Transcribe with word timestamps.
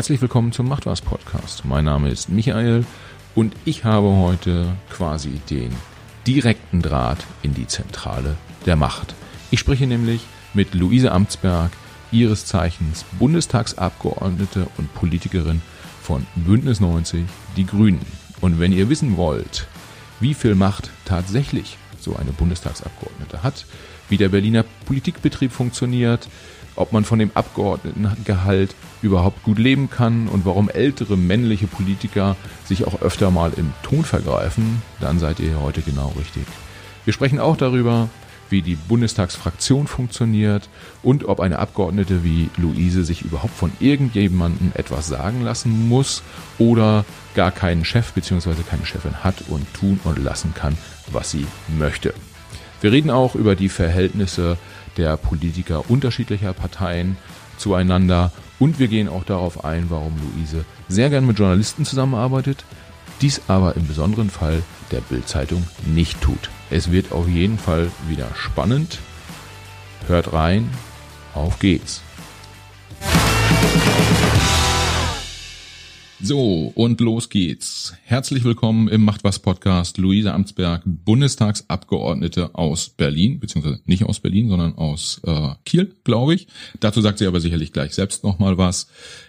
Herzlich 0.00 0.22
willkommen 0.22 0.50
zum 0.50 0.66
Macht 0.66 0.86
was 0.86 1.02
Podcast. 1.02 1.66
Mein 1.66 1.84
Name 1.84 2.08
ist 2.08 2.30
Michael 2.30 2.86
und 3.34 3.52
ich 3.66 3.84
habe 3.84 4.08
heute 4.16 4.74
quasi 4.88 5.42
den 5.50 5.76
direkten 6.26 6.80
Draht 6.80 7.18
in 7.42 7.52
die 7.52 7.66
Zentrale 7.66 8.36
der 8.64 8.76
Macht. 8.76 9.14
Ich 9.50 9.60
spreche 9.60 9.86
nämlich 9.86 10.22
mit 10.54 10.72
Luise 10.72 11.12
Amtsberg, 11.12 11.70
ihres 12.12 12.46
Zeichens 12.46 13.04
Bundestagsabgeordnete 13.18 14.68
und 14.78 14.94
Politikerin 14.94 15.60
von 16.00 16.26
Bündnis 16.34 16.80
90, 16.80 17.26
die 17.58 17.66
Grünen. 17.66 18.00
Und 18.40 18.58
wenn 18.58 18.72
ihr 18.72 18.88
wissen 18.88 19.18
wollt, 19.18 19.66
wie 20.18 20.32
viel 20.32 20.54
Macht 20.54 20.88
tatsächlich 21.04 21.76
so 21.98 22.16
eine 22.16 22.32
Bundestagsabgeordnete 22.32 23.42
hat, 23.42 23.66
wie 24.08 24.16
der 24.16 24.30
Berliner 24.30 24.64
Politikbetrieb 24.86 25.52
funktioniert, 25.52 26.26
ob 26.80 26.92
man 26.92 27.04
von 27.04 27.18
dem 27.18 27.30
Abgeordnetengehalt 27.34 28.74
überhaupt 29.02 29.42
gut 29.42 29.58
leben 29.58 29.90
kann 29.90 30.28
und 30.28 30.44
warum 30.44 30.68
ältere 30.68 31.16
männliche 31.16 31.66
Politiker 31.66 32.36
sich 32.64 32.86
auch 32.86 33.02
öfter 33.02 33.30
mal 33.30 33.52
im 33.56 33.72
Ton 33.82 34.04
vergreifen, 34.04 34.82
dann 35.00 35.18
seid 35.18 35.40
ihr 35.40 35.60
heute 35.60 35.82
genau 35.82 36.12
richtig. 36.18 36.44
Wir 37.04 37.12
sprechen 37.12 37.38
auch 37.38 37.56
darüber, 37.56 38.08
wie 38.50 38.62
die 38.62 38.74
Bundestagsfraktion 38.74 39.86
funktioniert 39.86 40.68
und 41.02 41.24
ob 41.24 41.40
eine 41.40 41.58
Abgeordnete 41.58 42.24
wie 42.24 42.50
Luise 42.56 43.04
sich 43.04 43.22
überhaupt 43.22 43.54
von 43.54 43.72
irgendjemandem 43.80 44.72
etwas 44.74 45.06
sagen 45.06 45.42
lassen 45.42 45.88
muss 45.88 46.22
oder 46.58 47.04
gar 47.34 47.52
keinen 47.52 47.84
Chef 47.84 48.12
bzw. 48.12 48.54
keine 48.68 48.84
Chefin 48.86 49.22
hat 49.22 49.36
und 49.48 49.72
tun 49.72 50.00
und 50.04 50.22
lassen 50.22 50.52
kann, 50.54 50.76
was 51.12 51.30
sie 51.30 51.46
möchte. 51.78 52.12
Wir 52.80 52.92
reden 52.92 53.10
auch 53.10 53.34
über 53.34 53.56
die 53.56 53.68
Verhältnisse 53.68 54.56
der 54.96 55.16
Politiker 55.16 55.90
unterschiedlicher 55.90 56.52
Parteien 56.52 57.16
zueinander 57.56 58.32
und 58.58 58.78
wir 58.78 58.88
gehen 58.88 59.08
auch 59.08 59.24
darauf 59.24 59.64
ein, 59.64 59.86
warum 59.88 60.14
Luise 60.18 60.64
sehr 60.88 61.10
gern 61.10 61.26
mit 61.26 61.38
Journalisten 61.38 61.84
zusammenarbeitet, 61.84 62.64
dies 63.20 63.42
aber 63.48 63.76
im 63.76 63.86
besonderen 63.86 64.30
Fall 64.30 64.62
der 64.90 65.00
Bildzeitung 65.00 65.66
nicht 65.86 66.20
tut. 66.20 66.50
Es 66.70 66.90
wird 66.90 67.12
auf 67.12 67.28
jeden 67.28 67.58
Fall 67.58 67.90
wieder 68.08 68.28
spannend. 68.34 68.98
Hört 70.06 70.32
rein, 70.32 70.68
auf 71.34 71.58
geht's. 71.58 72.02
So, 76.22 76.70
und 76.74 77.00
los 77.00 77.30
geht's. 77.30 77.94
Herzlich 78.04 78.44
willkommen 78.44 78.88
im 78.88 79.02
Macht 79.02 79.24
was 79.24 79.38
Podcast. 79.38 79.96
Luise 79.96 80.34
Amtsberg, 80.34 80.82
Bundestagsabgeordnete 80.84 82.54
aus 82.54 82.90
Berlin, 82.90 83.40
beziehungsweise 83.40 83.80
nicht 83.86 84.04
aus 84.04 84.20
Berlin, 84.20 84.50
sondern 84.50 84.74
aus 84.74 85.22
äh, 85.24 85.54
Kiel, 85.64 85.96
glaube 86.04 86.34
ich. 86.34 86.46
Dazu 86.78 87.00
sagt 87.00 87.18
sie 87.18 87.26
aber 87.26 87.40
sicherlich 87.40 87.72
gleich 87.72 87.94
selbst 87.94 88.22
nochmal 88.22 88.58
was. 88.58 88.88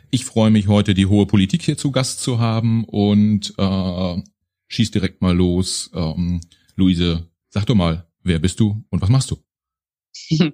Ich 0.10 0.26
freue 0.26 0.52
mich 0.52 0.68
heute, 0.68 0.94
die 0.94 1.06
hohe 1.06 1.26
Politik 1.28 1.62
hier 1.62 1.78
zu 1.78 1.92
Gast 1.92 2.20
zu 2.20 2.40
haben 2.40 2.84
und 2.84 3.54
äh, 3.58 4.22
schieß 4.68 4.92
direkt 4.92 5.22
mal 5.22 5.36
los. 5.36 5.92
Ähm, 5.96 6.42
Luise, 6.76 7.30
sag 7.48 7.66
doch 7.68 7.76
mal, 7.76 8.06
wer 8.22 8.40
bist 8.40 8.60
du 8.60 8.84
und 8.90 9.02
was 9.02 9.10
machst 9.10 9.32
du? 9.32 9.38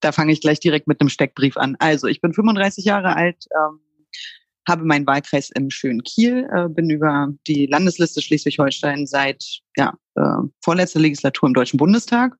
Da 0.00 0.12
fange 0.12 0.32
ich 0.32 0.40
gleich 0.40 0.60
direkt 0.60 0.88
mit 0.88 1.00
einem 1.00 1.08
Steckbrief 1.08 1.56
an. 1.56 1.76
Also, 1.78 2.06
ich 2.06 2.20
bin 2.20 2.34
35 2.34 2.84
Jahre 2.84 3.16
alt, 3.16 3.46
ähm, 3.56 3.80
habe 4.68 4.84
meinen 4.84 5.06
Wahlkreis 5.06 5.50
im 5.50 5.70
schönen 5.70 6.02
Kiel, 6.02 6.48
äh, 6.52 6.68
bin 6.68 6.90
über 6.90 7.28
die 7.46 7.66
Landesliste 7.66 8.20
Schleswig-Holstein 8.20 9.06
seit 9.06 9.60
ja, 9.76 9.94
äh, 10.14 10.48
vorletzter 10.62 11.00
Legislatur 11.00 11.48
im 11.48 11.54
Deutschen 11.54 11.76
Bundestag, 11.76 12.36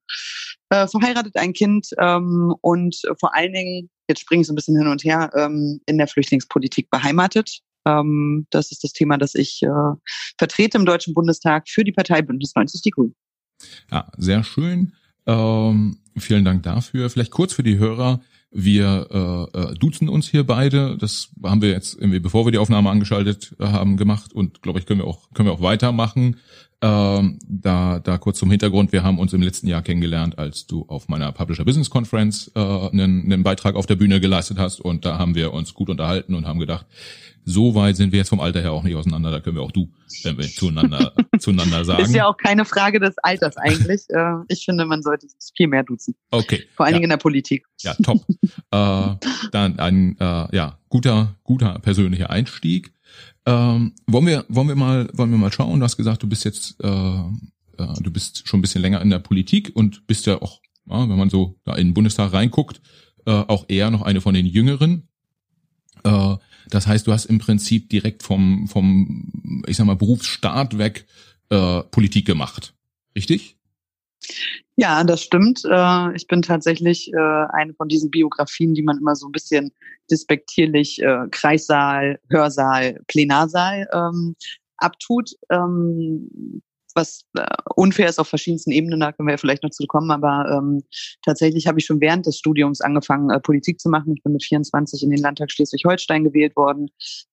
äh, 0.71 0.87
verheiratet 0.87 1.37
ein 1.37 1.53
Kind 1.53 1.89
ähm, 1.99 2.55
und 2.61 3.01
vor 3.21 3.35
allen 3.35 3.53
Dingen, 3.53 3.91
jetzt 4.09 4.21
springe 4.21 4.41
ich 4.43 4.47
so 4.47 4.53
ein 4.53 4.57
bisschen 4.57 4.77
hin 4.77 4.89
und 4.89 5.05
her, 5.05 5.31
ähm, 5.35 5.81
in 5.87 5.99
der 5.99 6.09
Flüchtlingspolitik 6.09 6.91
beheimatet. 6.91 7.61
Ähm, 7.87 8.47
das 8.51 8.73
ist 8.73 8.83
das 8.83 8.93
Thema, 8.93 9.17
das 9.17 9.35
ich 9.35 9.63
äh, 9.63 9.95
vertrete 10.39 10.79
im 10.79 10.87
Deutschen 10.87 11.15
Bundestag 11.15 11.69
für 11.69 11.85
die 11.85 11.93
Partei 11.93 12.23
Bündnis 12.23 12.55
90 12.55 12.83
Die 12.83 12.91
Grünen. 12.91 13.15
Ja, 13.91 14.11
sehr 14.17 14.43
schön. 14.43 14.93
Ähm, 15.27 15.99
vielen 16.17 16.45
Dank 16.45 16.63
dafür. 16.65 17.09
Vielleicht 17.11 17.31
kurz 17.31 17.53
für 17.53 17.63
die 17.63 17.79
Hörer. 17.79 18.21
Wir 18.59 19.51
äh, 19.53 19.59
äh, 19.59 19.75
duzen 19.75 20.09
uns 20.09 20.29
hier 20.31 20.43
beide. 20.47 20.97
Das 20.97 21.29
haben 21.43 21.61
wir 21.61 21.69
jetzt 21.69 21.95
irgendwie, 21.95 22.21
bevor 22.21 22.47
wir 22.47 22.53
die 22.53 22.59
Aufnahme 22.59 22.89
angeschaltet 22.89 23.55
äh, 23.61 23.67
haben, 23.67 23.99
gemacht 23.99 24.33
und 24.33 24.63
glaube 24.63 24.79
ich, 24.79 24.87
können 24.87 25.01
wir 25.01 25.07
auch 25.07 25.29
können 25.35 25.47
wir 25.47 25.53
auch 25.53 25.61
weitermachen. 25.61 26.37
Ähm, 26.81 27.39
da, 27.47 28.01
da 28.01 28.17
kurz 28.17 28.39
zum 28.39 28.51
Hintergrund, 28.51 28.93
wir 28.93 29.03
haben 29.03 29.19
uns 29.19 29.35
im 29.35 29.43
letzten 29.43 29.67
Jahr 29.67 29.83
kennengelernt, 29.83 30.39
als 30.39 30.67
du 30.67 30.87
auf 30.89 31.09
meiner 31.09 31.33
Publisher 31.33 31.67
Business 31.67 31.91
Conference 31.91 32.51
äh, 32.55 32.61
einen, 32.61 33.25
einen 33.25 33.43
Beitrag 33.43 33.75
auf 33.75 33.85
der 33.85 33.97
Bühne 33.97 34.21
geleistet 34.21 34.59
hast 34.59 34.81
und 34.81 35.05
da 35.05 35.19
haben 35.19 35.35
wir 35.35 35.53
uns 35.53 35.75
gut 35.75 35.91
unterhalten 35.91 36.35
und 36.35 36.47
haben 36.47 36.59
gedacht, 36.59 36.87
so 37.49 37.77
weit 37.77 37.97
sind 37.97 38.11
wir 38.11 38.19
jetzt 38.19 38.29
vom 38.29 38.41
Alter 38.41 38.61
her 38.61 38.73
auch 38.73 38.83
nicht 38.83 38.97
auseinander, 38.97 39.31
da 39.31 39.41
können 39.41 39.57
wir 39.57 39.63
auch 39.63 39.71
du, 39.71 39.89
wenn 40.25 40.37
wir 40.37 40.45
zueinander, 40.45 41.15
zueinander 41.39 41.85
sagen. 41.85 42.03
Ist 42.03 42.15
ja 42.15 42.27
auch 42.27 42.37
keine 42.37 42.65
Frage 42.65 42.99
des 43.01 43.17
Alters 43.19 43.57
eigentlich. 43.57 44.03
Äh, 44.17 44.45
ich 44.49 44.65
finde, 44.65 44.87
man 44.87 45.03
sollte 45.03 45.27
es 45.27 45.53
viel 45.57 45.67
mehr 45.67 45.83
duzen. 45.83 46.15
Okay. 46.31 46.63
Vor 46.75 46.87
allen 46.87 46.95
ja. 46.95 46.99
Dingen 46.99 47.05
in 47.05 47.11
der 47.11 47.17
Politik. 47.19 47.67
Ja, 47.83 47.95
top. 47.95 48.25
äh, 48.71 49.29
dann 49.51 49.79
ein 49.79 50.17
äh, 50.19 50.57
ja, 50.57 50.79
guter, 50.89 51.37
guter 51.43 51.79
persönlicher 51.81 52.31
Einstieg. 52.31 52.93
Ähm, 53.45 53.95
wollen 54.07 54.27
wir, 54.27 54.45
wollen 54.49 54.69
wir 54.69 54.77
mal, 54.77 55.09
wollen 55.13 55.31
wir 55.31 55.39
mal 55.39 55.53
schauen? 55.53 55.81
Du 55.81 55.85
hast 55.85 55.97
gesagt, 55.97 56.23
du 56.23 56.29
bist 56.29 56.45
jetzt, 56.45 56.83
äh, 56.83 56.89
äh, 56.89 57.95
du 58.01 58.11
bist 58.11 58.49
schon 58.49 58.59
ein 58.59 58.63
bisschen 58.63 58.81
länger 58.81 59.03
in 59.03 59.11
der 59.11 59.19
Politik 59.19 59.73
und 59.75 60.07
bist 60.07 60.27
ja 60.27 60.41
auch, 60.41 60.61
ja, 60.89 61.09
wenn 61.09 61.19
man 61.19 61.31
so 61.31 61.59
da 61.65 61.75
in 61.75 61.89
den 61.89 61.95
Bundestag 61.95 62.33
reinguckt, 62.33 62.81
äh, 63.27 63.33
auch 63.33 63.67
eher 63.69 63.91
noch 63.91 64.03
eine 64.03 64.21
von 64.21 64.35
den 64.35 64.47
Jüngeren. 64.47 65.09
Äh, 66.05 66.37
das 66.71 66.87
heißt, 66.87 67.07
du 67.07 67.13
hast 67.13 67.27
im 67.27 67.39
Prinzip 67.39 67.89
direkt 67.91 68.23
vom, 68.23 68.67
vom, 68.69 69.63
ich 69.67 69.77
sag 69.77 69.87
mal, 69.87 69.97
Berufsstart 69.97 70.79
weg 70.79 71.07
äh, 71.51 71.83
Politik 71.85 72.27
gemacht. 72.27 72.75
Richtig? 73.15 73.57
Ja, 74.77 75.05
das 75.05 75.23
stimmt. 75.23 75.63
Äh, 75.65 76.17
ich 76.17 76.27
bin 76.27 76.43
tatsächlich 76.43 77.13
äh, 77.13 77.47
eine 77.53 77.75
von 77.75 77.89
diesen 77.89 78.11
Biografien, 78.11 78.75
die 78.75 78.83
man 78.83 78.99
immer 78.99 79.15
so 79.15 79.27
ein 79.27 79.33
bisschen 79.33 79.73
despektierlich 80.11 81.01
äh, 81.03 81.27
Kreissaal, 81.31 82.19
Hörsaal, 82.29 83.01
Plenarsaal 83.07 83.89
ähm, 83.93 84.37
abtut. 84.77 85.31
Was 86.97 87.25
äh, 87.37 87.45
unfair 87.75 88.09
ist 88.09 88.19
auf 88.19 88.29
verschiedensten 88.29 88.73
Ebenen, 88.73 89.01
da 89.01 89.13
können 89.13 89.29
wir 89.29 89.35
ja 89.35 89.39
vielleicht 89.39 89.63
noch 89.63 89.71
zu 89.71 89.87
kommen, 89.87 90.11
aber 90.11 90.51
ähm, 90.51 90.83
tatsächlich 91.25 91.67
habe 91.67 91.79
ich 91.79 91.87
schon 91.87 92.01
während 92.01 92.27
des 92.27 92.39
Studiums 92.39 92.81
angefangen, 92.81 93.31
äh, 93.31 93.39
Politik 93.39 93.79
zu 93.81 93.89
machen. 93.91 94.15
Ich 94.17 94.23
bin 94.23 94.33
mit 94.33 94.43
24 94.43 95.03
in 95.03 95.11
den 95.11 95.21
Landtag 95.21 95.51
Schleswig-Holstein 95.51 96.25
gewählt 96.25 96.57
worden 96.57 96.89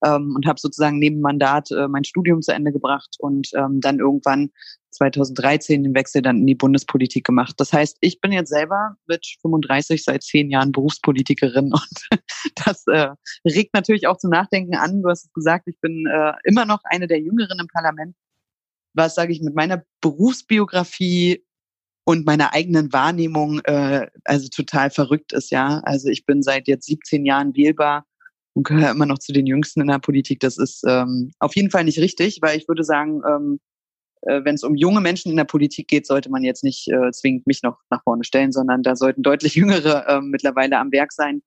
ähm, 0.05 0.33
und 0.35 0.45
habe 0.45 0.59
sozusagen 0.59 0.99
neben 0.99 1.21
Mandat 1.21 1.71
äh, 1.71 1.87
mein 1.87 2.03
Studium 2.03 2.41
zu 2.41 2.53
Ende 2.53 2.71
gebracht 2.71 3.15
und 3.19 3.49
ähm, 3.55 3.79
dann 3.79 3.99
irgendwann 3.99 4.51
2013 4.93 5.83
den 5.83 5.95
Wechsel 5.95 6.21
dann 6.21 6.37
in 6.37 6.47
die 6.47 6.55
Bundespolitik 6.55 7.25
gemacht. 7.25 7.55
Das 7.57 7.73
heißt, 7.73 7.97
ich 8.01 8.21
bin 8.21 8.31
jetzt 8.31 8.49
selber 8.49 8.95
mit 9.07 9.25
35 9.41 10.03
seit 10.03 10.23
zehn 10.23 10.49
Jahren 10.49 10.71
Berufspolitikerin 10.71 11.73
und 11.73 12.21
das 12.65 12.85
äh, 12.87 13.09
regt 13.45 13.73
natürlich 13.73 14.07
auch 14.07 14.17
zum 14.17 14.29
Nachdenken 14.29 14.75
an. 14.75 15.01
Du 15.01 15.09
hast 15.09 15.25
es 15.25 15.33
gesagt, 15.33 15.67
ich 15.67 15.79
bin 15.79 16.05
äh, 16.07 16.33
immer 16.43 16.65
noch 16.65 16.79
eine 16.85 17.07
der 17.07 17.19
Jüngeren 17.19 17.59
im 17.59 17.67
Parlament 17.67 18.15
was, 18.93 19.15
sage 19.15 19.31
ich, 19.31 19.41
mit 19.41 19.55
meiner 19.55 19.83
Berufsbiografie 20.01 21.43
und 22.05 22.25
meiner 22.25 22.53
eigenen 22.53 22.91
Wahrnehmung 22.91 23.59
äh, 23.63 24.07
also 24.25 24.47
total 24.49 24.89
verrückt 24.89 25.33
ist, 25.33 25.51
ja. 25.51 25.81
Also 25.83 26.09
ich 26.09 26.25
bin 26.25 26.41
seit 26.41 26.67
jetzt 26.67 26.85
17 26.85 27.25
Jahren 27.25 27.55
wählbar 27.55 28.05
und 28.53 28.67
gehöre 28.67 28.91
immer 28.91 29.05
noch 29.05 29.19
zu 29.19 29.31
den 29.33 29.45
Jüngsten 29.45 29.81
in 29.81 29.87
der 29.87 29.99
Politik. 29.99 30.39
Das 30.41 30.57
ist 30.57 30.83
ähm, 30.87 31.31
auf 31.39 31.55
jeden 31.55 31.71
Fall 31.71 31.85
nicht 31.85 31.99
richtig, 31.99 32.39
weil 32.41 32.57
ich 32.57 32.67
würde 32.67 32.83
sagen, 32.83 33.21
ähm, 33.27 33.59
äh, 34.23 34.43
wenn 34.43 34.55
es 34.55 34.63
um 34.63 34.75
junge 34.75 35.01
Menschen 35.01 35.31
in 35.31 35.37
der 35.37 35.43
Politik 35.45 35.87
geht, 35.87 36.05
sollte 36.05 36.29
man 36.29 36.43
jetzt 36.43 36.63
nicht 36.63 36.87
äh, 36.89 37.11
zwingend 37.11 37.47
mich 37.47 37.63
noch 37.63 37.77
nach 37.89 38.03
vorne 38.03 38.23
stellen, 38.23 38.51
sondern 38.51 38.83
da 38.83 38.95
sollten 38.95 39.23
deutlich 39.23 39.55
Jüngere 39.55 40.07
äh, 40.07 40.21
mittlerweile 40.21 40.79
am 40.79 40.91
Werk 40.91 41.11
sein. 41.13 41.41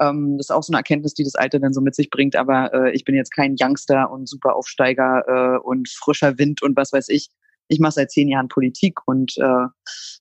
Ähm, 0.00 0.36
das 0.38 0.46
ist 0.46 0.50
auch 0.50 0.62
so 0.62 0.72
eine 0.72 0.78
Erkenntnis, 0.78 1.14
die 1.14 1.24
das 1.24 1.34
Alter 1.34 1.58
dann 1.58 1.72
so 1.72 1.80
mit 1.80 1.94
sich 1.94 2.10
bringt. 2.10 2.36
Aber 2.36 2.72
äh, 2.72 2.92
ich 2.92 3.04
bin 3.04 3.14
jetzt 3.14 3.34
kein 3.34 3.56
Youngster 3.58 4.10
und 4.10 4.28
super 4.28 4.56
Aufsteiger 4.56 5.24
äh, 5.26 5.58
und 5.58 5.88
frischer 5.88 6.38
Wind 6.38 6.62
und 6.62 6.76
was 6.76 6.92
weiß 6.92 7.08
ich. 7.08 7.28
Ich 7.68 7.78
mache 7.78 7.92
seit 7.92 8.10
zehn 8.10 8.28
Jahren 8.28 8.48
Politik 8.48 8.98
und 9.06 9.36
äh, 9.38 9.66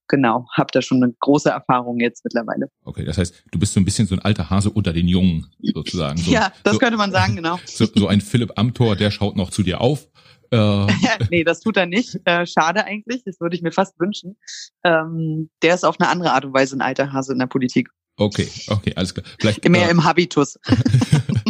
genau, 0.07 0.47
habe 0.55 0.69
da 0.71 0.81
schon 0.81 1.03
eine 1.03 1.13
große 1.19 1.49
Erfahrung 1.49 1.99
jetzt 1.99 2.23
mittlerweile. 2.23 2.67
Okay, 2.85 3.03
das 3.03 3.17
heißt, 3.17 3.43
du 3.51 3.59
bist 3.59 3.73
so 3.73 3.79
ein 3.79 3.85
bisschen 3.85 4.07
so 4.07 4.15
ein 4.15 4.19
alter 4.19 4.49
Hase 4.49 4.69
unter 4.69 4.93
den 4.93 5.07
Jungen 5.07 5.47
sozusagen. 5.73 6.17
So, 6.17 6.31
ja, 6.31 6.53
das 6.63 6.73
so, 6.73 6.79
könnte 6.79 6.97
man 6.97 7.11
sagen, 7.11 7.35
genau. 7.35 7.59
So, 7.65 7.85
so 7.93 8.07
ein 8.07 8.21
Philipp 8.21 8.51
Amthor, 8.57 8.95
der 8.95 9.11
schaut 9.11 9.35
noch 9.35 9.49
zu 9.49 9.63
dir 9.63 9.81
auf. 9.81 10.07
Äh. 10.51 10.87
nee, 11.29 11.43
das 11.43 11.61
tut 11.61 11.77
er 11.77 11.85
nicht. 11.85 12.19
Äh, 12.25 12.45
schade 12.45 12.85
eigentlich. 12.85 13.23
Das 13.25 13.39
würde 13.39 13.55
ich 13.55 13.61
mir 13.61 13.71
fast 13.71 13.99
wünschen. 13.99 14.37
Ähm, 14.83 15.49
der 15.61 15.75
ist 15.75 15.85
auf 15.85 15.99
eine 15.99 16.09
andere 16.09 16.33
Art 16.33 16.45
und 16.45 16.53
Weise 16.53 16.77
ein 16.77 16.81
alter 16.81 17.11
Hase 17.13 17.33
in 17.33 17.39
der 17.39 17.47
Politik. 17.47 17.89
Okay, 18.17 18.49
okay, 18.67 18.93
alles 18.95 19.13
klar. 19.13 19.25
Vielleicht, 19.39 19.67
Mehr 19.67 19.87
äh, 19.87 19.91
im 19.91 20.03
Habitus. 20.03 20.59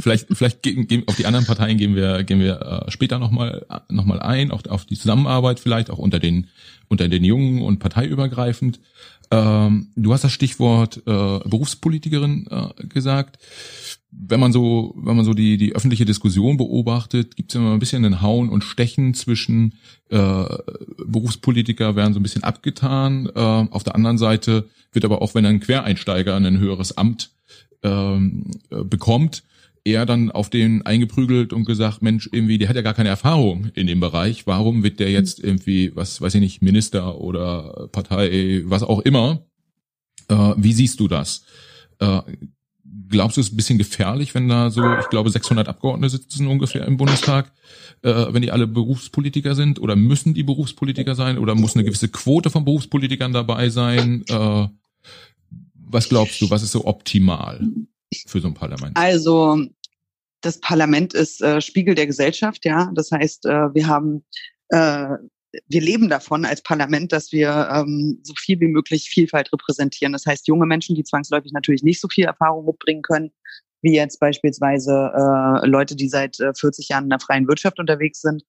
vielleicht, 0.00 0.28
vielleicht 0.30 0.62
gehen, 0.62 1.04
auf 1.06 1.16
die 1.16 1.26
anderen 1.26 1.46
Parteien 1.46 1.78
gehen 1.78 1.94
wir, 1.94 2.24
gehen 2.24 2.40
wir 2.40 2.84
äh, 2.86 2.90
später 2.90 3.18
nochmal 3.18 3.66
noch 3.88 4.04
mal 4.04 4.20
ein, 4.20 4.50
auch 4.50 4.64
auf 4.68 4.84
die 4.84 4.96
Zusammenarbeit 4.96 5.60
vielleicht, 5.60 5.90
auch 5.90 5.98
unter 5.98 6.18
den, 6.18 6.48
unter 6.88 7.08
den 7.08 7.24
Jungen 7.24 7.62
und 7.62 7.78
parteiübergreifend. 7.78 8.80
Ähm, 9.30 9.88
du 9.94 10.12
hast 10.12 10.24
das 10.24 10.32
Stichwort 10.32 10.98
äh, 10.98 11.00
Berufspolitikerin 11.48 12.48
äh, 12.50 12.86
gesagt. 12.86 13.38
Wenn 14.10 14.40
man 14.40 14.52
so, 14.52 14.92
wenn 14.96 15.14
man 15.14 15.24
so 15.24 15.34
die 15.34 15.56
die 15.56 15.74
öffentliche 15.76 16.04
Diskussion 16.04 16.56
beobachtet, 16.56 17.36
gibt 17.36 17.52
es 17.52 17.54
immer 17.54 17.72
ein 17.72 17.78
bisschen 17.78 18.04
ein 18.04 18.20
Hauen 18.20 18.48
und 18.48 18.64
Stechen 18.64 19.14
zwischen 19.14 19.74
äh, 20.08 20.44
Berufspolitiker 21.06 21.94
werden 21.94 22.12
so 22.12 22.18
ein 22.18 22.24
bisschen 22.24 22.42
abgetan. 22.42 23.26
Äh, 23.26 23.38
auf 23.38 23.84
der 23.84 23.94
anderen 23.94 24.18
Seite 24.18 24.68
wird 24.92 25.04
aber 25.04 25.22
auch, 25.22 25.36
wenn 25.36 25.46
ein 25.46 25.60
Quereinsteiger 25.60 26.34
ein 26.34 26.58
höheres 26.58 26.98
Amt 26.98 27.30
ähm, 27.82 28.50
äh, 28.70 28.82
bekommt, 28.82 29.44
er 29.84 30.06
dann 30.06 30.30
auf 30.30 30.50
den 30.50 30.82
eingeprügelt 30.82 31.52
und 31.52 31.64
gesagt, 31.64 32.02
Mensch, 32.02 32.28
irgendwie, 32.32 32.58
der 32.58 32.68
hat 32.68 32.76
ja 32.76 32.82
gar 32.82 32.94
keine 32.94 33.08
Erfahrung 33.08 33.68
in 33.74 33.86
dem 33.86 34.00
Bereich. 34.00 34.46
Warum 34.46 34.82
wird 34.82 35.00
der 35.00 35.10
jetzt 35.10 35.42
irgendwie, 35.42 35.94
was 35.94 36.20
weiß 36.20 36.34
ich 36.34 36.40
nicht, 36.40 36.62
Minister 36.62 37.18
oder 37.20 37.88
Partei, 37.92 38.62
was 38.64 38.82
auch 38.82 39.00
immer? 39.00 39.46
Äh, 40.28 40.54
wie 40.56 40.72
siehst 40.72 41.00
du 41.00 41.08
das? 41.08 41.44
Äh, 41.98 42.20
glaubst 43.08 43.36
du, 43.36 43.40
es 43.40 43.48
ist 43.48 43.52
ein 43.52 43.56
bisschen 43.56 43.78
gefährlich, 43.78 44.34
wenn 44.34 44.48
da 44.48 44.70
so, 44.70 44.82
ich 44.98 45.08
glaube, 45.08 45.30
600 45.30 45.68
Abgeordnete 45.68 46.10
sitzen 46.10 46.46
ungefähr 46.46 46.86
im 46.86 46.96
Bundestag, 46.96 47.52
äh, 48.02 48.26
wenn 48.30 48.42
die 48.42 48.52
alle 48.52 48.66
Berufspolitiker 48.66 49.54
sind? 49.54 49.80
Oder 49.80 49.96
müssen 49.96 50.34
die 50.34 50.42
Berufspolitiker 50.42 51.14
sein? 51.14 51.38
Oder 51.38 51.54
muss 51.54 51.74
eine 51.74 51.84
gewisse 51.84 52.08
Quote 52.08 52.50
von 52.50 52.64
Berufspolitikern 52.64 53.32
dabei 53.32 53.70
sein? 53.70 54.24
Äh, 54.28 54.68
was 55.74 56.08
glaubst 56.08 56.40
du, 56.40 56.50
was 56.50 56.62
ist 56.62 56.72
so 56.72 56.86
optimal? 56.86 57.60
Für 58.26 58.40
so 58.40 58.48
ein 58.48 58.54
Parlament? 58.54 58.96
Also 58.96 59.64
das 60.40 60.60
Parlament 60.60 61.14
ist 61.14 61.42
äh, 61.42 61.60
Spiegel 61.60 61.94
der 61.94 62.06
Gesellschaft, 62.06 62.64
ja. 62.64 62.90
Das 62.94 63.10
heißt, 63.10 63.46
äh, 63.46 63.74
wir 63.74 63.86
haben 63.86 64.24
äh, 64.68 65.16
wir 65.68 65.80
leben 65.80 66.08
davon 66.08 66.44
als 66.44 66.62
Parlament, 66.62 67.12
dass 67.12 67.32
wir 67.32 67.68
ähm, 67.72 68.20
so 68.22 68.34
viel 68.36 68.60
wie 68.60 68.68
möglich 68.68 69.10
Vielfalt 69.10 69.52
repräsentieren. 69.52 70.12
Das 70.12 70.26
heißt, 70.26 70.46
junge 70.46 70.66
Menschen, 70.66 70.94
die 70.94 71.04
zwangsläufig 71.04 71.52
natürlich 71.52 71.82
nicht 71.82 72.00
so 72.00 72.08
viel 72.08 72.24
Erfahrung 72.24 72.64
mitbringen 72.66 73.02
können, 73.02 73.32
wie 73.82 73.94
jetzt 73.94 74.20
beispielsweise 74.20 74.92
äh, 74.92 75.66
Leute, 75.66 75.96
die 75.96 76.08
seit 76.08 76.38
äh, 76.40 76.52
40 76.54 76.88
Jahren 76.88 77.04
in 77.04 77.10
der 77.10 77.20
freien 77.20 77.48
Wirtschaft 77.48 77.78
unterwegs 77.78 78.20
sind. 78.20 78.44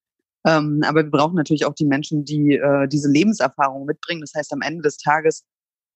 Ähm, 0.45 0.81
aber 0.85 1.03
wir 1.03 1.11
brauchen 1.11 1.35
natürlich 1.35 1.65
auch 1.65 1.75
die 1.75 1.85
Menschen, 1.85 2.25
die 2.25 2.55
äh, 2.55 2.87
diese 2.87 3.09
Lebenserfahrung 3.09 3.85
mitbringen. 3.85 4.21
Das 4.21 4.33
heißt, 4.35 4.53
am 4.53 4.61
Ende 4.61 4.81
des 4.83 4.97
Tages 4.97 5.45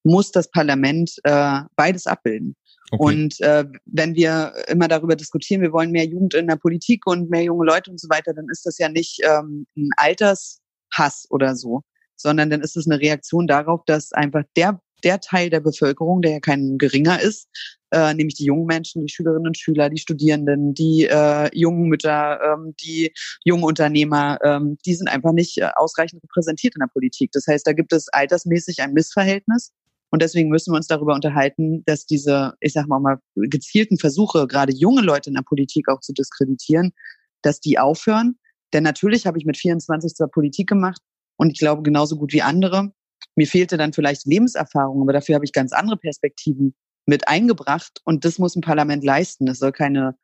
muss 0.03 0.31
das 0.31 0.50
Parlament 0.50 1.15
äh, 1.23 1.62
beides 1.75 2.06
abbilden. 2.06 2.56
Okay. 2.92 3.04
Und 3.04 3.42
äh, 3.42 3.66
wenn 3.86 4.16
wir 4.16 4.54
immer 4.68 4.88
darüber 4.88 5.16
diskutieren, 5.16 5.62
wir 5.62 5.72
wollen 5.72 5.92
mehr 5.92 6.06
Jugend 6.06 6.34
in 6.34 6.48
der 6.48 6.56
Politik 6.56 7.08
und 7.08 7.30
mehr 7.30 7.44
junge 7.44 7.66
Leute 7.66 7.90
und 7.92 8.00
so 8.00 8.10
weiter, 8.10 8.34
dann 8.34 8.48
ist 8.52 8.66
das 8.66 8.78
ja 8.78 8.90
nicht 8.90 9.20
ähm, 9.24 9.66
ein 9.76 9.90
Altershass 9.98 11.26
oder 11.30 11.56
so, 11.56 11.82
sondern 12.16 12.50
dann 12.50 12.62
ist 12.62 12.78
es 12.78 12.88
eine 12.88 13.00
Reaktion 13.00 13.48
darauf, 13.48 13.82
dass 13.86 14.12
einfach 14.14 14.44
der 14.56 14.80
der 15.04 15.20
Teil 15.20 15.50
der 15.50 15.60
Bevölkerung, 15.60 16.22
der 16.22 16.32
ja 16.32 16.40
kein 16.40 16.78
geringer 16.78 17.22
ist, 17.22 17.48
äh, 17.92 18.14
nämlich 18.14 18.36
die 18.36 18.46
jungen 18.46 18.66
Menschen, 18.66 19.06
die 19.06 19.14
Schülerinnen 19.14 19.48
und 19.48 19.58
Schüler, 19.58 19.90
die 19.90 20.00
Studierenden, 20.00 20.74
die 20.74 21.06
äh, 21.06 21.50
jungen 21.54 21.90
Mütter, 21.90 22.40
ähm, 22.42 22.74
die 22.82 23.14
jungen 23.44 23.64
Unternehmer, 23.64 24.40
ähm, 24.44 24.78
die 24.86 24.96
sind 24.96 25.08
einfach 25.08 25.32
nicht 25.32 25.60
äh, 25.60 25.70
ausreichend 25.76 26.24
repräsentiert 26.24 26.76
in 26.76 26.80
der 26.80 26.92
Politik. 26.92 27.32
Das 27.34 27.46
heißt, 27.48 27.68
da 27.68 27.74
gibt 27.74 27.94
es 27.94 28.08
altersmäßig 28.10 28.82
ein 28.82 28.94
Missverhältnis. 28.94 29.72
Und 30.15 30.21
deswegen 30.21 30.47
müssen 30.47 30.71
wir 30.71 30.77
uns 30.77 30.88
darüber 30.88 31.13
unterhalten, 31.13 31.83
dass 31.85 32.06
diese, 32.06 32.53
ich 32.62 32.71
sag 32.71 32.88
mal, 32.88 33.01
mal 33.01 33.17
gezielten 33.35 33.97
Versuche, 33.97 34.47
gerade 34.47 34.71
junge 34.71 35.01
Leute 35.01 35.29
in 35.29 35.33
der 35.33 35.41
Politik 35.41 35.89
auch 35.89 36.00
zu 36.00 36.13
diskreditieren, 36.13 36.94
dass 37.41 37.59
die 37.59 37.79
aufhören. 37.79 38.39
Denn 38.71 38.83
natürlich 38.83 39.27
habe 39.27 39.38
ich 39.38 39.44
mit 39.44 39.57
24 39.57 40.13
zwar 40.13 40.29
Politik 40.29 40.69
gemacht 40.69 41.01
und 41.35 41.50
ich 41.50 41.59
glaube 41.59 41.83
genauso 41.83 42.15
gut 42.15 42.31
wie 42.31 42.41
andere. 42.41 42.94
Mir 43.35 43.45
fehlte 43.45 43.75
dann 43.75 43.91
vielleicht 43.91 44.25
Lebenserfahrung, 44.25 45.01
aber 45.01 45.12
dafür 45.12 45.35
habe 45.35 45.44
ich 45.44 45.51
ganz 45.51 45.73
andere 45.73 45.97
Perspektiven 45.97 46.75
mit 47.06 47.27
eingebracht 47.27 48.00
und 48.06 48.23
das 48.23 48.39
muss 48.39 48.56
ein 48.56 48.62
Parlament 48.62 49.03
leisten. 49.03 49.50
Es 49.50 49.59
soll 49.59 49.73
keine 49.73 50.15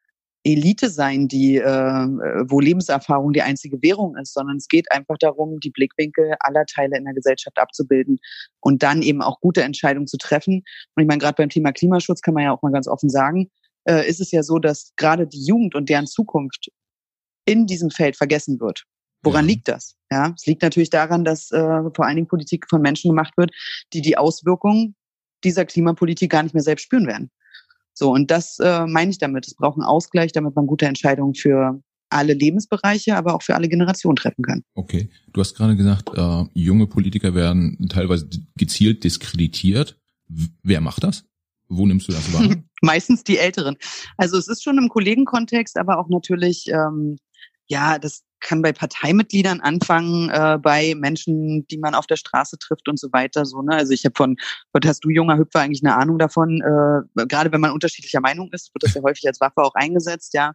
Elite 0.43 0.89
sein, 0.89 1.27
die, 1.27 1.57
äh, 1.57 2.07
wo 2.47 2.59
Lebenserfahrung 2.59 3.31
die 3.31 3.43
einzige 3.43 3.81
Währung 3.81 4.15
ist, 4.17 4.33
sondern 4.33 4.57
es 4.57 4.67
geht 4.67 4.91
einfach 4.91 5.17
darum, 5.19 5.59
die 5.59 5.69
Blickwinkel 5.69 6.35
aller 6.39 6.65
Teile 6.65 6.97
in 6.97 7.05
der 7.05 7.13
Gesellschaft 7.13 7.57
abzubilden 7.57 8.17
und 8.59 8.81
dann 8.81 9.01
eben 9.01 9.21
auch 9.21 9.39
gute 9.39 9.63
Entscheidungen 9.63 10.07
zu 10.07 10.17
treffen. 10.17 10.63
Und 10.95 11.03
ich 11.03 11.07
meine, 11.07 11.19
gerade 11.19 11.35
beim 11.35 11.49
Thema 11.49 11.71
Klimaschutz 11.71 12.21
kann 12.21 12.33
man 12.33 12.43
ja 12.43 12.51
auch 12.51 12.61
mal 12.63 12.71
ganz 12.71 12.87
offen 12.87 13.09
sagen, 13.09 13.51
äh, 13.87 14.07
ist 14.07 14.19
es 14.19 14.31
ja 14.31 14.41
so, 14.41 14.57
dass 14.57 14.93
gerade 14.95 15.27
die 15.27 15.45
Jugend 15.45 15.75
und 15.75 15.89
deren 15.89 16.07
Zukunft 16.07 16.71
in 17.45 17.67
diesem 17.67 17.91
Feld 17.91 18.15
vergessen 18.15 18.59
wird. 18.59 18.85
Woran 19.23 19.45
liegt 19.45 19.67
das? 19.67 19.95
Ja, 20.11 20.33
es 20.35 20.45
liegt 20.47 20.63
natürlich 20.63 20.89
daran, 20.89 21.23
dass 21.23 21.51
äh, 21.51 21.81
vor 21.95 22.05
allen 22.05 22.15
Dingen 22.15 22.27
Politik 22.27 22.65
von 22.67 22.81
Menschen 22.81 23.11
gemacht 23.11 23.33
wird, 23.37 23.51
die 23.93 24.01
die 24.01 24.17
Auswirkungen 24.17 24.95
dieser 25.43 25.65
Klimapolitik 25.65 26.31
gar 26.31 26.43
nicht 26.43 26.53
mehr 26.53 26.63
selbst 26.63 26.83
spüren 26.83 27.07
werden. 27.07 27.31
So, 27.93 28.11
und 28.11 28.31
das 28.31 28.57
äh, 28.59 28.85
meine 28.85 29.11
ich 29.11 29.17
damit. 29.17 29.47
Es 29.47 29.55
braucht 29.55 29.75
einen 29.75 29.85
Ausgleich, 29.85 30.31
damit 30.31 30.55
man 30.55 30.67
gute 30.67 30.85
Entscheidungen 30.85 31.35
für 31.35 31.81
alle 32.09 32.33
Lebensbereiche, 32.33 33.15
aber 33.15 33.35
auch 33.35 33.41
für 33.41 33.55
alle 33.55 33.69
Generationen 33.69 34.15
treffen 34.15 34.43
kann. 34.43 34.63
Okay. 34.75 35.09
Du 35.33 35.39
hast 35.39 35.55
gerade 35.55 35.75
gesagt, 35.75 36.09
äh, 36.15 36.43
junge 36.53 36.87
Politiker 36.87 37.33
werden 37.33 37.87
teilweise 37.89 38.29
gezielt 38.57 39.03
diskreditiert. 39.03 39.97
Wer 40.63 40.81
macht 40.81 41.03
das? 41.03 41.25
Wo 41.69 41.85
nimmst 41.85 42.07
du 42.09 42.11
das 42.11 42.33
wahr? 42.33 42.43
Meistens 42.81 43.23
die 43.23 43.37
Älteren. 43.37 43.77
Also 44.17 44.37
es 44.37 44.47
ist 44.47 44.63
schon 44.63 44.77
im 44.77 44.89
Kollegenkontext, 44.89 45.77
aber 45.77 45.99
auch 45.99 46.09
natürlich, 46.09 46.67
ähm, 46.67 47.17
ja, 47.67 47.97
das 47.97 48.23
kann 48.41 48.61
bei 48.61 48.73
Parteimitgliedern 48.73 49.61
anfangen, 49.61 50.29
äh, 50.29 50.57
bei 50.61 50.93
Menschen, 50.95 51.65
die 51.67 51.77
man 51.77 51.95
auf 51.95 52.07
der 52.07 52.17
Straße 52.17 52.57
trifft 52.57 52.89
und 52.89 52.99
so 52.99 53.07
weiter. 53.13 53.45
So, 53.45 53.61
ne? 53.61 53.75
Also 53.75 53.93
ich 53.93 54.03
habe 54.03 54.15
von, 54.15 54.35
was 54.73 54.87
hast 54.87 55.05
du, 55.05 55.09
junger 55.09 55.37
Hüpfer, 55.37 55.61
eigentlich 55.61 55.83
eine 55.83 55.95
Ahnung 55.95 56.17
davon? 56.19 56.61
Äh, 56.61 57.25
gerade 57.27 57.51
wenn 57.51 57.61
man 57.61 57.71
unterschiedlicher 57.71 58.21
Meinung 58.21 58.49
ist, 58.51 58.73
wird 58.73 58.83
das 58.83 58.93
ja 58.93 59.01
häufig 59.03 59.25
als 59.27 59.39
Waffe 59.39 59.61
auch 59.61 59.75
eingesetzt, 59.75 60.33
ja. 60.33 60.53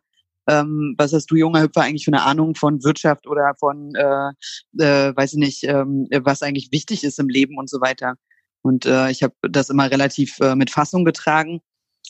Ähm, 0.49 0.95
was 0.97 1.13
hast 1.13 1.27
du, 1.31 1.35
junger 1.35 1.63
Hüpfer, 1.63 1.83
eigentlich 1.83 2.05
für 2.05 2.13
eine 2.13 2.23
Ahnung 2.23 2.55
von 2.55 2.83
Wirtschaft 2.85 3.27
oder 3.27 3.55
von, 3.59 3.93
äh, 3.97 4.31
äh, 4.79 5.17
weiß 5.17 5.33
ich 5.33 5.39
nicht, 5.39 5.65
ähm, 5.65 6.07
was 6.23 6.43
eigentlich 6.43 6.71
wichtig 6.71 7.03
ist 7.03 7.19
im 7.19 7.29
Leben 7.29 7.59
und 7.59 7.69
so 7.69 7.81
weiter. 7.81 8.15
Und 8.63 8.87
äh, 8.87 9.11
ich 9.11 9.23
habe 9.23 9.35
das 9.43 9.71
immer 9.71 9.91
relativ 9.91 10.39
äh, 10.41 10.55
mit 10.55 10.71
Fassung 10.71 11.05
getragen, 11.05 11.61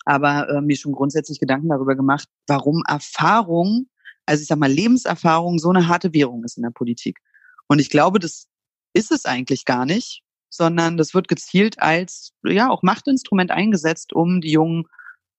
aber 0.05 0.49
äh, 0.49 0.61
mir 0.61 0.77
schon 0.77 0.93
grundsätzlich 0.93 1.41
Gedanken 1.41 1.69
darüber 1.69 1.97
gemacht, 1.97 2.29
warum 2.47 2.83
Erfahrung 2.87 3.89
also 4.27 4.43
ich 4.43 4.49
sag 4.49 4.59
mal, 4.59 4.71
Lebenserfahrung 4.71 5.59
so 5.59 5.71
eine 5.71 5.89
harte 5.89 6.13
Währung 6.13 6.45
ist 6.45 6.57
in 6.57 6.65
der 6.65 6.71
Politik. 6.71 7.19
Und 7.69 7.79
ich 7.79 7.91
glaube, 7.91 8.19
das 8.19 8.47
ist 8.93 9.11
es 9.11 9.25
eigentlich 9.25 9.65
gar 9.65 9.87
nicht, 9.87 10.23
sondern 10.51 10.97
das 10.97 11.15
wird 11.15 11.29
gezielt 11.29 11.81
als 11.81 12.33
ja 12.45 12.71
auch 12.71 12.83
Machtinstrument 12.83 13.51
eingesetzt, 13.51 14.13
um 14.13 14.41
die 14.41 14.53
Jungen 14.53 14.85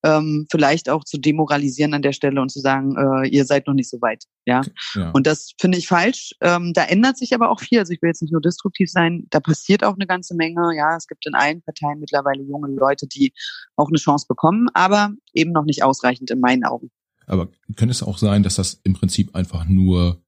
ähm, 0.04 0.46
vielleicht 0.50 0.88
auch 0.88 1.02
zu 1.04 1.18
demoralisieren 1.18 1.92
an 1.92 2.02
der 2.02 2.12
Stelle 2.12 2.40
und 2.40 2.50
zu 2.50 2.60
sagen, 2.60 2.94
äh, 2.96 3.28
ihr 3.28 3.44
seid 3.44 3.66
noch 3.66 3.74
nicht 3.74 3.90
so 3.90 4.00
weit. 4.00 4.24
Ja. 4.46 4.62
ja. 4.94 5.10
Und 5.10 5.26
das 5.26 5.52
finde 5.60 5.76
ich 5.76 5.88
falsch. 5.88 6.34
Ähm, 6.40 6.72
da 6.72 6.84
ändert 6.84 7.18
sich 7.18 7.34
aber 7.34 7.50
auch 7.50 7.60
viel. 7.60 7.80
Also 7.80 7.92
ich 7.92 8.00
will 8.00 8.08
jetzt 8.08 8.22
nicht 8.22 8.32
nur 8.32 8.40
destruktiv 8.40 8.90
sein, 8.90 9.26
da 9.30 9.40
passiert 9.40 9.82
auch 9.82 9.94
eine 9.94 10.06
ganze 10.06 10.34
Menge. 10.36 10.70
Ja, 10.76 10.96
es 10.96 11.08
gibt 11.08 11.26
in 11.26 11.34
allen 11.34 11.62
Parteien 11.62 11.98
mittlerweile 11.98 12.42
junge 12.42 12.68
Leute, 12.68 13.06
die 13.08 13.32
auch 13.76 13.88
eine 13.88 13.98
Chance 13.98 14.26
bekommen, 14.28 14.68
aber 14.72 15.10
eben 15.32 15.52
noch 15.52 15.64
nicht 15.64 15.82
ausreichend 15.82 16.30
in 16.30 16.40
meinen 16.40 16.64
Augen. 16.64 16.90
Aber 17.28 17.48
könnte 17.76 17.92
es 17.92 18.02
auch 18.02 18.18
sein, 18.18 18.42
dass 18.42 18.56
das 18.56 18.80
im 18.84 18.94
Prinzip 18.94 19.34
einfach 19.34 19.66
nur 19.66 20.22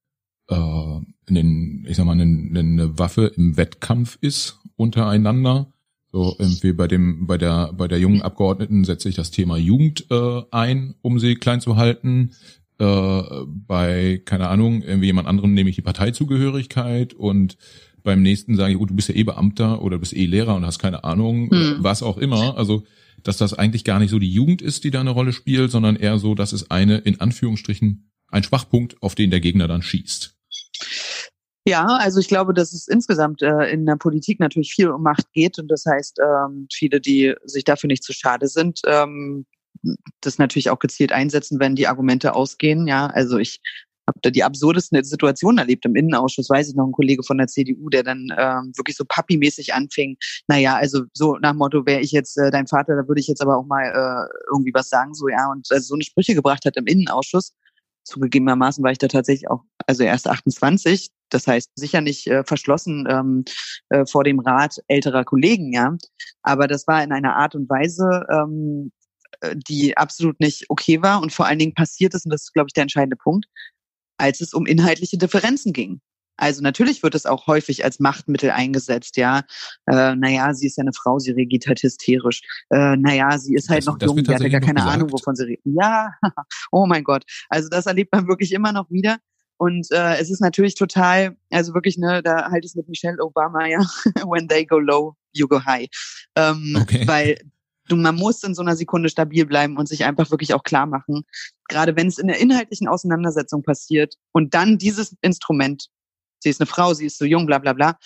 äh, 0.48 0.54
einen, 0.54 1.86
ich 1.88 1.96
sag 1.96 2.06
mal, 2.06 2.12
eine, 2.12 2.58
eine 2.58 2.98
Waffe 2.98 3.32
im 3.36 3.56
Wettkampf 3.56 4.18
ist 4.20 4.58
untereinander? 4.76 5.72
So 6.12 6.34
irgendwie 6.38 6.72
bei 6.72 6.88
dem, 6.88 7.26
bei 7.26 7.38
der, 7.38 7.72
bei 7.72 7.86
der 7.86 8.00
jungen 8.00 8.22
Abgeordneten 8.22 8.84
setze 8.84 9.08
ich 9.08 9.14
das 9.14 9.30
Thema 9.30 9.56
Jugend 9.56 10.06
äh, 10.10 10.42
ein, 10.50 10.94
um 11.02 11.20
sie 11.20 11.36
klein 11.36 11.60
zu 11.60 11.76
halten. 11.76 12.32
Äh, 12.78 13.22
bei, 13.46 14.20
keine 14.24 14.48
Ahnung, 14.48 14.82
irgendwie 14.82 15.06
jemand 15.06 15.28
anderem 15.28 15.54
nehme 15.54 15.70
ich 15.70 15.76
die 15.76 15.82
Parteizugehörigkeit 15.82 17.14
und 17.14 17.56
beim 18.02 18.22
nächsten 18.22 18.56
sage 18.56 18.72
ich, 18.72 18.78
gut, 18.78 18.90
du 18.90 18.94
bist 18.94 19.08
ja 19.08 19.14
eh 19.14 19.24
Beamter 19.24 19.82
oder 19.82 19.96
du 19.96 20.00
bist 20.00 20.14
eh 20.14 20.26
Lehrer 20.26 20.54
und 20.54 20.64
hast 20.64 20.78
keine 20.78 21.04
Ahnung, 21.04 21.50
hm. 21.50 21.76
was 21.80 22.02
auch 22.02 22.18
immer. 22.18 22.56
Also 22.56 22.84
dass 23.22 23.36
das 23.36 23.54
eigentlich 23.54 23.84
gar 23.84 23.98
nicht 23.98 24.10
so 24.10 24.18
die 24.18 24.32
Jugend 24.32 24.62
ist, 24.62 24.84
die 24.84 24.90
da 24.90 25.00
eine 25.00 25.10
Rolle 25.10 25.32
spielt, 25.32 25.70
sondern 25.70 25.96
eher 25.96 26.18
so, 26.18 26.34
dass 26.34 26.52
es 26.52 26.70
eine, 26.70 26.98
in 26.98 27.20
Anführungsstrichen, 27.20 28.10
ein 28.28 28.42
Schwachpunkt, 28.42 29.02
auf 29.02 29.14
den 29.14 29.30
der 29.30 29.40
Gegner 29.40 29.68
dann 29.68 29.82
schießt. 29.82 30.36
Ja, 31.66 31.84
also 31.84 32.20
ich 32.20 32.28
glaube, 32.28 32.54
dass 32.54 32.72
es 32.72 32.88
insgesamt 32.88 33.42
äh, 33.42 33.70
in 33.70 33.84
der 33.84 33.96
Politik 33.96 34.40
natürlich 34.40 34.72
viel 34.72 34.88
um 34.88 35.02
Macht 35.02 35.32
geht 35.32 35.58
und 35.58 35.68
das 35.68 35.84
heißt, 35.84 36.18
ähm, 36.20 36.66
viele, 36.72 37.00
die 37.00 37.34
sich 37.44 37.64
dafür 37.64 37.88
nicht 37.88 38.02
zu 38.02 38.12
schade 38.12 38.48
sind, 38.48 38.80
ähm, 38.86 39.44
das 40.20 40.38
natürlich 40.38 40.70
auch 40.70 40.78
gezielt 40.78 41.12
einsetzen, 41.12 41.60
wenn 41.60 41.76
die 41.76 41.86
Argumente 41.86 42.34
ausgehen. 42.34 42.86
Ja, 42.86 43.06
also 43.06 43.38
ich 43.38 43.60
habe 44.10 44.20
da 44.22 44.30
die 44.30 44.44
absurdesten 44.44 45.02
Situationen 45.02 45.58
erlebt 45.58 45.84
im 45.86 45.96
Innenausschuss. 45.96 46.50
Weiß 46.50 46.68
ich 46.68 46.74
noch, 46.74 46.86
ein 46.86 46.92
Kollege 46.92 47.22
von 47.22 47.38
der 47.38 47.46
CDU, 47.46 47.88
der 47.88 48.02
dann 48.02 48.28
ähm, 48.36 48.72
wirklich 48.76 48.96
so 48.96 49.04
papi-mäßig 49.04 49.72
anfing. 49.72 50.16
Naja, 50.48 50.76
also 50.76 51.04
so 51.12 51.36
nach 51.36 51.54
Motto, 51.54 51.86
wäre 51.86 52.00
ich 52.00 52.12
jetzt 52.12 52.36
äh, 52.38 52.50
dein 52.50 52.66
Vater, 52.66 52.96
da 52.96 53.08
würde 53.08 53.20
ich 53.20 53.28
jetzt 53.28 53.40
aber 53.40 53.56
auch 53.56 53.66
mal 53.66 53.84
äh, 53.84 54.28
irgendwie 54.52 54.74
was 54.74 54.88
sagen, 54.88 55.14
so 55.14 55.28
ja. 55.28 55.50
Und 55.50 55.66
also 55.70 55.86
so 55.86 55.94
eine 55.94 56.04
Sprüche 56.04 56.34
gebracht 56.34 56.64
hat 56.64 56.76
im 56.76 56.86
Innenausschuss. 56.86 57.54
Zugegebenermaßen 58.04 58.82
war 58.82 58.92
ich 58.92 58.98
da 58.98 59.08
tatsächlich 59.08 59.48
auch, 59.50 59.62
also 59.86 60.02
erst 60.02 60.26
28. 60.26 61.10
Das 61.28 61.46
heißt, 61.46 61.70
sicher 61.74 62.00
nicht 62.00 62.26
äh, 62.26 62.42
verschlossen 62.44 63.06
ähm, 63.08 63.44
äh, 63.90 64.04
vor 64.04 64.24
dem 64.24 64.40
Rat 64.40 64.78
älterer 64.88 65.24
Kollegen, 65.24 65.72
ja. 65.72 65.96
Aber 66.42 66.66
das 66.66 66.86
war 66.86 67.02
in 67.04 67.12
einer 67.12 67.36
Art 67.36 67.54
und 67.54 67.68
Weise, 67.68 68.26
ähm, 68.30 68.90
äh, 69.40 69.54
die 69.68 69.96
absolut 69.96 70.40
nicht 70.40 70.66
okay 70.68 71.02
war 71.02 71.22
und 71.22 71.32
vor 71.32 71.46
allen 71.46 71.58
Dingen 71.58 71.74
passiert 71.74 72.14
ist, 72.14 72.24
und 72.24 72.32
das 72.32 72.42
ist, 72.42 72.52
glaube 72.52 72.68
ich, 72.68 72.74
der 72.74 72.82
entscheidende 72.82 73.16
Punkt, 73.16 73.46
als 74.20 74.40
es 74.40 74.52
um 74.52 74.66
inhaltliche 74.66 75.18
Differenzen 75.18 75.72
ging. 75.72 76.00
Also 76.40 76.62
natürlich 76.62 77.02
wird 77.02 77.14
es 77.14 77.26
auch 77.26 77.46
häufig 77.46 77.84
als 77.84 78.00
Machtmittel 78.00 78.50
eingesetzt, 78.50 79.18
ja. 79.18 79.42
Äh, 79.86 80.16
naja, 80.16 80.54
sie 80.54 80.66
ist 80.66 80.78
ja 80.78 80.82
eine 80.82 80.94
Frau, 80.94 81.18
sie 81.18 81.32
regiert 81.32 81.66
halt 81.66 81.82
hysterisch. 81.82 82.40
Äh, 82.70 82.96
naja, 82.96 83.38
sie 83.38 83.54
ist 83.54 83.68
halt 83.68 83.80
das, 83.80 83.86
noch 83.86 83.98
das 83.98 84.06
jung, 84.06 84.24
die 84.24 84.34
hat 84.34 84.40
ja 84.40 84.48
gar 84.48 84.60
keine 84.60 84.82
Ahnung, 84.82 85.12
wovon 85.12 85.36
sie 85.36 85.44
redet. 85.44 85.64
Ja, 85.64 86.14
oh 86.72 86.86
mein 86.86 87.04
Gott. 87.04 87.24
Also 87.50 87.68
das 87.68 87.84
erlebt 87.84 88.12
man 88.14 88.26
wirklich 88.26 88.52
immer 88.52 88.72
noch 88.72 88.90
wieder. 88.90 89.18
Und 89.58 89.90
äh, 89.90 90.16
es 90.16 90.30
ist 90.30 90.40
natürlich 90.40 90.74
total, 90.74 91.36
also 91.50 91.74
wirklich, 91.74 91.98
ne, 91.98 92.22
da 92.22 92.50
halte 92.50 92.64
ich 92.64 92.70
es 92.70 92.74
mit 92.74 92.88
Michelle 92.88 93.22
Obama, 93.22 93.66
ja, 93.66 93.80
when 94.26 94.48
they 94.48 94.64
go 94.64 94.78
low, 94.78 95.14
you 95.32 95.46
go 95.46 95.62
high. 95.62 95.86
Ähm, 96.36 96.78
okay. 96.80 97.06
Weil 97.06 97.38
man 97.96 98.16
muss 98.16 98.42
in 98.42 98.54
so 98.54 98.62
einer 98.62 98.76
Sekunde 98.76 99.08
stabil 99.08 99.46
bleiben 99.46 99.76
und 99.76 99.88
sich 99.88 100.04
einfach 100.04 100.30
wirklich 100.30 100.54
auch 100.54 100.62
klar 100.62 100.86
machen, 100.86 101.22
gerade 101.68 101.96
wenn 101.96 102.06
es 102.06 102.18
in 102.18 102.28
der 102.28 102.38
inhaltlichen 102.38 102.88
Auseinandersetzung 102.88 103.62
passiert 103.62 104.16
und 104.32 104.54
dann 104.54 104.78
dieses 104.78 105.16
Instrument, 105.22 105.88
sie 106.40 106.50
ist 106.50 106.60
eine 106.60 106.66
Frau, 106.66 106.94
sie 106.94 107.06
ist 107.06 107.18
so 107.18 107.24
jung, 107.24 107.46
bla 107.46 107.58
bla 107.58 107.72
bla, 107.72 107.98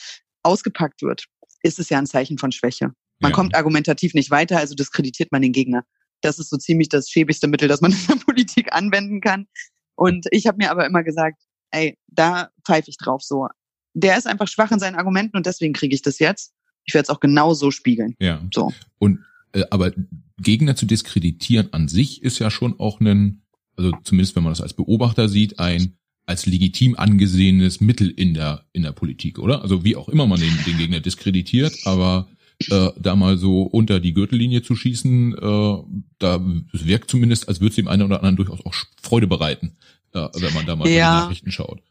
ausgepackt 0.42 1.02
wird, 1.02 1.24
ist 1.62 1.78
es 1.78 1.88
ja 1.88 1.98
ein 1.98 2.06
Zeichen 2.06 2.38
von 2.38 2.52
Schwäche. 2.52 2.92
Man 3.20 3.30
ja. 3.30 3.34
kommt 3.34 3.54
argumentativ 3.54 4.14
nicht 4.14 4.30
weiter, 4.30 4.58
also 4.58 4.74
diskreditiert 4.74 5.32
man 5.32 5.42
den 5.42 5.52
Gegner. 5.52 5.84
Das 6.20 6.38
ist 6.38 6.50
so 6.50 6.56
ziemlich 6.56 6.88
das 6.88 7.08
schäbigste 7.08 7.48
Mittel, 7.48 7.68
das 7.68 7.80
man 7.80 7.92
in 7.92 8.06
der 8.08 8.16
Politik 8.24 8.72
anwenden 8.72 9.20
kann. 9.20 9.46
Und 9.94 10.26
ich 10.30 10.46
habe 10.46 10.58
mir 10.58 10.70
aber 10.70 10.86
immer 10.86 11.02
gesagt, 11.02 11.40
ey, 11.70 11.98
da 12.08 12.50
pfeife 12.66 12.90
ich 12.90 12.96
drauf 12.96 13.22
so. 13.22 13.48
Der 13.94 14.18
ist 14.18 14.26
einfach 14.26 14.48
schwach 14.48 14.72
in 14.72 14.78
seinen 14.78 14.96
Argumenten 14.96 15.36
und 15.36 15.46
deswegen 15.46 15.72
kriege 15.72 15.94
ich 15.94 16.02
das 16.02 16.18
jetzt. 16.18 16.52
Ich 16.84 16.94
werde 16.94 17.04
es 17.04 17.10
auch 17.10 17.20
genau 17.20 17.54
so 17.54 17.70
spiegeln. 17.70 18.14
Ja. 18.18 18.42
So. 18.52 18.72
Und 18.98 19.24
aber 19.70 19.92
Gegner 20.38 20.76
zu 20.76 20.86
diskreditieren 20.86 21.72
an 21.72 21.88
sich 21.88 22.22
ist 22.22 22.38
ja 22.38 22.50
schon 22.50 22.78
auch 22.78 23.00
ein, 23.00 23.42
also 23.76 23.92
zumindest 24.02 24.36
wenn 24.36 24.42
man 24.42 24.52
das 24.52 24.60
als 24.60 24.74
Beobachter 24.74 25.28
sieht, 25.28 25.58
ein 25.58 25.96
als 26.26 26.46
legitim 26.46 26.96
angesehenes 26.96 27.80
Mittel 27.80 28.08
in 28.10 28.34
der 28.34 28.64
in 28.72 28.82
der 28.82 28.92
Politik, 28.92 29.38
oder? 29.38 29.62
Also 29.62 29.84
wie 29.84 29.96
auch 29.96 30.08
immer 30.08 30.26
man 30.26 30.40
den, 30.40 30.56
den 30.66 30.78
Gegner 30.78 31.00
diskreditiert, 31.00 31.74
aber 31.84 32.28
äh, 32.70 32.90
da 32.98 33.16
mal 33.16 33.36
so 33.36 33.62
unter 33.62 34.00
die 34.00 34.14
Gürtellinie 34.14 34.62
zu 34.62 34.74
schießen, 34.74 35.34
äh, 35.34 35.76
da 36.18 36.40
wirkt 36.72 37.10
zumindest, 37.10 37.48
als 37.48 37.60
würde 37.60 37.70
es 37.70 37.76
dem 37.76 37.88
einen 37.88 38.02
oder 38.02 38.16
anderen 38.16 38.36
durchaus 38.36 38.64
auch 38.64 38.74
Freude 39.02 39.26
bereiten, 39.26 39.76
äh, 40.12 40.28
wenn 40.34 40.54
man 40.54 40.66
da 40.66 40.76
mal 40.76 40.88
ja. 40.88 40.92
die 40.94 41.24
Nachrichten 41.24 41.50
schaut. 41.50 41.82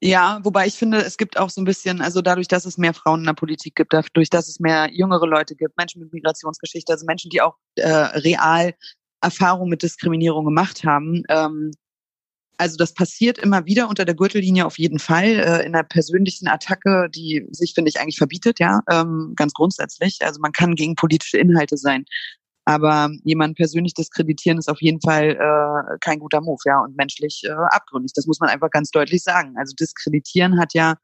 Ja, 0.00 0.38
wobei 0.44 0.66
ich 0.66 0.74
finde, 0.74 0.98
es 0.98 1.16
gibt 1.16 1.38
auch 1.38 1.50
so 1.50 1.60
ein 1.60 1.64
bisschen, 1.64 2.00
also 2.00 2.22
dadurch, 2.22 2.46
dass 2.46 2.64
es 2.64 2.78
mehr 2.78 2.94
Frauen 2.94 3.20
in 3.20 3.26
der 3.26 3.32
Politik 3.32 3.74
gibt, 3.74 3.92
dadurch, 3.92 4.30
dass 4.30 4.48
es 4.48 4.60
mehr 4.60 4.88
jüngere 4.92 5.26
Leute 5.26 5.56
gibt, 5.56 5.76
Menschen 5.76 6.02
mit 6.02 6.12
Migrationsgeschichte, 6.12 6.92
also 6.92 7.04
Menschen, 7.04 7.30
die 7.30 7.42
auch 7.42 7.56
äh, 7.76 7.88
real 7.88 8.74
Erfahrung 9.20 9.68
mit 9.68 9.82
Diskriminierung 9.82 10.44
gemacht 10.44 10.84
haben, 10.84 11.24
ähm, 11.28 11.72
also 12.58 12.76
das 12.76 12.92
passiert 12.92 13.38
immer 13.38 13.66
wieder 13.66 13.88
unter 13.88 14.04
der 14.04 14.16
Gürtellinie 14.16 14.66
auf 14.66 14.78
jeden 14.78 14.98
Fall 14.98 15.24
äh, 15.24 15.64
in 15.64 15.74
einer 15.74 15.84
persönlichen 15.84 16.48
Attacke, 16.48 17.08
die 17.08 17.46
sich 17.52 17.72
finde 17.72 17.88
ich 17.88 18.00
eigentlich 18.00 18.18
verbietet, 18.18 18.58
ja, 18.58 18.80
ähm, 18.90 19.32
ganz 19.36 19.52
grundsätzlich. 19.52 20.18
Also 20.22 20.40
man 20.40 20.52
kann 20.52 20.74
gegen 20.74 20.96
politische 20.96 21.38
Inhalte 21.38 21.76
sein, 21.76 22.04
aber 22.68 23.08
jemanden 23.24 23.54
persönlich 23.54 23.94
diskreditieren 23.94 24.58
ist 24.58 24.68
auf 24.68 24.82
jeden 24.82 25.00
Fall 25.00 25.30
äh, 25.30 25.96
kein 26.00 26.18
guter 26.18 26.42
Move, 26.42 26.60
ja, 26.66 26.80
und 26.82 26.98
menschlich 26.98 27.40
äh, 27.46 27.52
abgründig. 27.70 28.12
Das 28.14 28.26
muss 28.26 28.40
man 28.40 28.50
einfach 28.50 28.70
ganz 28.70 28.90
deutlich 28.90 29.22
sagen. 29.22 29.54
Also 29.56 29.74
diskreditieren 29.74 30.60
hat 30.60 30.74
ja 30.74 30.96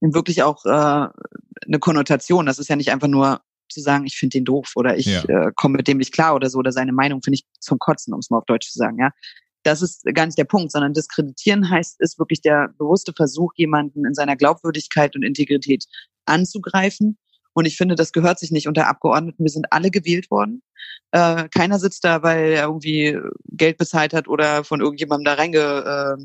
wirklich 0.00 0.42
auch 0.42 0.64
äh, 0.64 0.68
eine 0.70 1.78
Konnotation. 1.78 2.46
Das 2.46 2.58
ist 2.58 2.70
ja 2.70 2.76
nicht 2.76 2.90
einfach 2.90 3.08
nur 3.08 3.42
zu 3.68 3.82
sagen, 3.82 4.06
ich 4.06 4.16
finde 4.16 4.38
den 4.38 4.46
doof 4.46 4.72
oder 4.76 4.96
ich 4.96 5.04
ja. 5.04 5.24
äh, 5.24 5.52
komme 5.54 5.76
mit 5.76 5.88
dem 5.88 5.98
nicht 5.98 6.14
klar 6.14 6.34
oder 6.34 6.48
so 6.48 6.58
oder 6.58 6.72
seine 6.72 6.94
Meinung 6.94 7.22
finde 7.22 7.34
ich 7.34 7.44
zum 7.60 7.78
Kotzen, 7.78 8.14
um 8.14 8.20
es 8.20 8.30
mal 8.30 8.38
auf 8.38 8.46
Deutsch 8.46 8.70
zu 8.70 8.78
sagen, 8.78 8.98
ja 8.98 9.10
das 9.64 9.80
ist 9.80 10.04
gar 10.14 10.26
nicht 10.26 10.36
der 10.36 10.44
Punkt, 10.44 10.70
sondern 10.72 10.92
diskreditieren 10.92 11.68
heißt, 11.68 11.98
ist 12.00 12.18
wirklich 12.18 12.42
der 12.42 12.68
bewusste 12.76 13.14
Versuch, 13.16 13.50
jemanden 13.56 14.04
in 14.04 14.12
seiner 14.12 14.36
Glaubwürdigkeit 14.36 15.16
und 15.16 15.22
Integrität 15.22 15.86
anzugreifen. 16.26 17.16
Und 17.54 17.64
ich 17.66 17.76
finde, 17.76 17.94
das 17.94 18.12
gehört 18.12 18.38
sich 18.38 18.50
nicht 18.50 18.68
unter 18.68 18.88
Abgeordneten. 18.88 19.42
Wir 19.42 19.50
sind 19.50 19.66
alle 19.70 19.90
gewählt 19.90 20.30
worden. 20.30 20.62
Äh, 21.12 21.48
keiner 21.48 21.78
sitzt 21.78 22.04
da, 22.04 22.22
weil 22.22 22.52
er 22.52 22.64
irgendwie 22.64 23.18
Geld 23.50 23.78
bezahlt 23.78 24.12
hat 24.12 24.28
oder 24.28 24.64
von 24.64 24.80
irgendjemandem 24.80 25.24
da 25.24 25.34
reinge, 25.34 26.18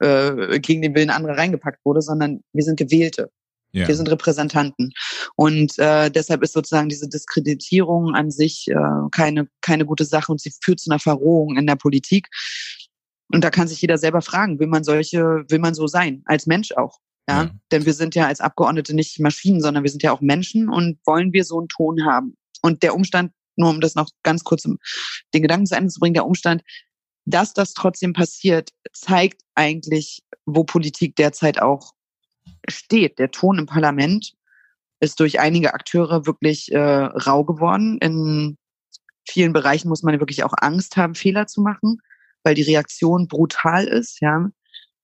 äh, 0.00 0.06
äh, 0.06 0.60
gegen 0.60 0.82
den 0.82 0.94
Willen 0.94 1.10
anderer 1.10 1.36
reingepackt 1.36 1.84
wurde, 1.84 2.02
sondern 2.02 2.42
wir 2.52 2.64
sind 2.64 2.78
Gewählte. 2.78 3.30
Ja. 3.72 3.88
Wir 3.88 3.96
sind 3.96 4.10
Repräsentanten. 4.10 4.92
Und 5.34 5.78
äh, 5.78 6.10
deshalb 6.10 6.42
ist 6.42 6.52
sozusagen 6.52 6.88
diese 6.88 7.08
Diskreditierung 7.08 8.14
an 8.14 8.30
sich 8.30 8.68
äh, 8.68 8.74
keine, 9.10 9.48
keine 9.62 9.86
gute 9.86 10.04
Sache 10.04 10.30
und 10.30 10.40
sie 10.40 10.52
führt 10.62 10.80
zu 10.80 10.90
einer 10.90 10.98
Verrohung 10.98 11.56
in 11.56 11.66
der 11.66 11.76
Politik. 11.76 12.28
Und 13.32 13.42
da 13.42 13.50
kann 13.50 13.68
sich 13.68 13.80
jeder 13.80 13.96
selber 13.96 14.20
fragen, 14.20 14.58
will 14.58 14.66
man 14.66 14.84
solche, 14.84 15.44
will 15.48 15.58
man 15.58 15.74
so 15.74 15.86
sein, 15.86 16.22
als 16.26 16.46
Mensch 16.46 16.72
auch. 16.72 16.98
Ja? 17.28 17.44
ja. 17.44 17.50
Denn 17.70 17.86
wir 17.86 17.94
sind 17.94 18.14
ja 18.14 18.26
als 18.26 18.40
Abgeordnete 18.40 18.94
nicht 18.94 19.18
Maschinen, 19.20 19.60
sondern 19.60 19.84
wir 19.84 19.90
sind 19.90 20.02
ja 20.02 20.12
auch 20.12 20.20
Menschen 20.20 20.68
und 20.68 20.98
wollen 21.04 21.32
wir 21.32 21.44
so 21.44 21.58
einen 21.58 21.68
Ton 21.68 22.04
haben. 22.04 22.36
Und 22.62 22.82
der 22.82 22.94
Umstand, 22.94 23.32
nur 23.56 23.70
um 23.70 23.80
das 23.80 23.94
noch 23.94 24.08
ganz 24.22 24.44
kurz 24.44 24.62
den 24.62 24.78
Gedanken 25.42 25.66
zu 25.66 25.76
Ende 25.76 25.90
zu 25.90 26.00
bringen, 26.00 26.14
der 26.14 26.26
Umstand, 26.26 26.62
dass 27.24 27.52
das 27.52 27.74
trotzdem 27.74 28.12
passiert, 28.12 28.70
zeigt 28.92 29.42
eigentlich, 29.54 30.22
wo 30.46 30.64
Politik 30.64 31.16
derzeit 31.16 31.60
auch 31.60 31.92
steht. 32.68 33.18
Der 33.18 33.30
Ton 33.30 33.58
im 33.58 33.66
Parlament 33.66 34.32
ist 35.00 35.20
durch 35.20 35.40
einige 35.40 35.74
Akteure 35.74 36.26
wirklich 36.26 36.72
äh, 36.72 36.78
rau 36.78 37.44
geworden. 37.44 37.98
In 37.98 38.56
vielen 39.28 39.52
Bereichen 39.52 39.88
muss 39.88 40.02
man 40.02 40.18
wirklich 40.18 40.44
auch 40.44 40.54
Angst 40.56 40.96
haben, 40.96 41.14
Fehler 41.14 41.46
zu 41.46 41.60
machen, 41.60 41.98
weil 42.42 42.54
die 42.54 42.62
Reaktion 42.62 43.28
brutal 43.28 43.84
ist, 43.84 44.20
ja. 44.20 44.48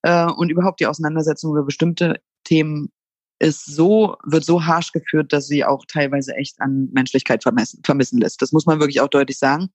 Äh, 0.03 0.25
und 0.25 0.49
überhaupt 0.49 0.79
die 0.79 0.87
Auseinandersetzung 0.87 1.51
über 1.51 1.63
bestimmte 1.63 2.21
Themen 2.43 2.91
ist 3.39 3.65
so, 3.65 4.17
wird 4.25 4.43
so 4.43 4.65
harsch 4.65 4.91
geführt, 4.91 5.31
dass 5.31 5.47
sie 5.47 5.63
auch 5.63 5.85
teilweise 5.87 6.35
echt 6.35 6.59
an 6.59 6.89
Menschlichkeit 6.91 7.43
vermissen, 7.43 7.81
vermissen 7.83 8.19
lässt. 8.19 8.41
Das 8.41 8.51
muss 8.51 8.65
man 8.65 8.79
wirklich 8.79 9.01
auch 9.01 9.07
deutlich 9.07 9.37
sagen. 9.37 9.69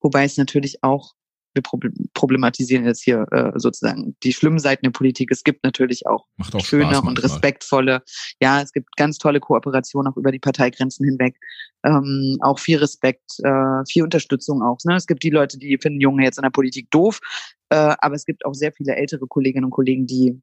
Wobei 0.00 0.24
es 0.24 0.36
natürlich 0.36 0.82
auch 0.82 1.14
wir 1.56 1.90
problematisieren 2.14 2.84
jetzt 2.84 3.02
hier 3.02 3.26
äh, 3.30 3.52
sozusagen 3.56 4.16
die 4.22 4.32
schlimmen 4.32 4.58
Seiten 4.58 4.84
der 4.84 4.90
Politik. 4.90 5.30
Es 5.30 5.44
gibt 5.44 5.64
natürlich 5.64 6.06
auch, 6.06 6.26
auch 6.52 6.64
schöne 6.64 7.00
und 7.00 7.22
respektvolle, 7.22 8.02
ja, 8.40 8.60
es 8.60 8.72
gibt 8.72 8.96
ganz 8.96 9.18
tolle 9.18 9.40
Kooperationen 9.40 10.12
auch 10.12 10.16
über 10.16 10.32
die 10.32 10.38
Parteigrenzen 10.38 11.04
hinweg. 11.04 11.36
Ähm, 11.84 12.38
auch 12.40 12.58
viel 12.58 12.78
Respekt, 12.78 13.38
äh, 13.42 13.84
viel 13.88 14.02
Unterstützung 14.02 14.62
auch. 14.62 14.78
Ne? 14.84 14.96
Es 14.96 15.06
gibt 15.06 15.22
die 15.22 15.30
Leute, 15.30 15.58
die 15.58 15.78
finden 15.80 16.00
Junge 16.00 16.24
jetzt 16.24 16.38
in 16.38 16.42
der 16.42 16.50
Politik 16.50 16.90
doof, 16.90 17.20
äh, 17.68 17.94
aber 17.98 18.14
es 18.14 18.24
gibt 18.24 18.44
auch 18.44 18.54
sehr 18.54 18.72
viele 18.72 18.96
ältere 18.96 19.26
Kolleginnen 19.26 19.66
und 19.66 19.70
Kollegen, 19.70 20.06
die 20.06 20.40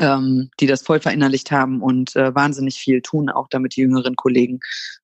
ähm, 0.00 0.50
die 0.60 0.66
das 0.66 0.82
voll 0.82 1.00
verinnerlicht 1.00 1.50
haben 1.50 1.80
und 1.80 2.16
äh, 2.16 2.34
wahnsinnig 2.34 2.76
viel 2.76 3.02
tun, 3.02 3.30
auch 3.30 3.48
damit 3.48 3.76
die 3.76 3.82
jüngeren 3.82 4.16
Kollegen 4.16 4.58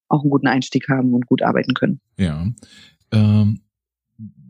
auch 0.08 0.22
einen 0.22 0.30
guten 0.30 0.48
Einstieg 0.48 0.88
haben 0.88 1.14
und 1.14 1.26
gut 1.26 1.42
arbeiten 1.42 1.74
können. 1.74 2.00
Ja. 2.16 2.46
Ähm, 3.12 3.60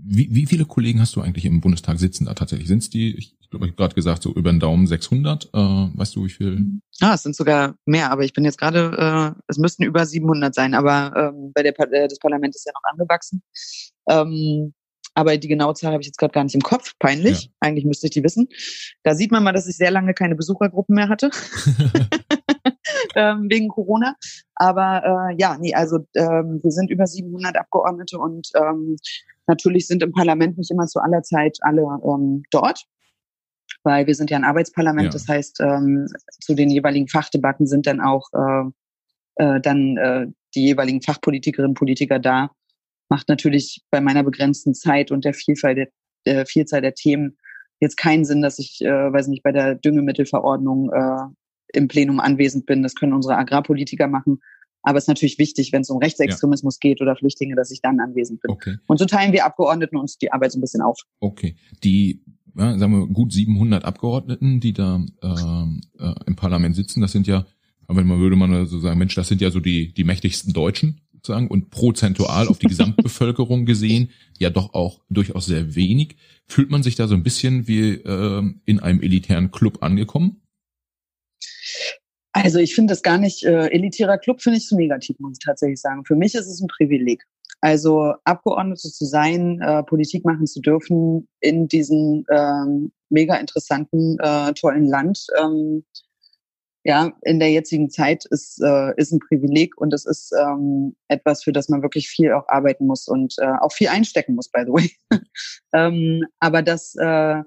wie, 0.05 0.35
wie 0.35 0.47
viele 0.47 0.65
Kollegen 0.65 1.01
hast 1.01 1.17
du 1.17 1.21
eigentlich 1.21 1.45
im 1.45 1.61
Bundestag 1.61 1.99
sitzen 1.99 2.27
da 2.27 2.35
tatsächlich? 2.35 2.69
Sind 2.69 2.83
es 2.83 2.91
die, 2.91 3.17
ich 3.17 3.37
glaube, 3.51 3.67
ich 3.67 3.73
habe 3.73 3.77
gerade 3.77 3.95
gesagt, 3.95 4.23
so 4.23 4.33
über 4.33 4.51
den 4.51 4.61
Daumen 4.61 4.87
600? 4.87 5.47
Äh, 5.47 5.49
weißt 5.59 6.17
du, 6.17 6.25
wie 6.25 6.31
viel? 6.31 6.81
Ah, 7.01 7.15
es 7.15 7.23
sind 7.23 7.37
sogar 7.37 7.77
mehr, 7.87 8.11
aber 8.11 8.25
ich 8.25 8.33
bin 8.33 8.45
jetzt 8.45 8.59
gerade, 8.59 9.35
äh, 9.37 9.41
es 9.47 9.59
müssten 9.59 9.85
über 9.85 10.05
700 10.05 10.55
sein, 10.55 10.75
aber 10.75 11.33
ähm, 11.35 11.53
bei 11.55 11.63
der 11.63 11.79
äh, 11.93 12.09
das 12.09 12.19
Parlament 12.19 12.55
ist 12.55 12.67
ja 12.67 12.73
noch 12.73 12.91
angewachsen. 12.91 13.43
Ähm, 14.09 14.75
aber 15.15 15.37
die 15.37 15.49
genaue 15.49 15.75
Zahl 15.75 15.93
habe 15.93 16.01
ich 16.01 16.07
jetzt 16.07 16.19
gerade 16.19 16.33
gar 16.33 16.45
nicht 16.45 16.55
im 16.55 16.63
Kopf. 16.63 16.95
Peinlich. 16.99 17.45
Ja. 17.45 17.51
Eigentlich 17.61 17.85
müsste 17.85 18.07
ich 18.07 18.13
die 18.13 18.25
wissen. 18.25 18.49
Da 19.03 19.15
sieht 19.15 19.31
man 19.31 19.45
mal, 19.45 19.53
dass 19.53 19.69
ich 19.69 19.77
sehr 19.77 19.91
lange 19.91 20.15
keine 20.15 20.35
Besuchergruppen 20.35 20.95
mehr 20.95 21.09
hatte. 21.09 21.31
ähm, 23.15 23.47
wegen 23.51 23.69
Corona. 23.69 24.17
Aber 24.55 25.31
äh, 25.31 25.37
ja, 25.39 25.57
nee, 25.59 25.75
also 25.75 25.99
ähm, 26.15 26.61
wir 26.63 26.71
sind 26.71 26.91
über 26.91 27.07
700 27.07 27.57
Abgeordnete 27.57 28.19
und 28.19 28.49
ähm, 28.55 28.97
natürlich 29.47 29.87
sind 29.87 30.03
im 30.03 30.13
Parlament 30.13 30.59
nicht 30.59 30.71
immer 30.71 30.87
zu 30.87 31.01
aller 31.01 31.23
Zeit 31.23 31.59
alle 31.63 31.83
ähm, 31.83 32.43
dort 32.51 32.85
weil 33.85 34.07
wir 34.07 34.15
sind 34.15 34.31
ja 34.31 34.37
ein 34.37 34.45
Arbeitsparlament. 34.45 35.07
Ja. 35.07 35.11
Das 35.11 35.27
heißt, 35.27 35.61
ähm, 35.61 36.07
zu 36.41 36.55
den 36.55 36.71
jeweiligen 36.71 37.09
Fachdebatten 37.09 37.67
sind 37.67 37.87
dann 37.87 38.01
auch 38.01 38.29
äh, 38.33 38.71
äh, 39.37 39.61
dann 39.61 39.97
äh, 39.97 40.27
die 40.55 40.67
jeweiligen 40.67 41.03
Fachpolitikerinnen 41.03 41.71
und 41.71 41.79
Politiker 41.79 42.19
da. 42.19 42.51
Macht 43.09 43.29
natürlich 43.29 43.83
bei 43.91 44.01
meiner 44.01 44.23
begrenzten 44.23 44.75
Zeit 44.75 45.11
und 45.11 45.25
der 45.25 45.35
Vielfalt 45.35 45.79
der, 45.79 45.89
der 46.27 46.47
Vielzahl 46.47 46.81
der 46.81 46.95
Themen 46.95 47.37
jetzt 47.81 47.97
keinen 47.97 48.25
Sinn, 48.25 48.43
dass 48.43 48.59
ich, 48.59 48.81
äh, 48.83 49.13
weiß 49.13 49.29
nicht, 49.29 49.43
bei 49.43 49.53
der 49.53 49.75
Düngemittelverordnung 49.75 50.93
äh, 50.93 51.35
im 51.73 51.89
Plenum 51.89 52.21
anwesend 52.21 52.67
bin. 52.67 52.83
Das 52.83 52.95
können 52.95 53.13
unsere 53.13 53.37
Agrarpolitiker 53.37 54.09
machen. 54.09 54.41
Aber 54.83 54.99
es 54.99 55.05
ist 55.05 55.09
natürlich 55.09 55.39
wichtig, 55.39 55.73
wenn 55.73 55.83
es 55.83 55.91
um 55.91 55.99
Rechtsextremismus 55.99 56.79
ja. 56.83 56.91
geht 56.91 57.01
oder 57.01 57.15
Flüchtlinge, 57.17 57.55
dass 57.55 57.71
ich 57.71 57.81
dann 57.81 58.01
anwesend 58.01 58.41
bin. 58.41 58.51
Okay. 58.51 58.77
Und 58.87 58.99
so 58.99 59.07
teilen 59.07 59.33
wir 59.33 59.47
Abgeordneten 59.47 59.97
uns 59.97 60.19
die 60.19 60.33
Arbeit 60.33 60.53
so 60.53 60.59
ein 60.59 60.61
bisschen 60.61 60.83
auf. 60.83 60.99
Okay. 61.21 61.57
Die, 61.85 62.23
ja, 62.57 62.77
sagen 62.79 62.93
wir, 62.93 63.07
gut 63.07 63.33
700 63.33 63.85
Abgeordneten, 63.85 64.61
die 64.61 64.73
da 64.73 65.05
äh, 65.23 66.05
äh, 66.05 66.15
im 66.27 66.37
Parlament 66.37 66.75
sitzen, 66.75 67.01
das 67.01 67.13
sind 67.13 67.27
ja, 67.27 67.47
aber 67.87 68.03
man 68.03 68.19
würde 68.19 68.37
man 68.37 68.67
so 68.67 68.81
sagen, 68.81 68.99
Mensch, 68.99 69.15
das 69.15 69.29
sind 69.29 69.41
ja 69.41 69.51
so 69.51 69.61
die, 69.61 69.95
die 69.95 70.05
mächtigsten 70.05 70.53
Deutschen 70.53 71.01
sozusagen 71.23 71.47
und 71.47 71.71
prozentual 71.71 72.49
auf 72.49 72.59
die 72.59 72.67
Gesamtbevölkerung 72.67 73.65
gesehen 73.65 74.11
ja 74.39 74.51
doch 74.51 74.75
auch 74.75 75.01
durchaus 75.09 75.47
sehr 75.47 75.77
wenig. 75.77 76.17
Fühlt 76.49 76.71
man 76.71 76.83
sich 76.83 76.97
da 76.97 77.07
so 77.07 77.15
ein 77.15 77.23
bisschen 77.23 77.69
wie 77.69 77.93
äh, 77.93 78.43
in 78.65 78.81
einem 78.81 79.01
elitären 79.01 79.53
Club 79.53 79.83
angekommen? 79.83 80.42
Also 82.33 82.59
ich 82.59 82.75
finde 82.75 82.93
das 82.93 83.03
gar 83.03 83.19
nicht, 83.19 83.45
äh, 83.45 83.67
elitärer 83.69 84.19
Club 84.19 84.41
finde 84.41 84.59
ich 84.59 84.67
so 84.67 84.77
negativ, 84.77 85.19
muss 85.19 85.39
ich 85.39 85.45
tatsächlich 85.45 85.81
sagen. 85.81 86.05
Für 86.05 86.17
mich 86.17 86.35
ist 86.35 86.47
es 86.47 86.61
ein 86.61 86.69
Privileg. 86.69 87.25
Also 87.61 88.15
Abgeordnete 88.25 88.91
zu 88.91 89.05
sein, 89.05 89.61
äh, 89.61 89.83
Politik 89.85 90.25
machen 90.25 90.47
zu 90.47 90.61
dürfen 90.61 91.29
in 91.41 91.69
diesem 91.69 92.25
ähm, 92.31 92.91
mega 93.11 93.37
interessanten, 93.37 94.19
äh, 94.19 94.53
tollen 94.55 94.87
Land. 94.87 95.27
Ähm, 95.41 95.85
ja, 96.85 97.13
in 97.23 97.39
der 97.39 97.53
jetzigen 97.53 97.91
Zeit 97.91 98.25
ist, 98.31 98.61
äh, 98.61 98.93
ist 98.97 99.13
ein 99.13 99.21
Privileg 99.21 99.79
und 99.79 99.95
es 99.95 100.05
ist 100.05 100.33
ähm, 100.37 100.97
etwas, 101.07 101.45
für 101.45 101.53
das 101.53 101.69
man 101.69 101.83
wirklich 101.83 102.09
viel 102.09 102.33
auch 102.33 102.49
arbeiten 102.49 102.87
muss 102.87 103.07
und 103.07 103.35
äh, 103.39 103.53
auch 103.61 103.73
viel 103.73 103.89
einstecken 103.89 104.35
muss, 104.35 104.49
by 104.49 104.63
the 104.67 104.73
way. 104.73 104.91
ähm, 105.73 106.25
aber 106.41 106.63
das, 106.63 106.97
äh, 106.97 107.43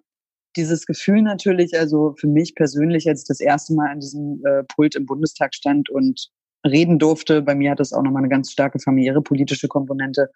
dieses 0.56 0.86
Gefühl 0.86 1.22
natürlich, 1.22 1.78
also 1.78 2.16
für 2.18 2.28
mich 2.28 2.56
persönlich, 2.56 3.08
als 3.08 3.24
ich 3.24 3.28
das 3.28 3.40
erste 3.40 3.74
Mal 3.74 3.92
an 3.92 4.00
diesem 4.00 4.42
äh, 4.46 4.64
Pult 4.64 4.96
im 4.96 5.06
Bundestag 5.06 5.54
stand 5.54 5.90
und 5.90 6.30
reden 6.66 7.00
durfte, 7.00 7.42
bei 7.42 7.56
mir 7.56 7.72
hat 7.72 7.80
das 7.80 7.94
auch 7.94 8.02
nochmal 8.02 8.24
eine 8.24 8.30
ganz 8.30 8.52
starke 8.52 8.80
familiäre 8.80 9.22
politische 9.22 9.68
Komponente. 9.68 10.32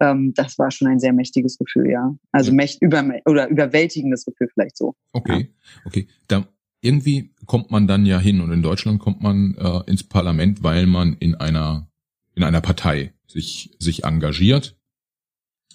Ähm, 0.00 0.32
das 0.34 0.58
war 0.58 0.70
schon 0.70 0.88
ein 0.88 0.98
sehr 0.98 1.12
mächtiges 1.12 1.58
Gefühl, 1.58 1.90
ja. 1.90 2.14
Also 2.32 2.52
mächt 2.52 2.80
über 2.82 3.04
oder 3.26 3.48
überwältigendes 3.48 4.24
Gefühl 4.24 4.48
vielleicht 4.52 4.76
so. 4.76 4.94
Okay, 5.12 5.50
ja. 5.50 5.80
okay. 5.84 6.06
Da 6.28 6.48
irgendwie 6.80 7.32
kommt 7.46 7.70
man 7.70 7.86
dann 7.86 8.06
ja 8.06 8.18
hin 8.18 8.40
und 8.40 8.52
in 8.52 8.62
Deutschland 8.62 8.98
kommt 8.98 9.22
man 9.22 9.56
äh, 9.58 9.90
ins 9.90 10.02
Parlament, 10.04 10.62
weil 10.62 10.86
man 10.86 11.16
in 11.18 11.34
einer 11.34 11.88
in 12.34 12.42
einer 12.42 12.60
Partei 12.60 13.12
sich 13.26 13.76
sich 13.78 14.04
engagiert. 14.04 14.76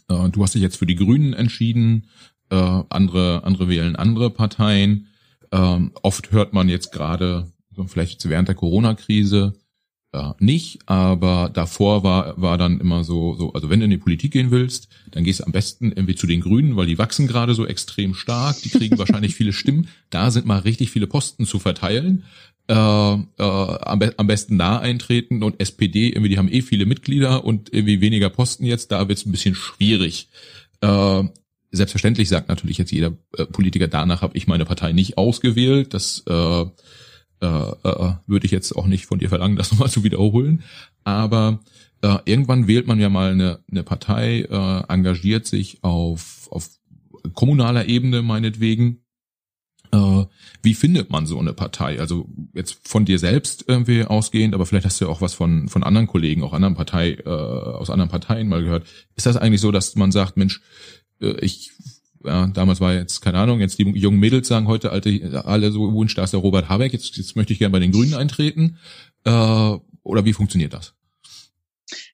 Äh, 0.09 0.29
du 0.29 0.43
hast 0.43 0.55
dich 0.55 0.61
jetzt 0.61 0.77
für 0.77 0.85
die 0.85 0.95
Grünen 0.95 1.33
entschieden 1.33 2.07
äh, 2.49 2.83
andere, 2.89 3.43
andere 3.43 3.67
wählen 3.69 3.95
andere 3.95 4.29
Parteien. 4.29 5.07
Ähm, 5.51 5.91
oft 6.01 6.31
hört 6.31 6.53
man 6.53 6.69
jetzt 6.69 6.91
gerade, 6.91 7.51
vielleicht 7.87 8.27
während 8.29 8.47
der 8.47 8.55
Corona-Krise, 8.55 9.53
äh, 10.11 10.31
nicht, 10.39 10.79
aber 10.87 11.51
davor 11.53 12.03
war, 12.03 12.39
war 12.41 12.57
dann 12.57 12.79
immer 12.79 13.03
so, 13.03 13.35
so, 13.35 13.53
also 13.53 13.69
wenn 13.69 13.79
du 13.79 13.85
in 13.85 13.91
die 13.91 13.97
Politik 13.97 14.31
gehen 14.31 14.49
willst, 14.49 14.89
dann 15.11 15.23
gehst 15.23 15.39
du 15.39 15.45
am 15.45 15.51
besten 15.51 15.91
irgendwie 15.91 16.15
zu 16.15 16.25
den 16.25 16.41
Grünen, 16.41 16.75
weil 16.75 16.87
die 16.87 16.97
wachsen 16.97 17.27
gerade 17.27 17.53
so 17.53 17.65
extrem 17.65 18.15
stark, 18.15 18.59
die 18.63 18.69
kriegen 18.69 18.97
wahrscheinlich 18.97 19.35
viele 19.35 19.53
Stimmen. 19.53 19.87
Da 20.09 20.31
sind 20.31 20.47
mal 20.47 20.59
richtig 20.59 20.89
viele 20.89 21.05
Posten 21.05 21.45
zu 21.45 21.59
verteilen. 21.59 22.23
Äh, 22.67 22.73
äh, 22.73 23.17
am, 23.37 23.99
be 23.99 24.13
am 24.17 24.27
besten 24.27 24.57
da 24.57 24.77
eintreten 24.79 25.43
und 25.43 25.59
SPD, 25.59 26.09
irgendwie, 26.09 26.29
die 26.29 26.37
haben 26.37 26.51
eh 26.51 26.61
viele 26.61 26.85
Mitglieder 26.85 27.43
und 27.45 27.71
irgendwie 27.71 28.01
weniger 28.01 28.29
Posten 28.29 28.65
jetzt, 28.65 28.91
da 28.91 29.07
wird 29.07 29.19
es 29.19 29.25
ein 29.25 29.31
bisschen 29.31 29.55
schwierig. 29.55 30.29
Äh, 30.81 31.23
Selbstverständlich 31.71 32.29
sagt 32.29 32.49
natürlich 32.49 32.77
jetzt 32.77 32.91
jeder 32.91 33.13
äh, 33.37 33.45
Politiker, 33.45 33.87
danach 33.87 34.21
habe 34.21 34.35
ich 34.35 34.47
meine 34.47 34.65
Partei 34.65 34.91
nicht 34.91 35.17
ausgewählt. 35.17 35.93
Das 35.93 36.23
äh, 36.27 36.65
äh, 37.41 37.45
äh, 37.45 38.13
würde 38.27 38.45
ich 38.45 38.51
jetzt 38.51 38.73
auch 38.73 38.87
nicht 38.87 39.05
von 39.05 39.19
dir 39.19 39.29
verlangen, 39.29 39.55
das 39.57 39.71
nochmal 39.71 39.89
zu 39.89 40.03
wiederholen. 40.03 40.63
Aber 41.03 41.59
äh, 42.01 42.17
irgendwann 42.25 42.67
wählt 42.67 42.87
man 42.87 42.99
ja 42.99 43.09
mal 43.09 43.31
eine, 43.31 43.59
eine 43.69 43.83
Partei, 43.83 44.41
äh, 44.41 44.83
engagiert 44.91 45.45
sich 45.45 45.83
auf, 45.83 46.47
auf 46.51 46.69
kommunaler 47.33 47.85
Ebene 47.87 48.21
meinetwegen. 48.21 49.03
Äh, 49.91 50.25
wie 50.61 50.73
findet 50.75 51.09
man 51.09 51.25
so 51.25 51.39
eine 51.39 51.53
Partei? 51.53 51.99
Also 51.99 52.27
jetzt 52.53 52.87
von 52.87 53.05
dir 53.05 53.17
selbst 53.19 53.65
irgendwie 53.67 54.03
ausgehend, 54.03 54.53
aber 54.53 54.65
vielleicht 54.65 54.85
hast 54.85 55.01
du 55.01 55.05
ja 55.05 55.11
auch 55.11 55.21
was 55.21 55.33
von, 55.33 55.67
von 55.67 55.83
anderen 55.83 56.07
Kollegen, 56.07 56.43
auch 56.43 56.53
anderen 56.53 56.75
Partei, 56.75 57.13
äh, 57.13 57.29
aus 57.29 57.89
anderen 57.89 58.09
Parteien 58.09 58.47
mal 58.47 58.61
gehört. 58.61 58.85
Ist 59.15 59.25
das 59.25 59.37
eigentlich 59.37 59.61
so, 59.61 59.71
dass 59.71 59.95
man 59.95 60.11
sagt, 60.11 60.37
Mensch, 60.37 60.57
äh, 60.57 60.61
ich 61.19 61.71
ja, 62.23 62.47
damals 62.47 62.81
war 62.81 62.93
jetzt, 62.93 63.21
keine 63.21 63.37
Ahnung, 63.39 63.59
jetzt 63.59 63.79
die 63.79 63.83
jungen 63.83 64.19
Mädels 64.19 64.47
sagen 64.47 64.67
heute 64.67 64.91
alte, 64.91 65.43
alle 65.45 65.71
so 65.71 65.93
Wunsch, 65.93 66.15
da 66.15 66.23
ist 66.23 66.33
der 66.33 66.41
Robert 66.41 66.69
Habeck, 66.69 66.93
jetzt, 66.93 67.15
jetzt 67.17 67.35
möchte 67.35 67.53
ich 67.53 67.59
gerne 67.59 67.71
bei 67.71 67.79
den 67.79 67.91
Grünen 67.91 68.13
eintreten. 68.13 68.77
Äh, 69.23 69.77
oder 70.03 70.25
wie 70.25 70.33
funktioniert 70.33 70.73
das? 70.73 70.93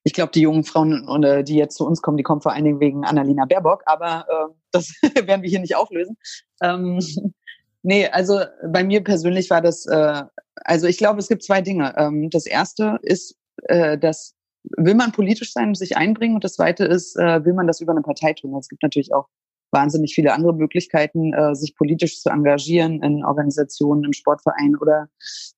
Ich 0.04 0.14
glaube, 0.14 0.32
die 0.32 0.42
jungen 0.42 0.64
Frauen, 0.64 1.24
äh, 1.24 1.44
die 1.44 1.56
jetzt 1.56 1.78
zu 1.78 1.86
uns 1.86 2.02
kommen, 2.02 2.18
die 2.18 2.24
kommen 2.24 2.42
vor 2.42 2.54
allen 2.54 2.64
Dingen 2.64 2.80
wegen 2.80 3.04
Annalena 3.04 3.46
Baerbock, 3.46 3.84
aber 3.86 4.26
äh, 4.30 4.54
das 4.72 4.90
werden 5.26 5.42
wir 5.42 5.50
hier 5.50 5.60
nicht 5.60 5.76
auflösen. 5.76 6.18
Ähm, 6.62 7.00
nee, 7.82 8.08
also 8.08 8.42
bei 8.68 8.84
mir 8.84 9.04
persönlich 9.04 9.50
war 9.50 9.62
das, 9.62 9.86
äh, 9.88 10.24
also 10.56 10.88
ich 10.88 10.98
glaube, 10.98 11.20
es 11.20 11.28
gibt 11.28 11.44
zwei 11.44 11.62
Dinge. 11.62 11.94
Ähm, 11.98 12.30
das 12.30 12.46
erste 12.46 13.00
ist, 13.02 13.36
äh, 13.64 13.98
dass 13.98 14.35
will 14.78 14.96
man 14.96 15.12
politisch 15.12 15.54
sein 15.54 15.70
und 15.70 15.78
sich 15.78 15.98
einbringen? 15.98 16.36
Und 16.36 16.44
das 16.44 16.54
Zweite 16.54 16.86
ist, 16.86 17.16
äh, 17.18 17.44
will 17.46 17.54
man 17.54 17.68
das 17.68 17.82
über 17.82 17.92
eine 17.92 18.02
Partei 18.02 18.34
tun? 18.34 18.56
Es 18.56 18.70
gibt 18.70 18.84
natürlich 18.84 19.14
auch 19.14 19.28
wahnsinnig 19.72 20.16
viele 20.16 20.34
andere 20.34 20.54
Möglichkeiten, 20.54 21.34
äh, 21.34 21.56
sich 21.56 21.76
politisch 21.76 22.22
zu 22.22 22.30
engagieren 22.30 23.02
in 23.04 23.26
Organisationen, 23.26 24.04
im 24.04 24.14
Sportverein 24.14 24.76
oder 24.80 25.08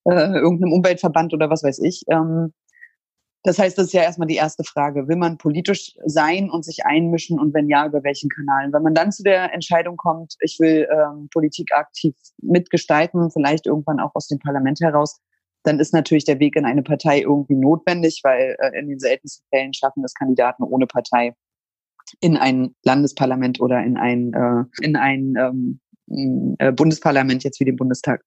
äh, 0.04 0.38
irgendeinem 0.38 0.72
Umweltverband 0.72 1.34
oder 1.34 1.50
was 1.50 1.62
weiß 1.62 1.78
ich. 1.80 2.04
Ähm, 2.08 2.52
das 3.44 3.58
heißt, 3.58 3.78
das 3.78 3.86
ist 3.86 3.92
ja 3.92 4.02
erstmal 4.02 4.26
die 4.26 4.34
erste 4.34 4.64
Frage. 4.64 5.06
Will 5.06 5.16
man 5.16 5.38
politisch 5.38 5.94
sein 6.04 6.50
und 6.50 6.64
sich 6.64 6.84
einmischen 6.84 7.38
und 7.38 7.54
wenn 7.54 7.68
ja, 7.68 7.86
über 7.86 8.02
welchen 8.02 8.28
Kanalen? 8.28 8.72
Wenn 8.72 8.82
man 8.82 8.94
dann 8.94 9.12
zu 9.12 9.22
der 9.22 9.54
Entscheidung 9.54 9.96
kommt, 9.96 10.34
ich 10.40 10.58
will 10.58 10.88
ähm, 10.92 11.28
Politik 11.32 11.72
aktiv 11.72 12.14
mitgestalten, 12.42 13.30
vielleicht 13.30 13.66
irgendwann 13.66 14.00
auch 14.00 14.10
aus 14.14 14.26
dem 14.26 14.40
Parlament 14.40 14.80
heraus, 14.80 15.20
dann 15.64 15.80
ist 15.80 15.92
natürlich 15.92 16.24
der 16.24 16.38
Weg 16.38 16.56
in 16.56 16.64
eine 16.64 16.82
Partei 16.82 17.20
irgendwie 17.20 17.56
notwendig, 17.56 18.20
weil 18.22 18.56
äh, 18.60 18.78
in 18.78 18.88
den 18.88 18.98
seltensten 18.98 19.44
Fällen 19.50 19.74
schaffen 19.74 20.04
es 20.04 20.14
Kandidaten 20.14 20.62
ohne 20.62 20.86
Partei 20.86 21.34
in 22.20 22.36
ein 22.36 22.74
Landesparlament 22.84 23.60
oder 23.60 23.82
in 23.84 23.96
ein, 23.96 24.32
äh, 24.32 24.64
in 24.84 24.96
ein 24.96 25.34
ähm, 25.36 26.56
äh, 26.58 26.72
Bundesparlament, 26.72 27.44
jetzt 27.44 27.60
wie 27.60 27.64
den 27.64 27.76
Bundestag. 27.76 28.22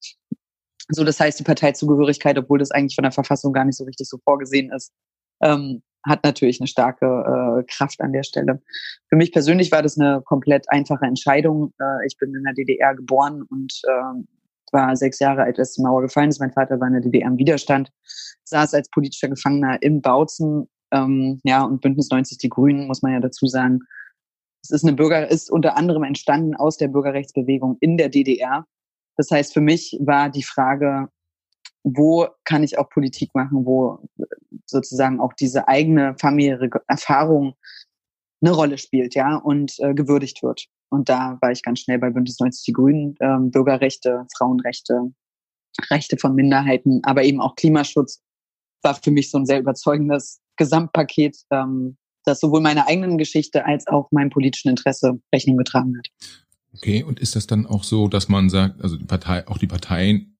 So, 0.89 1.03
das 1.03 1.19
heißt, 1.19 1.39
die 1.39 1.43
Parteizugehörigkeit, 1.43 2.37
obwohl 2.37 2.59
das 2.59 2.71
eigentlich 2.71 2.95
von 2.95 3.03
der 3.03 3.11
Verfassung 3.11 3.53
gar 3.53 3.65
nicht 3.65 3.77
so 3.77 3.85
richtig 3.85 4.07
so 4.07 4.17
vorgesehen 4.23 4.71
ist, 4.71 4.91
ähm, 5.41 5.81
hat 6.05 6.23
natürlich 6.23 6.59
eine 6.59 6.67
starke 6.67 7.05
äh, 7.05 7.63
Kraft 7.71 8.01
an 8.01 8.11
der 8.11 8.23
Stelle. 8.23 8.61
Für 9.07 9.15
mich 9.15 9.31
persönlich 9.31 9.71
war 9.71 9.83
das 9.83 9.99
eine 9.99 10.21
komplett 10.23 10.69
einfache 10.69 11.05
Entscheidung. 11.05 11.73
Äh, 11.79 12.05
ich 12.07 12.17
bin 12.17 12.33
in 12.35 12.43
der 12.43 12.53
DDR 12.53 12.95
geboren 12.95 13.43
und 13.43 13.81
äh, 13.87 14.23
war 14.71 14.95
sechs 14.95 15.19
Jahre 15.19 15.43
alt, 15.43 15.59
als 15.59 15.73
die 15.73 15.81
Mauer 15.81 16.01
gefallen 16.01 16.29
ist. 16.29 16.39
Mein 16.39 16.53
Vater 16.53 16.79
war 16.79 16.87
in 16.87 16.93
der 16.93 17.01
DDR 17.01 17.27
im 17.27 17.37
Widerstand, 17.37 17.91
saß 18.45 18.73
als 18.73 18.89
politischer 18.89 19.29
Gefangener 19.29 19.81
im 19.81 20.01
Bautzen. 20.01 20.69
Ähm, 20.91 21.39
ja, 21.43 21.63
und 21.63 21.81
Bündnis 21.81 22.09
90 22.09 22.37
Die 22.37 22.49
Grünen, 22.49 22.87
muss 22.87 23.01
man 23.01 23.13
ja 23.13 23.19
dazu 23.19 23.47
sagen. 23.47 23.79
Es 24.63 24.69
ist 24.69 24.83
eine 24.83 24.93
Bürger, 24.93 25.29
ist 25.29 25.49
unter 25.49 25.75
anderem 25.75 26.03
entstanden 26.03 26.55
aus 26.55 26.77
der 26.77 26.87
Bürgerrechtsbewegung 26.87 27.77
in 27.79 27.97
der 27.97 28.09
DDR. 28.09 28.65
Das 29.17 29.31
heißt, 29.31 29.53
für 29.53 29.61
mich 29.61 29.97
war 30.01 30.29
die 30.29 30.43
Frage, 30.43 31.09
wo 31.83 32.27
kann 32.43 32.63
ich 32.63 32.77
auch 32.77 32.89
Politik 32.89 33.33
machen, 33.33 33.65
wo 33.65 33.99
sozusagen 34.65 35.19
auch 35.19 35.33
diese 35.33 35.67
eigene 35.67 36.15
familiäre 36.19 36.69
Erfahrung 36.87 37.55
eine 38.41 38.51
Rolle 38.51 38.77
spielt, 38.77 39.15
ja, 39.15 39.35
und 39.35 39.79
äh, 39.79 39.93
gewürdigt 39.93 40.43
wird. 40.43 40.67
Und 40.91 41.09
da 41.09 41.37
war 41.41 41.51
ich 41.51 41.63
ganz 41.63 41.79
schnell 41.79 41.99
bei 41.99 42.09
Bündnis 42.09 42.39
90 42.39 42.65
Die 42.65 42.73
Grünen, 42.73 43.15
ähm, 43.21 43.49
Bürgerrechte, 43.49 44.27
Frauenrechte, 44.35 45.13
Rechte 45.89 46.17
von 46.17 46.35
Minderheiten, 46.35 46.99
aber 47.03 47.23
eben 47.23 47.39
auch 47.39 47.55
Klimaschutz 47.55 48.21
war 48.83 48.95
für 48.95 49.11
mich 49.11 49.31
so 49.31 49.37
ein 49.37 49.45
sehr 49.45 49.59
überzeugendes 49.59 50.41
Gesamtpaket, 50.57 51.37
ähm, 51.49 51.97
das 52.25 52.39
sowohl 52.39 52.61
meiner 52.61 52.87
eigenen 52.87 53.17
Geschichte 53.17 53.65
als 53.65 53.87
auch 53.87 54.11
meinem 54.11 54.29
politischen 54.29 54.69
Interesse 54.69 55.19
Rechnung 55.33 55.57
getragen 55.57 55.97
hat. 55.97 56.09
Okay, 56.73 57.03
und 57.03 57.19
ist 57.19 57.35
das 57.35 57.47
dann 57.47 57.65
auch 57.65 57.83
so, 57.83 58.07
dass 58.07 58.27
man 58.27 58.49
sagt, 58.49 58.81
also 58.81 58.97
die 58.97 59.05
Partei, 59.05 59.47
auch 59.47 59.57
die 59.57 59.67
Parteien 59.67 60.37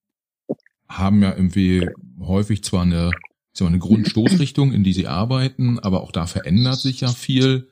haben 0.88 1.22
ja 1.22 1.34
irgendwie 1.34 1.88
häufig 2.20 2.62
zwar 2.62 2.82
eine, 2.82 3.10
zwar 3.54 3.68
eine 3.68 3.78
Grundstoßrichtung, 3.78 4.72
in 4.72 4.84
die 4.84 4.92
sie 4.92 5.06
arbeiten, 5.06 5.78
aber 5.78 6.02
auch 6.02 6.12
da 6.12 6.26
verändert 6.26 6.78
sich 6.78 7.00
ja 7.00 7.08
viel 7.08 7.70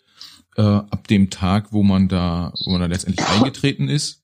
äh, 0.56 0.62
ab 0.62 1.08
dem 1.08 1.30
Tag, 1.30 1.72
wo 1.72 1.82
man 1.82 2.08
da, 2.08 2.52
wo 2.64 2.72
man 2.72 2.80
da 2.80 2.86
letztendlich 2.86 3.26
eingetreten 3.26 3.88
ist. 3.88 4.22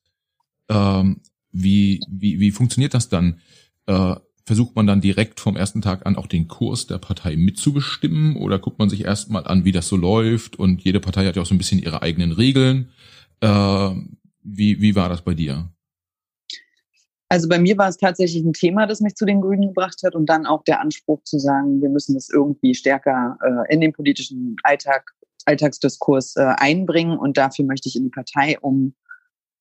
Ähm, 0.68 1.20
wie, 1.52 2.00
wie, 2.08 2.40
wie 2.40 2.50
funktioniert 2.50 2.94
das 2.94 3.08
dann? 3.08 3.40
Äh, 3.86 4.16
versucht 4.44 4.76
man 4.76 4.86
dann 4.86 5.00
direkt 5.00 5.40
vom 5.40 5.56
ersten 5.56 5.82
Tag 5.82 6.06
an 6.06 6.16
auch 6.16 6.28
den 6.28 6.46
Kurs 6.46 6.86
der 6.86 6.98
Partei 6.98 7.36
mitzubestimmen 7.36 8.36
oder 8.36 8.58
guckt 8.58 8.78
man 8.78 8.88
sich 8.88 9.04
erstmal 9.04 9.44
an, 9.44 9.64
wie 9.64 9.72
das 9.72 9.88
so 9.88 9.96
läuft 9.96 10.56
und 10.56 10.82
jede 10.82 11.00
Partei 11.00 11.26
hat 11.26 11.36
ja 11.36 11.42
auch 11.42 11.46
so 11.46 11.54
ein 11.54 11.58
bisschen 11.58 11.80
ihre 11.80 12.02
eigenen 12.02 12.32
Regeln. 12.32 12.90
Äh, 13.40 13.90
wie, 14.42 14.80
wie 14.80 14.94
war 14.94 15.08
das 15.08 15.22
bei 15.22 15.34
dir? 15.34 15.68
Also 17.28 17.48
bei 17.48 17.58
mir 17.58 17.76
war 17.76 17.88
es 17.88 17.96
tatsächlich 17.96 18.44
ein 18.44 18.52
Thema, 18.52 18.86
das 18.86 19.00
mich 19.00 19.16
zu 19.16 19.26
den 19.26 19.40
Grünen 19.40 19.68
gebracht 19.68 20.00
hat 20.04 20.14
und 20.14 20.26
dann 20.26 20.46
auch 20.46 20.62
der 20.62 20.80
Anspruch 20.80 21.24
zu 21.24 21.40
sagen, 21.40 21.82
wir 21.82 21.88
müssen 21.88 22.14
das 22.14 22.30
irgendwie 22.30 22.74
stärker 22.74 23.36
äh, 23.42 23.74
in 23.74 23.80
den 23.80 23.92
politischen 23.92 24.56
Alltag, 24.62 25.12
Alltagsdiskurs 25.46 26.36
äh, 26.36 26.42
einbringen 26.56 27.18
und 27.18 27.36
dafür 27.36 27.64
möchte 27.64 27.88
ich 27.88 27.96
in 27.96 28.04
die 28.04 28.10
Partei, 28.10 28.58
um 28.60 28.94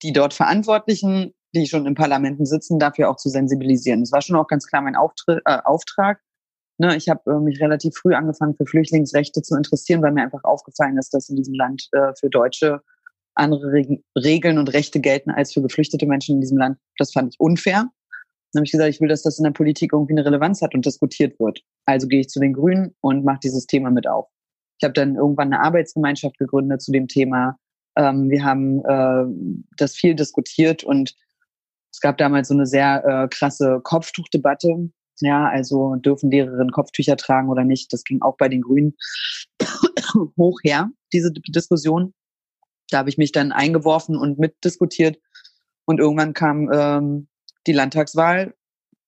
die 0.03 0.13
dort 0.13 0.33
Verantwortlichen, 0.33 1.33
die 1.55 1.67
schon 1.67 1.85
in 1.85 1.95
Parlamenten 1.95 2.45
sitzen, 2.45 2.79
dafür 2.79 3.09
auch 3.09 3.15
zu 3.15 3.29
sensibilisieren. 3.29 4.01
Das 4.01 4.11
war 4.11 4.21
schon 4.21 4.35
auch 4.35 4.47
ganz 4.47 4.67
klar 4.67 4.81
mein 4.81 4.95
Auftritt, 4.95 5.41
äh, 5.45 5.59
Auftrag. 5.63 6.19
Ne, 6.77 6.95
ich 6.97 7.07
habe 7.07 7.31
äh, 7.31 7.39
mich 7.39 7.61
relativ 7.61 7.95
früh 7.95 8.13
angefangen, 8.13 8.55
für 8.55 8.65
Flüchtlingsrechte 8.65 9.41
zu 9.41 9.55
interessieren, 9.55 10.01
weil 10.01 10.11
mir 10.11 10.23
einfach 10.23 10.43
aufgefallen 10.43 10.97
ist, 10.97 11.13
dass 11.13 11.29
in 11.29 11.37
diesem 11.37 11.53
Land 11.53 11.87
äh, 11.93 12.11
für 12.19 12.29
Deutsche 12.29 12.81
andere 13.33 13.71
Reg 13.71 14.03
Regeln 14.17 14.57
und 14.57 14.73
Rechte 14.73 14.99
gelten 14.99 15.31
als 15.31 15.53
für 15.53 15.61
geflüchtete 15.61 16.05
Menschen 16.05 16.35
in 16.35 16.41
diesem 16.41 16.57
Land. 16.57 16.77
Das 16.97 17.13
fand 17.13 17.33
ich 17.33 17.39
unfair. 17.39 17.89
Dann 18.51 18.61
habe 18.61 18.65
ich 18.65 18.71
gesagt, 18.71 18.89
ich 18.89 19.01
will, 19.01 19.09
dass 19.09 19.23
das 19.23 19.37
in 19.37 19.43
der 19.43 19.51
Politik 19.51 19.91
irgendwie 19.93 20.13
eine 20.13 20.25
Relevanz 20.25 20.61
hat 20.61 20.73
und 20.73 20.85
diskutiert 20.85 21.39
wird. 21.39 21.61
Also 21.85 22.07
gehe 22.07 22.21
ich 22.21 22.29
zu 22.29 22.39
den 22.39 22.53
Grünen 22.53 22.95
und 23.01 23.25
mache 23.25 23.39
dieses 23.43 23.65
Thema 23.65 23.89
mit 23.89 24.07
auf. 24.07 24.27
Ich 24.77 24.83
habe 24.83 24.93
dann 24.93 25.15
irgendwann 25.15 25.53
eine 25.53 25.61
Arbeitsgemeinschaft 25.61 26.37
gegründet 26.37 26.81
zu 26.81 26.91
dem 26.91 27.07
Thema. 27.07 27.57
Ähm, 27.95 28.29
wir 28.29 28.43
haben 28.43 28.83
äh, 28.85 29.25
das 29.77 29.95
viel 29.95 30.15
diskutiert 30.15 30.83
und 30.83 31.15
es 31.91 32.01
gab 32.01 32.17
damals 32.17 32.49
so 32.49 32.53
eine 32.53 32.65
sehr 32.65 33.05
äh, 33.05 33.27
krasse 33.29 33.79
Kopftuchdebatte. 33.81 34.89
Ja, 35.21 35.47
also 35.47 35.95
dürfen 35.95 36.29
Lehrerinnen 36.29 36.71
Kopftücher 36.71 37.15
tragen 37.15 37.49
oder 37.49 37.63
nicht? 37.63 37.93
Das 37.93 38.03
ging 38.03 38.21
auch 38.21 38.35
bei 38.35 38.49
den 38.49 38.61
Grünen 38.61 38.95
hoch 40.37 40.59
her, 40.63 40.89
diese 41.13 41.31
Diskussion. 41.31 42.13
Da 42.89 42.97
habe 42.97 43.09
ich 43.09 43.17
mich 43.17 43.31
dann 43.31 43.53
eingeworfen 43.53 44.17
und 44.17 44.39
mitdiskutiert. 44.39 45.17
Und 45.85 45.99
irgendwann 45.99 46.33
kam 46.33 46.69
ähm, 46.73 47.27
die 47.65 47.71
Landtagswahl. 47.71 48.53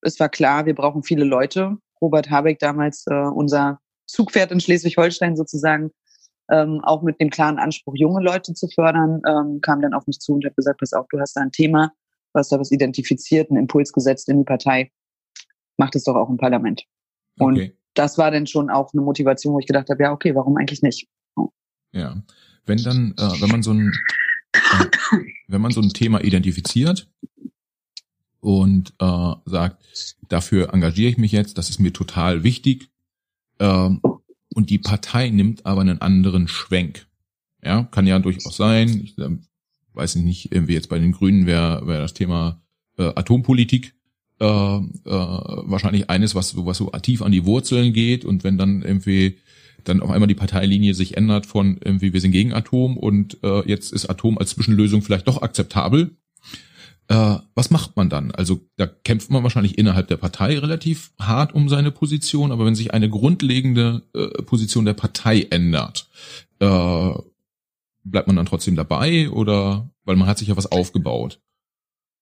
Es 0.01 0.17
war 0.19 0.29
klar, 0.29 0.65
wir 0.65 0.75
brauchen 0.75 1.03
viele 1.03 1.25
Leute. 1.25 1.77
Robert 2.01 2.29
Habeck, 2.29 2.59
damals 2.59 3.05
äh, 3.07 3.13
unser 3.13 3.81
Zugpferd 4.07 4.51
in 4.51 4.59
Schleswig-Holstein 4.59 5.35
sozusagen, 5.35 5.91
ähm, 6.49 6.81
auch 6.83 7.03
mit 7.03 7.19
dem 7.19 7.29
klaren 7.29 7.59
Anspruch, 7.59 7.95
junge 7.95 8.21
Leute 8.21 8.53
zu 8.53 8.67
fördern, 8.67 9.21
ähm, 9.27 9.59
kam 9.61 9.81
dann 9.81 9.93
auf 9.93 10.07
mich 10.07 10.19
zu 10.19 10.33
und 10.33 10.45
hat 10.45 10.55
gesagt, 10.55 10.79
pass 10.79 10.93
auf, 10.93 11.05
du 11.09 11.19
hast 11.19 11.35
da 11.35 11.41
ein 11.41 11.51
Thema, 11.51 11.91
du 12.33 12.39
hast 12.39 12.51
da 12.51 12.59
was 12.59 12.71
identifiziert, 12.71 13.49
einen 13.49 13.59
Impuls 13.59 13.91
gesetzt 13.91 14.29
in 14.29 14.39
die 14.39 14.45
Partei, 14.45 14.91
mach 15.77 15.89
das 15.89 16.05
doch 16.05 16.15
auch 16.15 16.29
im 16.29 16.37
Parlament. 16.37 16.83
Und 17.37 17.55
okay. 17.55 17.77
das 17.93 18.17
war 18.17 18.31
dann 18.31 18.47
schon 18.47 18.69
auch 18.69 18.93
eine 18.93 19.01
Motivation, 19.01 19.53
wo 19.53 19.59
ich 19.59 19.67
gedacht 19.67 19.89
habe, 19.89 20.01
ja, 20.01 20.11
okay, 20.11 20.33
warum 20.35 20.57
eigentlich 20.57 20.81
nicht? 20.81 21.07
Ja, 21.91 22.21
wenn 22.65 22.77
dann, 22.83 23.13
äh, 23.17 23.41
wenn 23.41 23.49
man 23.49 23.63
so 23.63 23.71
ein, 23.71 23.91
äh, 24.53 24.85
wenn 25.47 25.61
man 25.61 25.71
so 25.71 25.81
ein 25.81 25.89
Thema 25.89 26.23
identifiziert 26.23 27.09
und 28.39 28.93
äh, 28.99 29.33
sagt, 29.45 29.83
dafür 30.29 30.73
engagiere 30.73 31.09
ich 31.09 31.17
mich 31.17 31.31
jetzt, 31.31 31.57
das 31.57 31.69
ist 31.69 31.79
mir 31.79 31.93
total 31.93 32.43
wichtig, 32.43 32.89
äh, 33.59 33.89
und 34.53 34.69
die 34.69 34.79
Partei 34.79 35.29
nimmt 35.29 35.65
aber 35.65 35.81
einen 35.81 36.01
anderen 36.01 36.47
Schwenk. 36.47 37.07
Ja, 37.63 37.83
kann 37.83 38.07
ja 38.07 38.19
durchaus 38.19 38.55
sein. 38.55 39.01
Ich 39.03 39.17
äh, 39.17 39.29
weiß 39.93 40.15
nicht, 40.17 40.51
irgendwie 40.51 40.73
jetzt 40.73 40.89
bei 40.89 40.99
den 40.99 41.11
Grünen 41.11 41.45
wäre 41.45 41.85
wär 41.87 41.99
das 41.99 42.13
Thema 42.13 42.61
äh, 42.97 43.11
Atompolitik 43.15 43.93
äh, 44.39 44.45
äh, 44.45 44.81
wahrscheinlich 45.05 46.09
eines, 46.09 46.35
was 46.35 46.49
so, 46.49 46.65
was 46.65 46.77
so 46.77 46.89
tief 47.01 47.21
an 47.21 47.31
die 47.31 47.45
Wurzeln 47.45 47.93
geht 47.93 48.25
und 48.25 48.43
wenn 48.43 48.57
dann 48.57 48.83
irgendwie 48.83 49.37
dann 49.83 50.01
auf 50.01 50.11
einmal 50.11 50.27
die 50.27 50.35
Parteilinie 50.35 50.93
sich 50.93 51.17
ändert 51.17 51.45
von 51.45 51.77
irgendwie 51.83 52.13
wir 52.13 52.21
sind 52.21 52.31
gegen 52.31 52.53
Atom 52.53 52.97
und 52.97 53.37
äh, 53.43 53.67
jetzt 53.67 53.93
ist 53.93 54.09
Atom 54.09 54.37
als 54.37 54.51
Zwischenlösung 54.51 55.01
vielleicht 55.01 55.27
doch 55.27 55.41
akzeptabel. 55.41 56.11
Äh, 57.09 57.37
was 57.55 57.71
macht 57.71 57.95
man 57.95 58.09
dann? 58.09 58.31
Also 58.31 58.59
da 58.75 58.85
kämpft 58.85 59.31
man 59.31 59.43
wahrscheinlich 59.43 59.77
innerhalb 59.77 60.07
der 60.07 60.17
Partei 60.17 60.57
relativ 60.59 61.13
hart 61.19 61.53
um 61.53 61.69
seine 61.69 61.91
Position, 61.91 62.51
aber 62.51 62.65
wenn 62.65 62.75
sich 62.75 62.93
eine 62.93 63.09
grundlegende 63.09 64.03
äh, 64.13 64.41
Position 64.43 64.83
der 64.83 64.93
Partei 64.93 65.47
ändert, 65.49 66.09
äh, 66.59 67.11
bleibt 68.03 68.27
man 68.27 68.35
dann 68.35 68.45
trotzdem 68.45 68.75
dabei 68.75 69.29
oder 69.29 69.89
weil 70.03 70.15
man 70.17 70.27
hat 70.27 70.37
sich 70.37 70.49
ja 70.49 70.57
was 70.57 70.71
aufgebaut? 70.71 71.39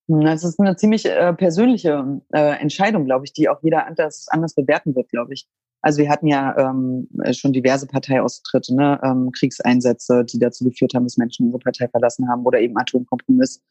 Das 0.07 0.43
ist 0.43 0.59
eine 0.59 0.75
ziemlich 0.75 1.05
äh, 1.05 1.33
persönliche 1.33 2.21
äh, 2.31 2.59
Entscheidung, 2.59 3.05
glaube 3.05 3.25
ich, 3.25 3.33
die 3.33 3.49
auch 3.49 3.63
jeder 3.63 3.87
anders, 3.87 4.27
anders 4.29 4.53
bewerten 4.53 4.95
wird, 4.95 5.09
glaube 5.09 5.33
ich. 5.33 5.47
Also 5.81 5.99
wir 6.01 6.09
hatten 6.09 6.27
ja 6.27 6.57
ähm, 6.57 7.07
schon 7.33 7.53
diverse 7.53 7.85
Parteiaustritte, 7.85 8.75
ne? 8.75 8.99
ähm, 9.03 9.31
Kriegseinsätze, 9.31 10.25
die 10.25 10.39
dazu 10.39 10.63
geführt 10.63 10.93
haben, 10.95 11.03
dass 11.03 11.17
Menschen 11.17 11.45
unsere 11.45 11.59
Partei 11.59 11.87
verlassen 11.87 12.27
haben 12.27 12.43
oder 12.43 12.59
eben 12.59 12.77
Atomkompromiss. 12.77 13.63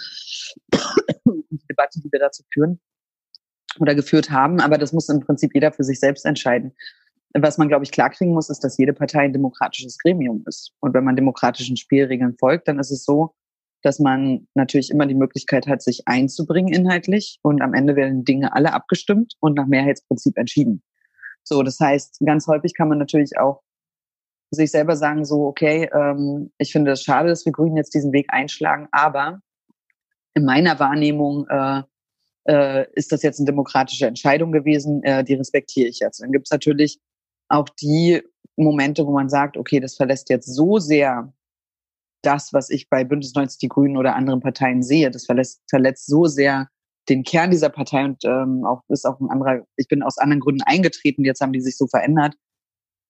die 1.25 1.67
Debatte, 1.69 2.01
die 2.01 2.13
wir 2.13 2.21
dazu 2.21 2.43
führen 2.53 2.81
oder 3.81 3.95
geführt 3.95 4.31
haben. 4.31 4.61
Aber 4.61 4.79
das 4.79 4.93
muss 4.93 5.09
im 5.09 5.21
Prinzip 5.21 5.55
jeder 5.55 5.73
für 5.73 5.85
sich 5.85 6.01
selbst 6.01 6.25
entscheiden. 6.25 6.73
Was 7.37 7.59
man, 7.59 7.69
glaube 7.69 7.85
ich, 7.85 7.91
klarkriegen 7.91 8.33
muss, 8.33 8.49
ist, 8.49 8.63
dass 8.63 8.79
jede 8.79 8.93
Partei 8.93 9.21
ein 9.21 9.33
demokratisches 9.33 9.99
Gremium 9.99 10.45
ist. 10.47 10.73
Und 10.81 10.95
wenn 10.95 11.05
man 11.05 11.17
demokratischen 11.17 11.77
Spielregeln 11.77 12.37
folgt, 12.39 12.69
dann 12.69 12.79
ist 12.79 12.93
es 12.93 13.05
so, 13.05 13.35
dass 13.83 13.99
man 13.99 14.47
natürlich 14.55 14.91
immer 14.91 15.07
die 15.07 15.17
Möglichkeit 15.17 15.67
hat, 15.67 15.83
sich 15.83 16.07
einzubringen 16.07 16.73
inhaltlich. 16.73 17.41
Und 17.43 17.61
am 17.61 17.75
Ende 17.75 17.97
werden 17.97 18.25
Dinge 18.25 18.55
alle 18.55 18.73
abgestimmt 18.73 19.35
und 19.41 19.55
nach 19.55 19.67
Mehrheitsprinzip 19.67 20.39
entschieden. 20.39 20.83
So, 21.45 21.63
das 21.63 21.79
heißt, 21.79 22.21
ganz 22.25 22.47
häufig 22.47 22.75
kann 22.75 22.89
man 22.89 22.99
natürlich 22.99 23.39
auch 23.39 23.63
sich 24.51 24.71
selber 24.71 24.97
sagen, 24.97 25.25
so, 25.25 25.47
okay, 25.47 25.91
ähm, 25.93 26.53
ich 26.59 26.73
finde 26.73 26.93
es 26.93 27.03
schade, 27.03 27.29
dass 27.29 27.45
wir 27.45 27.53
Grünen 27.53 27.77
jetzt 27.77 27.95
diesen 27.95 28.13
Weg 28.13 28.27
einschlagen, 28.29 28.89
aber 28.93 29.41
in 30.35 30.45
meiner 30.45 30.79
Wahrnehmung 30.79 31.47
äh, 31.49 31.83
äh, 32.47 32.87
ist 32.93 33.13
das 33.13 33.23
jetzt 33.23 33.39
eine 33.39 33.47
demokratische 33.47 34.07
Entscheidung 34.07 34.53
gewesen, 34.53 35.03
äh, 35.03 35.25
die 35.25 35.35
respektiere 35.35 35.89
ich 35.89 36.01
jetzt. 36.01 36.21
Dann 36.21 36.33
gibt 36.33 36.47
es 36.47 36.51
natürlich 36.51 36.99
auch 37.49 37.69
die 37.81 38.23
Momente, 38.57 39.07
wo 39.07 39.13
man 39.13 39.29
sagt, 39.29 39.57
okay, 39.57 39.81
das 39.81 39.97
verlässt 39.97 40.31
jetzt 40.31 40.47
so 40.47 40.79
sehr 40.79 41.33
das, 42.23 42.53
was 42.53 42.71
ich 42.71 42.89
bei 42.89 43.05
Bündnis 43.05 43.35
90 43.35 43.59
Die 43.59 43.69
Grünen 43.69 43.97
oder 43.97 44.15
anderen 44.15 44.41
Parteien 44.41 44.83
sehe, 44.83 45.11
das 45.11 45.27
verlässt, 45.27 45.63
verletzt 45.69 46.07
so 46.07 46.25
sehr 46.25 46.69
den 47.09 47.23
Kern 47.23 47.51
dieser 47.51 47.69
Partei 47.69 48.05
und 48.05 48.25
ähm, 48.25 48.65
auch 48.65 48.83
ist 48.89 49.05
auch 49.05 49.21
ein 49.21 49.31
anderer, 49.31 49.67
ich 49.77 49.89
bin 49.89 50.03
aus 50.03 50.19
anderen 50.19 50.41
Gründen 50.41 50.63
eingetreten, 50.63 51.25
jetzt 51.25 51.41
haben 51.41 51.53
die 51.53 51.61
sich 51.61 51.77
so 51.77 51.87
verändert, 51.87 52.35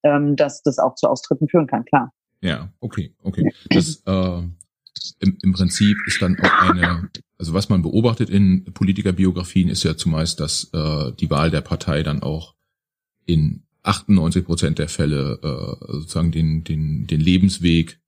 ähm, 0.02 0.37
dass 0.37 0.62
das 0.62 0.78
auch 0.78 0.94
zu 0.94 1.09
Austritten 1.09 1.48
führen 1.48 1.66
kann, 1.66 1.85
klar. 1.85 2.12
Ja, 2.40 2.72
okay, 2.80 3.14
okay. 3.22 3.52
Das 3.70 4.02
äh, 4.07 4.42
im, 5.20 5.38
im 5.42 5.52
Prinzip 5.52 5.96
ist 6.07 6.20
dann 6.20 6.38
auch 6.40 6.70
eine, 6.70 7.09
also 7.38 7.54
was 7.54 7.68
man 7.68 7.83
beobachtet 7.83 8.30
in 8.30 8.64
Politikerbiografien 8.64 9.68
ist 9.68 9.83
ja 9.83 9.96
zumeist, 9.96 10.40
dass 10.40 10.70
äh, 10.72 11.12
die 11.12 11.30
Wahl 11.30 11.50
der 11.50 11.62
Partei 11.62 12.02
dann 12.02 12.22
auch 12.22 12.54
in 13.26 13.64
98 13.83 14.44
Prozent 14.44 14.78
der 14.78 14.88
Fälle 14.88 15.38
äh, 15.42 15.92
sozusagen 15.92 16.33
den, 16.33 16.64
den, 16.64 17.07
den 17.07 17.20
Lebensweg 17.20 18.00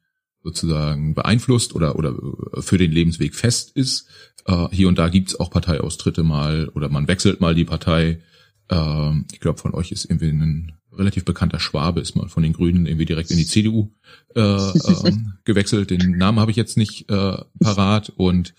sozusagen 0.47 1.15
beeinflusst 1.15 1.75
oder, 1.75 1.97
oder 1.97 2.15
für 2.61 2.79
den 2.79 2.93
Lebensweg 2.93 3.35
fest 3.35 3.73
ist. 3.75 4.07
Äh, 4.47 4.69
hier 4.71 4.87
und 4.87 4.97
da 4.97 5.09
gibt's 5.09 5.39
auch 5.41 5.51
Parteiaustritte 5.51 6.23
mal 6.23 6.69
oder 6.69 6.89
man 6.89 7.09
wechselt 7.09 7.41
mal 7.41 7.57
die 7.57 7.65
Partei. 7.65 8.21
Äh, 8.69 9.11
ich 9.33 9.41
glaube, 9.41 9.59
von 9.59 9.75
euch 9.75 9.91
ist 9.91 10.05
irgendwie 10.05 10.29
ein 10.29 10.73
relativ 10.93 11.25
bekannter 11.25 11.59
Schwabe, 11.59 12.01
ist 12.01 12.15
mal 12.15 12.29
von 12.29 12.45
den 12.45 12.53
Grünen 12.53 12.87
irgendwie 12.87 13.07
direkt 13.07 13.33
in 13.33 13.39
die 13.39 13.47
CDU 13.47 13.91
äh, 14.37 14.41
äh, 14.41 15.13
gewechselt. 15.45 15.91
Den 15.91 16.17
Namen 16.17 16.39
habe 16.39 16.53
ich 16.53 16.57
jetzt 16.57 16.77
nicht 16.77 17.11
äh, 17.11 17.39
parat. 17.59 18.13
Und 18.17 18.55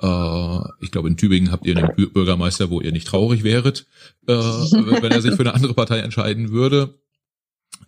äh, 0.00 0.58
ich 0.80 0.90
glaube, 0.90 1.06
in 1.06 1.16
Tübingen 1.16 1.52
habt 1.52 1.66
ihr 1.66 1.76
einen 1.76 1.94
Bürgermeister, 2.12 2.68
wo 2.68 2.80
ihr 2.80 2.90
nicht 2.90 3.06
traurig 3.06 3.44
wäret, 3.44 3.86
äh, 4.26 4.34
wenn 4.34 5.12
er 5.12 5.22
sich 5.22 5.36
für 5.36 5.42
eine 5.42 5.54
andere 5.54 5.74
Partei 5.74 5.98
entscheiden 5.98 6.50
würde. 6.50 6.98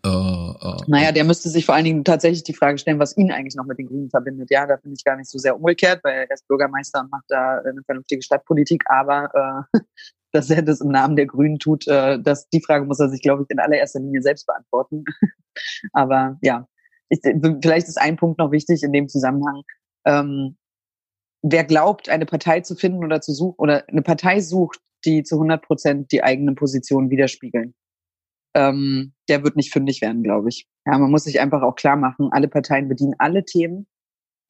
Äh, 0.05 0.09
äh, 0.09 0.77
naja, 0.87 1.12
der 1.12 1.25
müsste 1.25 1.49
sich 1.49 1.64
vor 1.64 1.75
allen 1.75 1.85
Dingen 1.85 2.05
tatsächlich 2.05 2.43
die 2.43 2.53
Frage 2.53 2.77
stellen, 2.79 2.99
was 2.99 3.17
ihn 3.17 3.33
eigentlich 3.33 3.55
noch 3.55 3.64
mit 3.64 3.79
den 3.79 3.87
Grünen 3.87 4.11
verbindet. 4.11 4.51
Ja, 4.51 4.67
da 4.67 4.77
finde 4.77 4.97
ich 4.99 5.05
gar 5.05 5.17
nicht 5.17 5.31
so 5.31 5.38
sehr 5.38 5.57
umgekehrt, 5.57 6.01
weil 6.05 6.27
er 6.29 6.31
ist 6.31 6.47
Bürgermeister 6.47 7.01
und 7.01 7.11
macht 7.11 7.25
da 7.29 7.59
eine 7.59 7.83
vernünftige 7.85 8.23
Stadtpolitik, 8.23 8.85
aber 8.87 9.67
äh, 9.73 9.81
dass 10.33 10.51
er 10.51 10.62
das 10.62 10.81
im 10.81 10.90
Namen 10.90 11.17
der 11.17 11.27
Grünen 11.27 11.59
tut, 11.59 11.87
äh, 11.87 12.21
das, 12.21 12.49
die 12.51 12.61
Frage 12.61 12.85
muss 12.85 13.01
er 13.01 13.09
sich, 13.09 13.23
glaube 13.23 13.45
ich, 13.45 13.51
in 13.51 13.61
allererster 13.61 14.01
Linie 14.01 14.21
selbst 14.21 14.47
beantworten. 14.47 15.05
aber 15.93 16.37
ja, 16.43 16.67
ich, 17.09 17.21
vielleicht 17.23 17.88
ist 17.88 18.01
ein 18.01 18.17
Punkt 18.17 18.38
noch 18.38 18.51
wichtig 18.51 18.83
in 18.83 18.93
dem 18.93 19.09
Zusammenhang. 19.09 19.62
Ähm, 20.05 20.57
wer 21.43 21.64
glaubt, 21.64 22.09
eine 22.09 22.27
Partei 22.27 22.61
zu 22.61 22.75
finden 22.75 23.05
oder 23.05 23.21
zu 23.21 23.33
suchen 23.33 23.57
oder 23.59 23.88
eine 23.88 24.03
Partei 24.03 24.40
sucht, 24.40 24.81
die 25.05 25.23
zu 25.23 25.37
100 25.37 25.62
Prozent 25.62 26.12
die 26.12 26.23
eigene 26.23 26.55
Position 26.55 27.11
widerspiegeln, 27.11 27.75
ähm, 28.55 29.12
der 29.29 29.43
wird 29.43 29.57
nicht 29.57 29.73
fündig 29.73 30.01
werden, 30.01 30.23
glaube 30.23 30.49
ich. 30.49 30.67
Ja, 30.87 30.99
man 30.99 31.11
muss 31.11 31.25
sich 31.25 31.40
einfach 31.40 31.62
auch 31.62 31.75
klar 31.75 31.97
machen, 31.97 32.29
alle 32.31 32.49
Parteien 32.49 32.88
bedienen 32.88 33.14
alle 33.19 33.45
Themen. 33.45 33.87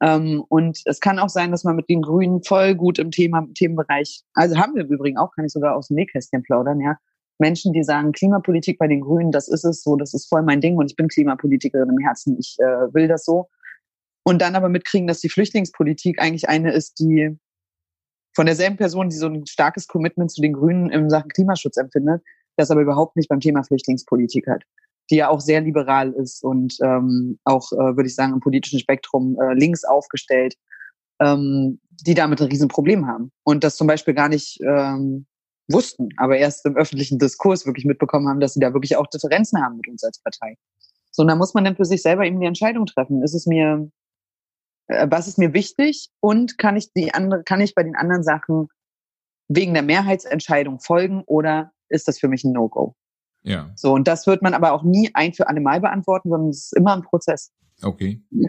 Ähm, 0.01 0.43
und 0.49 0.81
es 0.85 0.99
kann 0.99 1.19
auch 1.19 1.29
sein, 1.29 1.51
dass 1.51 1.63
man 1.63 1.75
mit 1.75 1.89
den 1.89 2.01
Grünen 2.01 2.43
voll 2.43 2.75
gut 2.75 2.99
im 2.99 3.11
Thema, 3.11 3.47
Themenbereich, 3.55 4.23
also 4.33 4.57
haben 4.57 4.75
wir 4.75 4.83
im 4.83 4.91
Übrigen 4.91 5.17
auch, 5.17 5.31
kann 5.31 5.45
ich 5.45 5.53
sogar 5.53 5.75
aus 5.75 5.87
dem 5.87 5.95
Nähkästchen 5.95 6.43
plaudern, 6.43 6.79
ja. 6.79 6.97
Menschen, 7.37 7.73
die 7.73 7.83
sagen, 7.83 8.13
Klimapolitik 8.13 8.77
bei 8.77 8.87
den 8.87 9.01
Grünen, 9.01 9.31
das 9.31 9.49
ist 9.49 9.65
es 9.65 9.83
so, 9.83 9.97
das 9.97 10.13
ist 10.13 10.27
voll 10.27 10.43
mein 10.43 10.61
Ding 10.61 10.77
und 10.77 10.89
ich 10.89 10.95
bin 10.95 11.09
Klimapolitikerin 11.09 11.89
im 11.89 11.97
Herzen, 11.99 12.37
ich 12.39 12.55
äh, 12.59 12.93
will 12.93 13.07
das 13.07 13.25
so. 13.25 13.49
und 14.23 14.41
dann 14.41 14.55
aber 14.55 14.69
mitkriegen, 14.69 15.07
dass 15.07 15.19
die 15.21 15.29
Flüchtlingspolitik 15.29 16.21
eigentlich 16.21 16.49
eine 16.49 16.71
ist, 16.73 16.99
die 16.99 17.37
von 18.33 18.45
derselben 18.45 18.77
Person, 18.77 19.09
die 19.09 19.15
so 19.15 19.27
ein 19.27 19.45
starkes 19.45 19.87
Commitment 19.87 20.31
zu 20.31 20.41
den 20.41 20.53
Grünen 20.53 20.89
in 20.91 21.09
Sachen 21.09 21.29
Klimaschutz 21.29 21.77
empfindet, 21.77 22.21
das 22.57 22.71
aber 22.71 22.81
überhaupt 22.81 23.15
nicht 23.15 23.29
beim 23.29 23.39
Thema 23.39 23.63
Flüchtlingspolitik 23.63 24.47
hat, 24.47 24.63
die 25.09 25.17
ja 25.17 25.29
auch 25.29 25.41
sehr 25.41 25.61
liberal 25.61 26.11
ist 26.13 26.43
und 26.43 26.77
ähm, 26.81 27.39
auch, 27.43 27.71
äh, 27.71 27.95
würde 27.95 28.07
ich 28.07 28.15
sagen, 28.15 28.33
im 28.33 28.39
politischen 28.39 28.79
Spektrum 28.79 29.37
äh, 29.39 29.53
links 29.53 29.83
aufgestellt, 29.83 30.55
ähm, 31.19 31.79
die 31.89 32.13
damit 32.13 32.41
ein 32.41 32.47
Riesenproblem 32.47 33.07
haben 33.07 33.31
und 33.43 33.63
das 33.63 33.77
zum 33.77 33.87
Beispiel 33.87 34.13
gar 34.13 34.29
nicht 34.29 34.59
ähm, 34.61 35.25
wussten, 35.67 36.09
aber 36.17 36.37
erst 36.37 36.65
im 36.65 36.75
öffentlichen 36.75 37.19
Diskurs 37.19 37.65
wirklich 37.65 37.85
mitbekommen 37.85 38.27
haben, 38.27 38.39
dass 38.39 38.53
sie 38.53 38.59
da 38.59 38.73
wirklich 38.73 38.97
auch 38.97 39.07
Differenzen 39.07 39.63
haben 39.63 39.77
mit 39.77 39.87
uns 39.87 40.03
als 40.03 40.19
Partei. 40.19 40.57
So, 41.11 41.21
und 41.21 41.29
da 41.29 41.35
muss 41.35 41.53
man 41.53 41.63
dann 41.63 41.75
für 41.75 41.85
sich 41.85 42.01
selber 42.01 42.25
eben 42.25 42.39
die 42.39 42.45
Entscheidung 42.45 42.85
treffen. 42.85 43.23
Ist 43.23 43.33
es 43.33 43.45
mir, 43.45 43.89
äh, 44.87 45.07
was 45.09 45.27
ist 45.27 45.37
mir 45.37 45.53
wichtig 45.53 46.09
und 46.19 46.57
kann 46.57 46.75
ich 46.75 46.91
die 46.93 47.13
andere, 47.13 47.43
kann 47.43 47.61
ich 47.61 47.73
bei 47.73 47.83
den 47.83 47.95
anderen 47.95 48.23
Sachen 48.23 48.67
wegen 49.47 49.73
der 49.73 49.83
Mehrheitsentscheidung 49.83 50.79
folgen 50.79 51.23
oder 51.25 51.71
ist 51.95 52.07
das 52.07 52.19
für 52.19 52.27
mich 52.27 52.43
ein 52.43 52.51
No-Go? 52.51 52.95
Ja. 53.43 53.71
So, 53.75 53.93
und 53.93 54.07
das 54.07 54.25
wird 54.27 54.41
man 54.41 54.53
aber 54.53 54.73
auch 54.73 54.83
nie 54.83 55.11
ein 55.13 55.33
für 55.33 55.47
alle 55.47 55.61
Mal 55.61 55.79
beantworten, 55.79 56.29
sondern 56.29 56.49
es 56.49 56.65
ist 56.65 56.75
immer 56.75 56.95
ein 56.95 57.03
Prozess. 57.03 57.51
Okay. 57.81 58.21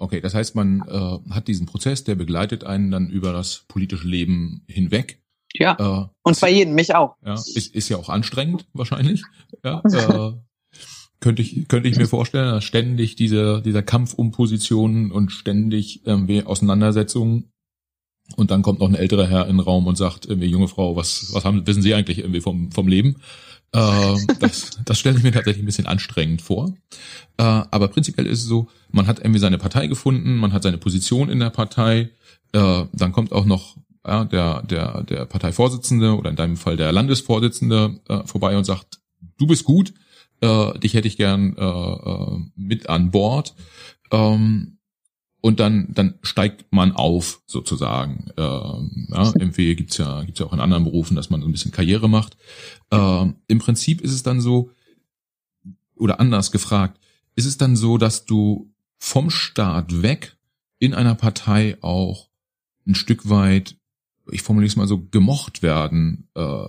Okay, 0.00 0.20
das 0.20 0.34
heißt, 0.34 0.56
man 0.56 0.82
äh, 0.88 1.32
hat 1.32 1.46
diesen 1.46 1.66
Prozess, 1.66 2.02
der 2.02 2.16
begleitet 2.16 2.64
einen 2.64 2.90
dann 2.90 3.10
über 3.10 3.32
das 3.32 3.64
politische 3.68 4.08
Leben 4.08 4.64
hinweg. 4.66 5.22
Ja. 5.54 5.76
Äh, 5.78 6.08
und 6.22 6.40
bei 6.40 6.50
jedem, 6.50 6.74
mich 6.74 6.94
auch. 6.96 7.14
Ja, 7.24 7.34
ist, 7.34 7.74
ist 7.74 7.88
ja 7.88 7.96
auch 7.96 8.08
anstrengend 8.08 8.66
wahrscheinlich. 8.72 9.22
Ja, 9.62 9.82
äh, 9.84 10.32
könnte 11.20 11.42
ich 11.42 11.68
könnte 11.68 11.88
ich 11.88 11.96
mir 11.96 12.08
vorstellen, 12.08 12.50
dass 12.50 12.64
ständig 12.64 13.14
dieser 13.14 13.60
dieser 13.60 13.82
Kampf 13.82 14.14
um 14.14 14.32
Positionen 14.32 15.12
und 15.12 15.30
ständig 15.30 16.04
irgendwie 16.06 16.42
Auseinandersetzungen 16.42 17.52
und 18.36 18.50
dann 18.50 18.62
kommt 18.62 18.80
noch 18.80 18.88
ein 18.88 18.94
älterer 18.94 19.26
Herr 19.26 19.46
in 19.46 19.56
den 19.56 19.60
Raum 19.60 19.86
und 19.86 19.96
sagt 19.96 20.26
irgendwie 20.26 20.48
junge 20.48 20.68
Frau, 20.68 20.96
was 20.96 21.32
was 21.32 21.44
haben 21.44 21.66
wissen 21.66 21.82
Sie 21.82 21.94
eigentlich 21.94 22.18
irgendwie 22.18 22.40
vom 22.40 22.72
vom 22.72 22.88
Leben? 22.88 23.16
Äh, 23.72 24.16
das 24.40 24.78
das 24.84 24.98
stelle 24.98 25.16
ich 25.16 25.22
mir 25.22 25.32
tatsächlich 25.32 25.62
ein 25.62 25.66
bisschen 25.66 25.86
anstrengend 25.86 26.42
vor. 26.42 26.74
Äh, 27.36 27.42
aber 27.42 27.88
prinzipiell 27.88 28.26
ist 28.26 28.40
es 28.42 28.46
so, 28.46 28.68
man 28.90 29.06
hat 29.06 29.18
irgendwie 29.18 29.40
seine 29.40 29.58
Partei 29.58 29.86
gefunden, 29.86 30.36
man 30.36 30.52
hat 30.52 30.62
seine 30.62 30.78
Position 30.78 31.30
in 31.30 31.40
der 31.40 31.50
Partei. 31.50 32.10
Äh, 32.52 32.84
dann 32.92 33.12
kommt 33.12 33.32
auch 33.32 33.44
noch 33.44 33.76
ja, 34.06 34.24
der 34.24 34.62
der 34.62 35.02
der 35.04 35.24
Parteivorsitzende 35.26 36.16
oder 36.16 36.30
in 36.30 36.36
deinem 36.36 36.56
Fall 36.56 36.76
der 36.76 36.92
Landesvorsitzende 36.92 38.00
äh, 38.08 38.26
vorbei 38.26 38.56
und 38.56 38.64
sagt, 38.64 39.00
du 39.38 39.46
bist 39.46 39.64
gut 39.64 39.92
äh, 40.40 40.78
dich 40.78 40.94
hätte 40.94 41.08
ich 41.08 41.16
gern 41.16 41.56
äh, 41.56 41.64
äh, 41.64 42.38
mit 42.56 42.88
an 42.88 43.10
Bord. 43.10 43.54
Ähm, 44.10 44.77
und 45.40 45.60
dann 45.60 45.88
dann 45.94 46.18
steigt 46.22 46.66
man 46.70 46.92
auf 46.92 47.42
sozusagen. 47.46 48.30
Ähm, 48.36 49.08
ja, 49.10 49.32
irgendwie 49.38 49.74
gibt's 49.76 49.98
ja 49.98 50.24
gibt's 50.24 50.40
ja 50.40 50.46
auch 50.46 50.52
in 50.52 50.60
anderen 50.60 50.84
Berufen, 50.84 51.16
dass 51.16 51.30
man 51.30 51.40
so 51.40 51.48
ein 51.48 51.52
bisschen 51.52 51.72
Karriere 51.72 52.08
macht. 52.08 52.36
Ähm, 52.90 53.36
Im 53.46 53.58
Prinzip 53.58 54.00
ist 54.00 54.12
es 54.12 54.22
dann 54.22 54.40
so 54.40 54.70
oder 55.96 56.20
anders 56.20 56.52
gefragt, 56.52 56.98
ist 57.34 57.46
es 57.46 57.58
dann 57.58 57.76
so, 57.76 57.98
dass 57.98 58.24
du 58.24 58.72
vom 58.98 59.30
Staat 59.30 60.02
weg 60.02 60.36
in 60.78 60.94
einer 60.94 61.14
Partei 61.14 61.76
auch 61.82 62.28
ein 62.86 62.94
Stück 62.94 63.28
weit 63.28 63.78
ich 64.30 64.42
formuliere 64.42 64.68
es 64.68 64.76
mal 64.76 64.86
so, 64.86 65.00
gemocht 65.10 65.62
werden 65.62 66.28
äh, 66.34 66.66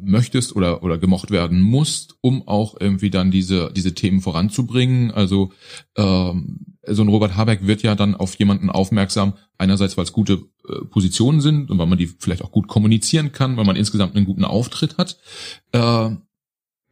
möchtest 0.00 0.56
oder, 0.56 0.82
oder 0.82 0.98
gemocht 0.98 1.30
werden 1.30 1.60
musst, 1.60 2.16
um 2.20 2.46
auch 2.48 2.74
irgendwie 2.78 3.10
dann 3.10 3.30
diese, 3.30 3.72
diese 3.72 3.94
Themen 3.94 4.20
voranzubringen. 4.20 5.10
Also 5.10 5.52
ähm, 5.96 6.71
so 6.86 7.02
ein 7.02 7.08
Robert 7.08 7.36
Habeck 7.36 7.66
wird 7.66 7.82
ja 7.82 7.94
dann 7.94 8.14
auf 8.14 8.34
jemanden 8.36 8.70
aufmerksam, 8.70 9.34
einerseits, 9.58 9.96
weil 9.96 10.04
es 10.04 10.12
gute 10.12 10.44
äh, 10.68 10.84
Positionen 10.90 11.40
sind 11.40 11.70
und 11.70 11.78
weil 11.78 11.86
man 11.86 11.98
die 11.98 12.06
vielleicht 12.06 12.42
auch 12.42 12.50
gut 12.50 12.68
kommunizieren 12.68 13.32
kann, 13.32 13.56
weil 13.56 13.64
man 13.64 13.76
insgesamt 13.76 14.16
einen 14.16 14.26
guten 14.26 14.44
Auftritt 14.44 14.98
hat. 14.98 15.18
Äh, 15.72 16.10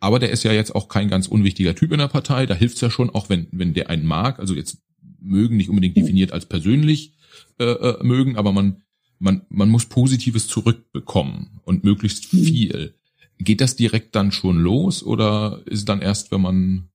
aber 0.02 0.18
der 0.18 0.30
ist 0.30 0.44
ja 0.44 0.52
jetzt 0.52 0.74
auch 0.74 0.88
kein 0.88 1.08
ganz 1.08 1.26
unwichtiger 1.26 1.74
Typ 1.74 1.92
in 1.92 1.98
der 1.98 2.08
Partei. 2.08 2.46
Da 2.46 2.54
hilft's 2.54 2.80
ja 2.80 2.90
schon, 2.90 3.10
auch 3.10 3.28
wenn, 3.28 3.48
wenn 3.50 3.74
der 3.74 3.90
einen 3.90 4.06
mag. 4.06 4.38
Also 4.38 4.54
jetzt 4.54 4.78
mögen 5.20 5.56
nicht 5.56 5.68
unbedingt 5.68 5.96
definiert 5.96 6.32
als 6.32 6.46
persönlich 6.46 7.12
äh, 7.58 7.64
äh, 7.64 8.02
mögen, 8.02 8.36
aber 8.36 8.52
man 8.52 8.82
man, 9.20 9.42
man 9.50 9.68
muss 9.68 9.86
Positives 9.86 10.48
zurückbekommen 10.48 11.60
und 11.64 11.84
möglichst 11.84 12.32
mhm. 12.32 12.42
viel. 12.42 12.94
Geht 13.38 13.60
das 13.60 13.76
direkt 13.76 14.16
dann 14.16 14.32
schon 14.32 14.58
los 14.58 15.02
oder 15.02 15.62
ist 15.66 15.80
es 15.80 15.84
dann 15.84 16.02
erst, 16.02 16.32
wenn 16.32 16.40
man 16.40 16.89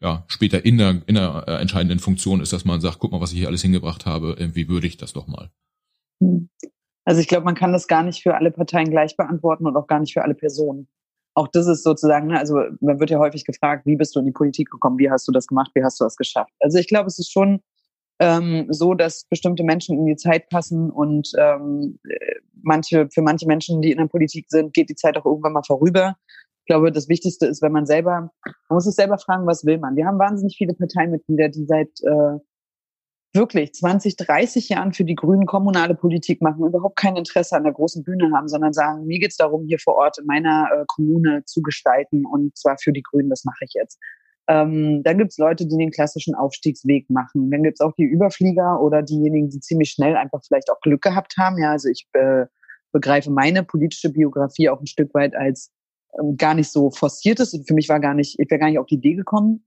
ja 0.00 0.24
später 0.28 0.64
in 0.64 0.78
der, 0.78 1.02
in 1.06 1.14
der 1.14 1.44
äh, 1.46 1.60
entscheidenden 1.60 1.98
Funktion 1.98 2.40
ist, 2.40 2.52
dass 2.52 2.64
man 2.64 2.80
sagt, 2.80 2.98
guck 2.98 3.12
mal, 3.12 3.20
was 3.20 3.32
ich 3.32 3.38
hier 3.38 3.48
alles 3.48 3.62
hingebracht 3.62 4.06
habe, 4.06 4.36
irgendwie 4.38 4.68
würde 4.68 4.86
ich 4.86 4.96
das 4.96 5.12
doch 5.12 5.26
mal? 5.26 5.50
Hm. 6.20 6.48
Also 7.04 7.20
ich 7.20 7.28
glaube, 7.28 7.44
man 7.44 7.54
kann 7.54 7.72
das 7.72 7.88
gar 7.88 8.02
nicht 8.02 8.22
für 8.22 8.34
alle 8.34 8.50
Parteien 8.50 8.90
gleich 8.90 9.16
beantworten 9.16 9.66
und 9.66 9.76
auch 9.76 9.86
gar 9.86 9.98
nicht 9.98 10.12
für 10.12 10.22
alle 10.22 10.34
Personen. 10.34 10.88
Auch 11.34 11.48
das 11.48 11.66
ist 11.66 11.82
sozusagen, 11.82 12.26
ne, 12.26 12.38
also 12.38 12.60
man 12.80 13.00
wird 13.00 13.10
ja 13.10 13.18
häufig 13.18 13.44
gefragt, 13.44 13.86
wie 13.86 13.96
bist 13.96 14.14
du 14.14 14.20
in 14.20 14.26
die 14.26 14.32
Politik 14.32 14.70
gekommen, 14.70 14.98
wie 14.98 15.10
hast 15.10 15.26
du 15.26 15.32
das 15.32 15.46
gemacht, 15.46 15.70
wie 15.74 15.82
hast 15.82 16.00
du 16.00 16.04
das 16.04 16.16
geschafft? 16.16 16.52
Also 16.60 16.78
ich 16.78 16.88
glaube, 16.88 17.06
es 17.06 17.18
ist 17.18 17.30
schon 17.30 17.62
ähm, 18.18 18.66
so, 18.70 18.94
dass 18.94 19.24
bestimmte 19.24 19.62
Menschen 19.62 19.96
in 19.96 20.06
die 20.06 20.16
Zeit 20.16 20.48
passen 20.48 20.90
und 20.90 21.30
ähm, 21.38 21.98
manche, 22.62 23.08
für 23.10 23.22
manche 23.22 23.46
Menschen, 23.46 23.80
die 23.80 23.92
in 23.92 23.98
der 23.98 24.06
Politik 24.06 24.46
sind, 24.48 24.74
geht 24.74 24.90
die 24.90 24.96
Zeit 24.96 25.16
auch 25.16 25.24
irgendwann 25.24 25.52
mal 25.52 25.62
vorüber. 25.62 26.16
Ich 26.68 26.74
glaube, 26.74 26.92
das 26.92 27.08
Wichtigste 27.08 27.46
ist, 27.46 27.62
wenn 27.62 27.72
man 27.72 27.86
selber, 27.86 28.30
man 28.44 28.52
muss 28.68 28.84
sich 28.84 28.94
selber 28.94 29.16
fragen, 29.16 29.46
was 29.46 29.64
will 29.64 29.78
man? 29.78 29.96
Wir 29.96 30.04
haben 30.04 30.18
wahnsinnig 30.18 30.54
viele 30.58 30.74
Parteimitglieder, 30.74 31.48
die 31.48 31.64
seit 31.64 31.88
äh, 32.02 32.38
wirklich 33.32 33.72
20, 33.72 34.16
30 34.16 34.68
Jahren 34.68 34.92
für 34.92 35.04
die 35.04 35.14
Grünen 35.14 35.46
kommunale 35.46 35.94
Politik 35.94 36.42
machen, 36.42 36.66
überhaupt 36.66 36.96
kein 36.96 37.16
Interesse 37.16 37.56
an 37.56 37.64
der 37.64 37.72
großen 37.72 38.04
Bühne 38.04 38.30
haben, 38.36 38.48
sondern 38.48 38.74
sagen, 38.74 39.06
mir 39.06 39.18
geht's 39.18 39.38
darum, 39.38 39.64
hier 39.64 39.78
vor 39.78 39.94
Ort 39.94 40.18
in 40.18 40.26
meiner 40.26 40.68
äh, 40.70 40.84
Kommune 40.88 41.42
zu 41.46 41.62
gestalten 41.62 42.26
und 42.26 42.54
zwar 42.54 42.76
für 42.76 42.92
die 42.92 43.02
Grünen, 43.02 43.30
das 43.30 43.46
mache 43.46 43.64
ich 43.64 43.72
jetzt. 43.72 43.98
Ähm, 44.46 45.02
dann 45.04 45.16
gibt's 45.16 45.38
Leute, 45.38 45.66
die 45.66 45.78
den 45.78 45.90
klassischen 45.90 46.34
Aufstiegsweg 46.34 47.08
machen. 47.08 47.50
Dann 47.50 47.62
gibt's 47.62 47.80
auch 47.80 47.94
die 47.96 48.04
Überflieger 48.04 48.78
oder 48.82 49.00
diejenigen, 49.00 49.48
die 49.48 49.60
ziemlich 49.60 49.88
schnell 49.88 50.16
einfach 50.16 50.42
vielleicht 50.46 50.70
auch 50.70 50.80
Glück 50.82 51.00
gehabt 51.00 51.38
haben. 51.38 51.56
Ja, 51.56 51.70
also 51.70 51.88
ich 51.88 52.06
äh, 52.12 52.44
begreife 52.92 53.30
meine 53.30 53.62
politische 53.62 54.10
Biografie 54.12 54.68
auch 54.68 54.80
ein 54.80 54.86
Stück 54.86 55.14
weit 55.14 55.34
als 55.34 55.72
gar 56.36 56.54
nicht 56.54 56.70
so 56.70 56.90
forciertes. 56.90 57.58
Für 57.66 57.74
mich 57.74 57.88
war 57.88 58.00
gar 58.00 58.14
nicht, 58.14 58.38
ich 58.38 58.50
wäre 58.50 58.58
gar 58.58 58.68
nicht 58.68 58.78
auf 58.78 58.86
die 58.86 58.96
Idee 58.96 59.14
gekommen, 59.14 59.64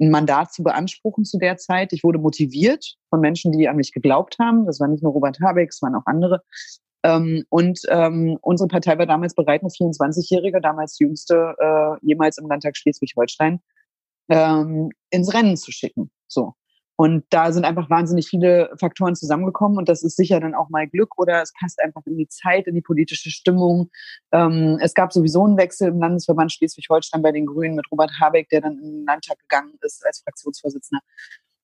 ein 0.00 0.10
Mandat 0.10 0.52
zu 0.52 0.62
beanspruchen 0.62 1.24
zu 1.24 1.38
der 1.38 1.56
Zeit. 1.56 1.92
Ich 1.92 2.04
wurde 2.04 2.18
motiviert 2.18 2.96
von 3.10 3.20
Menschen, 3.20 3.52
die 3.52 3.68
an 3.68 3.76
mich 3.76 3.92
geglaubt 3.92 4.38
haben. 4.38 4.66
Das 4.66 4.80
war 4.80 4.88
nicht 4.88 5.02
nur 5.02 5.12
Robert 5.12 5.38
Habeck, 5.40 5.70
es 5.70 5.82
waren 5.82 5.94
auch 5.94 6.06
andere. 6.06 6.42
Ähm, 7.02 7.44
und 7.48 7.80
ähm, 7.88 8.38
unsere 8.42 8.68
Partei 8.68 8.98
war 8.98 9.06
damals 9.06 9.34
bereit, 9.34 9.62
eine 9.62 9.70
24-Jährige, 9.70 10.60
damals 10.60 10.98
jüngste 10.98 11.54
äh, 11.58 12.06
jemals 12.06 12.38
im 12.38 12.46
Landtag 12.46 12.76
Schleswig-Holstein, 12.76 13.60
ähm, 14.28 14.90
ins 15.10 15.32
Rennen 15.32 15.56
zu 15.56 15.72
schicken. 15.72 16.10
So. 16.28 16.54
Und 17.00 17.24
da 17.30 17.50
sind 17.50 17.64
einfach 17.64 17.88
wahnsinnig 17.88 18.28
viele 18.28 18.76
Faktoren 18.78 19.16
zusammengekommen 19.16 19.78
und 19.78 19.88
das 19.88 20.02
ist 20.02 20.18
sicher 20.18 20.38
dann 20.38 20.54
auch 20.54 20.68
mal 20.68 20.86
Glück 20.86 21.18
oder 21.18 21.40
es 21.40 21.50
passt 21.58 21.82
einfach 21.82 22.02
in 22.04 22.18
die 22.18 22.28
Zeit, 22.28 22.66
in 22.66 22.74
die 22.74 22.82
politische 22.82 23.30
Stimmung. 23.30 23.88
Ähm, 24.32 24.78
es 24.82 24.92
gab 24.92 25.10
sowieso 25.10 25.46
einen 25.46 25.56
Wechsel 25.56 25.88
im 25.88 25.98
Landesverband 25.98 26.52
Schleswig-Holstein 26.52 27.22
bei 27.22 27.32
den 27.32 27.46
Grünen 27.46 27.74
mit 27.74 27.90
Robert 27.90 28.10
Habeck, 28.20 28.50
der 28.50 28.60
dann 28.60 28.74
in 28.74 28.82
den 28.82 29.04
Landtag 29.06 29.38
gegangen 29.38 29.78
ist 29.80 30.04
als 30.04 30.20
Fraktionsvorsitzender. 30.20 31.00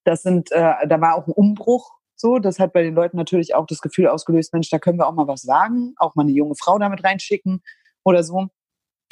Das 0.05 0.23
sind, 0.23 0.51
äh, 0.53 0.73
da 0.89 1.01
war 1.03 1.17
auch 1.17 1.27
ein 1.27 1.35
Umbruch 1.35 1.91
so. 2.15 2.39
Das 2.39 2.59
hat 2.59 2.73
bei 2.73 2.83
den 2.83 2.95
Leuten 2.95 3.19
natürlich 3.19 3.55
auch 3.55 3.67
das 3.67 3.83
Gefühl 3.83 4.09
ausgelöst, 4.09 4.55
Mensch, 4.55 4.71
da 4.71 4.79
können 4.79 4.99
wir 4.99 5.07
auch 5.07 5.13
mal 5.13 5.29
was 5.29 5.43
sagen, 5.43 5.93
auch 5.99 6.15
mal 6.15 6.23
eine 6.23 6.33
junge 6.33 6.55
Frau 6.59 6.79
damit 6.79 7.05
reinschicken 7.05 7.63
oder 8.05 8.23
so. 8.23 8.47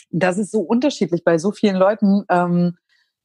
Das 0.08 0.38
ist 0.38 0.52
so 0.52 0.60
unterschiedlich 0.60 1.22
bei 1.22 1.36
so 1.36 1.52
vielen 1.52 1.76
Leuten. 1.76 2.24
Ähm, 2.30 2.78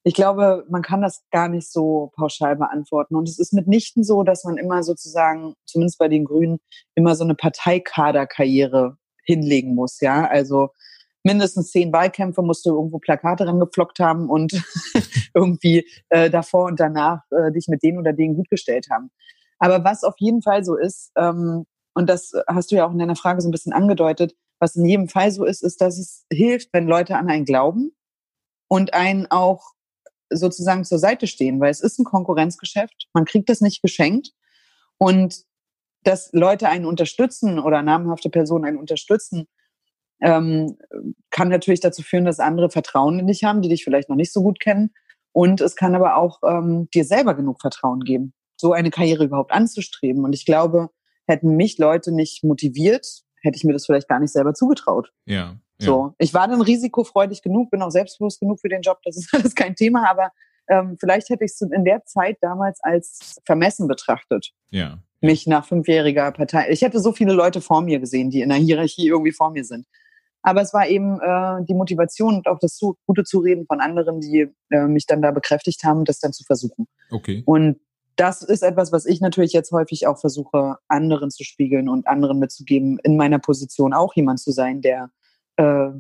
ich 0.04 0.14
glaube, 0.14 0.66
man 0.70 0.82
kann 0.82 1.02
das 1.02 1.24
gar 1.32 1.50
nicht 1.50 1.70
so 1.70 2.12
pauschal 2.16 2.56
beantworten. 2.56 3.16
Und 3.16 3.28
es 3.28 3.38
ist 3.38 3.54
mitnichten 3.54 4.04
so, 4.04 4.24
dass 4.24 4.44
man 4.46 4.58
immer 4.58 4.84
sozusagen, 4.84 5.56
zumindest 5.66 6.00
bei 6.00 6.08
den 6.08 6.26
Grünen, 6.26 6.60
immer 6.96 7.16
so 7.16 7.24
eine 7.24 7.36
Parteikaderkarriere 7.36 8.98
hinlegen 9.24 9.76
muss. 9.76 10.00
Ja, 10.00 10.26
also 10.26 10.70
mindestens 11.24 11.72
zehn 11.72 11.92
Wahlkämpfe 11.92 12.42
musst 12.42 12.66
du 12.66 12.76
irgendwo 12.76 13.00
Plakate 13.00 13.46
rangeflockt 13.46 14.00
haben 14.00 14.30
und 14.30 14.54
irgendwie 15.34 15.86
äh, 16.10 16.30
davor 16.30 16.66
und 16.66 16.80
danach 16.80 17.24
äh, 17.32 17.52
dich 17.52 17.68
mit 17.68 17.84
denen 17.84 18.00
oder 18.00 18.14
denen 18.14 18.36
gut 18.36 18.50
gestellt 18.50 18.88
haben. 18.90 19.12
Aber 19.60 19.84
was 19.84 20.04
auf 20.04 20.16
jeden 20.18 20.42
Fall 20.42 20.64
so 20.64 20.78
ist, 20.78 21.12
ähm, 21.18 21.66
und 21.94 22.10
das 22.10 22.32
hast 22.48 22.72
du 22.72 22.78
ja 22.78 22.88
auch 22.88 22.92
in 22.92 23.00
deiner 23.00 23.18
Frage 23.18 23.42
so 23.42 23.50
ein 23.50 23.52
bisschen 23.52 23.74
angedeutet, 23.74 24.34
was 24.60 24.76
in 24.76 24.86
jedem 24.86 25.10
Fall 25.10 25.32
so 25.32 25.44
ist, 25.44 25.62
ist, 25.62 25.82
dass 25.82 25.98
es 25.98 26.26
hilft, 26.32 26.70
wenn 26.72 26.88
Leute 26.88 27.18
an 27.18 27.30
einen 27.30 27.46
glauben 27.46 27.92
und 28.70 28.94
einen 28.94 29.28
auch 29.30 29.74
sozusagen 30.30 30.86
zur 30.86 31.00
Seite 31.00 31.28
stehen, 31.28 31.60
weil 31.60 31.72
es 31.72 31.82
ist 31.82 32.00
ein 32.00 32.06
Konkurrenzgeschäft. 32.06 33.08
Man 33.14 33.26
kriegt 33.26 33.50
das 33.50 33.62
nicht 33.62 33.82
geschenkt. 33.82 34.32
Und 34.98 35.44
dass 36.04 36.32
Leute 36.34 36.70
einen 36.70 36.86
unterstützen 36.86 37.60
oder 37.60 37.82
namhafte 37.82 38.30
Personen 38.30 38.66
einen 38.66 38.78
unterstützen, 38.78 39.48
ähm, 40.22 40.78
kann 41.30 41.50
natürlich 41.50 41.80
dazu 41.80 42.02
führen, 42.02 42.26
dass 42.26 42.40
andere 42.40 42.70
Vertrauen 42.70 43.20
in 43.20 43.28
dich 43.28 43.44
haben, 43.44 43.62
die 43.62 43.70
dich 43.70 43.84
vielleicht 43.84 44.10
noch 44.10 44.16
nicht 44.16 44.34
so 44.34 44.42
gut 44.42 44.60
kennen. 44.60 44.92
Und 45.32 45.62
es 45.62 45.76
kann 45.76 45.96
aber 45.96 46.18
auch 46.18 46.40
ähm, 46.46 46.90
dir 46.94 47.06
selber 47.06 47.34
genug 47.36 47.62
Vertrauen 47.62 48.02
geben, 48.02 48.34
so 48.58 48.74
eine 48.74 48.90
Karriere 48.90 49.26
überhaupt 49.26 49.52
anzustreben. 49.52 50.24
Und 50.24 50.34
ich 50.34 50.46
glaube, 50.46 50.90
hätten 51.28 51.56
mich 51.56 51.78
Leute 51.78 52.12
nicht 52.12 52.44
motiviert, 52.44 53.24
hätte 53.42 53.56
ich 53.56 53.64
mir 53.64 53.74
das 53.74 53.86
vielleicht 53.86 54.10
gar 54.10 54.20
nicht 54.20 54.34
selber 54.34 54.54
zugetraut. 54.54 55.12
Ja. 55.26 55.58
Ja. 55.80 55.86
So, 55.86 56.14
ich 56.18 56.34
war 56.34 56.48
dann 56.48 56.62
risikofreudig 56.62 57.42
genug, 57.42 57.72
bin 57.72 57.82
auch 57.82 57.92
selbstbewusst 57.92 58.40
genug 58.40 58.60
für 58.60 58.70
den 58.70 58.82
Job, 58.82 59.00
das 59.04 59.18
ist 59.18 59.30
alles 59.34 59.56
kein 59.56 59.76
Thema, 59.76 60.10
aber 60.10 60.32
ähm, 60.70 60.98
vielleicht 61.00 61.30
hätte 61.30 61.46
ich 61.46 61.52
es 61.52 61.62
in 61.62 61.84
der 61.84 62.06
Zeit 62.06 62.38
damals 62.42 62.80
als 62.84 63.40
vermessen 63.46 63.88
betrachtet. 63.88 64.52
Ja. 64.70 65.00
Mich 65.22 65.48
nach 65.48 65.66
fünfjähriger 65.66 66.32
Partei. 66.32 66.70
Ich 66.70 66.82
hätte 66.82 67.00
so 67.00 67.12
viele 67.12 67.34
Leute 67.34 67.60
vor 67.60 67.82
mir 67.82 68.00
gesehen, 68.00 68.30
die 68.30 68.42
in 68.42 68.50
der 68.50 68.60
Hierarchie 68.60 69.08
irgendwie 69.08 69.32
vor 69.32 69.52
mir 69.52 69.66
sind. 69.66 69.86
Aber 70.42 70.62
es 70.62 70.74
war 70.74 70.88
eben 70.88 71.20
äh, 71.20 71.66
die 71.66 71.74
Motivation 71.74 72.36
und 72.36 72.48
auch 72.48 72.60
das 72.60 72.76
zu, 72.76 72.98
gute 73.06 73.24
Zureden 73.26 73.66
von 73.66 73.82
anderen, 73.82 74.22
die 74.22 74.48
äh, 74.70 74.88
mich 74.88 75.06
dann 75.06 75.22
da 75.22 75.32
bekräftigt 75.32 75.84
haben, 75.84 76.06
das 76.06 76.20
dann 76.20 76.32
zu 76.32 76.44
versuchen. 76.46 76.88
Okay. 77.12 77.44
Und 77.46 77.80
das 78.16 78.42
ist 78.42 78.64
etwas, 78.64 78.92
was 78.92 79.06
ich 79.06 79.22
natürlich 79.22 79.54
jetzt 79.54 79.72
häufig 79.72 80.08
auch 80.08 80.20
versuche, 80.20 80.78
anderen 80.88 81.32
zu 81.32 81.44
spiegeln 81.44 81.90
und 81.90 82.08
anderen 82.08 82.40
mitzugeben, 82.40 83.00
in 83.04 83.18
meiner 83.18 83.40
Position 83.40 83.94
auch 83.94 84.14
jemand 84.14 84.40
zu 84.40 84.52
sein, 84.52 84.82
der 84.82 85.10
äh, 85.60 85.92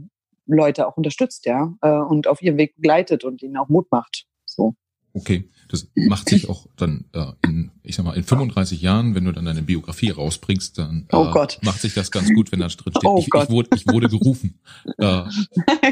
Leute 0.45 0.87
auch 0.87 0.97
unterstützt, 0.97 1.45
ja, 1.45 1.73
äh, 1.81 1.89
und 1.91 2.27
auf 2.27 2.41
ihrem 2.41 2.57
Weg 2.57 2.75
begleitet 2.75 3.23
und 3.23 3.41
ihnen 3.43 3.57
auch 3.57 3.69
Mut 3.69 3.87
macht. 3.91 4.25
So. 4.45 4.75
Okay, 5.13 5.49
das 5.67 5.87
macht 5.95 6.29
sich 6.29 6.49
auch 6.49 6.67
dann 6.75 7.05
äh, 7.13 7.31
in, 7.43 7.71
ich 7.83 7.95
sag 7.95 8.05
mal, 8.05 8.15
in 8.15 8.23
35 8.23 8.81
Jahren, 8.81 9.15
wenn 9.15 9.25
du 9.25 9.31
dann 9.31 9.45
deine 9.45 9.63
Biografie 9.63 10.11
rausbringst, 10.11 10.77
dann 10.77 11.07
äh, 11.09 11.15
oh 11.15 11.31
Gott. 11.31 11.59
macht 11.63 11.81
sich 11.81 11.93
das 11.93 12.11
ganz 12.11 12.31
gut, 12.33 12.51
wenn 12.51 12.59
da 12.59 12.67
drin 12.67 12.93
steht, 12.93 13.05
Oh 13.05 13.17
ich, 13.19 13.27
ich, 13.27 13.49
wurde, 13.49 13.69
ich 13.75 13.87
wurde 13.87 14.07
gerufen. 14.07 14.59
Äh, 14.97 15.23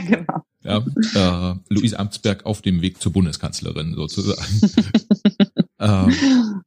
genau. 0.07 0.43
ja, 0.63 1.51
äh, 1.51 1.55
Luise 1.69 1.99
Amtsberg 1.99 2.45
auf 2.45 2.61
dem 2.61 2.81
Weg 2.81 3.01
zur 3.01 3.11
Bundeskanzlerin 3.11 3.95
sozusagen. 3.95 4.61
ähm, 5.79 6.63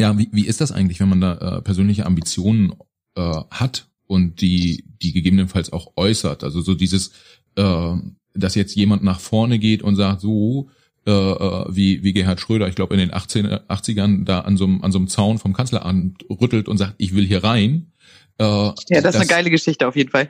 ja, 0.00 0.16
wie, 0.18 0.28
wie 0.32 0.46
ist 0.46 0.60
das 0.60 0.72
eigentlich, 0.72 1.00
wenn 1.00 1.08
man 1.08 1.20
da 1.20 1.58
äh, 1.58 1.62
persönliche 1.62 2.06
Ambitionen 2.06 2.74
äh, 3.16 3.42
hat 3.50 3.88
und 4.08 4.40
die, 4.40 4.84
die 5.00 5.12
gegebenenfalls 5.12 5.72
auch 5.72 5.92
äußert? 5.94 6.42
Also 6.42 6.60
so 6.60 6.74
dieses, 6.74 7.12
äh, 7.54 7.94
dass 8.34 8.56
jetzt 8.56 8.74
jemand 8.74 9.04
nach 9.04 9.20
vorne 9.20 9.60
geht 9.60 9.82
und 9.82 9.94
sagt, 9.94 10.20
so, 10.20 10.68
äh, 11.06 11.10
äh, 11.10 11.64
wie, 11.68 12.02
wie 12.02 12.12
Gerhard 12.12 12.40
Schröder, 12.40 12.68
ich 12.68 12.74
glaube 12.74 12.94
in 12.94 13.00
den 13.00 13.14
18, 13.14 13.46
80ern 13.46 14.24
da 14.24 14.40
an 14.40 14.56
so, 14.56 14.64
einem, 14.64 14.82
an 14.82 14.92
so 14.92 14.98
einem 14.98 15.08
Zaun 15.08 15.38
vom 15.38 15.54
Kanzleramt 15.54 16.24
rüttelt 16.28 16.68
und 16.68 16.76
sagt, 16.76 16.96
ich 16.98 17.14
will 17.14 17.24
hier 17.24 17.44
rein. 17.44 17.92
Äh, 18.38 18.44
Ja, 18.44 18.74
das, 19.00 19.14
ist 19.14 19.20
eine 19.20 19.26
geile 19.26 19.50
Geschichte 19.50 19.88
auf 19.88 19.96
jeden 19.96 20.10
Fall. 20.10 20.28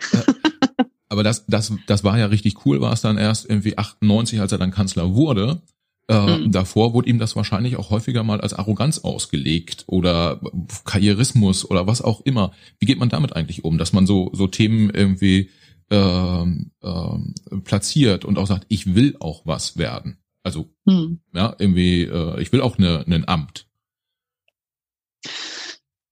aber 1.09 1.23
das, 1.23 1.47
das, 1.47 1.73
das 1.87 2.05
war 2.05 2.19
ja 2.19 2.27
richtig 2.27 2.65
cool, 2.65 2.81
war 2.81 2.93
es 2.93 3.01
dann 3.01 3.19
erst 3.19 3.49
irgendwie 3.51 3.77
98, 3.77 4.41
als 4.41 4.53
er 4.53 4.59
dann 4.59 4.71
Kanzler 4.71 5.15
wurde. 5.15 5.61
Äh, 6.09 6.39
Mhm. 6.39 6.53
Davor 6.53 6.95
wurde 6.95 7.09
ihm 7.11 7.19
das 7.19 7.37
wahrscheinlich 7.37 7.77
auch 7.77 7.91
häufiger 7.91 8.25
mal 8.25 8.41
als 8.41 8.55
Arroganz 8.55 8.99
ausgelegt 9.01 9.85
oder 9.87 10.41
Karrierismus 10.85 11.71
oder 11.71 11.87
was 11.87 12.01
auch 12.03 12.23
immer. 12.23 12.53
Wie 12.79 12.87
geht 12.87 12.99
man 12.99 13.11
damit 13.11 13.37
eigentlich 13.37 13.65
um, 13.65 13.77
dass 13.79 13.93
man 13.93 14.07
so, 14.07 14.31
so 14.33 14.47
Themen 14.47 14.91
irgendwie 14.91 15.51
ähm, 15.91 16.71
ähm, 16.83 17.35
platziert 17.65 18.25
und 18.25 18.39
auch 18.39 18.47
sagt, 18.47 18.67
ich 18.69 18.95
will 18.95 19.17
auch 19.21 19.43
was 19.45 19.77
werden? 19.77 20.19
Also, 20.43 20.71
Hm. 20.89 21.21
ja, 21.35 21.55
irgendwie, 21.59 22.05
äh, 22.05 22.41
ich 22.41 22.53
will 22.53 22.63
auch 22.63 22.79
ein 22.79 23.29
Amt. 23.29 23.67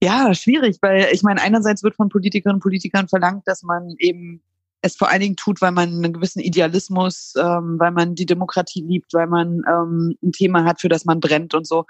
Ja, 0.03 0.35
schwierig, 0.35 0.77
weil 0.83 1.09
ich 1.13 1.23
meine, 1.23 1.41
einerseits 1.41 1.83
wird 1.83 1.95
von 1.95 2.11
Politikerinnen 2.11 2.57
und 2.57 2.63
Politikern 2.63 3.09
verlangt, 3.09 3.45
dass 3.47 3.63
man 3.63 3.95
eben 3.99 4.43
es 4.87 4.97
vor 4.97 5.11
allen 5.11 5.21
Dingen 5.21 5.37
tut, 5.37 5.61
weil 5.61 5.73
man 5.73 5.89
einen 5.91 6.13
gewissen 6.13 6.41
Idealismus, 6.41 7.35
ähm, 7.37 7.79
weil 7.79 7.93
man 7.93 8.15
die 8.15 8.27
Demokratie 8.27 8.83
liebt, 8.83 9.13
weil 9.15 9.27
man 9.27 9.63
ähm, 9.69 10.17
ein 10.23 10.33
Thema 10.33 10.65
hat, 10.65 10.81
für 10.81 10.89
das 10.89 11.05
man 11.05 11.21
brennt 11.21 11.55
und 11.55 11.67
so. 11.67 11.85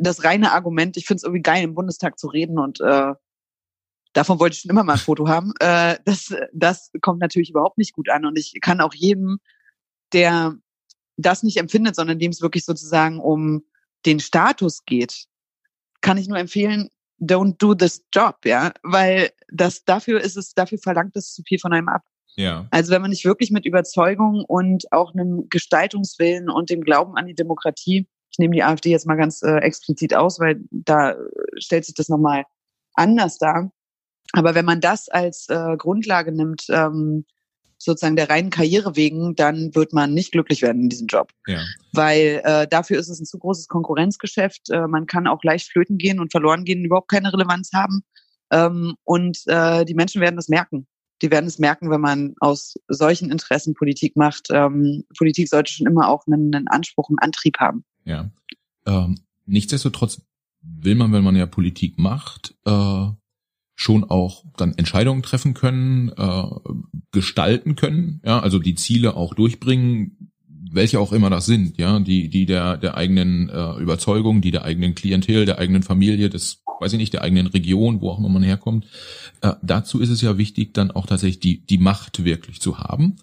Das 0.00 0.24
reine 0.24 0.52
Argument, 0.52 0.96
ich 0.96 1.06
finde 1.06 1.18
es 1.18 1.24
irgendwie 1.24 1.42
geil, 1.42 1.62
im 1.64 1.74
Bundestag 1.74 2.18
zu 2.18 2.28
reden 2.28 2.58
und 2.58 2.80
äh, 2.80 3.14
davon 4.12 4.40
wollte 4.40 4.54
ich 4.54 4.60
schon 4.60 4.70
immer 4.70 4.84
mal 4.84 4.94
ein 4.94 4.98
Foto 4.98 5.28
haben. 5.28 5.52
Äh, 5.60 5.96
das, 6.04 6.34
das 6.52 6.90
kommt 7.00 7.20
natürlich 7.20 7.50
überhaupt 7.50 7.78
nicht 7.78 7.94
gut 7.94 8.08
an. 8.08 8.26
Und 8.26 8.38
ich 8.38 8.58
kann 8.60 8.80
auch 8.80 8.94
jedem, 8.94 9.38
der 10.12 10.56
das 11.16 11.42
nicht 11.42 11.56
empfindet, 11.56 11.96
sondern 11.96 12.18
dem 12.18 12.30
es 12.30 12.40
wirklich 12.40 12.64
sozusagen 12.64 13.20
um 13.20 13.64
den 14.06 14.20
Status 14.20 14.84
geht, 14.84 15.26
kann 16.00 16.16
ich 16.16 16.28
nur 16.28 16.38
empfehlen, 16.38 16.90
don't 17.20 17.56
do 17.58 17.74
this 17.74 18.04
job, 18.14 18.36
ja, 18.44 18.72
weil 18.82 19.32
das 19.50 19.84
dafür 19.84 20.20
ist 20.20 20.36
es, 20.36 20.54
dafür 20.54 20.78
verlangt 20.78 21.16
es 21.16 21.34
zu 21.34 21.42
viel 21.42 21.58
von 21.58 21.72
einem 21.72 21.88
ab. 21.88 22.04
Ja. 22.38 22.68
Also 22.70 22.92
wenn 22.92 23.02
man 23.02 23.10
nicht 23.10 23.24
wirklich 23.24 23.50
mit 23.50 23.66
Überzeugung 23.66 24.44
und 24.46 24.92
auch 24.92 25.12
einem 25.12 25.48
Gestaltungswillen 25.50 26.48
und 26.48 26.70
dem 26.70 26.82
Glauben 26.82 27.16
an 27.16 27.26
die 27.26 27.34
Demokratie, 27.34 28.06
ich 28.30 28.38
nehme 28.38 28.54
die 28.54 28.62
AfD 28.62 28.90
jetzt 28.90 29.06
mal 29.06 29.16
ganz 29.16 29.42
äh, 29.42 29.56
explizit 29.56 30.14
aus, 30.14 30.38
weil 30.38 30.60
da 30.70 31.10
äh, 31.10 31.16
stellt 31.56 31.84
sich 31.84 31.96
das 31.96 32.08
nochmal 32.08 32.44
anders 32.94 33.38
dar. 33.38 33.72
Aber 34.34 34.54
wenn 34.54 34.64
man 34.64 34.80
das 34.80 35.08
als 35.08 35.48
äh, 35.48 35.76
Grundlage 35.76 36.30
nimmt, 36.30 36.66
ähm, 36.68 37.24
sozusagen 37.76 38.14
der 38.14 38.30
reinen 38.30 38.50
Karriere 38.50 38.94
wegen, 38.94 39.34
dann 39.34 39.74
wird 39.74 39.92
man 39.92 40.14
nicht 40.14 40.30
glücklich 40.30 40.62
werden 40.62 40.82
in 40.82 40.88
diesem 40.88 41.06
Job 41.08 41.32
Ja. 41.46 41.60
weil 41.92 42.40
äh, 42.44 42.68
dafür 42.68 42.98
ist 42.98 43.08
es 43.08 43.20
ein 43.20 43.26
zu 43.26 43.38
großes 43.38 43.66
Konkurrenzgeschäft. 43.66 44.70
Äh, 44.70 44.86
man 44.86 45.06
kann 45.06 45.26
auch 45.26 45.42
leicht 45.42 45.72
flöten 45.72 45.98
gehen 45.98 46.20
und 46.20 46.30
verloren 46.30 46.64
gehen, 46.64 46.84
überhaupt 46.84 47.10
keine 47.10 47.32
Relevanz 47.32 47.70
haben. 47.74 48.02
Ähm, 48.52 48.94
und 49.02 49.42
äh, 49.46 49.84
die 49.84 49.94
Menschen 49.94 50.20
werden 50.20 50.36
das 50.36 50.48
merken. 50.48 50.86
Die 51.22 51.30
werden 51.30 51.46
es 51.46 51.58
merken, 51.58 51.90
wenn 51.90 52.00
man 52.00 52.34
aus 52.40 52.74
solchen 52.88 53.30
Interessen 53.30 53.74
Politik 53.74 54.16
macht. 54.16 54.48
Ähm, 54.50 55.04
Politik 55.16 55.48
sollte 55.48 55.72
schon 55.72 55.86
immer 55.86 56.08
auch 56.08 56.26
einen, 56.26 56.54
einen 56.54 56.68
Anspruch, 56.68 57.08
einen 57.08 57.18
Antrieb 57.18 57.58
haben. 57.58 57.84
Ja. 58.04 58.30
Ähm, 58.86 59.18
nichtsdestotrotz 59.46 60.22
will 60.62 60.94
man, 60.94 61.12
wenn 61.12 61.24
man 61.24 61.36
ja 61.36 61.46
Politik 61.46 61.98
macht, 61.98 62.54
äh, 62.64 63.06
schon 63.74 64.04
auch 64.04 64.44
dann 64.56 64.74
Entscheidungen 64.76 65.22
treffen 65.22 65.54
können, 65.54 66.10
äh, 66.16 66.42
gestalten 67.12 67.76
können, 67.76 68.20
ja, 68.24 68.40
also 68.40 68.58
die 68.58 68.74
Ziele 68.74 69.16
auch 69.16 69.34
durchbringen, 69.34 70.32
welche 70.70 70.98
auch 70.98 71.12
immer 71.12 71.30
das 71.30 71.46
sind, 71.46 71.78
ja, 71.78 72.00
die, 72.00 72.28
die 72.28 72.44
der, 72.44 72.76
der 72.76 72.96
eigenen 72.96 73.48
äh, 73.48 73.80
Überzeugung, 73.80 74.40
die 74.40 74.50
der 74.50 74.64
eigenen 74.64 74.94
Klientel, 74.94 75.46
der 75.46 75.58
eigenen 75.58 75.84
Familie, 75.84 76.28
des, 76.28 76.64
weiß 76.80 76.92
ich 76.92 76.98
nicht, 76.98 77.12
der 77.12 77.22
eigenen 77.22 77.46
Region, 77.46 78.00
wo 78.00 78.10
auch 78.10 78.18
immer 78.18 78.28
man 78.28 78.42
herkommt. 78.42 78.86
Äh, 79.40 79.54
dazu 79.62 80.00
ist 80.00 80.10
es 80.10 80.20
ja 80.20 80.38
wichtig, 80.38 80.74
dann 80.74 80.90
auch 80.90 81.06
tatsächlich 81.06 81.40
die, 81.40 81.66
die 81.66 81.78
Macht 81.78 82.24
wirklich 82.24 82.60
zu 82.60 82.78
haben. 82.78 83.16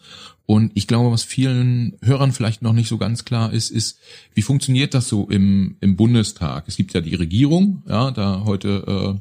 Und 0.46 0.72
ich 0.76 0.88
glaube, 0.88 1.12
was 1.12 1.24
vielen 1.24 1.98
Hörern 2.04 2.32
vielleicht 2.32 2.62
noch 2.62 2.74
nicht 2.74 2.88
so 2.88 2.98
ganz 2.98 3.26
klar 3.26 3.52
ist, 3.52 3.72
ist, 3.72 4.00
wie 4.36 4.44
funktioniert 4.44 4.94
das 4.94 5.08
so 5.08 5.28
im, 5.28 5.78
im 5.82 5.96
Bundestag? 5.96 6.66
Es 6.68 6.78
gibt 6.78 6.94
ja 6.94 7.02
die 7.02 7.16
Regierung, 7.16 7.84
ja, 7.88 8.12
da 8.12 8.44
heute 8.46 9.20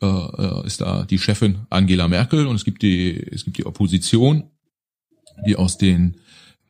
äh, 0.00 0.06
äh, 0.06 0.66
ist 0.66 0.80
da 0.80 1.04
die 1.04 1.18
Chefin 1.18 1.60
Angela 1.70 2.08
Merkel 2.08 2.46
und 2.46 2.56
es 2.56 2.64
gibt 2.64 2.82
die, 2.82 3.12
es 3.12 3.44
gibt 3.44 3.58
die 3.58 3.66
Opposition, 3.66 4.44
die 5.46 5.56
aus 5.56 5.78
den 5.78 6.16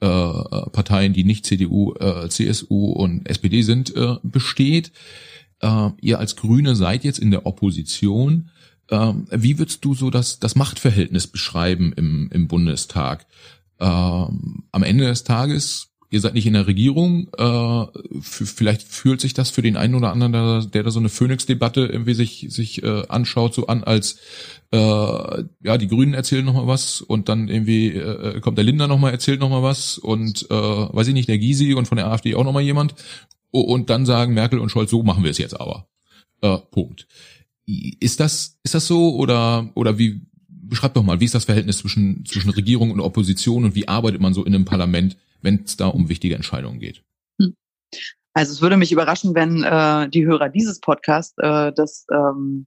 äh, 0.01 0.07
Parteien, 0.07 1.13
die 1.13 1.25
nicht 1.25 1.47
CDU, 1.47 1.95
äh, 1.95 2.29
CSU 2.29 2.93
und 2.93 3.29
SPD 3.29 3.63
sind, 3.63 3.95
äh, 3.95 4.17
besteht. 4.23 4.93
Äh, 5.63 5.91
ihr 6.01 6.19
als 6.19 6.37
Grüne 6.37 6.77
seid 6.77 7.05
jetzt 7.05 7.19
in 7.19 7.31
der 7.31 7.47
Opposition. 7.47 8.51
Ähm, 8.91 9.27
wie 9.31 9.59
würdest 9.59 9.85
du 9.85 9.95
so 9.95 10.11
das, 10.11 10.39
das 10.39 10.57
Machtverhältnis 10.57 11.27
beschreiben 11.27 11.93
im, 11.97 12.29
im 12.33 12.49
Bundestag? 12.49 13.27
Ähm, 13.81 14.65
am 14.71 14.83
Ende 14.83 15.07
des 15.07 15.25
Tages, 15.25 15.89
ihr 16.11 16.21
seid 16.21 16.35
nicht 16.35 16.47
in 16.47 16.53
der 16.53 16.67
Regierung, 16.67 17.29
äh, 17.39 17.87
vielleicht 18.21 18.83
fühlt 18.83 19.21
sich 19.21 19.35
das 19.35 19.51
für 19.51 19.63
den 19.63 19.77
einen 19.77 19.95
oder 19.95 20.13
anderen, 20.13 20.33
der, 20.33 20.65
der 20.67 20.83
da 20.83 20.91
so 20.91 21.01
eine 21.01 21.09
Phoenix-Debatte 21.09 21.87
irgendwie 21.87 22.15
sich, 22.15 22.47
sich 22.51 22.83
äh, 22.83 23.07
anschaut, 23.09 23.55
so 23.55 23.69
an, 23.69 23.83
als 23.83 24.19
äh, 24.73 24.79
ja, 24.79 25.79
die 25.79 25.89
Grünen 25.89 26.13
erzählen 26.13 26.45
nochmal 26.45 26.67
was 26.67 27.01
und 27.01 27.29
dann 27.29 27.49
irgendwie 27.49 27.89
äh, 27.89 28.41
kommt 28.41 28.59
der 28.59 28.65
Linder 28.65 28.89
nochmal, 28.89 29.13
erzählt 29.13 29.41
nochmal 29.41 29.63
was 29.63 29.97
und 29.97 30.47
äh, 30.51 30.55
weiß 30.55 31.09
ich 31.09 31.15
nicht, 31.15 31.29
der 31.29 31.39
Gysi 31.39 31.75
und 31.75 31.87
von 31.87 31.97
der 31.97 32.09
AfD 32.09 32.35
auch 32.35 32.45
nochmal 32.45 32.63
jemand 32.63 32.95
und 33.61 33.91
dann 33.91 34.07
sagen 34.07 34.35
Merkel 34.35 34.59
und 34.59 34.71
Scholz, 34.71 34.91
so 34.91 35.03
machen 35.03 35.23
wir 35.23 35.31
es 35.31 35.39
jetzt 35.39 35.59
aber. 35.59 35.89
Äh, 36.41 36.59
Punkt. 36.71 37.07
Ist 37.67 38.19
das, 38.19 38.59
ist 38.65 38.75
das 38.75 38.87
so 38.87 39.15
oder, 39.15 39.71
oder 39.75 39.99
wie, 39.99 40.23
beschreib 40.49 40.95
doch 40.95 41.05
mal, 41.05 41.21
wie 41.21 41.27
ist 41.27 41.35
das 41.35 41.45
Verhältnis 41.45 41.79
zwischen, 41.79 42.25
zwischen 42.25 42.51
Regierung 42.51 42.91
und 42.91 43.01
Opposition 43.01 43.65
und 43.65 43.75
wie 43.75 43.87
arbeitet 43.87 44.21
man 44.21 44.35
so 44.35 44.45
in 44.45 44.55
einem 44.55 44.65
Parlament, 44.65 45.17
wenn 45.41 45.63
es 45.65 45.77
da 45.77 45.87
um 45.87 46.09
wichtige 46.09 46.35
Entscheidungen 46.35 46.81
geht? 46.81 47.05
Also 48.35 48.53
es 48.53 48.63
würde 48.63 48.79
mich 48.79 48.93
überraschen, 48.93 49.35
wenn 49.35 49.63
äh, 49.63 50.09
die 50.09 50.25
Hörer 50.25 50.49
dieses 50.49 50.81
Podcasts 50.81 51.35
äh, 51.39 51.73
das 51.75 52.07
ähm, 52.11 52.67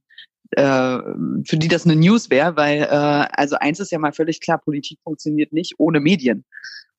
äh, 0.52 0.98
für 1.44 1.56
die 1.56 1.68
das 1.68 1.84
eine 1.84 1.96
News 1.96 2.30
wäre, 2.30 2.56
weil 2.56 2.82
äh, 2.82 2.86
also 2.86 3.56
eins 3.56 3.80
ist 3.80 3.90
ja 3.90 3.98
mal 3.98 4.12
völlig 4.12 4.40
klar, 4.40 4.58
Politik 4.58 5.00
funktioniert 5.02 5.52
nicht 5.52 5.74
ohne 5.78 5.98
Medien. 6.00 6.44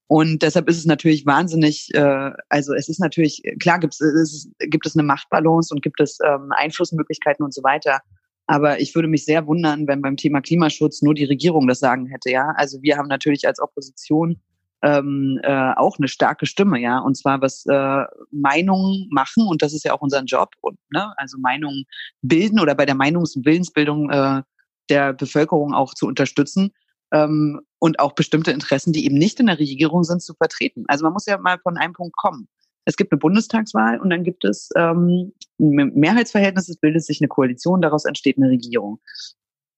Und 0.08 0.42
deshalb 0.42 0.70
ist 0.70 0.78
es 0.78 0.86
natürlich 0.86 1.26
wahnsinnig, 1.26 1.90
äh, 1.94 2.32
also 2.48 2.74
es 2.74 2.88
ist 2.88 3.00
natürlich, 3.00 3.44
klar 3.60 3.80
gibt 3.80 3.94
es, 4.00 4.50
gibt 4.60 4.86
es 4.86 4.96
eine 4.96 5.04
Machtbalance 5.04 5.74
und 5.74 5.82
gibt 5.82 6.00
es 6.00 6.18
ähm, 6.26 6.50
Einflussmöglichkeiten 6.52 7.44
und 7.44 7.54
so 7.54 7.62
weiter. 7.64 8.00
Aber 8.48 8.80
ich 8.80 8.96
würde 8.96 9.10
mich 9.10 9.26
sehr 9.26 9.46
wundern, 9.46 9.88
wenn 9.88 10.02
beim 10.02 10.16
Thema 10.16 10.40
Klimaschutz 10.40 11.02
nur 11.02 11.14
die 11.14 11.26
Regierung 11.26 11.68
das 11.68 11.80
sagen 11.80 12.06
hätte, 12.08 12.32
ja. 12.32 12.54
Also 12.56 12.82
wir 12.82 12.98
haben 12.98 13.10
natürlich 13.10 13.46
als 13.46 13.60
Opposition 13.60 14.40
ähm, 14.82 15.40
äh, 15.44 15.74
auch 15.76 15.98
eine 15.98 16.08
starke 16.08 16.46
Stimme, 16.46 16.80
ja. 16.80 17.00
Und 17.00 17.18
zwar 17.18 17.42
was 17.42 17.66
äh, 17.66 18.04
Meinungen 18.32 19.10
machen, 19.12 19.46
und 19.46 19.62
das 19.62 19.74
ist 19.74 19.84
ja 19.84 19.94
auch 19.94 20.02
unser 20.02 20.24
Job, 20.24 20.52
und, 20.62 20.80
ne, 20.90 21.14
also 21.18 21.38
Meinungen 21.38 21.84
bilden 22.22 22.62
oder 22.62 22.76
bei 22.76 22.86
der 22.86 22.96
Meinungs- 22.96 23.36
und 23.36 23.46
Willensbildung 23.46 24.10
äh, 24.10 24.42
der 24.90 25.12
Bevölkerung 25.12 25.74
auch 25.74 25.94
zu 25.94 26.08
unterstützen 26.08 26.72
ähm, 27.12 27.62
und 27.80 28.00
auch 28.00 28.14
bestimmte 28.14 28.52
Interessen, 28.52 28.94
die 28.94 29.06
eben 29.06 29.18
nicht 29.18 29.40
in 29.40 29.48
der 29.48 29.60
Regierung 29.60 30.04
sind, 30.04 30.22
zu 30.22 30.34
vertreten. 30.34 30.86
Also 30.88 31.04
man 31.04 31.14
muss 31.14 31.26
ja 31.26 31.38
mal 31.38 31.60
von 31.60 31.78
einem 31.78 31.94
Punkt 31.94 32.16
kommen. 32.16 32.48
Es 32.86 32.96
gibt 32.96 33.12
eine 33.12 33.20
Bundestagswahl 33.20 34.00
und 34.00 34.10
dann 34.10 34.24
gibt 34.24 34.46
es 34.46 34.70
ähm, 34.76 35.34
ein 35.60 35.92
Mehrheitsverhältnis, 35.94 36.70
es 36.70 36.78
bildet 36.78 37.04
sich 37.04 37.20
eine 37.20 37.28
Koalition, 37.28 37.82
daraus 37.82 38.06
entsteht 38.06 38.38
eine 38.38 38.50
Regierung. 38.50 39.00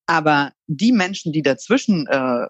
Aber 0.05 0.51
die 0.67 0.91
Menschen, 0.91 1.33
die 1.33 1.41
dazwischen, 1.41 2.07
äh, 2.07 2.47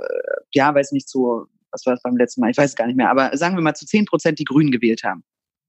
ja, 0.54 0.76
weiß 0.76 0.92
nicht, 0.92 1.08
zu, 1.08 1.48
was 1.72 1.86
war 1.86 1.94
das 1.94 2.04
beim 2.04 2.18
letzten 2.18 2.42
Mal, 2.42 2.52
ich 2.52 2.58
weiß 2.58 2.72
es 2.72 2.76
gar 2.76 2.88
nicht 2.88 2.98
mehr, 2.98 3.10
aber 3.10 3.36
sagen 3.38 3.56
wir 3.56 3.62
mal 3.62 3.74
zu 3.74 3.86
zehn 3.86 4.06
Prozent 4.06 4.40
die 4.40 4.46
Grünen 4.46 4.72
gewählt 4.72 5.04
haben. 5.04 5.24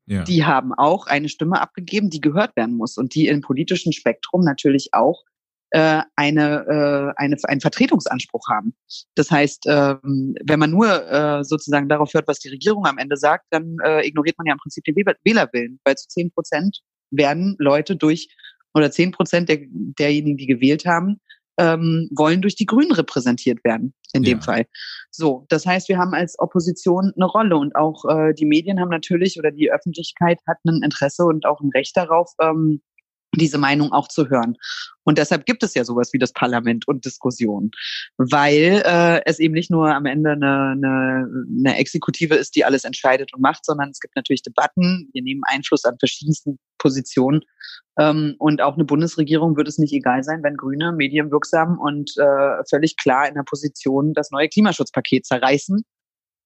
Ja. 0.07 0.25
Die 0.25 0.45
haben 0.45 0.75
auch 0.75 1.07
eine 1.07 1.29
Stimme 1.29 1.61
abgegeben, 1.61 2.11
die 2.11 2.21
gehört 2.21 2.57
werden 2.57 2.77
muss 2.77 2.99
und 2.99 3.15
die 3.15 3.29
im 3.29 3.43
politischen 3.43 3.93
Spektrum 3.93 4.43
natürlich 4.43 4.93
auch 4.93 5.23
äh, 5.71 6.03
eine, 6.17 6.67
äh, 6.67 7.21
eine, 7.21 7.37
einen 7.45 7.61
Vertretungsanspruch 7.61 8.49
haben. 8.49 8.75
Das 9.15 9.31
heißt, 9.31 9.65
ähm, 9.67 10.35
wenn 10.45 10.59
man 10.59 10.71
nur 10.71 11.11
äh, 11.11 11.45
sozusagen 11.45 11.89
darauf 11.89 12.13
hört, 12.13 12.29
was 12.29 12.41
die 12.41 12.49
Regierung 12.49 12.87
am 12.87 12.99
Ende 12.99 13.17
sagt, 13.17 13.47
dann 13.51 13.77
äh, 13.85 14.07
ignoriert 14.07 14.37
man 14.39 14.47
ja 14.47 14.53
im 14.53 14.59
Prinzip 14.59 14.85
den 14.85 14.97
Wählerwillen, 14.97 15.81
weil 15.85 15.97
zu 15.97 16.09
zehn 16.09 16.31
Prozent 16.33 16.81
werden 17.11 17.57
Leute 17.59 17.97
durch 17.97 18.29
oder 18.75 18.91
zehn 18.91 19.13
Prozent 19.13 19.49
der, 19.49 19.59
derjenigen, 19.71 20.37
die 20.37 20.47
gewählt 20.47 20.87
haben, 20.87 21.21
ähm, 21.59 22.09
wollen 22.17 22.41
durch 22.41 22.57
die 22.57 22.67
Grünen 22.67 22.93
repräsentiert 22.93 23.63
werden, 23.65 23.93
in 24.13 24.23
dem 24.23 24.39
ja. 24.39 24.45
Fall. 24.45 24.67
So, 25.11 25.45
das 25.49 25.67
heißt, 25.67 25.89
wir 25.89 25.99
haben 25.99 26.15
als 26.15 26.39
Opposition 26.39 27.13
eine 27.15 27.27
Rolle 27.27 27.57
und 27.57 27.77
auch 27.77 28.05
äh, 28.09 28.33
die 28.33 28.47
Medien 28.47 28.81
haben 28.81 28.89
natürlich 28.89 29.39
oder 29.39 29.51
die 29.51 29.71
Öffentlichkeit 29.71 30.39
hat 30.47 30.59
ein 30.65 30.83
Interesse 30.83 31.25
und 31.25 31.45
auch 31.47 31.61
ein 31.61 31.71
Recht 31.75 31.97
darauf, 31.97 32.33
ähm, 32.41 32.81
diese 33.35 33.59
Meinung 33.59 33.93
auch 33.93 34.09
zu 34.09 34.29
hören. 34.29 34.57
Und 35.05 35.19
deshalb 35.19 35.47
gibt 35.47 35.63
es 35.63 35.75
ja 35.75 35.85
sowas 35.85 36.13
wie 36.13 36.19
das 36.19 36.33
Parlament 36.33 36.87
und 36.87 37.05
Diskussion, 37.05 37.71
weil 38.17 38.83
äh, 38.85 39.21
es 39.25 39.39
eben 39.39 39.55
nicht 39.55 39.71
nur 39.71 39.95
am 39.95 40.07
Ende 40.07 40.33
eine, 40.33 40.71
eine, 40.73 41.29
eine 41.59 41.79
Exekutive 41.79 42.35
ist, 42.35 42.55
die 42.57 42.65
alles 42.65 42.85
entscheidet 42.85 43.33
und 43.33 43.41
macht, 43.41 43.65
sondern 43.65 43.91
es 43.91 44.01
gibt 44.01 44.17
natürlich 44.17 44.43
Debatten. 44.43 45.09
Wir 45.13 45.23
nehmen 45.23 45.43
Einfluss 45.47 45.85
an 45.85 45.99
verschiedensten 45.99 46.59
Positionen. 46.79 47.41
Ähm, 47.99 48.35
und 48.39 48.63
auch 48.63 48.75
eine 48.75 48.85
Bundesregierung 48.85 49.57
würde 49.57 49.69
es 49.69 49.79
nicht 49.79 49.93
egal 49.93 50.23
sein, 50.23 50.43
wenn 50.43 50.57
Grüne 50.57 50.93
medienwirksam 50.93 51.79
und 51.79 52.13
äh, 52.19 52.65
völlig 52.69 52.97
klar 52.97 53.29
in 53.29 53.35
der 53.35 53.45
Position 53.45 54.13
das 54.15 54.31
neue 54.31 54.49
Klimaschutzpaket 54.49 55.27
zerreißen 55.27 55.85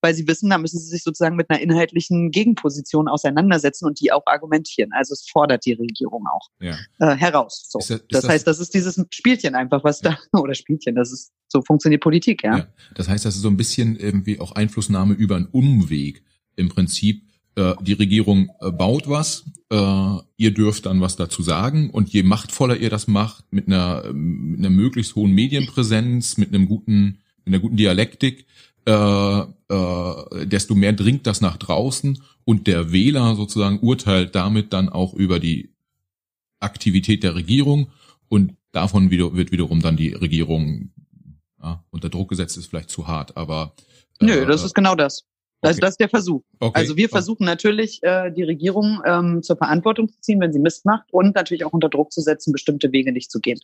weil 0.05 0.15
sie 0.15 0.29
wissen, 0.29 0.51
da 0.51 0.59
müssen 0.59 0.79
sie 0.79 0.87
sich 0.87 1.03
sozusagen 1.03 1.35
mit 1.35 1.49
einer 1.49 1.61
inhaltlichen 1.61 2.31
Gegenposition 2.31 3.09
auseinandersetzen 3.09 3.87
und 3.87 4.01
die 4.01 4.13
auch 4.13 4.27
argumentieren. 4.27 4.91
Also 4.93 5.15
es 5.15 5.27
fordert 5.27 5.65
die 5.65 5.73
Regierung 5.73 6.27
auch 6.31 6.51
ja. 6.61 6.77
äh, 6.99 7.17
heraus. 7.17 7.67
So. 7.71 7.79
Ist 7.79 7.89
das, 7.89 8.01
ist 8.01 8.07
das, 8.11 8.21
das, 8.21 8.31
heißt, 8.31 8.47
das 8.47 8.61
ist 8.61 8.75
dieses 8.75 9.03
Spielchen 9.09 9.55
einfach, 9.55 9.83
was 9.83 10.03
ja. 10.03 10.19
da, 10.31 10.39
oder 10.39 10.55
Spielchen, 10.55 10.95
das 10.95 11.11
ist, 11.11 11.33
so 11.49 11.63
funktioniert 11.63 12.03
Politik, 12.03 12.45
ja. 12.45 12.59
ja. 12.59 12.67
Das 12.95 13.09
heißt, 13.09 13.25
das 13.25 13.35
ist 13.35 13.41
so 13.41 13.49
ein 13.49 13.57
bisschen 13.57 13.97
irgendwie 13.97 14.41
auch 14.41 14.53
Einflussnahme 14.53 15.15
über 15.15 15.37
einen 15.37 15.47
Umweg. 15.47 16.23
Im 16.57 16.69
Prinzip, 16.69 17.23
äh, 17.57 17.73
die 17.81 17.95
Regierung 17.95 18.51
äh, 18.61 18.71
baut 18.71 19.09
was, 19.09 19.45
äh, 19.71 20.17
ihr 20.37 20.53
dürft 20.53 20.85
dann 20.85 21.01
was 21.01 21.17
dazu 21.17 21.43
sagen 21.43 21.89
und 21.89 22.11
je 22.11 22.25
machtvoller 22.25 22.77
ihr 22.77 22.91
das 22.91 23.09
macht, 23.09 23.47
mit 23.53 23.69
einer, 23.69 24.13
mit 24.13 24.59
einer 24.59 24.71
möglichst 24.71 25.15
hohen 25.15 25.33
Medienpräsenz, 25.33 26.37
mit 26.37 26.51
einem 26.51 26.67
guten, 26.69 27.21
mit 27.47 27.55
einer 27.55 27.61
guten 27.61 27.77
Dialektik, 27.77 28.45
äh, 28.87 29.41
äh, 29.41 30.47
desto 30.47 30.75
mehr 30.75 30.93
dringt 30.93 31.27
das 31.27 31.41
nach 31.41 31.57
draußen 31.57 32.23
und 32.45 32.67
der 32.67 32.93
Wähler 32.93 33.35
sozusagen 33.37 33.81
urteilt 33.81 34.35
damit 34.35 34.73
dann 34.73 34.89
auch 34.89 35.15
über 35.15 35.41
die 35.41 35.75
Aktivität 36.61 37.23
der 37.23 37.35
Regierung 37.35 37.91
und 38.29 38.57
davon 38.73 39.11
wieder, 39.11 39.35
wird 39.35 39.53
wiederum 39.53 39.81
dann 39.81 39.97
die 39.97 40.13
Regierung 40.13 40.91
ja, 41.63 41.85
unter 41.91 42.09
Druck 42.09 42.29
gesetzt, 42.29 42.57
ist 42.57 42.67
vielleicht 42.67 42.91
zu 42.91 43.07
hart, 43.07 43.37
aber 43.37 43.75
äh, 44.21 44.27
Nö, 44.27 44.47
das 44.47 44.65
ist 44.65 44.75
genau 44.75 44.95
das. 44.95 45.25
Das, 45.65 45.77
okay. 45.77 45.81
das 45.81 45.91
ist 45.93 46.01
der 46.01 46.09
Versuch. 46.11 46.43
Okay. 46.61 46.79
Also 46.79 46.97
wir 46.99 47.09
versuchen 47.09 47.47
natürlich, 47.47 48.03
äh, 48.03 48.31
die 48.31 48.43
Regierung 48.43 49.01
ähm, 49.07 49.43
zur 49.43 49.57
Verantwortung 49.57 50.11
zu 50.11 50.21
ziehen, 50.21 50.39
wenn 50.41 50.53
sie 50.53 50.59
Mist 50.59 50.85
macht 50.85 51.11
und 51.11 51.35
natürlich 51.35 51.65
auch 51.65 51.73
unter 51.73 51.89
Druck 51.89 52.13
zu 52.13 52.21
setzen, 52.21 52.53
bestimmte 52.53 52.93
Wege 52.93 53.13
nicht 53.13 53.31
zu 53.31 53.41
gehen. 53.41 53.59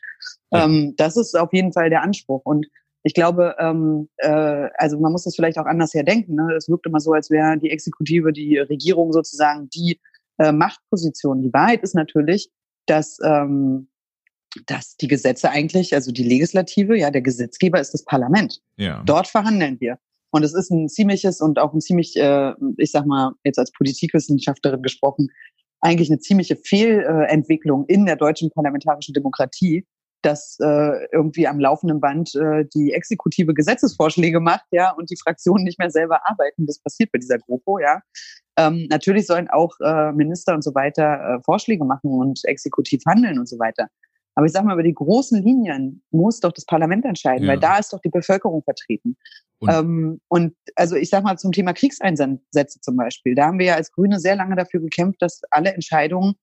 Ja. 0.50 0.64
Ähm, 0.64 0.94
das 0.96 1.18
ist 1.18 1.38
auf 1.38 1.52
jeden 1.52 1.74
Fall 1.74 1.90
der 1.90 2.02
Anspruch. 2.02 2.40
Und 2.44 2.66
ich 3.02 3.14
glaube, 3.14 3.56
ähm, 3.58 4.08
äh, 4.18 4.68
also 4.76 4.98
man 4.98 5.12
muss 5.12 5.24
das 5.24 5.34
vielleicht 5.34 5.58
auch 5.58 5.66
anders 5.66 5.94
her 5.94 6.02
denken. 6.02 6.34
Ne? 6.34 6.54
Es 6.56 6.68
wirkt 6.68 6.86
immer 6.86 7.00
so, 7.00 7.12
als 7.12 7.30
wäre 7.30 7.58
die 7.58 7.70
Exekutive, 7.70 8.32
die 8.32 8.58
Regierung 8.58 9.12
sozusagen 9.12 9.68
die 9.70 10.00
äh, 10.38 10.52
Machtposition. 10.52 11.42
Die 11.42 11.52
Wahrheit 11.52 11.82
ist 11.82 11.94
natürlich, 11.94 12.50
dass, 12.86 13.18
ähm, 13.24 13.88
dass 14.66 14.96
die 14.96 15.08
Gesetze 15.08 15.50
eigentlich, 15.50 15.94
also 15.94 16.12
die 16.12 16.24
Legislative, 16.24 16.96
ja, 16.98 17.10
der 17.10 17.22
Gesetzgeber 17.22 17.80
ist 17.80 17.94
das 17.94 18.04
Parlament. 18.04 18.60
Ja. 18.76 19.02
Dort 19.06 19.28
verhandeln 19.28 19.80
wir. 19.80 19.98
Und 20.32 20.44
es 20.44 20.54
ist 20.54 20.70
ein 20.70 20.88
ziemliches 20.88 21.40
und 21.40 21.58
auch 21.58 21.72
ein 21.72 21.80
ziemlich, 21.80 22.16
äh, 22.16 22.52
ich 22.76 22.90
sag 22.90 23.06
mal, 23.06 23.32
jetzt 23.44 23.58
als 23.58 23.72
Politikwissenschaftlerin 23.72 24.82
gesprochen, 24.82 25.28
eigentlich 25.80 26.10
eine 26.10 26.20
ziemliche 26.20 26.56
Fehlentwicklung 26.56 27.86
in 27.86 28.04
der 28.04 28.16
deutschen 28.16 28.50
parlamentarischen 28.50 29.14
Demokratie, 29.14 29.86
dass 30.22 30.58
äh, 30.60 31.06
irgendwie 31.12 31.46
am 31.46 31.58
laufenden 31.58 32.00
Band 32.00 32.34
äh, 32.34 32.64
die 32.74 32.92
exekutive 32.92 33.54
Gesetzesvorschläge 33.54 34.40
macht, 34.40 34.66
ja, 34.70 34.90
und 34.92 35.10
die 35.10 35.16
Fraktionen 35.16 35.64
nicht 35.64 35.78
mehr 35.78 35.90
selber 35.90 36.20
arbeiten. 36.28 36.66
Das 36.66 36.78
passiert 36.78 37.12
bei 37.12 37.18
dieser 37.18 37.38
GroKo, 37.38 37.78
ja. 37.78 38.02
Ähm, 38.56 38.86
natürlich 38.90 39.26
sollen 39.26 39.48
auch 39.48 39.72
äh, 39.80 40.12
Minister 40.12 40.54
und 40.54 40.62
so 40.62 40.74
weiter 40.74 41.36
äh, 41.38 41.42
Vorschläge 41.42 41.84
machen 41.84 42.10
und 42.10 42.40
exekutiv 42.44 43.02
handeln 43.06 43.38
und 43.38 43.48
so 43.48 43.58
weiter. 43.58 43.88
Aber 44.34 44.46
ich 44.46 44.52
sage 44.52 44.66
mal, 44.66 44.74
über 44.74 44.82
die 44.82 44.94
großen 44.94 45.42
Linien 45.42 46.02
muss 46.10 46.40
doch 46.40 46.52
das 46.52 46.64
Parlament 46.64 47.04
entscheiden, 47.04 47.44
ja. 47.44 47.52
weil 47.52 47.60
da 47.60 47.78
ist 47.78 47.92
doch 47.92 48.00
die 48.00 48.10
Bevölkerung 48.10 48.62
vertreten. 48.62 49.16
Und, 49.58 49.70
ähm, 49.70 50.20
und 50.28 50.54
also 50.76 50.96
ich 50.96 51.10
sage 51.10 51.24
mal 51.24 51.36
zum 51.36 51.52
Thema 51.52 51.72
Kriegseinsätze 51.72 52.80
zum 52.80 52.96
Beispiel, 52.96 53.34
da 53.34 53.46
haben 53.46 53.58
wir 53.58 53.66
ja 53.66 53.74
als 53.74 53.92
Grüne 53.92 54.18
sehr 54.18 54.36
lange 54.36 54.56
dafür 54.56 54.80
gekämpft, 54.80 55.20
dass 55.20 55.42
alle 55.50 55.74
Entscheidungen 55.74 56.34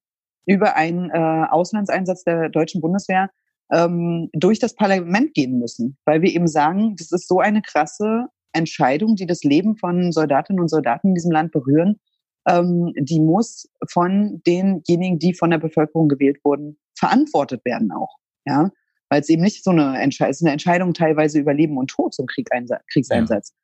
über 0.45 0.75
einen 0.75 1.09
äh, 1.09 1.45
Auslandseinsatz 1.49 2.23
der 2.23 2.49
deutschen 2.49 2.81
Bundeswehr 2.81 3.29
ähm, 3.71 4.29
durch 4.33 4.59
das 4.59 4.75
Parlament 4.75 5.33
gehen 5.33 5.59
müssen, 5.59 5.97
weil 6.05 6.21
wir 6.21 6.31
eben 6.33 6.47
sagen, 6.47 6.95
das 6.97 7.11
ist 7.11 7.27
so 7.27 7.39
eine 7.39 7.61
krasse 7.61 8.27
Entscheidung, 8.53 9.15
die 9.15 9.25
das 9.25 9.43
Leben 9.43 9.77
von 9.77 10.11
Soldatinnen 10.11 10.61
und 10.61 10.69
Soldaten 10.69 11.09
in 11.09 11.15
diesem 11.15 11.31
Land 11.31 11.51
berühren, 11.51 11.99
ähm, 12.47 12.93
die 12.97 13.19
muss 13.19 13.69
von 13.89 14.41
denjenigen, 14.47 15.19
die 15.19 15.33
von 15.33 15.49
der 15.51 15.57
Bevölkerung 15.57 16.07
gewählt 16.07 16.37
wurden, 16.43 16.77
verantwortet 16.97 17.63
werden 17.65 17.91
auch. 17.91 18.15
Ja, 18.45 18.71
weil 19.09 19.21
es 19.21 19.29
eben 19.29 19.43
nicht 19.43 19.63
so 19.63 19.71
eine 19.71 19.99
Entscheidung 19.99 20.31
ist, 20.31 20.41
eine 20.41 20.51
Entscheidung 20.51 20.93
teilweise 20.93 21.39
über 21.39 21.53
Leben 21.53 21.77
und 21.77 21.89
Tod 21.89 22.13
zum 22.13 22.25
Kriegseinsatz. 22.25 22.81
Ja. 22.89 23.57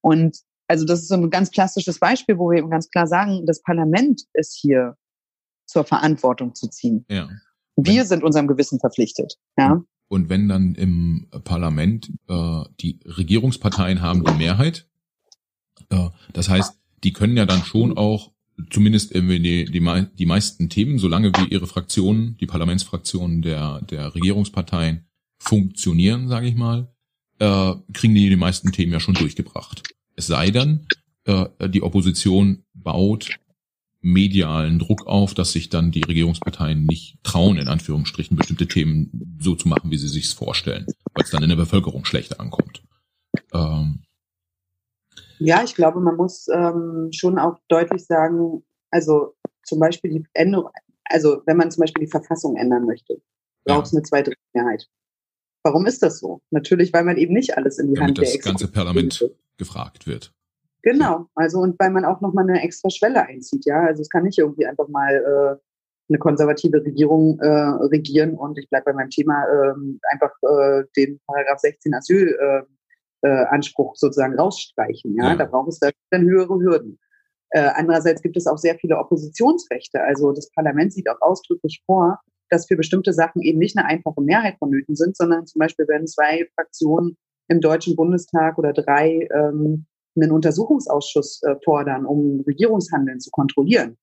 Und 0.00 0.38
also 0.68 0.84
das 0.84 1.00
ist 1.00 1.08
so 1.08 1.14
ein 1.14 1.30
ganz 1.30 1.50
klassisches 1.50 1.98
Beispiel, 1.98 2.38
wo 2.38 2.50
wir 2.50 2.58
eben 2.58 2.70
ganz 2.70 2.90
klar 2.90 3.06
sagen, 3.06 3.44
das 3.46 3.62
Parlament 3.62 4.22
ist 4.34 4.56
hier 4.60 4.96
zur 5.66 5.84
Verantwortung 5.84 6.54
zu 6.54 6.68
ziehen. 6.68 7.04
Ja. 7.08 7.28
Wir 7.80 8.04
sind 8.04 8.24
unserem 8.24 8.48
Gewissen 8.48 8.80
verpflichtet. 8.80 9.36
Ja. 9.56 9.82
Und 10.08 10.28
wenn 10.28 10.48
dann 10.48 10.74
im 10.74 11.28
Parlament 11.44 12.10
äh, 12.28 12.62
die 12.80 12.98
Regierungsparteien 13.04 14.02
haben 14.02 14.24
die 14.24 14.34
Mehrheit, 14.34 14.88
äh, 15.90 16.08
das 16.32 16.48
heißt, 16.48 16.78
die 17.04 17.12
können 17.12 17.36
ja 17.36 17.46
dann 17.46 17.62
schon 17.62 17.96
auch 17.96 18.32
zumindest 18.70 19.14
irgendwie 19.14 19.38
die, 19.38 19.64
die, 19.66 20.06
die 20.18 20.26
meisten 20.26 20.68
Themen, 20.68 20.98
solange 20.98 21.30
wie 21.36 21.48
ihre 21.52 21.68
Fraktionen, 21.68 22.36
die 22.38 22.46
Parlamentsfraktionen 22.46 23.42
der, 23.42 23.80
der 23.82 24.12
Regierungsparteien 24.12 25.06
funktionieren, 25.38 26.26
sage 26.26 26.48
ich 26.48 26.56
mal, 26.56 26.92
äh, 27.38 27.74
kriegen 27.92 28.14
die 28.14 28.28
die 28.28 28.36
meisten 28.36 28.72
Themen 28.72 28.92
ja 28.92 28.98
schon 28.98 29.14
durchgebracht. 29.14 29.82
Es 30.16 30.26
sei 30.26 30.50
denn, 30.50 30.88
äh, 31.26 31.46
die 31.68 31.82
Opposition 31.82 32.64
baut 32.74 33.38
medialen 34.00 34.78
Druck 34.78 35.06
auf, 35.06 35.34
dass 35.34 35.52
sich 35.52 35.70
dann 35.70 35.90
die 35.90 36.02
Regierungsparteien 36.02 36.84
nicht 36.84 37.18
trauen, 37.24 37.58
in 37.58 37.68
Anführungsstrichen, 37.68 38.36
bestimmte 38.36 38.68
Themen 38.68 39.38
so 39.40 39.54
zu 39.54 39.68
machen, 39.68 39.90
wie 39.90 39.98
sie 39.98 40.08
sich's 40.08 40.32
vorstellen, 40.32 40.86
weil 41.14 41.24
es 41.24 41.30
dann 41.30 41.42
in 41.42 41.48
der 41.48 41.56
Bevölkerung 41.56 42.04
schlechter 42.04 42.40
ankommt. 42.40 42.82
Ähm. 43.52 44.02
Ja, 45.40 45.62
ich 45.64 45.74
glaube, 45.74 46.00
man 46.00 46.16
muss 46.16 46.46
ähm, 46.48 47.10
schon 47.12 47.38
auch 47.38 47.58
deutlich 47.68 48.04
sagen, 48.04 48.64
also 48.90 49.34
zum 49.64 49.80
Beispiel 49.80 50.10
die 50.10 50.24
Änderung, 50.32 50.70
also 51.04 51.42
wenn 51.46 51.56
man 51.56 51.70
zum 51.70 51.82
Beispiel 51.82 52.04
die 52.04 52.10
Verfassung 52.10 52.56
ändern 52.56 52.86
möchte, 52.86 53.20
braucht 53.64 53.86
es 53.86 53.92
ja. 53.92 53.98
eine 53.98 54.04
zweite 54.04 54.32
Mehrheit. 54.52 54.88
Warum 55.62 55.86
ist 55.86 56.02
das 56.02 56.20
so? 56.20 56.40
Natürlich, 56.50 56.92
weil 56.92 57.04
man 57.04 57.16
eben 57.16 57.34
nicht 57.34 57.56
alles 57.56 57.78
in 57.78 57.88
die 57.88 57.94
Damit 57.94 58.08
Hand 58.08 58.18
der 58.18 58.24
das 58.24 58.40
ganze 58.40 58.68
Parlament 58.68 59.28
gefragt 59.56 60.06
wird. 60.06 60.32
Genau, 60.82 61.26
also 61.34 61.58
und 61.58 61.78
weil 61.78 61.90
man 61.90 62.04
auch 62.04 62.20
nochmal 62.20 62.48
eine 62.48 62.62
extra 62.62 62.88
Schwelle 62.90 63.26
einzieht, 63.26 63.66
ja. 63.66 63.82
Also 63.82 64.02
es 64.02 64.10
kann 64.10 64.24
nicht 64.24 64.38
irgendwie 64.38 64.66
einfach 64.66 64.88
mal 64.88 65.14
äh, 65.14 65.62
eine 66.08 66.18
konservative 66.18 66.84
Regierung 66.84 67.38
äh, 67.40 67.48
regieren 67.48 68.34
und 68.34 68.58
ich 68.58 68.68
bleibe 68.70 68.86
bei 68.86 68.92
meinem 68.94 69.10
Thema 69.10 69.44
äh, 69.44 69.74
einfach 70.12 70.32
äh, 70.42 70.84
den 70.96 71.20
Paragraph 71.26 71.58
16 71.58 71.94
Asyl 71.94 72.38
äh, 72.40 72.62
äh, 73.22 73.44
Anspruch 73.46 73.96
sozusagen 73.96 74.38
rausstreichen. 74.38 75.14
Ja, 75.16 75.30
ja. 75.30 75.36
da 75.36 75.44
braucht 75.44 75.68
es 75.68 75.80
dann 76.10 76.22
höhere 76.22 76.58
Hürden. 76.60 76.98
Äh, 77.50 77.70
andererseits 77.74 78.22
gibt 78.22 78.36
es 78.36 78.46
auch 78.46 78.58
sehr 78.58 78.76
viele 78.76 78.98
Oppositionsrechte. 78.98 80.00
Also 80.02 80.32
das 80.32 80.50
Parlament 80.50 80.92
sieht 80.92 81.08
auch 81.08 81.20
ausdrücklich 81.20 81.82
vor, 81.86 82.20
dass 82.50 82.66
für 82.66 82.76
bestimmte 82.76 83.12
Sachen 83.12 83.42
eben 83.42 83.58
nicht 83.58 83.76
eine 83.76 83.86
einfache 83.86 84.20
Mehrheit 84.20 84.56
vonnöten 84.58 84.96
sind, 84.96 85.16
sondern 85.16 85.46
zum 85.46 85.58
Beispiel 85.58 85.88
werden 85.88 86.06
zwei 86.06 86.46
Fraktionen 86.54 87.16
im 87.48 87.60
Deutschen 87.60 87.96
Bundestag 87.96 88.58
oder 88.58 88.72
drei 88.72 89.28
ähm, 89.34 89.86
einen 90.20 90.32
Untersuchungsausschuss 90.32 91.42
äh, 91.42 91.56
fordern, 91.64 92.06
um 92.06 92.42
Regierungshandeln 92.46 93.20
zu 93.20 93.30
kontrollieren. 93.30 93.96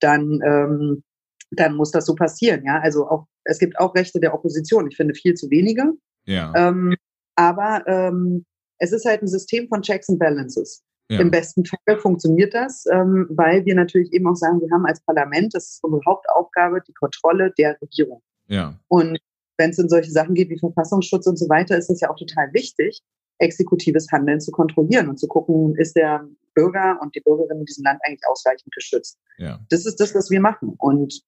Dann, 0.00 0.40
ähm, 0.44 1.02
dann 1.50 1.74
muss 1.74 1.90
das 1.90 2.06
so 2.06 2.14
passieren. 2.14 2.64
Ja, 2.64 2.80
also 2.80 3.08
auch 3.08 3.26
es 3.44 3.58
gibt 3.58 3.78
auch 3.78 3.94
Rechte 3.94 4.20
der 4.20 4.34
Opposition. 4.34 4.88
Ich 4.88 4.96
finde 4.96 5.14
viel 5.14 5.34
zu 5.34 5.50
wenige. 5.50 5.92
Ja. 6.26 6.52
Ähm, 6.54 6.94
aber 7.36 7.82
ähm, 7.86 8.44
es 8.78 8.92
ist 8.92 9.04
halt 9.04 9.22
ein 9.22 9.28
System 9.28 9.68
von 9.68 9.82
Checks 9.82 10.08
and 10.08 10.18
Balances. 10.18 10.82
Ja. 11.10 11.20
Im 11.20 11.30
besten 11.30 11.64
Fall 11.66 11.98
funktioniert 11.98 12.54
das, 12.54 12.84
ähm, 12.92 13.26
weil 13.30 13.64
wir 13.64 13.74
natürlich 13.74 14.12
eben 14.12 14.28
auch 14.28 14.36
sagen, 14.36 14.60
wir 14.60 14.70
haben 14.70 14.86
als 14.86 15.00
Parlament, 15.00 15.54
das 15.54 15.70
ist 15.70 15.84
unsere 15.84 16.02
Hauptaufgabe, 16.06 16.80
die 16.86 16.92
Kontrolle 16.92 17.52
der 17.58 17.76
Regierung. 17.82 18.22
Ja. 18.46 18.78
Und 18.86 19.18
wenn 19.58 19.70
es 19.70 19.78
in 19.78 19.88
solche 19.88 20.12
Sachen 20.12 20.34
geht 20.34 20.50
wie 20.50 20.58
Verfassungsschutz 20.58 21.26
und 21.26 21.36
so 21.36 21.48
weiter, 21.48 21.76
ist 21.76 21.90
es 21.90 22.00
ja 22.00 22.10
auch 22.10 22.16
total 22.16 22.52
wichtig, 22.52 23.02
exekutives 23.40 24.06
Handeln 24.12 24.40
zu 24.40 24.50
kontrollieren 24.50 25.08
und 25.08 25.18
zu 25.18 25.26
gucken, 25.26 25.74
ist 25.76 25.96
der 25.96 26.26
Bürger 26.54 26.98
und 27.00 27.14
die 27.14 27.20
Bürgerin 27.20 27.58
in 27.58 27.64
diesem 27.64 27.84
Land 27.84 28.00
eigentlich 28.02 28.26
ausreichend 28.28 28.72
geschützt. 28.74 29.18
Ja. 29.38 29.60
Das 29.70 29.86
ist 29.86 30.00
das, 30.00 30.14
was 30.14 30.30
wir 30.30 30.40
machen. 30.40 30.74
Und 30.78 31.22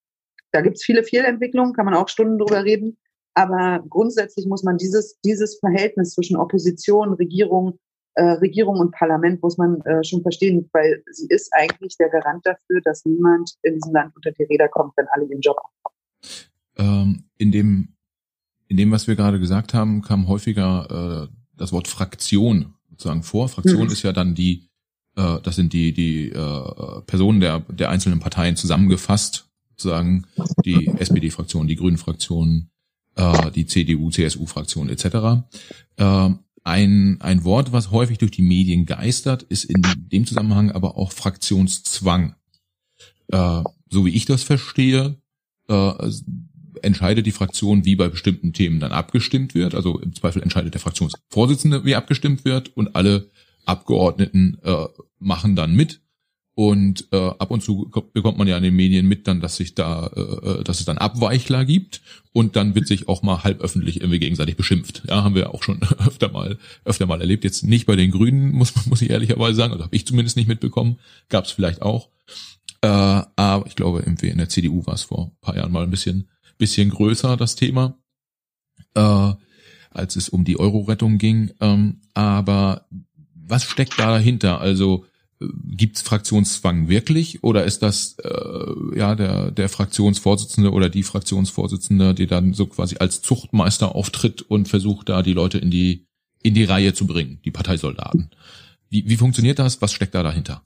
da 0.52 0.60
gibt 0.60 0.76
es 0.76 0.84
viele 0.84 1.04
Fehlentwicklungen, 1.04 1.72
kann 1.72 1.86
man 1.86 1.94
auch 1.94 2.08
Stunden 2.08 2.38
drüber 2.38 2.64
reden. 2.64 2.98
Aber 3.34 3.82
grundsätzlich 3.88 4.46
muss 4.46 4.62
man 4.62 4.76
dieses, 4.76 5.18
dieses 5.24 5.58
Verhältnis 5.58 6.14
zwischen 6.14 6.36
Opposition, 6.36 7.14
Regierung 7.14 7.78
äh, 8.14 8.24
Regierung 8.24 8.78
und 8.78 8.92
Parlament 8.92 9.42
muss 9.42 9.56
man 9.56 9.80
äh, 9.82 10.04
schon 10.04 10.20
verstehen, 10.20 10.68
weil 10.72 11.02
sie 11.10 11.26
ist 11.28 11.50
eigentlich 11.52 11.96
der 11.96 12.10
Garant 12.10 12.44
dafür, 12.44 12.82
dass 12.84 13.06
niemand 13.06 13.54
in 13.62 13.74
diesem 13.74 13.94
Land 13.94 14.14
unter 14.14 14.32
die 14.32 14.44
Räder 14.44 14.68
kommt, 14.68 14.92
wenn 14.96 15.06
alle 15.12 15.24
ihren 15.24 15.40
Job 15.40 15.56
machen. 15.56 15.96
Ähm, 16.76 17.24
in 17.38 17.52
dem, 17.52 17.94
in 18.68 18.76
dem, 18.76 18.90
was 18.90 19.06
wir 19.06 19.16
gerade 19.16 19.40
gesagt 19.40 19.72
haben, 19.72 20.02
kam 20.02 20.28
häufiger 20.28 21.28
äh, 21.30 21.41
das 21.56 21.72
Wort 21.72 21.88
Fraktion 21.88 22.74
sozusagen 22.90 23.22
vor. 23.22 23.48
Fraktion 23.48 23.86
mhm. 23.86 23.92
ist 23.92 24.02
ja 24.02 24.12
dann 24.12 24.34
die, 24.34 24.68
äh, 25.16 25.40
das 25.42 25.56
sind 25.56 25.72
die 25.72 25.92
die 25.92 26.28
äh, 26.28 27.00
Personen 27.06 27.40
der 27.40 27.60
der 27.60 27.90
einzelnen 27.90 28.20
Parteien 28.20 28.56
zusammengefasst, 28.56 29.48
sozusagen 29.70 30.26
die 30.64 30.88
SPD-Fraktion, 30.88 31.66
die 31.66 31.76
Grünen-Fraktion, 31.76 32.70
äh, 33.16 33.50
die 33.50 33.66
CDU, 33.66 34.10
CSU-Fraktion 34.10 34.88
etc. 34.88 35.44
Äh, 35.96 36.30
ein, 36.64 37.20
ein 37.20 37.44
Wort, 37.44 37.72
was 37.72 37.90
häufig 37.90 38.18
durch 38.18 38.30
die 38.30 38.42
Medien 38.42 38.86
geistert, 38.86 39.42
ist 39.42 39.64
in 39.64 39.82
dem 39.96 40.26
Zusammenhang 40.26 40.70
aber 40.70 40.96
auch 40.96 41.12
Fraktionszwang. 41.12 42.36
Äh, 43.28 43.62
so 43.90 44.06
wie 44.06 44.10
ich 44.10 44.26
das 44.26 44.42
verstehe, 44.42 45.16
äh, 45.68 46.10
entscheidet 46.82 47.26
die 47.26 47.32
Fraktion, 47.32 47.84
wie 47.84 47.96
bei 47.96 48.08
bestimmten 48.08 48.52
Themen 48.52 48.80
dann 48.80 48.92
abgestimmt 48.92 49.54
wird. 49.54 49.74
Also 49.74 49.98
im 49.98 50.14
Zweifel 50.14 50.42
entscheidet 50.42 50.74
der 50.74 50.80
Fraktionsvorsitzende, 50.80 51.84
wie 51.84 51.94
abgestimmt 51.94 52.44
wird 52.44 52.76
und 52.76 52.94
alle 52.96 53.30
Abgeordneten 53.64 54.58
äh, 54.62 54.86
machen 55.18 55.56
dann 55.56 55.74
mit 55.74 56.00
und 56.54 57.08
äh, 57.12 57.16
ab 57.16 57.50
und 57.50 57.62
zu 57.62 57.90
bekommt 58.12 58.36
man 58.36 58.46
ja 58.46 58.58
in 58.58 58.62
den 58.62 58.76
Medien 58.76 59.08
mit 59.08 59.26
dann, 59.26 59.40
dass 59.40 59.56
sich 59.56 59.74
da, 59.74 60.08
äh, 60.08 60.20
äh, 60.20 60.64
dass 60.64 60.80
es 60.80 60.84
dann 60.84 60.98
Abweichler 60.98 61.64
gibt 61.64 62.02
und 62.32 62.56
dann 62.56 62.74
wird 62.74 62.86
sich 62.86 63.08
auch 63.08 63.22
mal 63.22 63.42
halb 63.42 63.60
öffentlich 63.62 64.00
irgendwie 64.00 64.18
gegenseitig 64.18 64.56
beschimpft. 64.56 65.02
Ja, 65.08 65.24
haben 65.24 65.34
wir 65.34 65.54
auch 65.54 65.62
schon 65.62 65.80
öfter 66.06 66.30
mal, 66.30 66.58
öfter 66.84 67.06
mal 67.06 67.22
erlebt. 67.22 67.44
Jetzt 67.44 67.64
nicht 67.64 67.86
bei 67.86 67.96
den 67.96 68.10
Grünen, 68.10 68.52
muss 68.52 68.74
muss 68.86 69.00
ich 69.00 69.08
ehrlicherweise 69.08 69.56
sagen, 69.56 69.72
also 69.72 69.84
habe 69.84 69.96
ich 69.96 70.06
zumindest 70.06 70.36
nicht 70.36 70.48
mitbekommen. 70.48 70.98
Gab 71.30 71.46
es 71.46 71.52
vielleicht 71.52 71.80
auch. 71.80 72.10
Äh, 72.82 72.88
aber 72.88 73.66
ich 73.66 73.74
glaube, 73.74 74.00
irgendwie 74.00 74.28
in 74.28 74.38
der 74.38 74.50
CDU 74.50 74.84
war 74.86 74.94
es 74.94 75.04
vor 75.04 75.28
ein 75.28 75.40
paar 75.40 75.56
Jahren 75.56 75.72
mal 75.72 75.84
ein 75.84 75.90
bisschen, 75.90 76.28
bisschen 76.62 76.90
größer, 76.90 77.36
das 77.36 77.56
Thema, 77.56 77.98
äh, 78.94 79.32
als 79.90 80.16
es 80.16 80.28
um 80.28 80.44
die 80.44 80.58
Euro-Rettung 80.58 81.18
ging. 81.18 81.52
Ähm, 81.60 82.00
aber 82.14 82.86
was 83.34 83.64
steckt 83.64 83.98
da 83.98 84.12
dahinter? 84.12 84.60
Also 84.60 85.04
Gibt 85.64 85.96
es 85.96 86.02
Fraktionszwang 86.02 86.88
wirklich 86.88 87.42
oder 87.42 87.64
ist 87.64 87.82
das 87.82 88.16
äh, 88.22 88.98
ja 88.98 89.14
der, 89.14 89.50
der 89.50 89.68
Fraktionsvorsitzende 89.68 90.70
oder 90.70 90.88
die 90.88 91.02
Fraktionsvorsitzende, 91.02 92.14
die 92.14 92.26
dann 92.26 92.54
so 92.54 92.66
quasi 92.66 92.96
als 92.98 93.22
Zuchtmeister 93.22 93.94
auftritt 93.94 94.42
und 94.42 94.68
versucht 94.68 95.08
da 95.08 95.22
die 95.22 95.32
Leute 95.32 95.58
in 95.58 95.70
die 95.70 96.06
in 96.42 96.54
die 96.54 96.64
Reihe 96.64 96.92
zu 96.92 97.06
bringen, 97.06 97.40
die 97.44 97.50
Parteisoldaten? 97.50 98.30
Wie, 98.90 99.08
wie 99.08 99.16
funktioniert 99.16 99.58
das? 99.58 99.80
Was 99.80 99.92
steckt 99.92 100.14
da 100.14 100.22
dahinter? 100.22 100.62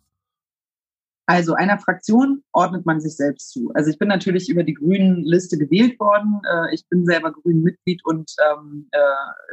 Also 1.26 1.54
einer 1.54 1.78
Fraktion 1.78 2.44
ordnet 2.52 2.86
man 2.86 3.00
sich 3.00 3.16
selbst 3.16 3.50
zu. 3.50 3.70
Also 3.74 3.90
ich 3.90 3.98
bin 3.98 4.08
natürlich 4.08 4.48
über 4.48 4.62
die 4.62 4.74
grünen 4.74 5.24
Liste 5.24 5.58
gewählt 5.58 5.98
worden. 5.98 6.40
Äh, 6.48 6.74
ich 6.74 6.88
bin 6.88 7.04
selber 7.04 7.32
grünen 7.32 7.62
Mitglied 7.62 8.00
und 8.04 8.30
ähm, 8.48 8.88
äh, 8.92 8.98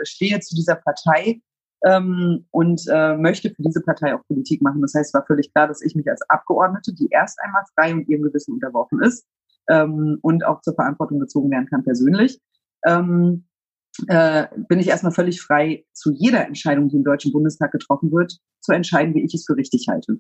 stehe 0.04 0.40
zu 0.40 0.56
dieser 0.56 0.76
Partei 0.76 1.42
ähm, 1.84 2.46
und 2.52 2.84
äh, 2.92 3.18
möchte 3.18 3.50
für 3.50 3.64
diese 3.64 3.82
Partei 3.82 4.14
auch 4.14 4.22
Politik 4.28 4.62
machen. 4.62 4.82
Das 4.82 4.94
heißt, 4.94 5.10
es 5.10 5.14
war 5.14 5.26
völlig 5.26 5.52
klar, 5.52 5.68
dass 5.68 5.82
ich 5.82 5.96
mich 5.96 6.08
als 6.08 6.22
Abgeordnete, 6.30 6.94
die 6.94 7.08
erst 7.10 7.40
einmal 7.42 7.64
frei 7.74 7.94
und 7.94 8.08
ihrem 8.08 8.22
Gewissen 8.24 8.54
unterworfen 8.54 9.02
ist 9.02 9.26
ähm, 9.70 10.20
und 10.22 10.46
auch 10.46 10.62
zur 10.62 10.76
Verantwortung 10.76 11.20
gezogen 11.20 11.50
werden 11.50 11.68
kann 11.68 11.84
persönlich, 11.84 12.40
ähm, 12.86 13.46
äh, 14.08 14.48
bin 14.68 14.80
ich 14.80 14.88
erstmal 14.88 15.12
völlig 15.12 15.42
frei, 15.42 15.86
zu 15.94 16.12
jeder 16.12 16.46
Entscheidung, 16.46 16.90
die 16.90 16.98
im 16.98 17.04
Deutschen 17.04 17.32
Bundestag 17.32 17.72
getroffen 17.72 18.12
wird, 18.12 18.38
zu 18.62 18.72
entscheiden, 18.72 19.14
wie 19.14 19.24
ich 19.24 19.34
es 19.34 19.46
für 19.46 19.56
richtig 19.56 19.88
halte. 19.90 20.20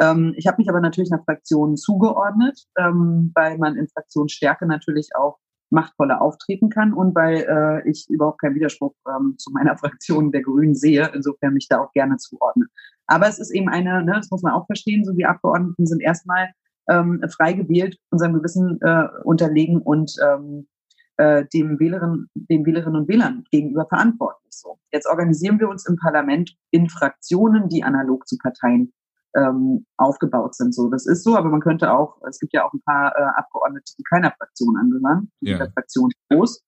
Ähm, 0.00 0.34
ich 0.36 0.46
habe 0.46 0.58
mich 0.58 0.68
aber 0.68 0.80
natürlich 0.80 1.10
nach 1.10 1.24
Fraktionen 1.24 1.76
zugeordnet, 1.76 2.66
ähm, 2.78 3.32
weil 3.34 3.58
man 3.58 3.76
in 3.76 3.88
Fraktionsstärke 3.88 4.66
natürlich 4.66 5.10
auch 5.16 5.38
machtvoller 5.70 6.22
auftreten 6.22 6.70
kann 6.70 6.92
und 6.92 7.14
weil 7.14 7.44
äh, 7.48 7.88
ich 7.88 8.06
überhaupt 8.08 8.40
keinen 8.40 8.54
Widerspruch 8.54 8.94
ähm, 9.08 9.34
zu 9.38 9.50
meiner 9.50 9.76
Fraktion 9.78 10.30
der 10.32 10.42
Grünen 10.42 10.74
sehe, 10.74 11.10
insofern 11.14 11.54
mich 11.54 11.68
da 11.68 11.80
auch 11.80 11.92
gerne 11.92 12.16
zuordne. 12.18 12.66
Aber 13.06 13.28
es 13.28 13.38
ist 13.38 13.50
eben 13.50 13.68
eine, 13.68 14.04
ne, 14.04 14.14
das 14.16 14.30
muss 14.30 14.42
man 14.42 14.52
auch 14.52 14.66
verstehen, 14.66 15.04
so 15.04 15.12
die 15.12 15.26
Abgeordneten 15.26 15.86
sind 15.86 16.00
erstmal 16.00 16.50
ähm, 16.88 17.22
frei 17.28 17.52
gewählt, 17.52 17.98
unserem 18.10 18.34
Gewissen 18.34 18.78
äh, 18.80 19.08
unterlegen 19.24 19.82
und 19.82 20.14
ähm, 20.22 20.68
äh, 21.16 21.44
dem 21.52 21.80
Wählerinnen, 21.80 22.28
den 22.34 22.64
Wählerinnen 22.64 23.00
und 23.00 23.08
Wählern 23.08 23.44
gegenüber 23.50 23.86
verantwortlich. 23.86 24.52
So. 24.52 24.78
Jetzt 24.92 25.06
organisieren 25.06 25.58
wir 25.58 25.68
uns 25.68 25.86
im 25.88 25.96
Parlament 25.96 26.54
in 26.70 26.88
Fraktionen, 26.88 27.68
die 27.68 27.82
analog 27.82 28.26
zu 28.28 28.36
Parteien 28.38 28.92
ähm, 29.36 29.86
aufgebaut 29.96 30.54
sind. 30.54 30.74
So, 30.74 30.88
das 30.88 31.06
ist 31.06 31.22
so, 31.22 31.36
aber 31.36 31.50
man 31.50 31.60
könnte 31.60 31.92
auch, 31.92 32.20
es 32.28 32.38
gibt 32.38 32.52
ja 32.52 32.64
auch 32.64 32.72
ein 32.72 32.82
paar 32.82 33.14
äh, 33.16 33.22
Abgeordnete, 33.36 33.92
die 33.98 34.02
keiner 34.02 34.32
Fraktion 34.32 34.76
angehören, 34.76 35.30
die 35.40 35.50
ja. 35.50 35.58
der 35.58 35.70
Fraktion 35.70 36.10
groß. 36.30 36.64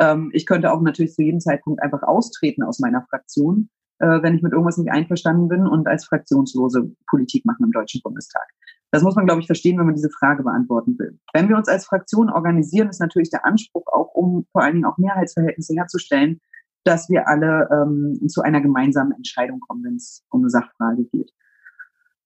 Ähm, 0.00 0.30
ich 0.32 0.46
könnte 0.46 0.72
auch 0.72 0.80
natürlich 0.80 1.14
zu 1.14 1.22
jedem 1.22 1.40
Zeitpunkt 1.40 1.82
einfach 1.82 2.02
austreten 2.02 2.62
aus 2.62 2.78
meiner 2.78 3.02
Fraktion, 3.08 3.68
äh, 3.98 4.22
wenn 4.22 4.34
ich 4.34 4.42
mit 4.42 4.52
irgendwas 4.52 4.78
nicht 4.78 4.90
einverstanden 4.90 5.48
bin 5.48 5.66
und 5.66 5.86
als 5.86 6.06
Fraktionslose 6.06 6.90
Politik 7.08 7.44
machen 7.44 7.64
im 7.64 7.72
Deutschen 7.72 8.00
Bundestag. 8.02 8.46
Das 8.92 9.02
muss 9.02 9.16
man, 9.16 9.26
glaube 9.26 9.40
ich, 9.40 9.46
verstehen, 9.46 9.78
wenn 9.78 9.86
man 9.86 9.94
diese 9.94 10.10
Frage 10.10 10.42
beantworten 10.42 10.98
will. 10.98 11.18
Wenn 11.34 11.48
wir 11.48 11.56
uns 11.56 11.68
als 11.68 11.86
Fraktion 11.86 12.30
organisieren, 12.30 12.88
ist 12.88 13.00
natürlich 13.00 13.30
der 13.30 13.44
Anspruch 13.44 13.86
auch, 13.88 14.14
um 14.14 14.46
vor 14.52 14.62
allen 14.62 14.74
Dingen 14.74 14.84
auch 14.86 14.96
Mehrheitsverhältnisse 14.96 15.74
herzustellen, 15.74 16.40
dass 16.84 17.08
wir 17.10 17.28
alle 17.28 17.68
ähm, 17.72 18.28
zu 18.28 18.42
einer 18.42 18.60
gemeinsamen 18.60 19.12
Entscheidung 19.12 19.60
kommen, 19.60 19.84
wenn 19.84 19.96
es 19.96 20.24
um 20.30 20.42
eine 20.42 20.50
Sachfrage 20.50 21.04
geht. 21.12 21.32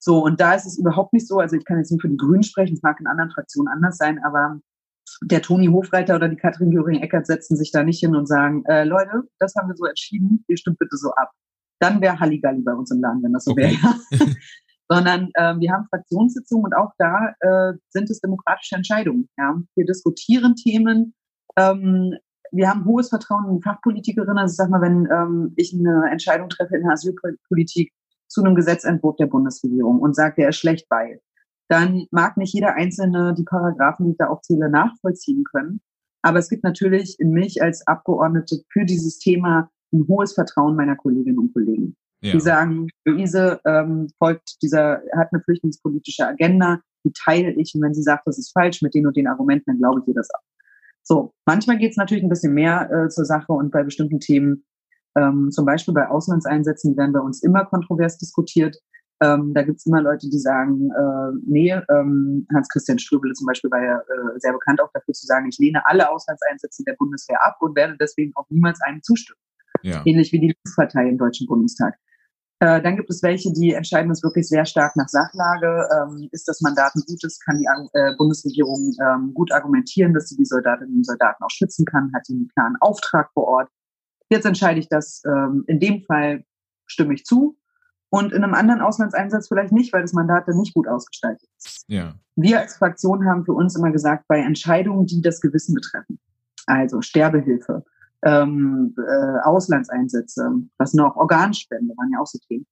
So, 0.03 0.25
und 0.25 0.41
da 0.41 0.55
ist 0.55 0.67
es 0.67 0.79
überhaupt 0.79 1.13
nicht 1.13 1.29
so, 1.29 1.39
also 1.39 1.57
ich 1.57 1.65
kann 1.65 1.77
jetzt 1.77 1.93
nicht 1.93 2.01
für 2.01 2.09
die 2.09 2.17
Grünen 2.17 2.43
sprechen, 2.43 2.75
es 2.75 2.83
mag 2.83 2.99
in 3.01 3.07
anderen 3.07 3.31
Fraktionen 3.31 3.71
anders 3.71 3.99
sein, 3.99 4.19
aber 4.25 4.59
der 5.23 5.43
Toni 5.43 5.67
Hofreiter 5.67 6.17
oder 6.17 6.29
die 6.29 6.37
Katrin 6.37 6.71
Göring-Eckert 6.71 7.27
setzen 7.27 7.57
sich 7.57 7.71
da 7.71 7.83
nicht 7.83 8.01
hin 8.01 8.17
und 8.17 8.27
sagen, 8.27 8.65
äh, 8.67 8.85
Leute, 8.85 9.25
das 9.39 9.55
haben 9.55 9.69
wir 9.69 9.77
so 9.77 9.85
entschieden, 9.85 10.45
ihr 10.49 10.57
stimmt 10.57 10.79
bitte 10.79 10.97
so 10.97 11.11
ab. 11.13 11.31
Dann 11.81 12.01
wäre 12.01 12.19
Halligalli 12.19 12.63
bei 12.63 12.73
uns 12.73 12.91
im 12.91 13.01
Laden, 13.01 13.23
wenn 13.23 13.33
das 13.33 13.45
so 13.45 13.53
okay. 13.53 13.77
wäre. 13.83 14.35
Sondern 14.89 15.31
äh, 15.35 15.55
wir 15.59 15.73
haben 15.73 15.87
Fraktionssitzungen 15.89 16.65
und 16.65 16.75
auch 16.75 16.93
da 16.99 17.35
äh, 17.41 17.75
sind 17.91 18.11
es 18.11 18.21
demokratische 18.21 18.75
Entscheidungen. 18.75 19.29
Ja? 19.39 19.57
Wir 19.77 19.87
diskutieren 19.87 20.57
Themen. 20.57 21.15
Ähm, 21.57 22.17
wir 22.53 22.69
haben 22.69 22.85
hohes 22.85 23.09
Vertrauen 23.09 23.49
in 23.49 23.63
Fachpolitikerinnen. 23.63 24.39
Also 24.39 24.53
ich 24.53 24.57
sag 24.57 24.71
mal, 24.71 24.81
wenn 24.81 25.09
ähm, 25.11 25.53
ich 25.57 25.73
eine 25.73 26.11
Entscheidung 26.11 26.49
treffe 26.49 26.77
in 26.77 26.83
der 26.83 26.93
Asylpolitik, 26.93 27.93
zu 28.31 28.43
einem 28.43 28.55
Gesetzentwurf 28.55 29.17
der 29.17 29.27
Bundesregierung 29.27 29.99
und 29.99 30.15
sagt, 30.15 30.39
der 30.39 30.51
ist 30.51 30.57
schlecht 30.57 30.89
bei, 30.89 31.21
dann 31.69 32.07
mag 32.11 32.37
nicht 32.37 32.55
jeder 32.55 32.75
Einzelne 32.75 33.35
die 33.35 33.45
Paragraphen, 33.45 34.07
die 34.07 34.13
ich 34.13 34.19
da 34.19 34.29
aufzähle, 34.29 34.71
nachvollziehen 34.71 35.45
können. 35.45 35.81
Aber 36.23 36.39
es 36.39 36.49
gibt 36.49 36.65
natürlich 36.65 37.19
in 37.19 37.31
mich 37.31 37.63
als 37.63 37.87
Abgeordnete 37.87 38.63
für 38.73 38.85
dieses 38.85 39.19
Thema 39.19 39.71
ein 39.93 40.07
hohes 40.09 40.35
Vertrauen 40.35 40.77
meiner 40.77 40.97
Kolleginnen 40.97 41.39
und 41.39 41.53
Kollegen. 41.53 41.97
Ja. 42.23 42.33
Die 42.33 42.41
sagen, 42.41 42.89
Luise 43.05 43.61
ähm, 43.65 44.09
folgt 44.19 44.63
dieser, 44.63 45.01
hat 45.17 45.29
eine 45.33 45.43
flüchtlingspolitische 45.43 46.27
Agenda, 46.27 46.81
die 47.05 47.13
teile 47.13 47.53
ich. 47.53 47.75
Und 47.75 47.83
wenn 47.83 47.95
sie 47.95 48.03
sagt, 48.03 48.27
das 48.27 48.39
ist 48.39 48.53
falsch 48.53 48.83
mit 48.83 48.95
den 48.95 49.07
und 49.07 49.17
den 49.17 49.27
Argumenten, 49.27 49.65
dann 49.67 49.79
glaube 49.79 50.01
ich 50.01 50.09
ihr 50.09 50.15
das 50.15 50.31
ab. 50.31 50.43
So, 51.03 51.33
manchmal 51.47 51.79
geht 51.79 51.93
es 51.93 51.97
natürlich 51.97 52.23
ein 52.23 52.29
bisschen 52.29 52.53
mehr 52.53 52.91
äh, 52.91 53.09
zur 53.09 53.25
Sache 53.25 53.53
und 53.53 53.71
bei 53.71 53.83
bestimmten 53.83 54.21
Themen 54.21 54.65
Ähm, 55.17 55.51
zum 55.51 55.65
Beispiel 55.67 55.95
bei 55.95 56.09
Auslandseinsätzen, 56.09 56.93
die 56.93 56.99
werden 56.99 57.13
bei 57.13 57.21
uns 57.21 57.43
immer 57.43 57.65
kontrovers 57.65 58.19
diskutiert. 58.19 58.77
Ähm, 59.23 59.53
da 59.53 59.63
gibt's 59.63 59.85
immer 59.85 60.01
Leute, 60.01 60.31
die 60.31 60.39
sagen, 60.39 60.91
äh, 60.91 61.39
nee, 61.47 61.73
ähm, 61.91 62.47
Hans-Christian 62.55 62.99
Ströbele 62.99 63.35
zum 63.35 63.47
Beispiel 63.47 63.71
war 63.71 63.83
ja 63.83 63.99
äh, 63.99 64.39
sehr 64.39 64.53
bekannt 64.53 64.81
auch 64.81 64.91
dafür 64.95 65.13
zu 65.13 65.27
sagen, 65.27 65.49
ich 65.49 65.59
lehne 65.59 65.85
alle 65.85 66.11
Auslandseinsätze 66.11 66.85
der 66.85 66.95
Bundeswehr 66.99 67.45
ab 67.45 67.57
und 67.61 67.77
werde 67.77 67.97
deswegen 68.01 68.33
auch 68.37 68.47
niemals 68.49 68.81
einem 68.81 69.03
zustimmen. 69.03 69.41
Ja. 69.83 70.03
Ähnlich 70.07 70.33
wie 70.33 70.41
die 70.41 70.55
Linkspartei 70.55 71.09
im 71.09 71.19
Deutschen 71.19 71.47
Bundestag. 71.47 71.97
Äh, 72.61 72.83
dann 72.83 72.97
gibt 72.97 73.11
es 73.11 73.23
welche, 73.23 73.53
die 73.53 73.73
entscheiden 73.73 74.11
das 74.11 74.23
wirklich 74.23 74.47
sehr 74.47 74.67
stark 74.67 74.95
nach 74.97 75.09
Sachlage. 75.09 75.89
Ähm, 75.97 76.29
ist 76.31 76.47
das 76.47 76.61
Mandat 76.61 76.95
ein 76.95 77.03
gutes? 77.07 77.41
Kann 77.41 77.59
die 77.59 77.67
äh, 77.95 78.15
Bundesregierung 78.17 78.95
ähm, 79.03 79.33
gut 79.35 79.51
argumentieren, 79.53 80.13
dass 80.13 80.29
sie 80.29 80.37
die 80.37 80.45
Soldatinnen 80.45 80.97
und 80.97 81.07
Soldaten 81.07 81.43
auch 81.43 81.51
schützen 81.51 81.87
kann? 81.87 82.11
Hat 82.15 82.27
sie 82.27 82.35
einen 82.35 82.49
klaren 82.49 82.77
Auftrag 82.81 83.31
vor 83.33 83.45
Ort? 83.45 83.71
Jetzt 84.31 84.47
entscheide 84.47 84.79
ich 84.79 84.89
das, 84.89 85.23
ähm, 85.27 85.65
in 85.67 85.81
dem 85.81 86.03
Fall 86.03 86.45
stimme 86.87 87.15
ich 87.15 87.25
zu 87.25 87.59
und 88.11 88.33
in 88.33 88.43
einem 88.43 88.55
anderen 88.55 88.81
Auslandseinsatz 88.81 89.49
vielleicht 89.49 89.73
nicht, 89.73 89.93
weil 89.93 90.03
das 90.03 90.13
Mandat 90.13 90.47
dann 90.47 90.57
nicht 90.57 90.73
gut 90.73 90.89
ausgestaltet 90.89 91.49
ist. 91.59 91.85
Ja. 91.89 92.15
Wir 92.37 92.61
als 92.61 92.77
Fraktion 92.77 93.27
haben 93.27 93.45
für 93.45 93.53
uns 93.53 93.77
immer 93.77 93.91
gesagt, 93.91 94.27
bei 94.29 94.39
Entscheidungen, 94.39 95.07
die 95.07 95.21
das 95.21 95.41
Gewissen 95.41 95.75
betreffen, 95.75 96.19
also 96.67 97.03
Sterbehilfe, 97.03 97.85
ähm, 98.23 98.95
äh, 98.97 99.41
Auslandseinsätze, 99.43 100.49
was 100.79 100.95
noch, 100.95 101.17
Organspende 101.17 101.95
waren 101.97 102.13
ja 102.13 102.21
auch 102.21 102.27
so 102.27 102.39
Themen. 102.47 102.67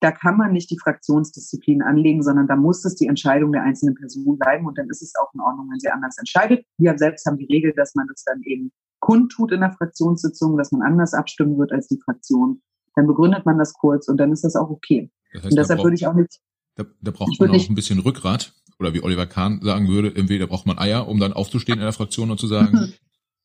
Da 0.00 0.10
kann 0.10 0.36
man 0.36 0.52
nicht 0.52 0.70
die 0.70 0.78
Fraktionsdisziplin 0.78 1.80
anlegen, 1.80 2.22
sondern 2.22 2.46
da 2.46 2.56
muss 2.56 2.84
es 2.84 2.96
die 2.96 3.06
Entscheidung 3.06 3.52
der 3.52 3.62
einzelnen 3.62 3.94
Person 3.94 4.38
bleiben 4.38 4.66
und 4.66 4.76
dann 4.76 4.88
ist 4.90 5.02
es 5.02 5.14
auch 5.16 5.32
in 5.32 5.40
Ordnung, 5.40 5.68
wenn 5.70 5.80
sie 5.80 5.88
anders 5.88 6.18
entscheidet. 6.18 6.66
Wir 6.76 6.98
selbst 6.98 7.24
haben 7.24 7.38
die 7.38 7.46
Regel, 7.46 7.72
dass 7.74 7.94
man 7.94 8.06
das 8.08 8.24
dann 8.24 8.42
eben 8.42 8.72
kundtut 9.04 9.52
in 9.52 9.60
der 9.60 9.72
Fraktionssitzung, 9.72 10.56
dass 10.56 10.72
man 10.72 10.80
anders 10.80 11.12
abstimmen 11.12 11.58
wird 11.58 11.72
als 11.72 11.88
die 11.88 12.00
Fraktion. 12.02 12.62
Dann 12.94 13.06
begründet 13.06 13.44
man 13.44 13.58
das 13.58 13.74
kurz 13.74 14.08
und 14.08 14.16
dann 14.16 14.32
ist 14.32 14.44
das 14.44 14.56
auch 14.56 14.70
okay. 14.70 15.10
Das 15.34 15.42
heißt, 15.42 15.52
und 15.52 15.58
deshalb 15.58 15.78
braucht, 15.78 15.84
würde 15.84 15.94
ich 15.96 16.06
auch 16.06 16.14
nicht. 16.14 16.40
Da, 16.76 16.84
da 17.02 17.10
braucht 17.10 17.38
man 17.38 17.50
auch 17.50 17.68
ein 17.68 17.74
bisschen 17.74 17.98
Rückgrat. 17.98 18.54
Oder 18.80 18.94
wie 18.94 19.02
Oliver 19.02 19.26
Kahn 19.26 19.60
sagen 19.62 19.88
würde, 19.88 20.14
entweder 20.16 20.46
braucht 20.46 20.66
man 20.66 20.78
Eier, 20.78 21.06
um 21.06 21.20
dann 21.20 21.34
aufzustehen 21.34 21.78
in 21.78 21.84
der 21.84 21.92
Fraktion 21.92 22.30
und 22.30 22.40
zu 22.40 22.46
sagen, 22.46 22.94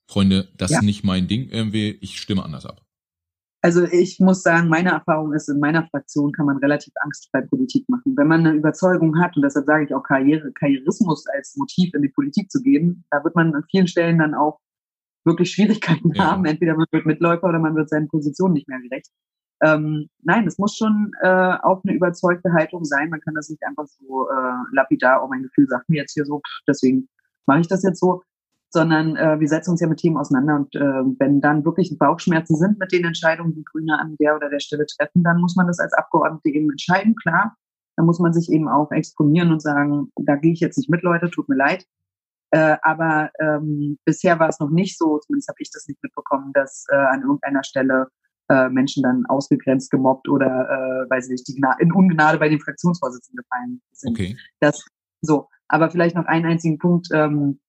Freunde, 0.08 0.48
das 0.58 0.72
ja. 0.72 0.78
ist 0.78 0.84
nicht 0.86 1.04
mein 1.04 1.28
Ding 1.28 1.50
irgendwie, 1.50 1.92
ich 2.02 2.20
stimme 2.20 2.44
anders 2.44 2.66
ab. 2.66 2.82
Also 3.62 3.84
ich 3.84 4.20
muss 4.22 4.42
sagen, 4.42 4.70
meine 4.70 4.92
Erfahrung 4.92 5.34
ist, 5.34 5.50
in 5.50 5.60
meiner 5.60 5.86
Fraktion 5.90 6.32
kann 6.32 6.46
man 6.46 6.58
relativ 6.58 6.94
angstfrei 7.02 7.42
Politik 7.42 7.88
machen. 7.90 8.16
Wenn 8.16 8.28
man 8.28 8.48
eine 8.48 8.58
Überzeugung 8.58 9.20
hat, 9.20 9.36
und 9.36 9.44
deshalb 9.44 9.66
sage 9.66 9.84
ich 9.84 9.94
auch 9.94 10.04
Karriere, 10.04 10.54
Karrierismus 10.54 11.26
als 11.28 11.58
Motiv 11.58 11.94
in 11.94 12.02
die 12.02 12.10
Politik 12.10 12.50
zu 12.50 12.62
geben, 12.62 13.04
da 13.12 13.22
wird 13.24 13.36
man 13.36 13.54
an 13.54 13.66
vielen 13.70 13.88
Stellen 13.88 14.20
dann 14.20 14.34
auch 14.34 14.60
wirklich 15.26 15.52
Schwierigkeiten 15.52 16.12
ja. 16.14 16.32
haben. 16.32 16.46
Entweder 16.46 16.76
man 16.76 16.86
wird 16.92 17.06
Mitläufer 17.06 17.48
oder 17.48 17.60
man 17.60 17.76
wird 17.76 17.90
seinen 17.90 18.08
Positionen 18.08 18.54
nicht 18.54 18.68
mehr 18.68 18.80
gerecht. 18.80 19.10
Ähm, 19.62 20.10
nein, 20.24 20.48
es 20.48 20.58
muss 20.58 20.78
schon 20.78 21.12
äh, 21.22 21.28
auch 21.28 21.82
eine 21.84 21.94
überzeugte 21.94 22.54
Haltung 22.54 22.86
sein. 22.86 23.10
Man 23.10 23.20
kann 23.20 23.36
das 23.36 23.50
nicht 23.50 23.62
einfach 23.64 23.86
so 23.88 24.30
äh, 24.30 24.76
lapidar, 24.76 25.24
oh 25.24 25.28
mein 25.28 25.44
Gefühl 25.44 25.68
sagt 25.68 25.90
mir 25.90 25.98
jetzt 25.98 26.14
hier 26.14 26.26
so, 26.26 26.42
deswegen 26.68 27.10
mache 27.46 27.60
ich 27.60 27.68
das 27.68 27.84
jetzt 27.84 28.00
so 28.00 28.22
sondern 28.72 29.16
äh, 29.16 29.40
wir 29.40 29.48
setzen 29.48 29.72
uns 29.72 29.82
ja 29.82 29.88
mit 29.88 30.00
Themen 30.00 30.18
auseinander 30.18 30.56
und 30.58 30.76
äh, 30.76 31.20
wenn 31.20 31.42
dann 31.42 31.66
wirklich 31.66 31.98
Bauchschmerzen 31.98 32.56
sind 32.56 32.80
mit 32.80 32.92
den 32.92 33.04
Entscheidungen, 33.04 33.56
die 33.56 33.64
Grüne 33.64 34.00
an 34.00 34.16
der 34.20 34.36
oder 34.36 34.50
der 34.50 34.60
Stelle 34.60 34.86
treffen, 34.86 35.24
dann 35.24 35.42
muss 35.42 35.56
man 35.56 35.68
das 35.68 35.80
als 35.80 35.94
Abgeordnete 35.94 36.50
eben 36.50 36.70
entscheiden, 36.70 37.16
klar. 37.16 37.56
Dann 37.96 38.06
muss 38.06 38.20
man 38.20 38.32
sich 38.32 38.50
eben 38.50 38.70
auch 38.70 38.92
exponieren 38.92 39.52
und 39.52 39.62
sagen, 39.62 40.12
da 40.16 40.36
gehe 40.36 40.54
ich 40.54 40.60
jetzt 40.60 40.78
nicht 40.78 40.90
mit, 40.90 41.02
Leute, 41.02 41.30
tut 41.30 41.50
mir 41.50 41.56
leid. 41.56 41.86
Äh, 42.52 42.78
aber 42.82 43.30
ähm, 43.40 43.98
bisher 44.06 44.40
war 44.40 44.50
es 44.50 44.60
noch 44.60 44.70
nicht 44.70 44.98
so, 44.98 45.20
zumindest 45.20 45.50
habe 45.50 45.58
ich 45.60 45.70
das 45.72 45.88
nicht 45.88 46.02
mitbekommen, 46.02 46.52
dass 46.54 46.86
äh, 46.90 46.96
an 46.96 47.22
irgendeiner 47.22 47.64
Stelle 47.64 48.08
äh, 48.50 48.70
Menschen 48.70 49.04
dann 49.04 49.26
ausgegrenzt, 49.28 49.92
gemobbt 49.92 50.28
oder, 50.28 50.48
äh, 50.48 51.10
weiß 51.10 51.26
ich 51.26 51.32
nicht, 51.32 51.48
die 51.48 51.62
in 51.80 51.92
Ungnade 51.92 52.40
bei 52.40 52.50
den 52.50 52.60
Fraktionsvorsitzenden 52.60 53.44
gefallen 53.44 53.82
sind. 53.92 54.12
Okay. 54.12 54.38
Das 54.60 54.84
so. 55.22 55.48
Aber 55.68 55.92
vielleicht 55.92 56.16
noch 56.16 56.26
einen 56.26 56.46
einzigen 56.46 56.80
Punkt, 56.80 57.10
ähm, 57.14 57.60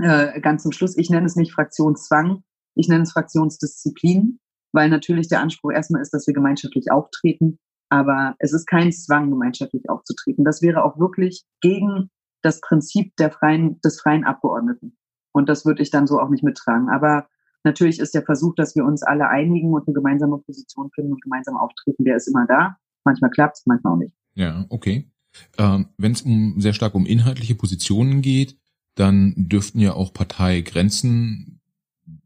äh, 0.00 0.40
ganz 0.40 0.62
zum 0.62 0.72
Schluss, 0.72 0.96
ich 0.96 1.10
nenne 1.10 1.26
es 1.26 1.36
nicht 1.36 1.52
Fraktionszwang, 1.52 2.44
ich 2.76 2.88
nenne 2.88 3.02
es 3.02 3.12
Fraktionsdisziplin, 3.12 4.38
weil 4.72 4.88
natürlich 4.88 5.28
der 5.28 5.40
Anspruch 5.40 5.72
erstmal 5.72 6.02
ist, 6.02 6.14
dass 6.14 6.26
wir 6.26 6.34
gemeinschaftlich 6.34 6.90
auftreten, 6.90 7.58
aber 7.90 8.36
es 8.38 8.52
ist 8.52 8.66
kein 8.66 8.92
Zwang, 8.92 9.30
gemeinschaftlich 9.30 9.90
aufzutreten. 9.90 10.44
Das 10.44 10.62
wäre 10.62 10.84
auch 10.84 10.98
wirklich 10.98 11.44
gegen 11.60 12.10
das 12.42 12.60
Prinzip 12.60 13.16
der 13.16 13.30
freien, 13.30 13.80
des 13.80 14.00
freien 14.00 14.24
Abgeordneten. 14.24 14.96
Und 15.32 15.48
das 15.48 15.64
würde 15.64 15.82
ich 15.82 15.90
dann 15.90 16.06
so 16.06 16.20
auch 16.20 16.28
nicht 16.28 16.44
mittragen. 16.44 16.90
Aber 16.90 17.26
natürlich 17.64 17.98
ist 17.98 18.14
der 18.14 18.22
Versuch, 18.22 18.54
dass 18.54 18.76
wir 18.76 18.84
uns 18.84 19.02
alle 19.02 19.28
einigen 19.28 19.72
und 19.72 19.86
eine 19.86 19.94
gemeinsame 19.94 20.38
Position 20.38 20.90
finden 20.94 21.12
und 21.12 21.22
gemeinsam 21.22 21.56
auftreten, 21.56 22.04
der 22.04 22.16
ist 22.16 22.28
immer 22.28 22.46
da. 22.46 22.76
Manchmal 23.04 23.30
klappt 23.30 23.58
es, 23.58 23.66
manchmal 23.66 23.94
auch 23.94 23.98
nicht. 23.98 24.14
Ja, 24.34 24.66
okay. 24.68 25.10
Ähm, 25.58 25.88
Wenn 25.96 26.12
es 26.12 26.22
um 26.22 26.60
sehr 26.60 26.74
stark 26.74 26.94
um 26.94 27.06
inhaltliche 27.06 27.54
Positionen 27.54 28.20
geht, 28.20 28.56
dann 28.94 29.34
dürften 29.36 29.80
ja 29.80 29.94
auch 29.94 30.12
Parteigrenzen 30.12 31.60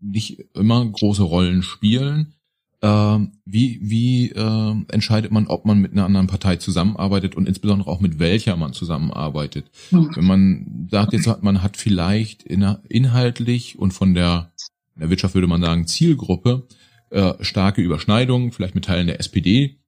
nicht 0.00 0.40
immer 0.54 0.84
große 0.84 1.22
Rollen 1.22 1.62
spielen. 1.62 2.34
Äh, 2.82 3.18
wie 3.44 3.78
wie 3.82 4.30
äh, 4.30 4.74
entscheidet 4.88 5.32
man, 5.32 5.46
ob 5.46 5.64
man 5.64 5.78
mit 5.78 5.92
einer 5.92 6.04
anderen 6.04 6.26
Partei 6.26 6.56
zusammenarbeitet 6.56 7.34
und 7.34 7.48
insbesondere 7.48 7.90
auch 7.90 8.00
mit 8.00 8.18
welcher 8.18 8.56
man 8.56 8.72
zusammenarbeitet? 8.72 9.70
Mhm. 9.90 10.10
Wenn 10.14 10.24
man 10.24 10.88
sagt, 10.90 11.12
jetzt 11.12 11.42
man 11.42 11.62
hat 11.62 11.76
vielleicht 11.76 12.42
inhaltlich 12.42 13.78
und 13.78 13.92
von 13.92 14.14
der, 14.14 14.52
der 14.94 15.10
Wirtschaft 15.10 15.34
würde 15.34 15.46
man 15.46 15.62
sagen 15.62 15.86
Zielgruppe 15.86 16.66
äh, 17.10 17.32
starke 17.40 17.80
Überschneidungen, 17.80 18.52
vielleicht 18.52 18.74
mit 18.74 18.84
Teilen 18.84 19.06
der 19.06 19.20
SPD, 19.20 19.78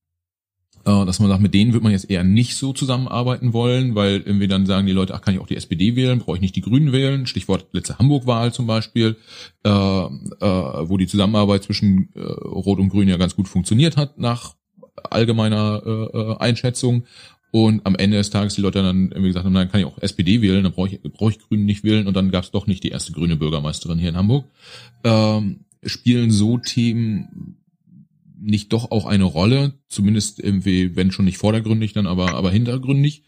dass 0.89 1.21
man 1.21 1.29
sagt, 1.29 1.43
mit 1.43 1.55
denen 1.55 1.73
wird 1.73 1.83
man 1.83 1.93
jetzt 1.93 2.09
eher 2.11 2.25
nicht 2.25 2.57
so 2.57 2.73
zusammenarbeiten 2.73 3.53
wollen, 3.53 3.95
weil 3.95 4.23
irgendwie 4.25 4.49
dann 4.49 4.67
sagen 4.67 4.87
die 4.87 4.93
Leute, 4.93 5.15
ach, 5.15 5.21
kann 5.21 5.35
ich 5.35 5.41
auch 5.41 5.47
die 5.47 5.57
SPD 5.57 5.97
wählen, 5.97 6.19
brauche 6.19 6.37
ich 6.37 6.41
nicht 6.41 6.57
die 6.57 6.61
Grünen 6.61 6.93
wählen, 6.93 7.27
Stichwort 7.27 7.67
letzte 7.73 7.99
Hamburg-Wahl 7.99 8.53
zum 8.53 8.67
Beispiel, 8.67 9.17
äh, 9.65 9.69
äh, 9.71 9.71
wo 9.71 10.97
die 10.97 11.07
Zusammenarbeit 11.07 11.65
zwischen 11.65 12.09
äh, 12.15 12.21
Rot 12.21 12.79
und 12.79 12.89
Grün 12.89 13.09
ja 13.09 13.17
ganz 13.17 13.37
gut 13.37 13.49
funktioniert 13.49 13.97
hat 13.97 14.19
nach 14.19 14.55
allgemeiner 15.11 15.83
äh, 15.85 16.19
äh 16.19 16.37
Einschätzung. 16.39 17.05
Und 17.51 17.87
am 17.87 17.97
Ende 17.97 18.19
des 18.19 18.31
Tages 18.31 18.55
die 18.55 18.61
Leute 18.61 18.83
dann 18.83 19.11
irgendwie 19.11 19.29
gesagt 19.29 19.47
haben, 19.47 19.55
nein, 19.55 19.71
kann 19.71 19.81
ich 19.81 19.87
auch 19.87 19.99
SPD 20.03 20.43
wählen, 20.43 20.63
dann 20.63 20.73
brauche 20.73 20.89
ich, 20.89 21.03
brauche 21.03 21.33
ich 21.33 21.39
Grünen 21.39 21.65
nicht 21.65 21.83
wählen. 21.83 22.07
Und 22.07 22.15
dann 22.15 22.31
gab 22.31 22.45
es 22.45 22.51
doch 22.51 22.67
nicht 22.67 22.85
die 22.85 22.91
erste 22.91 23.13
grüne 23.13 23.37
Bürgermeisterin 23.37 23.99
hier 23.99 24.11
in 24.11 24.17
Hamburg. 24.17 24.45
Ähm, 25.03 25.61
spielen 25.83 26.31
so 26.31 26.59
Themen 26.59 27.58
nicht 28.41 28.73
doch 28.73 28.91
auch 28.91 29.07
eine 29.07 29.25
Rolle, 29.25 29.75
zumindest 29.89 30.39
irgendwie, 30.39 30.97
wenn 30.97 31.11
schon 31.11 31.25
nicht 31.25 31.39
vordergründig, 31.39 31.93
dann 31.93 32.07
aber 32.07 32.35
aber 32.35 32.51
hintergründig, 32.51 33.25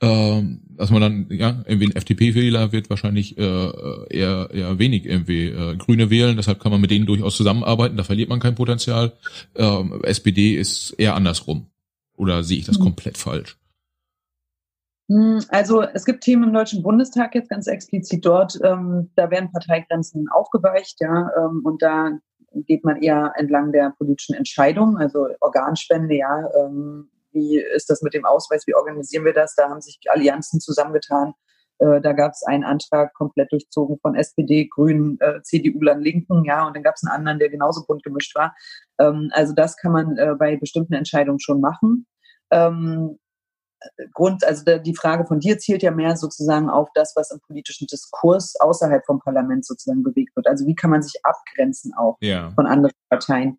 äh, 0.00 0.42
dass 0.70 0.90
man 0.90 1.00
dann 1.00 1.26
ja 1.30 1.62
irgendwie 1.66 1.88
ein 1.88 1.96
FDP-Wähler 1.96 2.72
wird 2.72 2.90
wahrscheinlich 2.90 3.36
äh, 3.38 3.70
eher 4.10 4.50
eher 4.52 4.78
wenig 4.78 5.06
irgendwie 5.06 5.46
äh, 5.46 5.76
Grüne 5.76 6.10
wählen, 6.10 6.36
deshalb 6.36 6.60
kann 6.60 6.72
man 6.72 6.80
mit 6.80 6.90
denen 6.90 7.06
durchaus 7.06 7.36
zusammenarbeiten, 7.36 7.96
da 7.96 8.04
verliert 8.04 8.28
man 8.28 8.40
kein 8.40 8.54
Potenzial. 8.54 9.12
Äh, 9.54 9.82
SPD 10.02 10.54
ist 10.56 10.92
eher 10.92 11.14
andersrum, 11.14 11.66
oder 12.16 12.42
sehe 12.42 12.58
ich 12.58 12.66
das 12.66 12.78
mhm. 12.78 12.84
komplett 12.84 13.18
falsch? 13.18 13.58
Hm, 15.10 15.42
also 15.48 15.82
es 15.82 16.06
gibt 16.06 16.24
Themen 16.24 16.44
im 16.44 16.52
Deutschen 16.54 16.82
Bundestag 16.82 17.34
jetzt 17.34 17.50
ganz 17.50 17.66
explizit 17.66 18.24
dort, 18.24 18.58
ähm, 18.62 19.10
da 19.16 19.30
werden 19.30 19.52
Parteigrenzen 19.52 20.28
aufgeweicht, 20.28 21.00
ja, 21.00 21.30
ähm, 21.36 21.60
und 21.62 21.82
da 21.82 22.18
geht 22.66 22.84
man 22.84 23.02
eher 23.02 23.32
entlang 23.36 23.72
der 23.72 23.94
politischen 23.98 24.34
Entscheidung, 24.34 24.96
also 24.98 25.28
Organspende, 25.40 26.14
ja, 26.14 26.48
ähm, 26.56 27.10
wie 27.32 27.58
ist 27.58 27.90
das 27.90 28.02
mit 28.02 28.14
dem 28.14 28.24
Ausweis, 28.24 28.66
wie 28.66 28.74
organisieren 28.74 29.24
wir 29.24 29.32
das? 29.32 29.54
Da 29.56 29.68
haben 29.68 29.80
sich 29.80 29.98
Allianzen 30.08 30.60
zusammengetan. 30.60 31.34
Äh, 31.78 32.00
da 32.00 32.12
gab 32.12 32.32
es 32.32 32.44
einen 32.44 32.64
Antrag 32.64 33.12
komplett 33.14 33.50
durchzogen 33.52 33.98
von 33.98 34.14
SPD, 34.14 34.66
Grünen, 34.66 35.18
äh, 35.20 35.42
CDU, 35.42 35.80
Linken, 35.80 36.44
ja, 36.44 36.66
und 36.66 36.76
dann 36.76 36.84
gab 36.84 36.94
es 36.94 37.04
einen 37.04 37.16
anderen, 37.16 37.38
der 37.38 37.50
genauso 37.50 37.84
bunt 37.86 38.04
gemischt 38.04 38.34
war. 38.36 38.54
Ähm, 38.98 39.30
also 39.32 39.52
das 39.52 39.76
kann 39.76 39.92
man 39.92 40.16
äh, 40.16 40.34
bei 40.38 40.56
bestimmten 40.56 40.94
Entscheidungen 40.94 41.40
schon 41.40 41.60
machen. 41.60 42.06
Ähm, 42.50 43.18
Grund, 44.12 44.44
also 44.44 44.64
die 44.78 44.94
Frage 44.94 45.26
von 45.26 45.40
dir 45.40 45.58
zielt 45.58 45.82
ja 45.82 45.90
mehr 45.90 46.16
sozusagen 46.16 46.70
auf 46.70 46.88
das, 46.94 47.14
was 47.16 47.30
im 47.30 47.40
politischen 47.40 47.86
Diskurs 47.86 48.54
außerhalb 48.58 49.04
vom 49.04 49.20
Parlament 49.20 49.66
sozusagen 49.66 50.02
bewegt 50.02 50.34
wird. 50.36 50.46
Also 50.46 50.66
wie 50.66 50.74
kann 50.74 50.90
man 50.90 51.02
sich 51.02 51.20
abgrenzen 51.24 51.92
auch 51.94 52.16
ja. 52.20 52.50
von 52.54 52.66
anderen 52.66 52.94
Parteien? 53.08 53.58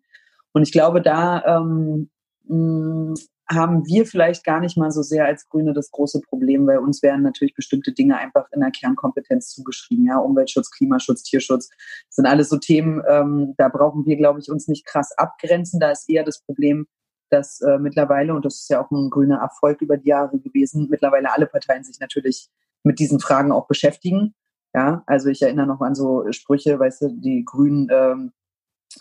Und 0.52 0.62
ich 0.62 0.72
glaube, 0.72 1.02
da 1.02 1.44
ähm, 1.44 2.10
mh, 2.44 3.14
haben 3.48 3.86
wir 3.86 4.06
vielleicht 4.06 4.44
gar 4.44 4.60
nicht 4.60 4.76
mal 4.76 4.90
so 4.90 5.02
sehr 5.02 5.24
als 5.24 5.48
Grüne 5.48 5.72
das 5.72 5.90
große 5.90 6.20
Problem, 6.20 6.66
weil 6.66 6.78
uns 6.78 7.02
werden 7.02 7.22
natürlich 7.22 7.54
bestimmte 7.54 7.92
Dinge 7.92 8.16
einfach 8.18 8.46
in 8.52 8.60
der 8.60 8.72
Kernkompetenz 8.72 9.50
zugeschrieben. 9.50 10.06
Ja, 10.06 10.18
Umweltschutz, 10.18 10.70
Klimaschutz, 10.70 11.22
Tierschutz 11.22 11.70
sind 12.08 12.26
alles 12.26 12.48
so 12.48 12.58
Themen, 12.58 13.02
ähm, 13.08 13.54
da 13.56 13.68
brauchen 13.68 14.04
wir, 14.04 14.16
glaube 14.16 14.40
ich, 14.40 14.50
uns 14.50 14.66
nicht 14.66 14.84
krass 14.84 15.12
abgrenzen. 15.16 15.78
Da 15.78 15.90
ist 15.90 16.10
eher 16.10 16.24
das 16.24 16.42
Problem, 16.42 16.88
dass 17.30 17.60
äh, 17.60 17.78
mittlerweile, 17.78 18.34
und 18.34 18.44
das 18.44 18.60
ist 18.60 18.70
ja 18.70 18.84
auch 18.84 18.90
ein 18.90 19.10
grüner 19.10 19.38
Erfolg 19.38 19.80
über 19.82 19.96
die 19.96 20.08
Jahre 20.08 20.38
gewesen, 20.38 20.88
mittlerweile 20.90 21.32
alle 21.32 21.46
Parteien 21.46 21.84
sich 21.84 22.00
natürlich 22.00 22.48
mit 22.82 22.98
diesen 22.98 23.20
Fragen 23.20 23.52
auch 23.52 23.66
beschäftigen. 23.66 24.34
Ja, 24.74 25.02
also 25.06 25.28
ich 25.28 25.42
erinnere 25.42 25.66
noch 25.66 25.80
an 25.80 25.94
so 25.94 26.30
Sprüche, 26.32 26.78
weißt 26.78 27.02
du, 27.02 27.08
die 27.08 27.44
Grünen 27.44 27.88
ähm, 27.90 28.32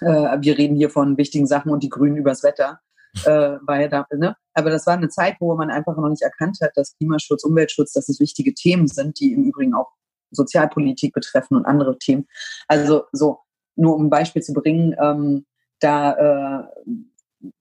äh, 0.02 0.38
wir 0.42 0.58
reden 0.58 0.76
hier 0.76 0.90
von 0.90 1.18
wichtigen 1.18 1.48
Sachen 1.48 1.72
und 1.72 1.84
die 1.84 1.90
Grünen 1.90 2.18
übers 2.18 2.44
Wetter. 2.44 2.80
Äh, 3.24 3.58
war 3.62 3.80
ja 3.80 3.88
da, 3.88 4.06
ne? 4.14 4.36
Aber 4.54 4.70
das 4.70 4.86
war 4.88 4.94
eine 4.94 5.10
Zeit, 5.10 5.38
wo 5.40 5.56
man 5.56 5.70
einfach 5.70 5.96
noch 5.96 6.10
nicht 6.10 6.22
erkannt 6.22 6.58
hat, 6.62 6.72
dass 6.76 6.98
Klimaschutz, 6.98 7.44
Umweltschutz, 7.44 7.94
dass 7.94 8.10
es 8.10 8.20
wichtige 8.20 8.54
Themen 8.54 8.88
sind, 8.88 9.20
die 9.20 9.32
im 9.34 9.44
Übrigen 9.44 9.74
auch 9.74 9.92
Sozialpolitik 10.32 11.14
betreffen 11.14 11.56
und 11.56 11.66
andere 11.66 11.98
Themen. 11.98 12.28
Also 12.68 13.06
so, 13.14 13.40
nur 13.76 13.96
um 13.96 14.08
ein 14.08 14.10
Beispiel 14.10 14.42
zu 14.42 14.54
bringen, 14.54 14.96
ähm, 15.00 15.46
da 15.80 16.64
äh, 16.64 16.64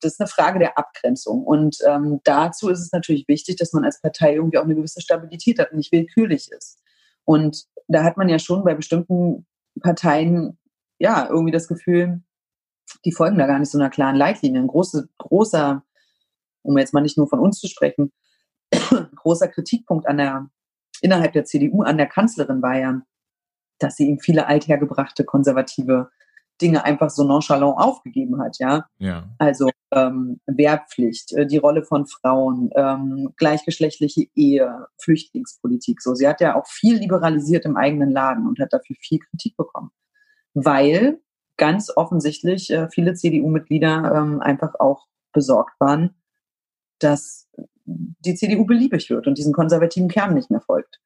das 0.01 0.14
ist 0.14 0.20
eine 0.20 0.28
Frage 0.28 0.59
der 0.59 0.78
Abgrenzung. 0.78 1.45
Und 1.45 1.78
ähm, 1.87 2.20
dazu 2.24 2.68
ist 2.68 2.80
es 2.80 2.93
natürlich 2.93 3.26
wichtig, 3.28 3.57
dass 3.57 3.72
man 3.72 3.85
als 3.85 4.01
Partei 4.01 4.35
irgendwie 4.35 4.59
auch 4.59 4.64
eine 4.64 4.74
gewisse 4.74 5.01
Stabilität 5.01 5.59
hat 5.59 5.72
und 5.72 5.78
nicht 5.78 5.93
willkürlich 5.93 6.51
ist. 6.51 6.80
Und 7.24 7.64
da 7.89 8.05
hat 8.05 8.16
man 8.16 8.28
ja 8.28 8.39
schon 8.39 8.64
bei 8.64 8.74
bestimmten 8.74 9.47
Parteien 9.80 10.59
ja 10.99 11.28
irgendwie 11.28 11.53
das 11.53 11.68
Gefühl, 11.68 12.22
die 13.05 13.12
folgen 13.12 13.39
da 13.39 13.47
gar 13.47 13.59
nicht 13.59 13.70
so 13.70 13.78
einer 13.78 13.91
klaren 13.91 14.16
Leitlinie. 14.16 14.61
Ein 14.61 14.68
große, 14.68 15.09
großer, 15.18 15.82
um 16.62 16.78
jetzt 16.78 16.95
mal 16.95 17.01
nicht 17.01 17.16
nur 17.16 17.28
von 17.28 17.41
uns 17.41 17.61
zu 17.61 17.68
sprechen, 17.68 18.12
großer 19.16 19.49
Kritikpunkt 19.49 20.07
an 20.07 20.18
der, 20.18 20.51
innerhalb 21.01 21.32
der 21.32 21.45
CDU 21.45 21.82
an 21.82 21.97
der 21.97 22.07
Kanzlerin 22.07 22.62
war 22.62 22.78
ja, 22.78 23.01
dass 23.78 23.97
sie 23.97 24.07
ihm 24.07 24.20
viele 24.20 24.47
althergebrachte 24.47 25.24
konservative 25.24 26.11
Dinge 26.61 26.85
einfach 26.85 27.11
so 27.11 27.25
nonchalant 27.25 27.79
aufgegeben 27.79 28.41
hat, 28.41 28.59
ja. 28.59 28.87
ja. 28.99 29.29
Also 29.39 29.71
ähm, 29.93 30.41
Wehrpflicht, 30.47 31.33
äh, 31.33 31.47
die 31.47 31.57
Rolle 31.57 31.83
von 31.83 32.07
Frauen, 32.07 32.71
ähm, 32.77 33.33
gleichgeschlechtliche 33.37 34.27
Ehe, 34.35 34.87
Flüchtlingspolitik. 35.01 36.01
So, 36.01 36.15
sie 36.15 36.29
hat 36.29 36.41
ja 36.41 36.55
auch 36.57 36.67
viel 36.67 36.97
liberalisiert 36.97 37.65
im 37.65 37.77
eigenen 37.77 38.11
Laden 38.11 38.47
und 38.47 38.61
hat 38.61 38.73
dafür 38.73 38.97
viel 39.01 39.19
Kritik 39.19 39.57
bekommen, 39.57 39.91
weil 40.55 41.21
ganz 41.57 41.91
offensichtlich 41.95 42.71
äh, 42.71 42.89
viele 42.91 43.15
CDU-Mitglieder 43.15 44.13
ähm, 44.15 44.41
einfach 44.41 44.75
auch 44.79 45.07
besorgt 45.33 45.79
waren, 45.81 46.15
dass 46.99 47.49
die 47.87 48.35
CDU 48.35 48.65
beliebig 48.65 49.11
wird 49.11 49.27
und 49.27 49.39
diesen 49.39 49.53
konservativen 49.53 50.09
Kern 50.09 50.35
nicht 50.35 50.51
mehr 50.51 50.61
folgt. 50.61 51.01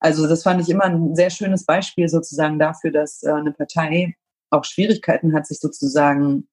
Also 0.00 0.26
das 0.26 0.42
fand 0.42 0.62
ich 0.62 0.70
immer 0.70 0.84
ein 0.84 1.14
sehr 1.14 1.30
schönes 1.30 1.66
Beispiel 1.66 2.08
sozusagen 2.08 2.58
dafür, 2.58 2.90
dass 2.90 3.22
äh, 3.22 3.30
eine 3.30 3.52
Partei 3.52 4.16
auch 4.50 4.64
Schwierigkeiten 4.64 5.34
hat, 5.34 5.46
sich 5.46 5.58
sozusagen 5.58 6.48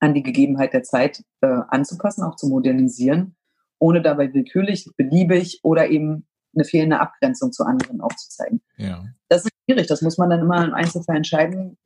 an 0.00 0.14
die 0.14 0.22
Gegebenheit 0.22 0.72
der 0.72 0.82
Zeit 0.82 1.24
äh, 1.40 1.60
anzupassen, 1.68 2.22
auch 2.22 2.36
zu 2.36 2.48
modernisieren, 2.48 3.36
ohne 3.78 4.02
dabei 4.02 4.32
willkürlich, 4.32 4.88
beliebig 4.96 5.60
oder 5.62 5.88
eben 5.88 6.26
eine 6.54 6.64
fehlende 6.64 7.00
Abgrenzung 7.00 7.52
zu 7.52 7.64
anderen 7.64 8.00
aufzuzeigen. 8.00 8.60
Ja. 8.76 9.04
Das 9.28 9.44
ist 9.44 9.52
schwierig, 9.64 9.86
das 9.86 10.02
muss 10.02 10.18
man 10.18 10.30
dann 10.30 10.40
immer 10.40 10.64
im 10.64 10.74
Einzelfall 10.74 11.16
entscheiden. 11.16 11.76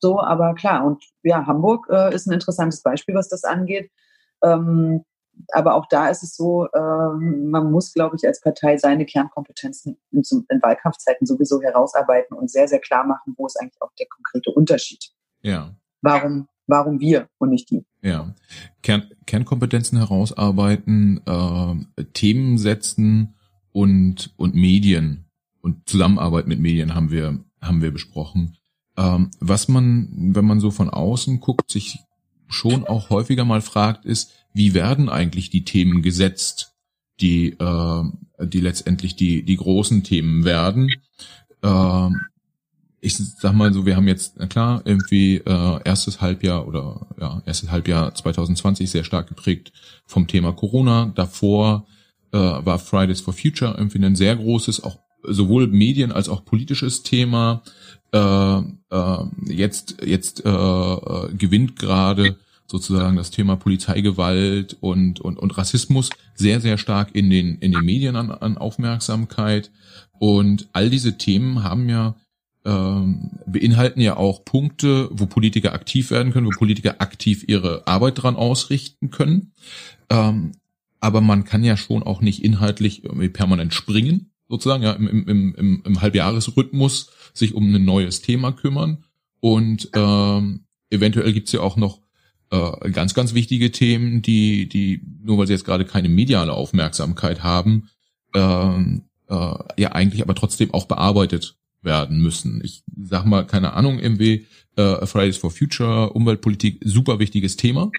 So, 0.00 0.20
aber 0.20 0.54
klar, 0.54 0.84
und 0.84 1.04
ja, 1.22 1.46
Hamburg 1.46 1.88
äh, 1.90 2.14
ist 2.14 2.26
ein 2.26 2.32
interessantes 2.32 2.82
Beispiel, 2.82 3.14
was 3.14 3.28
das 3.28 3.44
angeht. 3.44 3.90
Ähm, 4.42 5.04
aber 5.52 5.74
auch 5.74 5.86
da 5.88 6.08
ist 6.08 6.22
es 6.22 6.36
so, 6.36 6.66
ähm, 6.74 7.50
man 7.50 7.70
muss, 7.70 7.92
glaube 7.92 8.16
ich, 8.16 8.26
als 8.26 8.40
Partei 8.40 8.76
seine 8.76 9.06
Kernkompetenzen 9.06 9.96
in, 10.12 10.22
in, 10.48 10.62
Wahlkampfzeiten 10.62 11.26
sowieso 11.26 11.62
herausarbeiten 11.62 12.36
und 12.36 12.50
sehr, 12.50 12.68
sehr 12.68 12.80
klar 12.80 13.06
machen, 13.06 13.34
wo 13.36 13.46
ist 13.46 13.58
eigentlich 13.60 13.80
auch 13.80 13.92
der 13.98 14.06
konkrete 14.08 14.50
Unterschied. 14.50 15.10
Ja. 15.42 15.74
Warum, 16.02 16.48
warum 16.66 17.00
wir 17.00 17.28
und 17.38 17.50
nicht 17.50 17.70
die? 17.70 17.84
Ja. 18.02 18.34
Kern, 18.82 19.10
Kernkompetenzen 19.26 19.98
herausarbeiten, 19.98 21.20
äh, 21.26 22.04
Themen 22.12 22.58
setzen 22.58 23.34
und, 23.72 24.34
und 24.36 24.54
Medien 24.54 25.24
und 25.60 25.88
Zusammenarbeit 25.88 26.46
mit 26.46 26.60
Medien 26.60 26.94
haben 26.94 27.10
wir, 27.10 27.38
haben 27.60 27.82
wir 27.82 27.90
besprochen. 27.90 28.56
Ähm, 28.96 29.30
was 29.40 29.68
man, 29.68 30.34
wenn 30.34 30.44
man 30.44 30.60
so 30.60 30.70
von 30.70 30.90
außen 30.90 31.40
guckt, 31.40 31.70
sich 31.70 32.00
schon 32.48 32.86
auch 32.86 33.10
häufiger 33.10 33.44
mal 33.44 33.60
fragt, 33.60 34.04
ist, 34.04 34.32
wie 34.52 34.74
werden 34.74 35.08
eigentlich 35.08 35.50
die 35.50 35.64
Themen 35.64 36.02
gesetzt, 36.02 36.74
die, 37.20 37.50
äh, 37.50 38.02
die 38.40 38.60
letztendlich 38.60 39.16
die, 39.16 39.44
die 39.44 39.56
großen 39.56 40.04
Themen 40.04 40.44
werden. 40.44 40.90
Äh, 41.62 42.10
ich 43.00 43.16
sag 43.16 43.52
mal 43.54 43.72
so, 43.72 43.86
wir 43.86 43.96
haben 43.96 44.08
jetzt, 44.08 44.34
na 44.38 44.46
klar, 44.46 44.82
irgendwie 44.84 45.36
äh, 45.36 45.80
erstes 45.84 46.20
Halbjahr 46.20 46.66
oder 46.66 47.06
ja, 47.20 47.42
erstes 47.46 47.70
Halbjahr 47.70 48.14
2020 48.14 48.90
sehr 48.90 49.04
stark 49.04 49.28
geprägt 49.28 49.72
vom 50.04 50.26
Thema 50.26 50.52
Corona. 50.52 51.12
Davor 51.14 51.86
äh, 52.32 52.38
war 52.38 52.78
Fridays 52.78 53.20
for 53.20 53.34
Future 53.34 53.74
irgendwie 53.76 54.04
ein 54.04 54.16
sehr 54.16 54.34
großes, 54.36 54.82
auch 54.82 54.98
sowohl 55.22 55.68
Medien 55.68 56.10
als 56.12 56.28
auch 56.28 56.44
politisches 56.44 57.02
Thema. 57.02 57.62
Äh, 58.12 58.58
äh, 58.58 59.24
jetzt 59.46 59.96
jetzt 60.04 60.44
äh, 60.44 60.48
äh 60.48 61.34
gewinnt 61.34 61.76
gerade 61.76 62.36
sozusagen 62.70 63.16
das 63.16 63.30
Thema 63.30 63.56
Polizeigewalt 63.56 64.76
und, 64.80 65.20
und, 65.20 65.38
und 65.38 65.56
Rassismus 65.56 66.10
sehr, 66.34 66.60
sehr 66.60 66.76
stark 66.76 67.14
in 67.14 67.30
den, 67.30 67.56
in 67.58 67.72
den 67.72 67.84
Medien 67.84 68.14
an, 68.14 68.30
an 68.30 68.58
Aufmerksamkeit. 68.58 69.70
Und 70.18 70.68
all 70.72 70.90
diese 70.90 71.16
Themen 71.16 71.64
haben 71.64 71.88
ja 71.88 72.14
ähm, 72.66 73.30
beinhalten 73.46 74.00
ja 74.02 74.16
auch 74.18 74.44
Punkte, 74.44 75.08
wo 75.10 75.26
Politiker 75.26 75.72
aktiv 75.72 76.10
werden 76.10 76.32
können, 76.32 76.46
wo 76.46 76.50
Politiker 76.50 76.96
aktiv 77.00 77.44
ihre 77.48 77.86
Arbeit 77.86 78.22
dran 78.22 78.36
ausrichten 78.36 79.10
können. 79.10 79.52
Ähm, 80.10 80.52
aber 81.00 81.22
man 81.22 81.44
kann 81.44 81.64
ja 81.64 81.76
schon 81.76 82.02
auch 82.02 82.20
nicht 82.20 82.44
inhaltlich 82.44 83.02
permanent 83.32 83.72
springen, 83.72 84.30
sozusagen, 84.48 84.82
ja, 84.82 84.92
im, 84.92 85.08
im, 85.08 85.54
im, 85.54 85.82
im 85.84 86.00
Halbjahresrhythmus 86.02 87.10
sich 87.32 87.54
um 87.54 87.72
ein 87.72 87.84
neues 87.84 88.20
Thema 88.20 88.52
kümmern. 88.52 89.04
Und 89.40 89.88
ähm, 89.94 90.64
eventuell 90.90 91.32
gibt's 91.32 91.52
ja 91.52 91.60
auch 91.60 91.76
noch 91.76 92.00
äh, 92.50 92.90
ganz, 92.90 93.14
ganz 93.14 93.34
wichtige 93.34 93.72
Themen, 93.72 94.22
die, 94.22 94.68
die, 94.68 95.02
nur 95.22 95.38
weil 95.38 95.46
sie 95.46 95.52
jetzt 95.52 95.64
gerade 95.64 95.84
keine 95.84 96.08
mediale 96.08 96.52
Aufmerksamkeit 96.52 97.42
haben, 97.42 97.88
ähm, 98.34 99.04
äh, 99.28 99.54
ja 99.76 99.92
eigentlich 99.92 100.22
aber 100.22 100.34
trotzdem 100.34 100.72
auch 100.72 100.86
bearbeitet 100.86 101.56
werden 101.82 102.20
müssen. 102.20 102.60
Ich 102.64 102.82
sag 103.04 103.24
mal, 103.24 103.46
keine 103.46 103.74
Ahnung, 103.74 103.98
MW, 103.98 104.44
äh, 104.76 105.06
Fridays 105.06 105.36
for 105.36 105.50
Future, 105.50 106.10
Umweltpolitik, 106.10 106.80
super 106.84 107.18
wichtiges 107.18 107.56
Thema. 107.56 107.90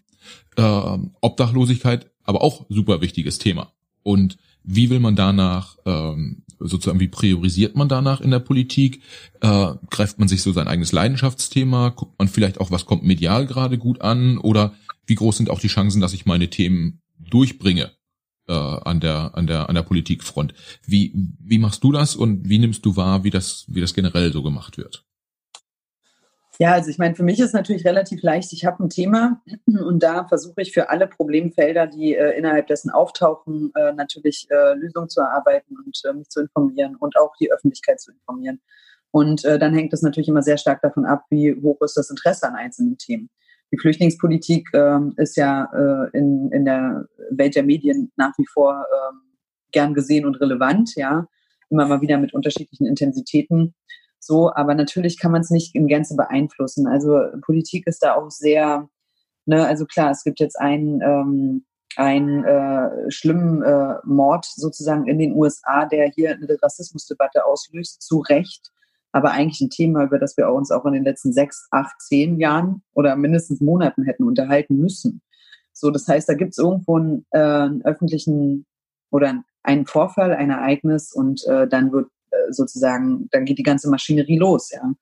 Äh, 0.55 0.97
Obdachlosigkeit, 1.21 2.11
aber 2.23 2.41
auch 2.41 2.65
super 2.69 3.01
wichtiges 3.01 3.39
Thema. 3.39 3.71
Und 4.03 4.37
wie 4.63 4.89
will 4.89 4.99
man 4.99 5.15
danach, 5.15 5.77
ähm, 5.85 6.43
sozusagen, 6.59 6.99
wie 6.99 7.07
priorisiert 7.07 7.75
man 7.75 7.89
danach 7.89 8.21
in 8.21 8.31
der 8.31 8.39
Politik? 8.39 9.01
Äh, 9.41 9.73
greift 9.89 10.19
man 10.19 10.27
sich 10.27 10.41
so 10.41 10.51
sein 10.51 10.67
eigenes 10.67 10.91
Leidenschaftsthema? 10.91 11.89
Guckt 11.89 12.19
man 12.19 12.27
vielleicht 12.27 12.59
auch, 12.59 12.71
was 12.71 12.85
kommt 12.85 13.03
medial 13.03 13.47
gerade 13.47 13.77
gut 13.77 14.01
an? 14.01 14.37
Oder 14.37 14.73
wie 15.05 15.15
groß 15.15 15.37
sind 15.37 15.49
auch 15.49 15.59
die 15.59 15.67
Chancen, 15.67 16.01
dass 16.01 16.13
ich 16.13 16.25
meine 16.25 16.49
Themen 16.49 17.01
durchbringe 17.17 17.91
äh, 18.47 18.53
an 18.53 18.99
der 18.99 19.35
an 19.35 19.47
der 19.47 19.69
an 19.69 19.75
der 19.75 19.83
Politikfront? 19.83 20.53
Wie 20.85 21.13
wie 21.39 21.57
machst 21.57 21.83
du 21.83 21.91
das 21.91 22.15
und 22.15 22.47
wie 22.49 22.59
nimmst 22.59 22.85
du 22.85 22.95
wahr, 22.95 23.23
wie 23.23 23.31
das 23.31 23.65
wie 23.67 23.81
das 23.81 23.93
generell 23.93 24.31
so 24.31 24.43
gemacht 24.43 24.77
wird? 24.77 25.08
Ja, 26.61 26.73
also 26.73 26.89
ich 26.89 26.97
meine, 26.97 27.15
für 27.15 27.23
mich 27.23 27.39
ist 27.39 27.53
natürlich 27.53 27.85
relativ 27.85 28.21
leicht. 28.21 28.51
Ich 28.51 28.65
habe 28.65 28.83
ein 28.83 28.89
Thema 28.89 29.41
und 29.65 30.03
da 30.03 30.27
versuche 30.27 30.61
ich 30.61 30.73
für 30.73 30.89
alle 30.89 31.07
Problemfelder, 31.07 31.87
die 31.87 32.15
äh, 32.15 32.37
innerhalb 32.37 32.67
dessen 32.67 32.89
auftauchen, 32.89 33.71
äh, 33.75 33.93
natürlich 33.93 34.45
äh, 34.51 34.73
Lösungen 34.73 35.07
zu 35.07 35.21
erarbeiten 35.21 35.77
und 35.77 35.97
äh, 36.03 36.13
mich 36.13 36.27
zu 36.27 36.41
informieren 36.41 36.97
und 36.97 37.17
auch 37.17 37.33
die 37.37 37.49
Öffentlichkeit 37.49 38.01
zu 38.01 38.11
informieren. 38.11 38.59
Und 39.11 39.45
äh, 39.45 39.57
dann 39.57 39.73
hängt 39.73 39.93
es 39.93 40.01
natürlich 40.01 40.27
immer 40.27 40.43
sehr 40.43 40.57
stark 40.57 40.81
davon 40.81 41.05
ab, 41.05 41.23
wie 41.29 41.55
hoch 41.61 41.81
ist 41.81 41.95
das 41.95 42.09
Interesse 42.09 42.45
an 42.47 42.55
einzelnen 42.55 42.97
Themen. 42.97 43.29
Die 43.71 43.77
Flüchtlingspolitik 43.77 44.67
ähm, 44.73 45.13
ist 45.15 45.37
ja 45.37 45.69
äh, 45.73 46.17
in, 46.17 46.51
in 46.51 46.65
der 46.65 47.07
Welt 47.29 47.55
der 47.55 47.63
Medien 47.63 48.11
nach 48.17 48.37
wie 48.37 48.47
vor 48.51 48.73
ähm, 48.73 49.21
gern 49.71 49.93
gesehen 49.93 50.25
und 50.25 50.35
relevant, 50.41 50.95
ja, 50.95 51.25
immer 51.69 51.85
mal 51.87 52.01
wieder 52.01 52.17
mit 52.17 52.33
unterschiedlichen 52.33 52.85
Intensitäten. 52.85 53.75
So, 54.19 54.53
aber 54.53 54.75
natürlich 54.75 55.19
kann 55.19 55.31
man 55.31 55.41
es 55.41 55.49
nicht 55.49 55.75
in 55.75 55.87
Gänze 55.87 56.15
beeinflussen. 56.15 56.87
Also 56.87 57.19
Politik 57.41 57.87
ist 57.87 58.03
da 58.03 58.15
auch 58.15 58.29
sehr, 58.29 58.87
ne, 59.45 59.65
also 59.65 59.85
klar, 59.85 60.11
es 60.11 60.23
gibt 60.23 60.39
jetzt 60.39 60.59
einen, 60.59 61.01
ähm, 61.01 61.65
einen 61.95 62.43
äh, 62.43 63.09
schlimmen 63.09 63.63
äh, 63.63 63.95
Mord 64.03 64.45
sozusagen 64.45 65.07
in 65.07 65.17
den 65.17 65.33
USA, 65.33 65.85
der 65.85 66.09
hier 66.09 66.31
eine 66.31 66.57
Rassismusdebatte 66.61 67.45
auslöst, 67.45 68.01
zu 68.01 68.19
Recht. 68.19 68.71
Aber 69.11 69.31
eigentlich 69.31 69.61
ein 69.61 69.71
Thema, 69.71 70.03
über 70.03 70.19
das 70.19 70.37
wir 70.37 70.49
uns 70.49 70.69
auch 70.69 70.85
in 70.85 70.93
den 70.93 71.03
letzten 71.03 71.33
sechs, 71.33 71.67
acht, 71.71 71.99
zehn 71.99 72.39
Jahren 72.39 72.83
oder 72.93 73.15
mindestens 73.15 73.59
Monaten 73.59 74.03
hätten 74.03 74.23
unterhalten 74.23 74.77
müssen. 74.77 75.21
So, 75.73 75.89
das 75.89 76.07
heißt, 76.07 76.29
da 76.29 76.33
gibt 76.33 76.51
es 76.51 76.57
irgendwo 76.57 76.97
einen, 76.97 77.25
äh, 77.31 77.39
einen 77.39 77.83
öffentlichen 77.85 78.65
oder 79.11 79.43
einen 79.63 79.85
Vorfall, 79.87 80.33
ein 80.33 80.51
Ereignis 80.51 81.11
und 81.11 81.43
äh, 81.47 81.67
dann 81.67 81.91
wird 81.91 82.09
sozusagen, 82.49 83.27
dann 83.31 83.45
geht 83.45 83.57
die 83.57 83.63
ganze 83.63 83.89
Maschinerie 83.89 84.37
los. 84.37 84.71
Ja. 84.71 84.93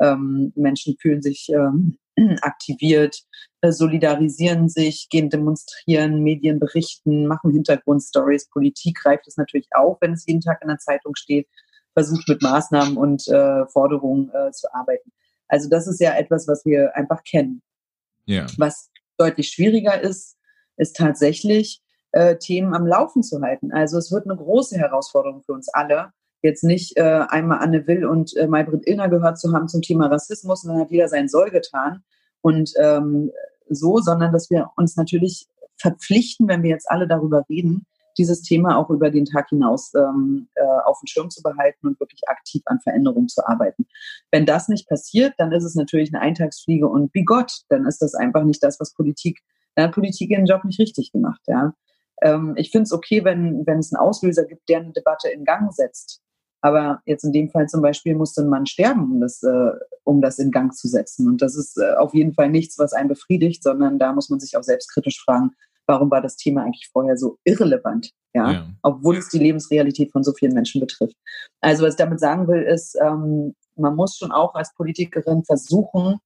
Ähm, 0.00 0.52
Menschen 0.56 0.96
fühlen 1.00 1.22
sich 1.22 1.48
ähm, 1.50 1.98
aktiviert, 2.42 3.22
äh, 3.60 3.72
solidarisieren 3.72 4.68
sich, 4.68 5.08
gehen 5.10 5.30
demonstrieren, 5.30 6.22
Medien 6.22 6.58
berichten, 6.58 7.26
machen 7.26 7.52
Hintergrundstories. 7.52 8.48
Politik 8.48 8.98
greift 9.02 9.26
es 9.26 9.36
natürlich 9.36 9.68
auch, 9.72 9.98
wenn 10.00 10.12
es 10.12 10.26
jeden 10.26 10.40
Tag 10.40 10.62
in 10.62 10.68
der 10.68 10.78
Zeitung 10.78 11.14
steht, 11.14 11.48
versucht 11.94 12.28
mit 12.28 12.42
Maßnahmen 12.42 12.96
und 12.96 13.26
äh, 13.28 13.66
Forderungen 13.66 14.30
äh, 14.34 14.50
zu 14.52 14.72
arbeiten. 14.74 15.12
Also 15.48 15.68
das 15.68 15.86
ist 15.86 16.00
ja 16.00 16.14
etwas, 16.14 16.48
was 16.48 16.64
wir 16.64 16.94
einfach 16.96 17.22
kennen. 17.22 17.62
Ja. 18.26 18.46
Was 18.56 18.90
deutlich 19.16 19.50
schwieriger 19.50 20.00
ist, 20.00 20.36
ist 20.76 20.96
tatsächlich 20.96 21.82
äh, 22.12 22.36
Themen 22.36 22.74
am 22.74 22.86
Laufen 22.86 23.22
zu 23.22 23.40
halten. 23.40 23.72
Also 23.72 23.98
es 23.98 24.10
wird 24.10 24.24
eine 24.24 24.36
große 24.36 24.76
Herausforderung 24.76 25.42
für 25.42 25.52
uns 25.52 25.68
alle, 25.68 26.12
jetzt 26.44 26.62
nicht 26.62 26.96
äh, 26.96 27.24
einmal 27.28 27.58
Anne 27.58 27.86
Will 27.86 28.06
und 28.06 28.36
äh, 28.36 28.46
Maybrit 28.46 28.86
Illner 28.86 29.08
gehört 29.08 29.38
zu 29.38 29.52
haben 29.52 29.68
zum 29.68 29.82
Thema 29.82 30.06
Rassismus 30.06 30.64
und 30.64 30.70
dann 30.70 30.80
hat 30.80 30.90
jeder 30.90 31.08
sein 31.08 31.28
Soll 31.28 31.50
getan 31.50 32.04
und 32.42 32.72
ähm, 32.78 33.30
so, 33.68 33.98
sondern 33.98 34.32
dass 34.32 34.50
wir 34.50 34.70
uns 34.76 34.96
natürlich 34.96 35.48
verpflichten, 35.76 36.46
wenn 36.46 36.62
wir 36.62 36.70
jetzt 36.70 36.90
alle 36.90 37.08
darüber 37.08 37.44
reden, 37.48 37.86
dieses 38.18 38.42
Thema 38.42 38.76
auch 38.76 38.90
über 38.90 39.10
den 39.10 39.24
Tag 39.24 39.48
hinaus 39.48 39.92
ähm, 39.94 40.48
äh, 40.54 40.62
auf 40.84 41.00
dem 41.00 41.06
Schirm 41.06 41.30
zu 41.30 41.42
behalten 41.42 41.86
und 41.86 41.98
wirklich 41.98 42.28
aktiv 42.28 42.62
an 42.66 42.80
Veränderungen 42.80 43.28
zu 43.28 43.46
arbeiten. 43.46 43.86
Wenn 44.30 44.46
das 44.46 44.68
nicht 44.68 44.88
passiert, 44.88 45.34
dann 45.38 45.52
ist 45.52 45.64
es 45.64 45.74
natürlich 45.74 46.14
eine 46.14 46.22
Eintagsfliege 46.22 46.86
und 46.86 47.12
wie 47.14 47.24
Gott, 47.24 47.62
dann 47.70 47.86
ist 47.86 48.02
das 48.02 48.14
einfach 48.14 48.44
nicht 48.44 48.62
das, 48.62 48.78
was 48.78 48.94
Politik, 48.94 49.40
dann 49.74 49.86
hat 49.86 49.94
Politik 49.94 50.30
ihren 50.30 50.46
Job 50.46 50.64
nicht 50.64 50.78
richtig 50.78 51.10
gemacht. 51.10 51.40
Ja. 51.46 51.74
Ähm, 52.22 52.54
ich 52.56 52.70
finde 52.70 52.84
es 52.84 52.92
okay, 52.92 53.24
wenn, 53.24 53.66
wenn 53.66 53.78
es 53.78 53.92
einen 53.92 54.00
Auslöser 54.00 54.44
gibt, 54.44 54.68
der 54.68 54.80
eine 54.80 54.92
Debatte 54.92 55.28
in 55.28 55.44
Gang 55.44 55.72
setzt. 55.72 56.22
Aber 56.64 57.02
jetzt 57.04 57.24
in 57.24 57.32
dem 57.32 57.50
Fall 57.50 57.68
zum 57.68 57.82
Beispiel 57.82 58.14
musste 58.14 58.40
ein 58.40 58.48
Mann 58.48 58.64
sterben, 58.64 59.12
um 59.12 59.20
das, 59.20 59.42
äh, 59.42 59.70
um 60.02 60.22
das 60.22 60.38
in 60.38 60.50
Gang 60.50 60.72
zu 60.72 60.88
setzen. 60.88 61.28
Und 61.28 61.42
das 61.42 61.56
ist 61.56 61.76
äh, 61.76 61.92
auf 61.96 62.14
jeden 62.14 62.32
Fall 62.32 62.48
nichts, 62.48 62.78
was 62.78 62.94
einen 62.94 63.10
befriedigt, 63.10 63.62
sondern 63.62 63.98
da 63.98 64.14
muss 64.14 64.30
man 64.30 64.40
sich 64.40 64.56
auch 64.56 64.62
selbstkritisch 64.62 65.22
fragen, 65.22 65.50
warum 65.86 66.10
war 66.10 66.22
das 66.22 66.36
Thema 66.36 66.62
eigentlich 66.62 66.88
vorher 66.90 67.18
so 67.18 67.36
irrelevant, 67.44 68.12
ja, 68.32 68.50
ja. 68.50 68.66
obwohl 68.80 69.18
es 69.18 69.28
die 69.28 69.40
Lebensrealität 69.40 70.10
von 70.10 70.24
so 70.24 70.32
vielen 70.32 70.54
Menschen 70.54 70.80
betrifft. 70.80 71.16
Also 71.60 71.84
was 71.84 71.92
ich 71.92 71.98
damit 71.98 72.18
sagen 72.18 72.48
will, 72.48 72.62
ist, 72.62 72.96
ähm, 72.98 73.54
man 73.76 73.94
muss 73.94 74.16
schon 74.16 74.32
auch 74.32 74.54
als 74.54 74.72
Politikerin 74.74 75.44
versuchen, 75.44 76.16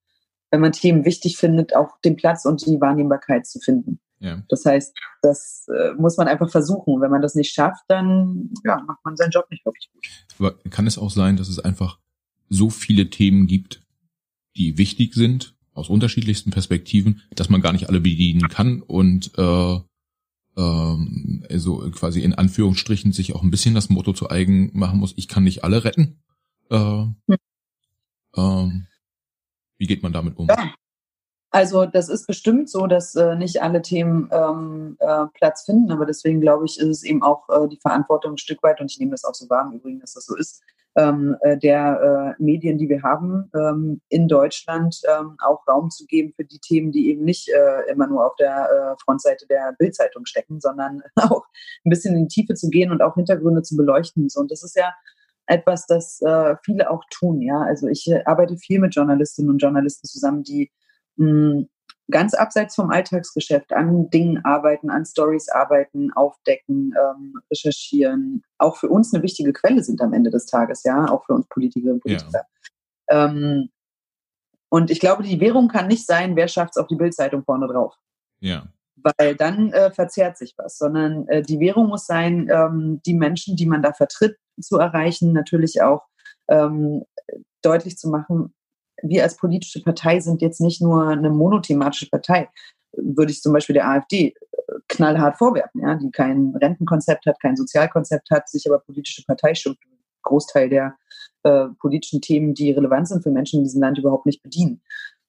wenn 0.52 0.60
man 0.60 0.70
Themen 0.70 1.04
wichtig 1.04 1.36
findet, 1.36 1.74
auch 1.74 1.98
den 2.04 2.14
Platz 2.14 2.44
und 2.44 2.64
die 2.64 2.80
Wahrnehmbarkeit 2.80 3.44
zu 3.44 3.58
finden. 3.58 3.98
Ja. 4.20 4.42
Das 4.48 4.64
heißt, 4.64 4.96
das 5.22 5.66
äh, 5.68 5.92
muss 5.94 6.16
man 6.16 6.28
einfach 6.28 6.50
versuchen. 6.50 7.00
Wenn 7.00 7.10
man 7.10 7.22
das 7.22 7.34
nicht 7.34 7.52
schafft, 7.52 7.84
dann 7.88 8.50
ja, 8.64 8.80
macht 8.86 9.04
man 9.04 9.16
seinen 9.16 9.30
Job 9.30 9.46
nicht 9.50 9.64
wirklich 9.64 9.90
gut. 9.92 10.06
Aber 10.38 10.70
kann 10.70 10.86
es 10.86 10.98
auch 10.98 11.10
sein, 11.10 11.36
dass 11.36 11.48
es 11.48 11.58
einfach 11.58 11.98
so 12.48 12.70
viele 12.70 13.10
Themen 13.10 13.46
gibt, 13.46 13.82
die 14.56 14.78
wichtig 14.78 15.14
sind 15.14 15.54
aus 15.74 15.88
unterschiedlichsten 15.88 16.50
Perspektiven, 16.50 17.22
dass 17.34 17.48
man 17.48 17.60
gar 17.60 17.72
nicht 17.72 17.88
alle 17.88 18.00
bedienen 18.00 18.48
kann 18.48 18.82
und 18.82 19.30
äh, 19.38 19.78
ähm, 20.56 21.46
also 21.48 21.88
quasi 21.92 22.20
in 22.20 22.34
Anführungsstrichen 22.34 23.12
sich 23.12 23.34
auch 23.34 23.42
ein 23.42 23.50
bisschen 23.50 23.74
das 23.74 23.88
Motto 23.88 24.12
zu 24.12 24.28
eigen 24.28 24.70
machen 24.76 24.98
muss, 24.98 25.14
ich 25.16 25.28
kann 25.28 25.44
nicht 25.44 25.62
alle 25.62 25.84
retten. 25.84 26.20
Äh, 26.70 26.76
hm. 26.76 27.36
ähm, 28.36 28.86
wie 29.78 29.86
geht 29.86 30.02
man 30.02 30.12
damit 30.12 30.36
um? 30.36 30.48
Ja. 30.48 30.74
Also 31.50 31.86
das 31.86 32.08
ist 32.10 32.26
bestimmt 32.26 32.68
so, 32.68 32.86
dass 32.86 33.14
äh, 33.14 33.34
nicht 33.34 33.62
alle 33.62 33.80
Themen 33.80 34.28
ähm, 34.32 34.96
äh, 35.00 35.24
Platz 35.32 35.64
finden, 35.64 35.90
aber 35.90 36.04
deswegen 36.04 36.42
glaube 36.42 36.66
ich, 36.66 36.78
ist 36.78 36.88
es 36.88 37.02
eben 37.04 37.22
auch 37.22 37.48
äh, 37.48 37.68
die 37.68 37.80
Verantwortung 37.80 38.32
ein 38.34 38.38
Stück 38.38 38.62
weit, 38.62 38.80
und 38.80 38.90
ich 38.90 38.98
nehme 38.98 39.12
das 39.12 39.24
auch 39.24 39.34
so 39.34 39.48
wahr 39.48 39.66
im 39.66 39.78
Übrigen, 39.78 40.00
dass 40.00 40.12
das 40.12 40.26
so 40.26 40.36
ist, 40.36 40.62
ähm, 40.96 41.36
äh, 41.42 41.56
der 41.56 42.36
äh, 42.38 42.42
Medien, 42.42 42.76
die 42.76 42.88
wir 42.88 43.02
haben, 43.02 43.50
ähm, 43.54 44.00
in 44.08 44.28
Deutschland 44.28 45.00
ähm, 45.08 45.36
auch 45.42 45.66
Raum 45.66 45.90
zu 45.90 46.04
geben 46.06 46.32
für 46.34 46.44
die 46.44 46.58
Themen, 46.58 46.92
die 46.92 47.08
eben 47.10 47.24
nicht 47.24 47.48
äh, 47.48 47.90
immer 47.90 48.08
nur 48.08 48.26
auf 48.26 48.36
der 48.36 48.68
äh, 48.68 49.02
Frontseite 49.02 49.46
der 49.46 49.74
Bildzeitung 49.78 50.26
stecken, 50.26 50.60
sondern 50.60 51.02
auch 51.14 51.44
ein 51.84 51.90
bisschen 51.90 52.14
in 52.14 52.26
die 52.26 52.34
Tiefe 52.34 52.54
zu 52.54 52.68
gehen 52.68 52.90
und 52.90 53.00
auch 53.00 53.14
Hintergründe 53.14 53.62
zu 53.62 53.76
beleuchten. 53.76 54.28
So, 54.28 54.40
und 54.40 54.50
das 54.50 54.62
ist 54.62 54.76
ja 54.76 54.92
etwas, 55.46 55.86
das 55.86 56.20
äh, 56.20 56.56
viele 56.62 56.90
auch 56.90 57.04
tun. 57.10 57.40
Ja, 57.40 57.60
also 57.62 57.86
ich 57.86 58.06
äh, 58.10 58.22
arbeite 58.24 58.56
viel 58.56 58.80
mit 58.80 58.94
Journalistinnen 58.94 59.50
und 59.50 59.58
Journalisten 59.58 60.06
zusammen, 60.06 60.42
die 60.42 60.70
mh, 61.18 61.26
hm, 61.26 61.68
ganz 62.10 62.34
abseits 62.34 62.74
vom 62.74 62.90
Alltagsgeschäft 62.90 63.72
an 63.72 64.08
Dingen 64.10 64.44
arbeiten, 64.44 64.90
an 64.90 65.04
Stories 65.04 65.48
arbeiten, 65.50 66.10
aufdecken, 66.12 66.94
ähm, 66.98 67.34
recherchieren, 67.50 68.42
auch 68.56 68.76
für 68.76 68.88
uns 68.88 69.12
eine 69.12 69.22
wichtige 69.22 69.52
Quelle 69.52 69.82
sind 69.82 70.00
am 70.00 70.14
Ende 70.14 70.30
des 70.30 70.46
Tages, 70.46 70.84
ja, 70.84 71.10
auch 71.10 71.26
für 71.26 71.34
uns 71.34 71.46
Politikerinnen 71.48 71.96
und 71.96 72.02
Politiker. 72.02 72.46
Ja. 73.10 73.26
Ähm, 73.26 73.68
und 74.70 74.90
ich 74.90 75.00
glaube, 75.00 75.22
die 75.22 75.40
Währung 75.40 75.68
kann 75.68 75.86
nicht 75.86 76.06
sein, 76.06 76.36
wer 76.36 76.48
schafft 76.48 76.72
es 76.72 76.76
auf 76.76 76.88
die 76.88 76.96
Bildzeitung 76.96 77.44
vorne 77.44 77.66
drauf. 77.66 77.94
Ja. 78.40 78.66
Weil 78.96 79.36
dann 79.36 79.72
äh, 79.72 79.90
verzerrt 79.90 80.36
sich 80.36 80.54
was, 80.56 80.78
sondern 80.78 81.26
äh, 81.28 81.42
die 81.42 81.60
Währung 81.60 81.88
muss 81.88 82.06
sein, 82.06 82.48
ähm, 82.52 83.00
die 83.06 83.14
Menschen, 83.14 83.56
die 83.56 83.66
man 83.66 83.82
da 83.82 83.92
vertritt, 83.92 84.36
zu 84.60 84.78
erreichen, 84.78 85.32
natürlich 85.32 85.82
auch 85.82 86.06
ähm, 86.48 87.04
deutlich 87.62 87.96
zu 87.96 88.08
machen, 88.08 88.54
wir 89.02 89.22
als 89.22 89.36
politische 89.36 89.82
Partei 89.82 90.20
sind 90.20 90.42
jetzt 90.42 90.60
nicht 90.60 90.80
nur 90.80 91.08
eine 91.08 91.30
monothematische 91.30 92.08
Partei. 92.08 92.48
Würde 92.92 93.32
ich 93.32 93.42
zum 93.42 93.52
Beispiel 93.52 93.74
der 93.74 93.88
AfD 93.88 94.28
äh, 94.28 94.34
knallhart 94.88 95.36
vorwerfen, 95.38 95.82
ja, 95.82 95.94
die 95.94 96.10
kein 96.10 96.54
Rentenkonzept 96.60 97.26
hat, 97.26 97.40
kein 97.40 97.56
Sozialkonzept 97.56 98.30
hat, 98.30 98.48
sich 98.48 98.66
aber 98.68 98.80
politische 98.80 99.24
Partei 99.24 99.54
stimmt, 99.54 99.78
Großteil 100.22 100.68
der 100.68 100.96
äh, 101.44 101.66
politischen 101.80 102.20
Themen, 102.20 102.54
die 102.54 102.72
relevant 102.72 103.08
sind 103.08 103.22
für 103.22 103.30
Menschen 103.30 103.58
in 103.58 103.64
diesem 103.64 103.80
Land, 103.80 103.98
überhaupt 103.98 104.26
nicht 104.26 104.42
bedienen. 104.42 104.82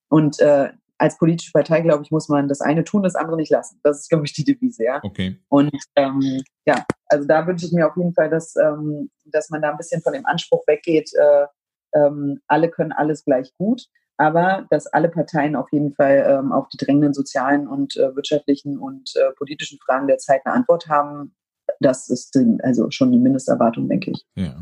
Und 0.10 0.40
äh, 0.40 0.70
als 0.98 1.18
politische 1.18 1.52
Partei, 1.52 1.82
glaube 1.82 2.04
ich, 2.04 2.12
muss 2.12 2.28
man 2.28 2.48
das 2.48 2.62
eine 2.62 2.84
tun, 2.84 3.04
das 3.04 3.16
andere 3.16 3.38
nicht 3.38 3.52
lassen. 3.52 3.80
Das 3.84 4.00
ist, 4.00 4.10
glaube 4.10 4.26
ich, 4.26 4.34
die 4.34 4.44
Devise, 4.44 4.84
ja. 4.84 5.00
Okay. 5.02 5.38
Und 5.48 5.72
ähm, 5.96 6.42
ja, 6.66 6.86
also 7.06 7.26
da 7.26 7.48
wünsche 7.48 7.66
ich 7.66 7.72
mir 7.72 7.88
auf 7.88 7.96
jeden 7.96 8.14
Fall, 8.14 8.30
dass, 8.30 8.56
ähm, 8.58 9.10
dass 9.26 9.50
man 9.50 9.62
da 9.62 9.72
ein 9.72 9.78
bisschen 9.78 10.02
von 10.02 10.14
dem 10.14 10.26
Anspruch 10.26 10.64
weggeht, 10.68 11.12
äh, 11.14 11.46
ähm, 11.94 12.42
alle 12.48 12.70
können 12.70 12.92
alles 12.92 13.24
gleich 13.26 13.54
gut, 13.58 13.88
aber 14.18 14.68
dass 14.70 14.88
alle 14.88 15.10
Parteien 15.10 15.56
auf 15.56 15.72
jeden 15.72 15.94
Fall 15.94 16.26
ähm, 16.28 16.52
auf 16.52 16.68
die 16.70 16.78
drängenden 16.78 17.14
sozialen 17.14 17.68
und 17.68 17.96
äh, 17.98 18.16
wirtschaftlichen 18.16 18.78
und 18.78 19.16
äh, 19.16 19.32
politischen 19.38 19.80
Fragen 19.80 20.08
der 20.08 20.18
Zeit 20.18 20.42
eine 20.46 20.56
Antwort 20.56 20.88
haben, 20.88 21.36
das 21.80 22.10
ist 22.10 22.38
also 22.64 22.92
schon 22.92 23.12
die 23.12 23.20
Mindesterwartung, 23.20 23.88
denke 23.88 24.12
ich. 24.12 24.26
Ja. 24.36 24.62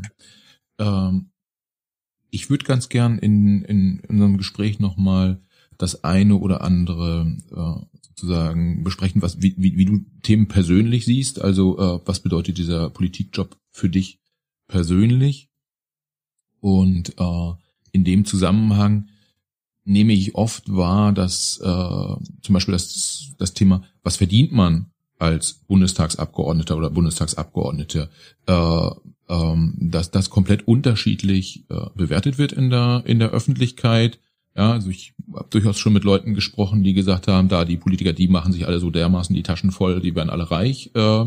Ähm, 0.78 1.30
ich 2.30 2.50
würde 2.50 2.64
ganz 2.64 2.88
gern 2.88 3.18
in, 3.18 3.64
in 3.64 4.00
unserem 4.08 4.36
Gespräch 4.36 4.78
nochmal 4.78 5.40
das 5.78 6.04
eine 6.04 6.36
oder 6.36 6.62
andere 6.62 7.36
äh, 7.50 7.98
sozusagen 8.02 8.82
besprechen, 8.84 9.22
was 9.22 9.40
wie, 9.40 9.54
wie, 9.56 9.76
wie 9.76 9.84
du 9.84 10.00
Themen 10.22 10.48
persönlich 10.48 11.04
siehst. 11.04 11.40
Also 11.40 11.78
äh, 11.78 12.00
was 12.04 12.20
bedeutet 12.20 12.58
dieser 12.58 12.90
Politikjob 12.90 13.56
für 13.70 13.88
dich 13.88 14.20
persönlich? 14.66 15.48
Und 16.60 17.14
äh, 17.18 17.52
in 17.92 18.04
dem 18.04 18.24
Zusammenhang 18.24 19.08
nehme 19.84 20.12
ich 20.12 20.34
oft 20.34 20.74
wahr, 20.74 21.12
dass 21.12 21.58
äh, 21.58 21.64
zum 21.64 22.52
Beispiel 22.52 22.72
das, 22.72 23.32
das 23.38 23.54
Thema, 23.54 23.82
was 24.02 24.16
verdient 24.16 24.52
man 24.52 24.86
als 25.18 25.54
Bundestagsabgeordneter 25.66 26.76
oder 26.76 26.90
Bundestagsabgeordnete, 26.90 28.08
äh, 28.46 28.90
ähm, 29.28 29.74
dass 29.78 30.10
das 30.10 30.30
komplett 30.30 30.68
unterschiedlich 30.68 31.64
äh, 31.70 31.86
bewertet 31.94 32.38
wird 32.38 32.52
in 32.52 32.70
der 32.70 33.02
in 33.06 33.18
der 33.18 33.30
Öffentlichkeit. 33.30 34.18
Ja, 34.56 34.72
also 34.72 34.90
ich 34.90 35.14
habe 35.34 35.46
durchaus 35.50 35.78
schon 35.78 35.92
mit 35.92 36.04
Leuten 36.04 36.34
gesprochen, 36.34 36.82
die 36.82 36.94
gesagt 36.94 37.28
haben, 37.28 37.48
da 37.48 37.64
die 37.64 37.76
Politiker, 37.76 38.12
die 38.12 38.28
machen 38.28 38.52
sich 38.52 38.66
alle 38.66 38.80
so 38.80 38.90
dermaßen 38.90 39.34
die 39.34 39.42
Taschen 39.42 39.70
voll, 39.70 40.00
die 40.00 40.14
werden 40.14 40.30
alle 40.30 40.50
reich. 40.50 40.90
Äh, 40.94 41.26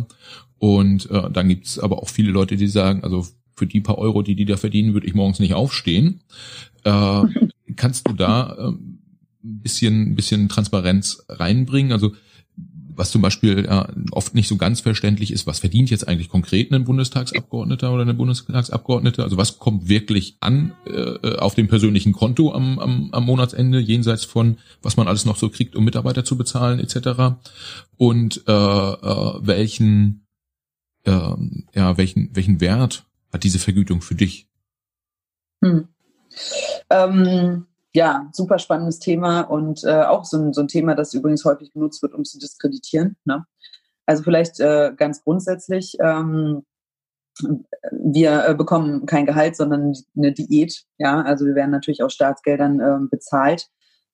und 0.58 1.10
äh, 1.10 1.32
dann 1.32 1.48
gibt's 1.48 1.80
aber 1.80 2.04
auch 2.04 2.10
viele 2.10 2.32
Leute, 2.32 2.56
die 2.58 2.68
sagen, 2.68 3.04
also 3.04 3.26
für 3.56 3.68
die 3.68 3.82
paar 3.82 3.97
Euro, 3.97 4.22
die 4.22 4.36
die 4.36 4.45
da 4.45 4.58
verdienen, 4.58 4.93
würde 4.93 5.08
ich 5.08 5.14
morgens 5.14 5.39
nicht 5.39 5.54
aufstehen. 5.54 6.22
Äh, 6.84 7.24
kannst 7.76 8.08
du 8.08 8.14
da 8.14 8.56
äh, 8.58 8.68
ein 8.70 8.99
bisschen, 9.62 10.12
ein 10.12 10.16
bisschen 10.16 10.49
Transparenz 10.49 11.24
reinbringen? 11.30 11.91
Also 11.91 12.12
was 12.95 13.12
zum 13.12 13.22
Beispiel 13.22 13.66
äh, 13.66 13.86
oft 14.12 14.36
nicht 14.36 14.47
so 14.47 14.58
ganz 14.58 14.82
verständlich 14.82 15.32
ist, 15.32 15.47
was 15.47 15.60
verdient 15.60 15.89
jetzt 15.89 16.08
eigentlich 16.08 16.30
konkret 16.30 16.72
ein 16.72 16.84
Bundestagsabgeordneter 16.84 17.91
oder 17.91 18.04
eine 18.04 18.14
Bundestagsabgeordnete? 18.14 19.24
Also 19.24 19.38
was 19.38 19.60
kommt 19.60 19.89
wirklich 19.89 20.38
an 20.39 20.74
äh, 20.86 21.38
auf 21.38 21.56
dem 21.56 21.68
persönlichen 21.68 22.14
Konto 22.14 22.54
am, 22.54 22.80
am, 22.80 23.10
am 23.12 23.26
Monatsende, 23.26 23.80
jenseits 23.80 24.26
von, 24.26 24.58
was 24.82 24.97
man 24.97 25.08
alles 25.08 25.26
noch 25.26 25.38
so 25.38 25.49
kriegt, 25.49 25.76
um 25.76 25.84
Mitarbeiter 25.84 26.24
zu 26.24 26.38
bezahlen 26.38 26.80
etc. 26.80 27.38
Und 27.97 28.43
äh, 28.47 28.52
äh, 28.52 29.34
welchen, 29.41 30.28
äh, 31.04 31.12
ja, 31.74 31.97
welchen, 31.97 32.30
welchen 32.34 32.62
Wert 32.62 33.06
hat 33.32 33.44
diese 33.44 33.60
Vergütung 33.60 34.02
für 34.02 34.16
dich? 34.16 34.48
Hm. 35.64 35.88
Ähm, 36.90 37.68
ja, 37.94 38.30
super 38.32 38.58
spannendes 38.60 39.00
Thema 39.00 39.42
und 39.42 39.84
äh, 39.84 40.04
auch 40.04 40.24
so 40.24 40.38
ein, 40.38 40.54
so 40.54 40.62
ein 40.62 40.68
Thema, 40.68 40.96
das 40.96 41.14
übrigens 41.14 41.44
häufig 41.46 41.74
genutzt 41.74 42.02
wird, 42.02 42.14
um 42.14 42.24
zu 42.24 42.40
diskreditieren. 42.40 43.18
Ne? 43.26 43.46
Also 44.06 44.24
vielleicht 44.24 44.60
äh, 44.60 44.94
ganz 44.96 45.24
grundsätzlich, 45.24 45.98
ähm, 46.02 46.66
wir 47.92 48.46
äh, 48.46 48.56
bekommen 48.56 49.06
kein 49.06 49.26
Gehalt, 49.26 49.56
sondern 49.56 49.94
eine 50.16 50.32
Diät. 50.32 50.84
Ja, 50.98 51.22
also 51.22 51.46
wir 51.46 51.56
werden 51.56 51.72
natürlich 51.72 52.04
aus 52.04 52.14
Staatsgeldern 52.14 52.80
ähm, 52.80 53.10
bezahlt, 53.10 53.70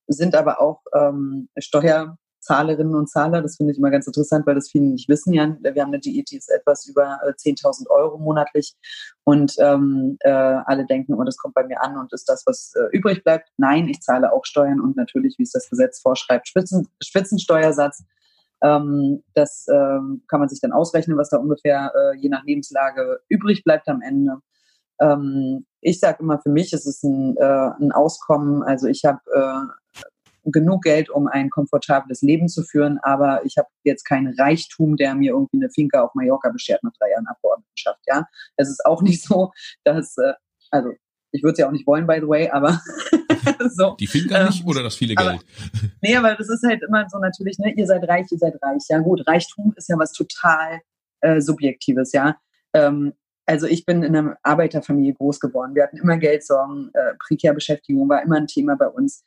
sind 0.07 0.36
aber 0.36 0.61
auch 0.61 0.82
ähm, 0.93 1.49
Steuer 1.57 2.18
Zahlerinnen 2.47 2.95
und 2.95 3.09
Zahler. 3.09 3.41
Das 3.41 3.57
finde 3.57 3.73
ich 3.73 3.77
immer 3.77 3.91
ganz 3.91 4.07
interessant, 4.07 4.47
weil 4.47 4.55
das 4.55 4.71
viele 4.71 4.85
nicht 4.85 5.09
wissen. 5.09 5.33
Ja, 5.33 5.55
wir 5.59 5.81
haben 5.81 5.89
eine 5.89 5.99
Diät, 5.99 6.31
die 6.31 6.37
ist 6.37 6.49
etwas 6.49 6.85
über 6.87 7.19
10.000 7.23 7.83
äh, 7.85 7.89
Euro 7.89 8.17
monatlich 8.17 8.73
und 9.25 9.55
ähm, 9.59 10.17
äh, 10.21 10.29
alle 10.29 10.85
denken, 10.85 11.13
oh, 11.13 11.23
das 11.23 11.37
kommt 11.37 11.55
bei 11.55 11.65
mir 11.65 11.81
an 11.81 11.97
und 11.97 12.13
ist 12.13 12.29
das, 12.29 12.43
was 12.45 12.73
äh, 12.75 12.95
übrig 12.95 13.23
bleibt. 13.23 13.49
Nein, 13.57 13.89
ich 13.89 13.99
zahle 14.01 14.31
auch 14.31 14.45
Steuern 14.45 14.79
und 14.79 14.95
natürlich, 14.95 15.35
wie 15.37 15.43
es 15.43 15.51
das 15.51 15.69
Gesetz 15.69 15.99
vorschreibt, 15.99 16.47
Spitzen, 16.47 16.87
Spitzensteuersatz. 17.03 18.03
Ähm, 18.63 19.23
das 19.33 19.67
ähm, 19.69 20.23
kann 20.27 20.39
man 20.39 20.49
sich 20.49 20.61
dann 20.61 20.71
ausrechnen, 20.71 21.17
was 21.17 21.29
da 21.29 21.37
ungefähr 21.37 21.91
äh, 21.93 22.17
je 22.17 22.29
nach 22.29 22.43
Lebenslage 22.45 23.19
übrig 23.27 23.63
bleibt 23.63 23.87
am 23.89 24.01
Ende. 24.01 24.37
Ähm, 24.99 25.65
ich 25.81 25.99
sage 25.99 26.23
immer, 26.23 26.39
für 26.39 26.49
mich 26.49 26.73
ist 26.73 26.87
es 26.87 27.03
ein, 27.03 27.35
äh, 27.37 27.71
ein 27.79 27.91
Auskommen. 27.91 28.63
Also 28.63 28.87
ich 28.87 29.05
habe 29.05 29.19
äh, 29.33 30.01
genug 30.51 30.83
Geld, 30.83 31.09
um 31.09 31.27
ein 31.27 31.49
komfortables 31.49 32.21
Leben 32.21 32.47
zu 32.47 32.63
führen, 32.63 32.99
aber 33.01 33.45
ich 33.45 33.57
habe 33.57 33.67
jetzt 33.83 34.03
keinen 34.03 34.33
Reichtum, 34.39 34.95
der 34.95 35.15
mir 35.15 35.31
irgendwie 35.31 35.57
eine 35.57 35.69
Finca 35.69 36.01
auf 36.01 36.13
Mallorca 36.15 36.49
beschert 36.49 36.83
nach 36.83 36.93
drei 36.99 37.11
Jahren 37.11 37.27
Abgeordnetenschaft. 37.27 38.01
Ja, 38.07 38.25
es 38.55 38.69
ist 38.69 38.85
auch 38.85 39.01
nicht 39.01 39.23
so, 39.27 39.51
dass 39.83 40.17
äh, 40.17 40.33
also 40.71 40.91
ich 41.31 41.43
würde 41.43 41.53
es 41.53 41.59
ja 41.59 41.67
auch 41.67 41.71
nicht 41.71 41.87
wollen, 41.87 42.07
by 42.07 42.17
the 42.21 42.27
way, 42.27 42.49
aber 42.49 42.81
so. 43.69 43.95
Die 43.99 44.07
Finca 44.07 44.45
nicht 44.45 44.61
ähm, 44.61 44.67
oder 44.67 44.83
das 44.83 44.95
viele 44.95 45.15
Geld? 45.15 45.27
Aber, 45.27 45.39
nee, 46.01 46.15
aber 46.15 46.35
das 46.35 46.49
ist 46.49 46.63
halt 46.65 46.81
immer 46.83 47.07
so 47.09 47.19
natürlich, 47.19 47.57
ne, 47.59 47.73
ihr 47.75 47.85
seid 47.85 48.07
reich, 48.07 48.27
ihr 48.31 48.37
seid 48.37 48.55
reich. 48.61 48.83
Ja 48.89 48.99
gut, 48.99 49.27
Reichtum 49.27 49.73
ist 49.75 49.89
ja 49.89 49.97
was 49.97 50.13
total 50.13 50.79
äh, 51.21 51.41
Subjektives, 51.41 52.11
ja. 52.13 52.37
Ähm, 52.73 53.13
also 53.45 53.65
ich 53.65 53.85
bin 53.85 54.03
in 54.03 54.15
einer 54.15 54.37
Arbeiterfamilie 54.43 55.13
groß 55.13 55.39
geworden. 55.39 55.73
Wir 55.73 55.83
hatten 55.83 55.97
immer 55.97 56.17
Geldsorgen, 56.17 56.91
äh, 56.93 57.13
Prekärbeschäftigung 57.25 58.09
war 58.09 58.21
immer 58.21 58.37
ein 58.37 58.47
Thema 58.47 58.75
bei 58.75 58.87
uns. 58.87 59.23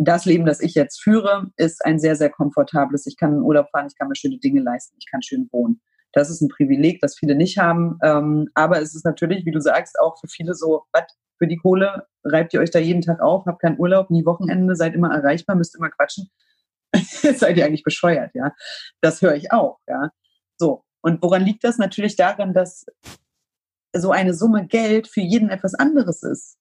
Das 0.00 0.24
Leben, 0.24 0.46
das 0.46 0.60
ich 0.60 0.74
jetzt 0.74 1.02
führe, 1.02 1.50
ist 1.56 1.84
ein 1.84 1.98
sehr, 1.98 2.14
sehr 2.14 2.30
komfortables. 2.30 3.06
Ich 3.06 3.16
kann 3.16 3.34
in 3.34 3.42
Urlaub 3.42 3.68
fahren, 3.70 3.88
ich 3.88 3.98
kann 3.98 4.08
mir 4.08 4.14
schöne 4.14 4.38
Dinge 4.38 4.60
leisten, 4.60 4.96
ich 4.98 5.10
kann 5.10 5.22
schön 5.22 5.48
wohnen. 5.50 5.80
Das 6.12 6.30
ist 6.30 6.40
ein 6.40 6.48
Privileg, 6.48 7.00
das 7.00 7.18
viele 7.18 7.34
nicht 7.34 7.58
haben. 7.58 7.98
Ähm, 8.02 8.48
aber 8.54 8.80
es 8.80 8.94
ist 8.94 9.04
natürlich, 9.04 9.44
wie 9.44 9.50
du 9.50 9.60
sagst, 9.60 9.98
auch 9.98 10.18
für 10.20 10.28
viele 10.28 10.54
so, 10.54 10.84
was 10.92 11.04
für 11.38 11.48
die 11.48 11.56
Kohle 11.56 12.06
reibt 12.24 12.54
ihr 12.54 12.60
euch 12.60 12.70
da 12.70 12.78
jeden 12.78 13.02
Tag 13.02 13.20
auf, 13.20 13.44
habt 13.46 13.60
keinen 13.60 13.78
Urlaub, 13.78 14.10
nie 14.10 14.24
Wochenende, 14.24 14.76
seid 14.76 14.94
immer 14.94 15.12
erreichbar, 15.12 15.56
müsst 15.56 15.76
immer 15.76 15.90
quatschen. 15.90 16.30
seid 16.94 17.56
ihr 17.56 17.66
eigentlich 17.66 17.82
bescheuert, 17.82 18.30
ja? 18.34 18.54
Das 19.00 19.20
höre 19.20 19.34
ich 19.34 19.52
auch, 19.52 19.78
ja. 19.86 20.10
So. 20.56 20.84
Und 21.00 21.22
woran 21.22 21.44
liegt 21.44 21.64
das? 21.64 21.78
Natürlich 21.78 22.16
daran, 22.16 22.54
dass 22.54 22.86
so 23.94 24.10
eine 24.10 24.34
Summe 24.34 24.66
Geld 24.66 25.08
für 25.08 25.20
jeden 25.20 25.50
etwas 25.50 25.74
anderes 25.74 26.22
ist. 26.22 26.56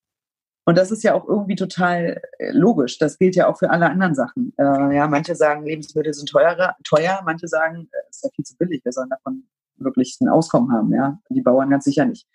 Und 0.67 0.77
das 0.77 0.91
ist 0.91 1.01
ja 1.01 1.13
auch 1.13 1.25
irgendwie 1.25 1.55
total 1.55 2.21
äh, 2.39 2.51
logisch. 2.51 2.97
Das 2.97 3.17
gilt 3.17 3.37
ja 3.37 3.47
auch 3.47 3.57
für 3.57 3.69
alle 3.69 3.89
anderen 3.89 4.15
Sachen. 4.15 4.53
Äh, 4.57 4.97
ja, 4.97 5.07
manche 5.07 5.33
sagen, 5.33 5.65
Lebensmittel 5.65 6.13
sind 6.13 6.27
teurer, 6.27 6.75
teuer, 6.83 7.21
manche 7.23 7.47
sagen, 7.47 7.87
es 7.93 7.93
äh, 7.93 8.09
ist 8.09 8.23
ja 8.25 8.29
viel 8.35 8.45
zu 8.45 8.57
billig, 8.57 8.83
wir 8.83 8.91
sollen 8.91 9.09
davon 9.09 9.47
wirklich 9.77 10.17
ein 10.19 10.27
Auskommen 10.27 10.73
haben, 10.73 10.93
ja. 10.93 11.19
Die 11.29 11.39
Bauern 11.39 11.69
ganz 11.69 11.85
sicher 11.85 12.03
nicht. 12.03 12.27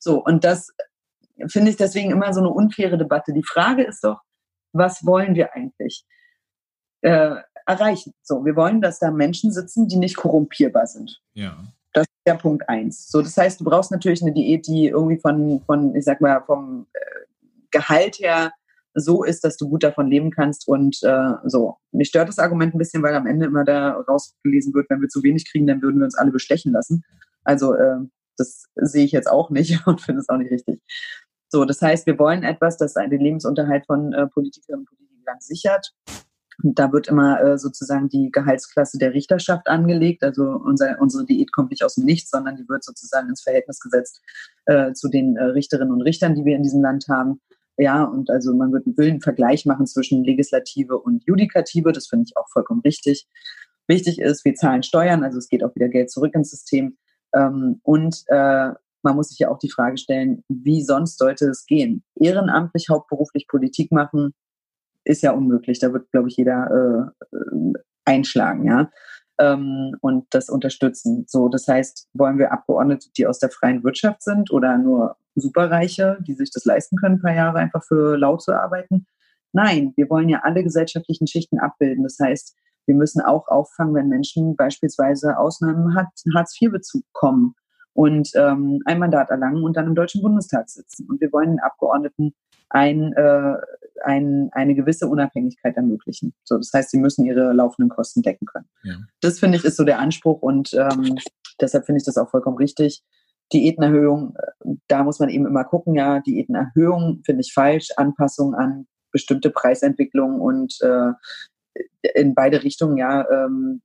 So, 0.00 0.24
und 0.24 0.42
das 0.42 0.72
finde 1.46 1.70
ich 1.70 1.76
deswegen 1.76 2.10
immer 2.10 2.34
so 2.34 2.40
eine 2.40 2.50
unfaire 2.50 2.98
Debatte. 2.98 3.32
Die 3.32 3.44
Frage 3.44 3.84
ist 3.84 4.02
doch, 4.02 4.20
was 4.72 5.06
wollen 5.06 5.36
wir 5.36 5.54
eigentlich 5.54 6.04
äh, 7.02 7.36
erreichen? 7.66 8.14
So, 8.20 8.44
wir 8.44 8.56
wollen, 8.56 8.80
dass 8.80 8.98
da 8.98 9.12
Menschen 9.12 9.52
sitzen, 9.52 9.86
die 9.86 9.96
nicht 9.96 10.16
korrumpierbar 10.16 10.88
sind. 10.88 11.22
Ja. 11.34 11.56
Das 11.92 12.02
ist 12.02 12.26
der 12.26 12.34
Punkt 12.34 12.68
eins. 12.68 13.08
So, 13.08 13.22
das 13.22 13.36
heißt, 13.36 13.60
du 13.60 13.64
brauchst 13.64 13.92
natürlich 13.92 14.22
eine 14.22 14.32
Diät, 14.32 14.66
die 14.66 14.88
irgendwie 14.88 15.20
von, 15.20 15.62
von 15.66 15.94
ich 15.94 16.04
sag 16.04 16.20
mal, 16.20 16.42
vom 16.44 16.88
äh, 16.92 17.26
Gehalt 17.76 18.18
her 18.18 18.52
so 18.94 19.24
ist, 19.24 19.44
dass 19.44 19.56
du 19.56 19.68
gut 19.68 19.82
davon 19.82 20.08
leben 20.08 20.30
kannst. 20.30 20.66
Und 20.66 20.98
äh, 21.02 21.32
so, 21.44 21.76
mich 21.92 22.08
stört 22.08 22.28
das 22.28 22.38
Argument 22.38 22.74
ein 22.74 22.78
bisschen, 22.78 23.02
weil 23.02 23.14
am 23.14 23.26
Ende 23.26 23.46
immer 23.46 23.64
da 23.64 23.92
rausgelesen 23.92 24.72
wird, 24.74 24.88
wenn 24.88 25.02
wir 25.02 25.08
zu 25.08 25.22
wenig 25.22 25.50
kriegen, 25.50 25.66
dann 25.66 25.82
würden 25.82 25.98
wir 25.98 26.04
uns 26.04 26.16
alle 26.16 26.30
bestechen 26.30 26.72
lassen. 26.72 27.04
Also 27.44 27.74
äh, 27.74 27.98
das 28.38 28.64
sehe 28.76 29.04
ich 29.04 29.12
jetzt 29.12 29.30
auch 29.30 29.50
nicht 29.50 29.80
und 29.86 30.00
finde 30.00 30.20
es 30.20 30.28
auch 30.28 30.38
nicht 30.38 30.50
richtig. 30.50 30.80
So, 31.48 31.64
das 31.64 31.80
heißt, 31.80 32.06
wir 32.06 32.18
wollen 32.18 32.42
etwas, 32.42 32.76
das 32.76 32.94
den 32.94 33.20
Lebensunterhalt 33.20 33.86
von 33.86 34.12
äh, 34.12 34.26
Politikerinnen 34.28 34.80
und 34.80 34.98
Politikern 34.98 35.36
sichert. 35.40 35.92
Da 36.62 36.90
wird 36.90 37.08
immer 37.08 37.40
äh, 37.42 37.58
sozusagen 37.58 38.08
die 38.08 38.30
Gehaltsklasse 38.32 38.96
der 38.96 39.12
Richterschaft 39.12 39.68
angelegt. 39.68 40.22
Also 40.24 40.42
unser, 40.42 40.96
unsere 41.00 41.26
Diät 41.26 41.52
kommt 41.52 41.70
nicht 41.70 41.84
aus 41.84 41.96
dem 41.96 42.04
Nichts, 42.04 42.30
sondern 42.30 42.56
die 42.56 42.66
wird 42.66 42.82
sozusagen 42.82 43.28
ins 43.28 43.42
Verhältnis 43.42 43.78
gesetzt 43.78 44.22
äh, 44.64 44.92
zu 44.94 45.08
den 45.08 45.36
äh, 45.36 45.44
Richterinnen 45.44 45.92
und 45.92 46.00
Richtern, 46.00 46.34
die 46.34 46.46
wir 46.46 46.56
in 46.56 46.62
diesem 46.62 46.80
Land 46.80 47.06
haben. 47.08 47.40
Ja, 47.78 48.04
und 48.04 48.30
also 48.30 48.54
man 48.54 48.72
wird, 48.72 48.86
will 48.96 49.10
einen 49.10 49.20
Vergleich 49.20 49.66
machen 49.66 49.86
zwischen 49.86 50.24
Legislative 50.24 50.98
und 50.98 51.24
Judikative. 51.26 51.92
Das 51.92 52.06
finde 52.06 52.24
ich 52.28 52.36
auch 52.36 52.48
vollkommen 52.50 52.80
richtig. 52.80 53.26
Wichtig 53.86 54.20
ist, 54.20 54.44
wir 54.44 54.54
zahlen 54.54 54.82
Steuern, 54.82 55.22
also 55.22 55.38
es 55.38 55.48
geht 55.48 55.62
auch 55.62 55.74
wieder 55.74 55.88
Geld 55.88 56.10
zurück 56.10 56.34
ins 56.34 56.50
System. 56.50 56.96
Ähm, 57.34 57.80
und 57.82 58.24
äh, 58.28 58.70
man 59.02 59.14
muss 59.14 59.28
sich 59.28 59.38
ja 59.38 59.50
auch 59.50 59.58
die 59.58 59.70
Frage 59.70 59.98
stellen, 59.98 60.42
wie 60.48 60.82
sonst 60.82 61.18
sollte 61.18 61.46
es 61.48 61.66
gehen? 61.66 62.02
Ehrenamtlich, 62.16 62.88
hauptberuflich 62.88 63.46
Politik 63.46 63.92
machen, 63.92 64.32
ist 65.04 65.22
ja 65.22 65.32
unmöglich. 65.32 65.78
Da 65.78 65.92
wird, 65.92 66.10
glaube 66.10 66.28
ich, 66.28 66.36
jeder 66.36 67.12
äh, 67.30 67.72
einschlagen, 68.04 68.66
ja. 68.66 68.90
Ähm, 69.38 69.96
und 70.00 70.26
das 70.30 70.48
unterstützen. 70.48 71.24
So, 71.28 71.48
das 71.48 71.68
heißt, 71.68 72.08
wollen 72.14 72.38
wir 72.38 72.52
Abgeordnete, 72.52 73.10
die 73.16 73.26
aus 73.26 73.38
der 73.38 73.50
freien 73.50 73.84
Wirtschaft 73.84 74.22
sind 74.22 74.50
oder 74.50 74.78
nur 74.78 75.16
Superreiche, 75.40 76.18
die 76.26 76.34
sich 76.34 76.50
das 76.50 76.64
leisten 76.64 76.96
können, 76.96 77.16
ein 77.16 77.22
paar 77.22 77.34
Jahre 77.34 77.58
einfach 77.58 77.84
für 77.84 78.16
laut 78.16 78.42
zu 78.42 78.52
arbeiten? 78.52 79.06
Nein, 79.52 79.92
wir 79.96 80.10
wollen 80.10 80.28
ja 80.28 80.40
alle 80.42 80.62
gesellschaftlichen 80.62 81.26
Schichten 81.26 81.58
abbilden. 81.58 82.04
Das 82.04 82.18
heißt, 82.20 82.56
wir 82.86 82.94
müssen 82.94 83.20
auch 83.20 83.48
auffangen, 83.48 83.94
wenn 83.94 84.08
Menschen 84.08 84.56
beispielsweise 84.56 85.38
aus 85.38 85.62
einem 85.62 85.94
Hartz-IV-Bezug 85.94 87.04
kommen 87.12 87.54
und 87.92 88.30
ähm, 88.34 88.80
ein 88.84 88.98
Mandat 88.98 89.30
erlangen 89.30 89.64
und 89.64 89.76
dann 89.76 89.86
im 89.86 89.94
Deutschen 89.94 90.22
Bundestag 90.22 90.68
sitzen. 90.68 91.08
Und 91.08 91.20
wir 91.20 91.32
wollen 91.32 91.50
den 91.50 91.60
Abgeordneten 91.60 92.34
ein, 92.68 93.12
äh, 93.14 93.54
ein, 94.04 94.50
eine 94.52 94.74
gewisse 94.74 95.08
Unabhängigkeit 95.08 95.76
ermöglichen. 95.76 96.34
So, 96.44 96.58
das 96.58 96.70
heißt, 96.72 96.90
sie 96.90 96.98
müssen 96.98 97.24
ihre 97.24 97.52
laufenden 97.52 97.88
Kosten 97.88 98.22
decken 98.22 98.46
können. 98.46 98.68
Ja. 98.82 98.96
Das 99.20 99.38
finde 99.38 99.58
ich 99.58 99.64
ist 99.64 99.76
so 99.76 99.84
der 99.84 99.98
Anspruch 99.98 100.42
und 100.42 100.74
ähm, 100.74 101.16
deshalb 101.60 101.86
finde 101.86 101.98
ich 101.98 102.04
das 102.04 102.18
auch 102.18 102.30
vollkommen 102.30 102.58
richtig. 102.58 103.02
Diätenerhöhung, 103.52 104.34
äh, 104.36 104.74
da 104.88 105.04
muss 105.04 105.18
man 105.18 105.28
eben 105.28 105.46
immer 105.46 105.64
gucken, 105.64 105.94
ja, 105.94 106.20
Diätenerhöhung 106.20 107.22
finde 107.24 107.42
ich 107.42 107.52
falsch, 107.52 107.90
Anpassung 107.96 108.54
an 108.54 108.86
bestimmte 109.12 109.50
Preisentwicklungen 109.50 110.40
und 110.40 110.76
äh, 110.82 111.12
in 112.14 112.34
beide 112.34 112.62
Richtungen, 112.62 112.96
ja, 112.96 113.28
ähm, 113.30 113.82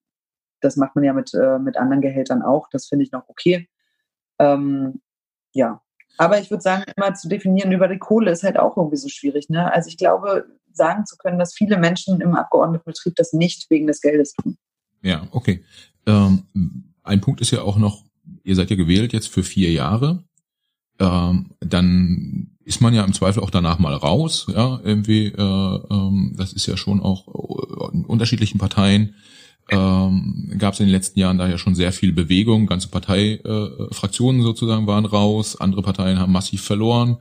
das 0.61 0.75
macht 0.77 0.95
man 0.95 1.03
ja 1.03 1.13
mit, 1.13 1.33
äh, 1.33 1.59
mit 1.59 1.77
anderen 1.77 2.01
Gehältern 2.01 2.41
auch, 2.41 2.67
das 2.69 2.87
finde 2.87 3.03
ich 3.03 3.11
noch 3.11 3.27
okay. 3.27 3.67
Ähm, 4.39 5.01
ja, 5.53 5.81
aber 6.17 6.39
ich 6.39 6.49
würde 6.51 6.61
sagen, 6.61 6.83
immer 6.95 7.13
zu 7.13 7.27
definieren 7.29 7.71
über 7.71 7.87
die 7.87 7.97
Kohle 7.97 8.31
ist 8.31 8.43
halt 8.43 8.57
auch 8.59 8.77
irgendwie 8.77 8.97
so 8.97 9.09
schwierig. 9.09 9.49
Ne? 9.49 9.71
Also 9.71 9.87
ich 9.87 9.97
glaube, 9.97 10.45
sagen 10.73 11.05
zu 11.05 11.17
können, 11.17 11.39
dass 11.39 11.53
viele 11.53 11.77
Menschen 11.77 12.21
im 12.21 12.35
Abgeordnetenbetrieb 12.35 13.15
das 13.15 13.33
nicht 13.33 13.69
wegen 13.69 13.87
des 13.87 14.01
Geldes 14.01 14.33
tun. 14.33 14.57
Ja, 15.01 15.27
okay. 15.31 15.63
Ähm, 16.05 16.43
ein 17.03 17.21
Punkt 17.21 17.41
ist 17.41 17.51
ja 17.51 17.61
auch 17.61 17.77
noch, 17.77 18.03
ihr 18.43 18.55
seid 18.55 18.69
ja 18.69 18.75
gewählt 18.75 19.13
jetzt 19.13 19.27
für 19.27 19.43
vier 19.43 19.71
Jahre. 19.71 20.23
Ähm, 20.99 21.51
dann 21.59 22.57
ist 22.63 22.81
man 22.81 22.93
ja 22.93 23.03
im 23.03 23.13
Zweifel 23.13 23.43
auch 23.43 23.49
danach 23.49 23.79
mal 23.79 23.93
raus. 23.93 24.47
Ja, 24.53 24.79
irgendwie, 24.83 25.27
äh, 25.27 25.79
ähm, 25.89 26.33
das 26.37 26.53
ist 26.53 26.67
ja 26.67 26.77
schon 26.77 27.01
auch 27.01 27.27
in 27.91 28.05
unterschiedlichen 28.05 28.59
Parteien 28.59 29.15
ähm, 29.71 30.51
gab 30.57 30.73
es 30.73 30.79
in 30.81 30.87
den 30.87 30.91
letzten 30.91 31.19
Jahren 31.19 31.37
daher 31.37 31.57
schon 31.57 31.75
sehr 31.75 31.93
viel 31.93 32.11
Bewegung. 32.11 32.67
Ganze 32.67 32.89
Parteifraktionen 32.89 34.41
äh, 34.41 34.43
sozusagen 34.43 34.85
waren 34.85 35.05
raus, 35.05 35.55
andere 35.59 35.81
Parteien 35.81 36.19
haben 36.19 36.33
massiv 36.33 36.61
verloren. 36.61 37.17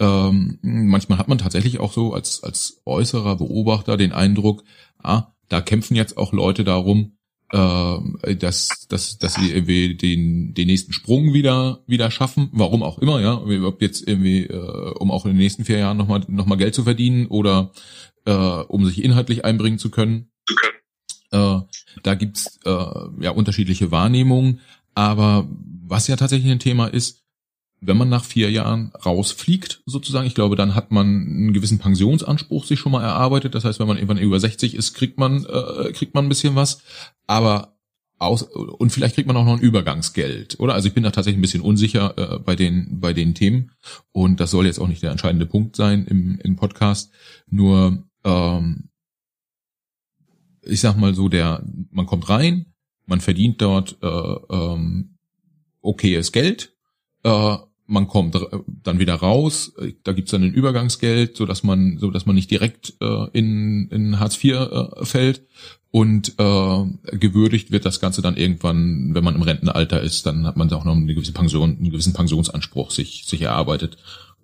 Ähm, 0.00 0.58
manchmal 0.62 1.18
hat 1.18 1.28
man 1.28 1.38
tatsächlich 1.38 1.78
auch 1.78 1.92
so 1.92 2.12
als, 2.12 2.42
als 2.42 2.82
äußerer 2.84 3.36
Beobachter 3.36 3.96
den 3.96 4.12
Eindruck, 4.12 4.64
ah, 5.02 5.34
da 5.48 5.60
kämpfen 5.60 5.94
jetzt 5.94 6.16
auch 6.16 6.32
Leute 6.32 6.64
darum, 6.64 7.12
äh, 7.54 8.36
dass, 8.36 8.86
dass, 8.88 9.18
dass 9.18 9.34
sie 9.34 9.52
irgendwie 9.52 9.94
den, 9.94 10.54
den 10.54 10.66
nächsten 10.66 10.92
Sprung 10.92 11.32
wieder, 11.32 11.84
wieder 11.86 12.10
schaffen. 12.10 12.48
Warum 12.52 12.82
auch 12.82 12.98
immer, 12.98 13.20
ja. 13.20 13.40
Ob 13.40 13.80
jetzt 13.80 14.06
irgendwie, 14.08 14.44
äh, 14.46 14.94
um 14.98 15.12
auch 15.12 15.24
in 15.24 15.32
den 15.32 15.38
nächsten 15.38 15.64
vier 15.64 15.78
Jahren 15.78 15.96
nochmal 15.96 16.24
noch 16.26 16.46
mal 16.46 16.56
Geld 16.56 16.74
zu 16.74 16.82
verdienen 16.82 17.26
oder 17.26 17.70
äh, 18.24 18.32
um 18.32 18.84
sich 18.84 19.04
inhaltlich 19.04 19.44
einbringen 19.44 19.78
zu 19.78 19.90
können. 19.90 20.30
Äh, 21.30 21.60
da 22.02 22.14
gibt's 22.14 22.58
äh, 22.64 22.70
ja 23.20 23.30
unterschiedliche 23.30 23.92
Wahrnehmungen. 23.92 24.60
Aber 24.96 25.48
was 25.86 26.08
ja 26.08 26.16
tatsächlich 26.16 26.50
ein 26.50 26.58
Thema 26.58 26.86
ist, 26.86 27.23
wenn 27.80 27.96
man 27.96 28.08
nach 28.08 28.24
vier 28.24 28.50
Jahren 28.50 28.92
rausfliegt, 29.04 29.82
sozusagen, 29.84 30.26
ich 30.26 30.34
glaube, 30.34 30.56
dann 30.56 30.74
hat 30.74 30.90
man 30.90 31.06
einen 31.06 31.52
gewissen 31.52 31.78
Pensionsanspruch 31.78 32.64
sich 32.64 32.80
schon 32.80 32.92
mal 32.92 33.02
erarbeitet. 33.02 33.54
Das 33.54 33.64
heißt, 33.64 33.78
wenn 33.78 33.86
man 33.86 33.96
irgendwann 33.96 34.18
über 34.18 34.40
60 34.40 34.74
ist, 34.74 34.94
kriegt 34.94 35.18
man, 35.18 35.44
äh, 35.44 35.92
kriegt 35.92 36.14
man 36.14 36.24
ein 36.26 36.30
bisschen 36.30 36.54
was. 36.54 36.82
Aber 37.26 37.74
aus, 38.18 38.42
und 38.42 38.90
vielleicht 38.90 39.16
kriegt 39.16 39.26
man 39.26 39.36
auch 39.36 39.44
noch 39.44 39.54
ein 39.54 39.60
Übergangsgeld, 39.60 40.58
oder? 40.60 40.74
Also 40.74 40.88
ich 40.88 40.94
bin 40.94 41.02
da 41.02 41.10
tatsächlich 41.10 41.38
ein 41.38 41.42
bisschen 41.42 41.60
unsicher 41.60 42.14
äh, 42.16 42.38
bei 42.38 42.54
den 42.54 43.00
bei 43.00 43.12
den 43.12 43.34
Themen 43.34 43.72
und 44.12 44.40
das 44.40 44.50
soll 44.50 44.66
jetzt 44.66 44.78
auch 44.78 44.88
nicht 44.88 45.02
der 45.02 45.10
entscheidende 45.10 45.46
Punkt 45.46 45.76
sein 45.76 46.06
im, 46.06 46.38
im 46.38 46.56
Podcast. 46.56 47.12
Nur 47.48 48.04
ähm, 48.24 48.88
ich 50.62 50.80
sag 50.80 50.96
mal 50.96 51.14
so, 51.14 51.28
der, 51.28 51.64
man 51.90 52.06
kommt 52.06 52.28
rein, 52.28 52.66
man 53.06 53.20
verdient 53.20 53.60
dort 53.60 53.98
äh, 54.02 54.06
ähm, 54.06 55.18
okayes 55.82 56.32
Geld, 56.32 56.73
äh, 57.24 57.56
man 57.86 58.08
kommt 58.08 58.38
dann 58.82 58.98
wieder 58.98 59.14
raus, 59.14 59.72
da 60.04 60.12
gibt's 60.12 60.30
dann 60.30 60.42
ein 60.42 60.54
Übergangsgeld, 60.54 61.36
so 61.36 61.44
dass 61.44 61.62
man, 61.62 61.98
so 61.98 62.10
dass 62.10 62.24
man 62.26 62.34
nicht 62.34 62.50
direkt 62.50 62.94
äh, 63.00 63.28
in, 63.32 63.88
in 63.90 64.20
Hartz 64.20 64.42
IV 64.42 64.54
äh, 64.54 65.04
fällt 65.04 65.42
und 65.90 66.34
äh, 66.38 67.16
gewürdigt 67.16 67.70
wird 67.70 67.84
das 67.84 68.00
Ganze 68.00 68.22
dann 68.22 68.36
irgendwann, 68.36 69.14
wenn 69.14 69.24
man 69.24 69.34
im 69.34 69.42
Rentenalter 69.42 70.00
ist, 70.00 70.24
dann 70.26 70.46
hat 70.46 70.56
man 70.56 70.72
auch 70.72 70.84
noch 70.84 70.96
eine 70.96 71.14
gewisse 71.14 71.32
Pension, 71.32 71.76
einen 71.76 71.90
gewissen 71.90 72.14
Pensionsanspruch 72.14 72.90
sich, 72.90 73.24
sich 73.26 73.42
erarbeitet, 73.42 73.98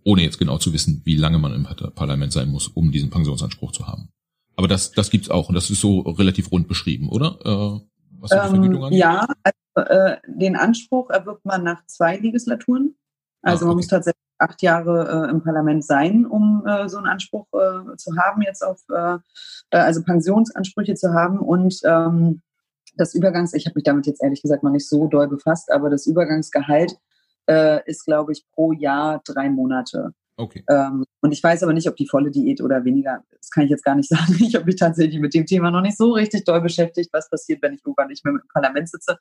ohne 0.04 0.22
jetzt 0.22 0.38
genau 0.38 0.58
zu 0.58 0.72
wissen, 0.72 1.02
wie 1.04 1.16
lange 1.16 1.38
man 1.38 1.54
im 1.54 1.66
Parlament 1.94 2.32
sein 2.32 2.50
muss, 2.50 2.68
um 2.68 2.92
diesen 2.92 3.10
Pensionsanspruch 3.10 3.72
zu 3.72 3.86
haben. 3.86 4.10
Aber 4.56 4.68
das, 4.68 4.92
das 4.92 5.10
gibt's 5.10 5.30
auch 5.30 5.48
und 5.48 5.54
das 5.54 5.70
ist 5.70 5.80
so 5.80 6.00
relativ 6.00 6.52
rund 6.52 6.68
beschrieben, 6.68 7.08
oder? 7.08 7.38
Äh, 7.44 7.86
was 8.20 8.30
die 8.30 8.36
ähm, 8.36 8.50
Vergütung 8.50 8.84
angeht? 8.84 8.98
Ja, 8.98 9.26
also, 9.42 9.56
äh, 9.74 10.16
den 10.26 10.56
Anspruch 10.56 11.10
erwirbt 11.10 11.44
man 11.44 11.62
nach 11.62 11.84
zwei 11.86 12.16
Legislaturen. 12.16 12.96
Also 13.42 13.56
Ach, 13.56 13.62
okay. 13.62 13.64
man 13.68 13.76
muss 13.76 13.88
tatsächlich 13.88 14.20
acht 14.38 14.62
Jahre 14.62 15.26
äh, 15.26 15.30
im 15.30 15.42
Parlament 15.42 15.84
sein, 15.84 16.26
um 16.26 16.66
äh, 16.66 16.88
so 16.88 16.96
einen 16.96 17.06
Anspruch 17.06 17.46
äh, 17.52 17.96
zu 17.96 18.16
haben, 18.16 18.42
jetzt 18.42 18.64
auf, 18.64 18.80
äh, 18.88 19.18
also 19.70 20.02
Pensionsansprüche 20.02 20.94
zu 20.94 21.12
haben. 21.12 21.38
Und 21.38 21.80
ähm, 21.84 22.42
das 22.96 23.14
Übergangs, 23.14 23.54
ich 23.54 23.66
habe 23.66 23.74
mich 23.76 23.84
damit 23.84 24.06
jetzt 24.06 24.22
ehrlich 24.22 24.42
gesagt 24.42 24.62
noch 24.62 24.72
nicht 24.72 24.88
so 24.88 25.06
doll 25.06 25.28
befasst, 25.28 25.70
aber 25.70 25.90
das 25.90 26.06
Übergangsgehalt 26.06 26.96
ist, 27.86 28.04
glaube 28.04 28.30
ich, 28.30 28.44
pro 28.52 28.70
Jahr 28.70 29.22
drei 29.24 29.50
Monate. 29.50 30.12
Okay. 30.40 30.64
Ähm, 30.70 31.04
und 31.20 31.32
ich 31.32 31.42
weiß 31.42 31.62
aber 31.62 31.74
nicht, 31.74 31.86
ob 31.86 31.96
die 31.96 32.08
volle 32.08 32.30
Diät 32.30 32.62
oder 32.62 32.82
weniger, 32.84 33.22
das 33.30 33.50
kann 33.50 33.64
ich 33.64 33.70
jetzt 33.70 33.84
gar 33.84 33.94
nicht 33.94 34.08
sagen. 34.08 34.36
Ich 34.40 34.54
habe 34.54 34.64
mich 34.64 34.76
tatsächlich 34.76 35.20
mit 35.20 35.34
dem 35.34 35.44
Thema 35.44 35.70
noch 35.70 35.82
nicht 35.82 35.98
so 35.98 36.12
richtig 36.12 36.44
doll 36.44 36.62
beschäftigt, 36.62 37.10
was 37.12 37.28
passiert, 37.28 37.60
wenn 37.62 37.74
ich 37.74 37.82
irgendwann 37.84 38.08
nicht 38.08 38.24
mehr 38.24 38.32
im 38.32 38.40
Parlament 38.52 38.88
sitze. 38.88 39.18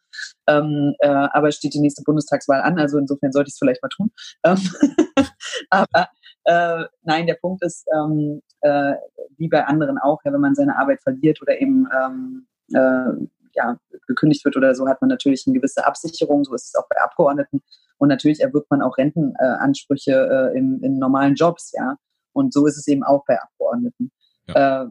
Ähm, 0.48 0.94
äh, 1.00 1.08
aber 1.10 1.50
es 1.50 1.56
steht 1.56 1.74
die 1.74 1.82
nächste 1.82 2.04
Bundestagswahl 2.04 2.62
an, 2.62 2.80
also 2.80 2.98
insofern 2.98 3.34
sollte 3.34 3.50
ich 3.50 3.54
es 3.54 3.60
vielleicht 3.60 3.84
mal 3.84 3.90
tun. 3.90 4.12
Ähm, 4.46 4.58
aber 5.70 6.08
äh, 6.46 6.86
nein, 7.04 7.28
der 7.28 7.36
Punkt 7.36 7.64
ist, 7.66 7.86
ähm, 7.94 8.42
äh, 8.62 8.94
wie 9.38 9.50
bei 9.50 9.66
anderen 9.66 9.98
auch, 9.98 10.22
ja, 10.24 10.32
wenn 10.32 10.42
man 10.42 10.56
seine 10.56 10.78
Arbeit 10.78 11.02
verliert 11.02 11.42
oder 11.42 11.60
eben 11.60 11.86
ähm, 11.94 12.48
äh, 12.74 13.28
ja, 13.54 13.78
gekündigt 14.08 14.46
wird 14.46 14.58
oder 14.58 14.74
so, 14.76 14.88
hat 14.88 15.02
man 15.02 15.10
natürlich 15.10 15.46
eine 15.48 15.56
gewisse 15.56 15.86
Absicherung. 15.86 16.44
So 16.44 16.54
ist 16.54 16.68
es 16.68 16.76
auch 16.76 16.88
bei 16.90 17.02
Abgeordneten. 17.02 17.62
Und 17.98 18.10
natürlich 18.10 18.42
erwirbt 18.42 18.72
man 18.72 18.82
auch 18.82 18.98
Rentenansprüche 18.98 20.52
äh, 20.54 20.58
in, 20.58 20.82
in 20.82 20.98
normalen 20.98 21.36
Jobs, 21.36 21.72
ja. 21.74 21.98
Und 22.32 22.54
so 22.54 22.66
ist 22.66 22.78
es 22.78 22.88
eben 22.88 23.04
auch 23.04 23.26
bei 23.26 23.40
Abgeordneten. 23.40 24.12
Ja. 24.48 24.84
Äh, 24.84 24.88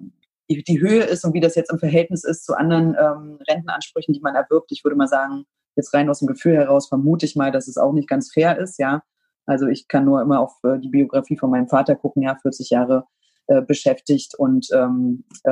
die, 0.50 0.62
die, 0.62 0.80
Höhe 0.80 1.02
ist 1.02 1.24
und 1.24 1.34
wie 1.34 1.40
das 1.40 1.54
jetzt 1.54 1.72
im 1.72 1.78
Verhältnis 1.78 2.24
ist 2.24 2.44
zu 2.44 2.54
anderen 2.54 2.96
ähm, 2.98 3.38
Rentenansprüchen, 3.48 4.14
die 4.14 4.20
man 4.20 4.34
erwirbt, 4.34 4.72
ich 4.72 4.82
würde 4.82 4.96
mal 4.96 5.08
sagen, 5.08 5.44
jetzt 5.76 5.92
rein 5.94 6.08
aus 6.08 6.20
dem 6.20 6.28
Gefühl 6.28 6.56
heraus 6.56 6.88
vermute 6.88 7.26
ich 7.26 7.36
mal, 7.36 7.52
dass 7.52 7.68
es 7.68 7.76
auch 7.76 7.92
nicht 7.92 8.08
ganz 8.08 8.32
fair 8.32 8.58
ist, 8.58 8.78
ja. 8.78 9.02
Also 9.46 9.66
ich 9.66 9.88
kann 9.88 10.04
nur 10.04 10.20
immer 10.20 10.40
auf 10.40 10.58
äh, 10.64 10.78
die 10.78 10.90
Biografie 10.90 11.38
von 11.38 11.50
meinem 11.50 11.68
Vater 11.68 11.96
gucken, 11.96 12.22
ja, 12.22 12.36
40 12.36 12.70
Jahre 12.70 13.06
äh, 13.46 13.62
beschäftigt 13.62 14.34
und 14.34 14.68
ähm, 14.74 15.24
äh, 15.44 15.50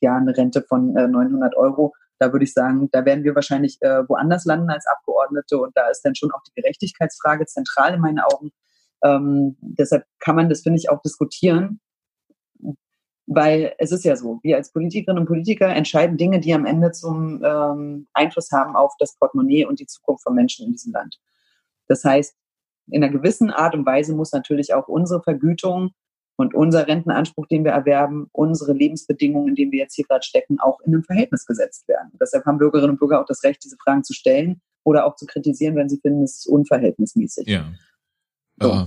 ja, 0.00 0.16
eine 0.16 0.36
Rente 0.36 0.62
von 0.62 0.94
äh, 0.94 1.08
900 1.08 1.56
Euro 1.56 1.94
da 2.18 2.32
würde 2.32 2.44
ich 2.44 2.52
sagen, 2.52 2.88
da 2.90 3.04
werden 3.04 3.24
wir 3.24 3.34
wahrscheinlich 3.34 3.78
äh, 3.80 4.08
woanders 4.08 4.44
landen 4.44 4.70
als 4.70 4.86
Abgeordnete 4.86 5.58
und 5.58 5.76
da 5.76 5.88
ist 5.88 6.02
dann 6.02 6.14
schon 6.14 6.32
auch 6.32 6.42
die 6.42 6.60
Gerechtigkeitsfrage 6.60 7.46
zentral 7.46 7.94
in 7.94 8.00
meinen 8.00 8.20
Augen. 8.20 8.52
Ähm, 9.02 9.56
deshalb 9.60 10.04
kann 10.18 10.36
man 10.36 10.48
das, 10.48 10.62
finde 10.62 10.78
ich, 10.78 10.90
auch 10.90 11.00
diskutieren, 11.02 11.80
weil 13.26 13.74
es 13.78 13.92
ist 13.92 14.04
ja 14.04 14.16
so, 14.16 14.40
wir 14.42 14.56
als 14.56 14.72
Politikerinnen 14.72 15.20
und 15.20 15.26
Politiker 15.28 15.68
entscheiden 15.68 16.16
Dinge, 16.16 16.40
die 16.40 16.54
am 16.54 16.64
Ende 16.64 16.92
zum 16.92 17.42
ähm, 17.44 18.08
Einfluss 18.14 18.50
haben 18.52 18.74
auf 18.74 18.94
das 18.98 19.16
Portemonnaie 19.16 19.66
und 19.66 19.80
die 19.80 19.86
Zukunft 19.86 20.24
von 20.24 20.34
Menschen 20.34 20.66
in 20.66 20.72
diesem 20.72 20.92
Land. 20.92 21.20
Das 21.86 22.04
heißt, 22.04 22.34
in 22.90 23.04
einer 23.04 23.12
gewissen 23.12 23.50
Art 23.50 23.74
und 23.74 23.84
Weise 23.84 24.14
muss 24.14 24.32
natürlich 24.32 24.72
auch 24.72 24.88
unsere 24.88 25.22
Vergütung 25.22 25.90
und 26.38 26.54
unser 26.54 26.86
Rentenanspruch, 26.86 27.46
den 27.46 27.64
wir 27.64 27.72
erwerben, 27.72 28.28
unsere 28.30 28.72
Lebensbedingungen, 28.72 29.48
in 29.48 29.54
denen 29.56 29.72
wir 29.72 29.80
jetzt 29.80 29.96
hier 29.96 30.04
gerade 30.04 30.24
stecken, 30.24 30.60
auch 30.60 30.80
in 30.80 30.94
einem 30.94 31.02
Verhältnis 31.02 31.44
gesetzt 31.44 31.88
werden. 31.88 32.10
Und 32.12 32.22
deshalb 32.22 32.46
haben 32.46 32.58
Bürgerinnen 32.58 32.90
und 32.90 33.00
Bürger 33.00 33.20
auch 33.20 33.26
das 33.26 33.42
Recht, 33.42 33.64
diese 33.64 33.76
Fragen 33.76 34.04
zu 34.04 34.14
stellen 34.14 34.60
oder 34.84 35.04
auch 35.04 35.16
zu 35.16 35.26
kritisieren, 35.26 35.74
wenn 35.74 35.88
sie 35.88 35.98
finden, 35.98 36.22
es 36.22 36.38
ist 36.38 36.46
unverhältnismäßig. 36.46 37.48
Ja. 37.48 37.72
So. 38.60 38.70
Äh, 38.70 38.86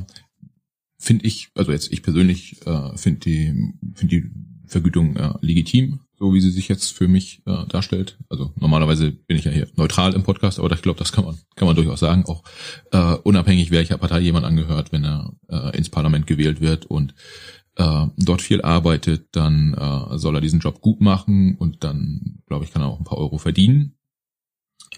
finde 0.97 1.26
ich, 1.26 1.49
also 1.54 1.74
jetzt 1.74 1.91
ich 1.91 2.02
persönlich 2.02 2.66
äh, 2.66 2.95
finde 2.95 3.20
die, 3.20 3.74
finde 3.95 4.22
die 4.22 4.32
Vergütung 4.66 5.18
äh, 5.18 5.34
legitim 5.41 5.99
so 6.22 6.36
wie 6.36 6.39
sie 6.39 6.51
sich 6.51 6.67
jetzt 6.67 6.93
für 6.93 7.07
mich 7.07 7.41
äh, 7.47 7.65
darstellt. 7.67 8.19
Also 8.30 8.53
normalerweise 8.55 9.11
bin 9.11 9.38
ich 9.38 9.45
ja 9.45 9.51
hier 9.51 9.67
neutral 9.76 10.13
im 10.13 10.22
Podcast, 10.22 10.59
aber 10.59 10.72
ich 10.72 10.84
glaube, 10.84 10.99
das 10.99 11.11
kann 11.11 11.26
man 11.26 11.39
kann 11.55 11.65
man 11.65 11.76
durchaus 11.76 11.99
sagen, 11.99 12.26
auch 12.28 12.43
äh, 12.91 13.15
unabhängig 13.24 13.72
welcher 13.72 13.97
Partei 13.97 14.19
jemand 14.19 14.45
angehört, 14.45 14.91
wenn 14.91 15.03
er 15.03 15.34
äh, 15.49 15.76
ins 15.76 15.89
Parlament 15.89 16.28
gewählt 16.28 16.61
wird 16.61 16.86
und 16.86 17.15
äh, 17.76 18.05
dort 18.17 18.43
viel 18.43 18.61
arbeitet, 18.61 19.30
dann 19.32 19.74
äh, 19.74 20.19
soll 20.19 20.36
er 20.36 20.41
diesen 20.41 20.59
Job 20.59 20.80
gut 20.80 21.01
machen 21.01 21.57
und 21.57 21.84
dann, 21.84 22.43
glaube 22.45 22.65
ich, 22.65 22.72
kann 22.72 22.84
er 22.84 22.89
auch 22.89 22.99
ein 22.99 23.05
paar 23.05 23.17
Euro 23.17 23.39
verdienen 23.39 23.95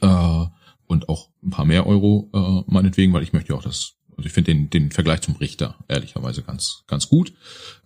äh, 0.02 0.46
und 0.88 1.08
auch 1.08 1.30
ein 1.42 1.52
paar 1.52 1.66
mehr 1.66 1.88
Euro 1.88 2.30
äh, 2.34 2.70
meinetwegen, 2.70 3.14
weil 3.14 3.24
ich 3.24 3.32
möchte 3.32 3.54
ja 3.54 3.58
auch 3.58 3.64
das 3.64 3.94
also 4.16 4.28
ich 4.28 4.34
finde 4.34 4.54
den, 4.54 4.70
den 4.70 4.92
Vergleich 4.92 5.22
zum 5.22 5.38
Richter 5.38 5.76
ehrlicherweise 5.88 6.44
ganz, 6.44 6.84
ganz 6.86 7.10
gut, 7.10 7.34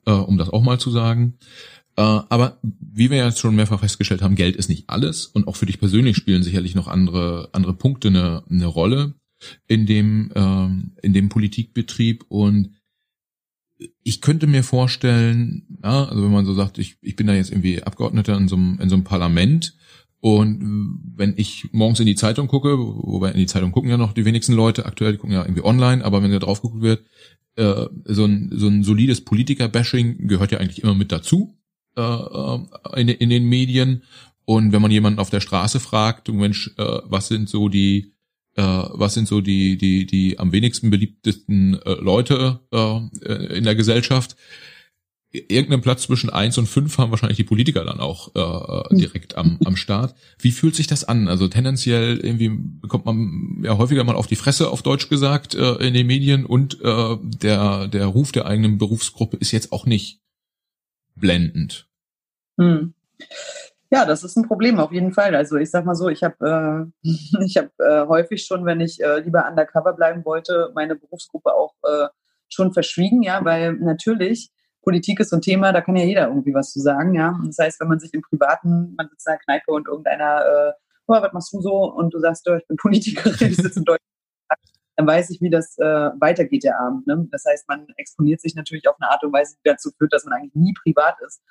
äh, 0.06 0.12
um 0.12 0.38
das 0.38 0.50
auch 0.50 0.62
mal 0.62 0.78
zu 0.78 0.92
sagen. 0.92 1.38
Äh, 1.98 2.02
aber 2.02 2.60
wie 2.62 3.10
wir 3.10 3.18
jetzt 3.18 3.40
schon 3.40 3.56
mehrfach 3.56 3.80
festgestellt 3.80 4.22
haben, 4.22 4.36
Geld 4.36 4.56
ist 4.56 4.70
nicht 4.70 4.90
alles. 4.90 5.26
Und 5.26 5.48
auch 5.48 5.56
für 5.56 5.66
dich 5.66 5.80
persönlich 5.80 6.16
spielen 6.16 6.44
sicherlich 6.44 6.76
noch 6.76 6.88
andere 6.88 7.50
andere 7.54 7.74
Punkte 7.74 8.10
eine, 8.10 8.44
eine 8.50 8.68
Rolle 8.68 9.16
in 9.68 9.86
dem 9.86 10.32
ähm, 10.36 10.92
in 11.02 11.14
dem 11.14 11.30
Politikbetrieb. 11.30 12.26
Und 12.30 12.76
ich 14.04 14.22
könnte 14.22 14.48
mir 14.48 14.64
vorstellen, 14.64 15.80
ja, 15.84 16.06
also 16.06 16.24
wenn 16.24 16.32
man 16.32 16.46
so 16.46 16.54
sagt, 16.54 16.78
ich, 16.78 16.98
ich 17.02 17.16
bin 17.16 17.28
da 17.28 17.34
jetzt 17.34 17.52
irgendwie 17.52 17.82
Abgeordneter 17.82 18.38
in 18.38 18.48
so 18.48 18.56
einem, 18.56 18.80
in 18.80 18.90
so 18.90 18.96
einem 18.96 19.04
Parlament. 19.04 19.76
Und 20.20 21.04
wenn 21.16 21.36
ich 21.38 21.70
morgens 21.74 22.00
in 22.00 22.08
die 22.08 22.16
Zeitung 22.16 22.48
gucke, 22.48 22.78
wobei 22.78 23.32
in 23.32 23.38
die 23.38 23.46
Zeitung 23.46 23.72
gucken 23.72 23.90
ja 23.90 23.98
noch 23.98 24.14
die 24.14 24.26
wenigsten 24.26 24.54
Leute, 24.54 24.88
aktuell 24.88 25.12
die 25.12 25.18
gucken 25.20 25.36
ja 25.36 25.44
irgendwie 25.44 25.64
online, 25.64 26.04
aber 26.04 26.24
wenn 26.24 26.32
da 26.32 26.40
drauf 26.40 26.62
geguckt 26.62 26.82
wird, 26.82 27.06
äh, 27.56 27.86
so, 28.06 28.26
ein, 28.26 28.50
so 28.52 28.68
ein 28.68 28.84
solides 28.84 29.22
Politiker-Bashing 29.22 30.28
gehört 30.28 30.52
ja 30.52 30.58
eigentlich 30.58 30.82
immer 30.82 30.96
mit 30.96 31.12
dazu 31.12 31.57
äh, 31.98 32.02
äh, 32.02 33.02
in, 33.02 33.10
in 33.10 33.30
den 33.30 33.46
Medien. 33.46 34.04
Und 34.46 34.72
wenn 34.72 34.82
man 34.82 34.92
jemanden 34.92 35.20
auf 35.20 35.30
der 35.30 35.42
Straße 35.42 35.80
fragt, 35.80 36.30
Mensch, 36.30 36.72
äh, 36.78 37.00
was 37.06 37.28
sind 37.28 37.50
so 37.50 37.68
die 37.68 38.14
äh, 38.56 38.62
was 38.62 39.14
sind 39.14 39.28
so 39.28 39.42
die 39.42 39.78
die 39.78 40.06
die 40.06 40.40
am 40.40 40.52
wenigsten 40.52 40.90
beliebtesten 40.90 41.82
äh, 41.82 41.94
Leute 41.94 42.62
äh, 42.72 43.58
in 43.58 43.64
der 43.64 43.76
Gesellschaft? 43.76 44.36
Irgendeinen 45.32 45.82
Platz 45.82 46.04
zwischen 46.04 46.30
eins 46.30 46.58
und 46.58 46.68
fünf 46.68 46.98
haben 46.98 47.12
wahrscheinlich 47.12 47.36
die 47.36 47.44
Politiker 47.44 47.84
dann 47.84 48.00
auch 48.00 48.34
äh, 48.34 48.96
direkt 48.96 49.36
am, 49.36 49.60
am 49.66 49.76
Start. 49.76 50.16
Wie 50.40 50.52
fühlt 50.52 50.74
sich 50.74 50.88
das 50.88 51.04
an? 51.04 51.28
Also 51.28 51.50
tendenziell 51.50 52.18
irgendwie 52.18 52.50
bekommt 52.50 53.06
man 53.06 53.62
ja 53.62 53.78
häufiger 53.78 54.06
mal 54.06 54.16
auf 54.16 54.28
die 54.28 54.38
Fresse, 54.38 54.70
auf 54.70 54.82
Deutsch 54.82 55.10
gesagt, 55.10 55.54
äh, 55.54 55.74
in 55.86 55.94
den 55.94 56.08
Medien 56.08 56.46
und 56.46 56.82
äh, 56.82 57.18
der, 57.22 57.90
der 57.90 58.06
Ruf 58.06 58.32
der 58.32 58.46
eigenen 58.46 58.78
Berufsgruppe 58.78 59.36
ist 59.38 59.52
jetzt 59.52 59.74
auch 59.74 59.86
nicht 59.86 60.22
blendend. 61.16 61.87
Hm. 62.58 62.94
Ja, 63.90 64.06
das 64.06 64.24
ist 64.24 64.36
ein 64.36 64.48
Problem 64.48 64.80
auf 64.80 64.92
jeden 64.92 65.14
Fall. 65.14 65.34
Also 65.36 65.56
ich 65.56 65.72
sag 65.72 65.86
mal 65.86 65.96
so, 65.96 66.10
ich 66.10 66.24
habe 66.24 66.92
äh, 67.04 67.08
ich 67.46 67.58
habe 67.58 67.72
äh, 67.80 68.06
häufig 68.08 68.46
schon, 68.46 68.66
wenn 68.66 68.82
ich 68.82 69.02
äh, 69.02 69.20
lieber 69.20 69.48
undercover 69.50 69.94
bleiben 69.94 70.26
wollte, 70.26 70.72
meine 70.76 70.96
Berufsgruppe 70.96 71.54
auch 71.54 71.74
äh, 71.84 72.08
schon 72.50 72.74
verschwiegen, 72.74 73.24
ja, 73.24 73.44
weil 73.44 73.74
natürlich 73.74 74.52
Politik 74.82 75.20
ist 75.20 75.32
so 75.32 75.36
ein 75.36 75.42
Thema, 75.42 75.74
da 75.74 75.82
kann 75.82 75.98
ja 75.98 76.06
jeder 76.06 76.28
irgendwie 76.28 76.54
was 76.54 76.72
zu 76.72 76.80
sagen, 76.80 77.14
ja. 77.14 77.38
das 77.46 77.58
heißt, 77.58 77.82
wenn 77.82 77.90
man 77.90 78.00
sich 78.00 78.14
im 78.14 78.22
Privaten, 78.22 78.96
man 78.96 79.10
sitzt 79.10 79.28
in 79.28 79.32
der 79.32 79.40
Kneipe 79.40 79.72
und 79.72 79.86
irgendeiner, 79.86 80.46
äh, 80.46 80.72
oh, 81.08 81.22
was 81.22 81.34
machst 81.34 81.52
du 81.52 81.60
so? 81.60 81.92
Und 81.94 82.14
du 82.14 82.20
sagst, 82.20 82.48
ich 82.48 82.68
bin 82.68 82.78
Politikerin, 82.78 83.34
ich 83.52 83.58
sitze 83.58 83.80
in 83.80 83.86
Deutschland, 83.86 84.02
dann 84.96 85.06
weiß 85.06 85.30
ich, 85.30 85.42
wie 85.42 85.50
das 85.50 85.78
äh, 85.78 85.84
weitergeht 85.84 86.64
der 86.64 86.80
Abend. 86.80 87.06
Ne? 87.06 87.28
Das 87.32 87.44
heißt, 87.46 87.68
man 87.68 87.86
exponiert 87.98 88.40
sich 88.40 88.56
natürlich 88.56 88.88
auf 88.88 88.96
eine 89.00 89.12
Art 89.12 89.24
und 89.26 89.34
Weise, 89.34 89.56
die 89.58 89.70
dazu 89.70 89.92
führt, 89.98 90.14
dass 90.14 90.24
man 90.24 90.34
eigentlich 90.34 90.56
nie 90.56 90.74
privat 90.74 91.18
ist. 91.26 91.42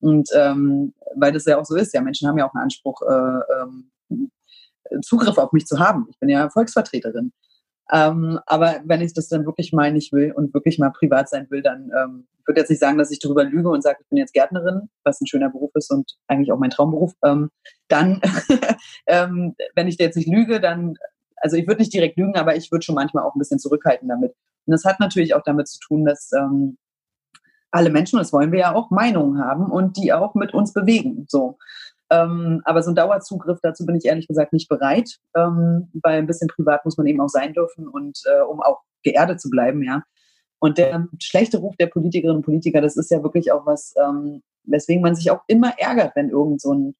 Und 0.00 0.28
ähm, 0.34 0.94
weil 1.16 1.32
das 1.32 1.44
ja 1.44 1.58
auch 1.58 1.64
so 1.64 1.76
ist, 1.76 1.92
ja, 1.94 2.00
Menschen 2.00 2.28
haben 2.28 2.38
ja 2.38 2.48
auch 2.48 2.54
einen 2.54 2.64
Anspruch, 2.64 3.02
äh, 3.02 3.40
ähm, 3.62 3.90
Zugriff 5.02 5.38
auf 5.38 5.52
mich 5.52 5.66
zu 5.66 5.78
haben. 5.78 6.06
Ich 6.10 6.18
bin 6.18 6.28
ja 6.28 6.48
Volksvertreterin. 6.50 7.32
Ähm, 7.90 8.38
aber 8.46 8.80
wenn 8.84 9.00
ich 9.00 9.14
das 9.14 9.28
dann 9.28 9.46
wirklich 9.46 9.72
mal 9.72 9.92
nicht 9.92 10.12
will 10.12 10.32
und 10.32 10.52
wirklich 10.52 10.78
mal 10.78 10.90
privat 10.90 11.28
sein 11.28 11.46
will, 11.50 11.62
dann 11.62 11.90
ähm, 11.96 12.26
ich 12.38 12.46
würde 12.46 12.60
jetzt 12.60 12.70
nicht 12.70 12.80
sagen, 12.80 12.98
dass 12.98 13.10
ich 13.10 13.18
darüber 13.18 13.44
lüge 13.44 13.68
und 13.68 13.82
sage, 13.82 13.98
ich 14.00 14.08
bin 14.08 14.18
jetzt 14.18 14.32
Gärtnerin, 14.32 14.88
was 15.04 15.20
ein 15.20 15.26
schöner 15.26 15.50
Beruf 15.50 15.70
ist 15.74 15.90
und 15.90 16.16
eigentlich 16.28 16.52
auch 16.52 16.58
mein 16.58 16.70
Traumberuf. 16.70 17.12
Ähm, 17.24 17.50
dann, 17.88 18.20
ähm, 19.06 19.54
wenn 19.74 19.88
ich 19.88 19.96
dir 19.96 20.04
jetzt 20.04 20.16
nicht 20.16 20.28
lüge, 20.28 20.60
dann, 20.60 20.94
also 21.36 21.56
ich 21.56 21.66
würde 21.66 21.80
nicht 21.80 21.92
direkt 21.92 22.16
lügen, 22.16 22.36
aber 22.36 22.56
ich 22.56 22.70
würde 22.72 22.84
schon 22.84 22.94
manchmal 22.94 23.24
auch 23.24 23.34
ein 23.34 23.38
bisschen 23.38 23.58
zurückhalten 23.58 24.08
damit. 24.08 24.34
Und 24.66 24.72
das 24.72 24.84
hat 24.84 25.00
natürlich 25.00 25.34
auch 25.34 25.42
damit 25.42 25.68
zu 25.68 25.78
tun, 25.78 26.04
dass 26.04 26.30
ähm, 26.32 26.78
alle 27.70 27.90
Menschen, 27.90 28.18
das 28.18 28.32
wollen 28.32 28.52
wir 28.52 28.60
ja 28.60 28.74
auch, 28.74 28.90
Meinungen 28.90 29.42
haben 29.42 29.70
und 29.70 29.96
die 29.96 30.12
auch 30.12 30.34
mit 30.34 30.54
uns 30.54 30.72
bewegen. 30.72 31.26
So. 31.28 31.58
Ähm, 32.10 32.62
aber 32.64 32.82
so 32.82 32.90
ein 32.90 32.94
Dauerzugriff, 32.94 33.58
dazu 33.62 33.84
bin 33.84 33.96
ich 33.96 34.06
ehrlich 34.06 34.26
gesagt 34.26 34.52
nicht 34.52 34.68
bereit, 34.68 35.18
ähm, 35.36 35.90
weil 36.02 36.18
ein 36.18 36.26
bisschen 36.26 36.48
privat 36.48 36.84
muss 36.84 36.96
man 36.96 37.06
eben 37.06 37.20
auch 37.20 37.28
sein 37.28 37.52
dürfen 37.52 37.86
und 37.86 38.18
äh, 38.24 38.40
um 38.40 38.62
auch 38.62 38.80
geerdet 39.02 39.40
zu 39.40 39.50
bleiben, 39.50 39.82
ja. 39.82 40.02
Und 40.60 40.78
der 40.78 41.06
schlechte 41.22 41.58
Ruf 41.58 41.76
der 41.76 41.86
Politikerinnen 41.86 42.38
und 42.38 42.44
Politiker, 42.44 42.80
das 42.80 42.96
ist 42.96 43.10
ja 43.10 43.22
wirklich 43.22 43.52
auch 43.52 43.64
was, 43.66 43.94
ähm, 43.96 44.42
weswegen 44.64 45.02
man 45.02 45.14
sich 45.14 45.30
auch 45.30 45.42
immer 45.46 45.78
ärgert, 45.78 46.16
wenn 46.16 46.30
irgend 46.30 46.60
so 46.60 46.72
ein 46.72 46.96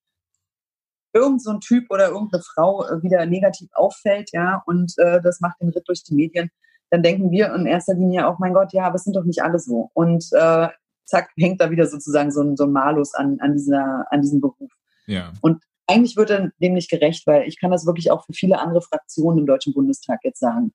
irgend 1.14 1.42
so 1.42 1.50
ein 1.50 1.60
Typ 1.60 1.90
oder 1.90 2.08
irgendeine 2.08 2.42
Frau 2.42 2.84
äh, 2.84 3.02
wieder 3.02 3.24
negativ 3.26 3.70
auffällt, 3.72 4.30
ja, 4.32 4.62
und 4.66 4.92
äh, 4.98 5.20
das 5.22 5.40
macht 5.40 5.60
den 5.60 5.70
Ritt 5.70 5.88
durch 5.88 6.04
die 6.04 6.14
Medien, 6.14 6.50
dann 6.90 7.02
denken 7.02 7.30
wir 7.30 7.54
in 7.54 7.66
erster 7.66 7.94
Linie 7.94 8.26
auch, 8.26 8.38
mein 8.38 8.54
Gott, 8.54 8.72
ja, 8.72 8.84
aber 8.84 8.96
es 8.96 9.04
sind 9.04 9.16
doch 9.16 9.24
nicht 9.24 9.42
alle 9.42 9.58
so. 9.58 9.90
Und 9.94 10.26
äh, 10.32 10.68
zack, 11.04 11.30
hängt 11.36 11.60
da 11.60 11.70
wieder 11.70 11.86
sozusagen 11.86 12.30
so 12.30 12.42
ein, 12.42 12.56
so 12.56 12.64
ein 12.64 12.72
Malus 12.72 13.14
an, 13.14 13.38
an, 13.40 13.54
dieser, 13.54 14.06
an 14.10 14.22
diesem 14.22 14.40
Beruf. 14.40 14.70
Ja. 15.06 15.32
Und 15.40 15.62
eigentlich 15.86 16.16
wird 16.16 16.30
er 16.30 16.50
dem 16.60 16.74
nicht 16.74 16.90
gerecht, 16.90 17.26
weil 17.26 17.48
ich 17.48 17.58
kann 17.58 17.70
das 17.70 17.86
wirklich 17.86 18.10
auch 18.10 18.24
für 18.24 18.34
viele 18.34 18.58
andere 18.60 18.82
Fraktionen 18.82 19.38
im 19.38 19.46
Deutschen 19.46 19.72
Bundestag 19.72 20.20
jetzt 20.22 20.40
sagen. 20.40 20.72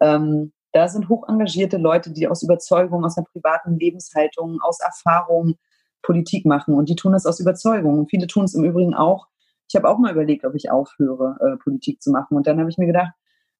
Ähm, 0.00 0.52
da 0.72 0.88
sind 0.88 1.08
hoch 1.08 1.26
engagierte 1.28 1.78
Leute, 1.78 2.10
die 2.10 2.28
aus 2.28 2.42
Überzeugung, 2.42 3.04
aus 3.04 3.16
einer 3.16 3.26
privaten 3.26 3.78
Lebenshaltung, 3.78 4.58
aus 4.60 4.80
Erfahrung 4.80 5.54
Politik 6.02 6.44
machen. 6.46 6.74
Und 6.74 6.88
die 6.88 6.96
tun 6.96 7.12
das 7.12 7.26
aus 7.26 7.40
Überzeugung. 7.40 7.98
Und 7.98 8.10
viele 8.10 8.26
tun 8.26 8.44
es 8.44 8.54
im 8.54 8.64
Übrigen 8.64 8.94
auch. 8.94 9.26
Ich 9.68 9.76
habe 9.76 9.88
auch 9.88 9.98
mal 9.98 10.12
überlegt, 10.12 10.44
ob 10.44 10.54
ich 10.54 10.70
aufhöre, 10.70 11.36
äh, 11.40 11.56
Politik 11.56 12.02
zu 12.02 12.10
machen. 12.10 12.36
Und 12.36 12.46
dann 12.46 12.58
habe 12.60 12.68
ich 12.68 12.78
mir 12.78 12.86
gedacht, 12.86 13.12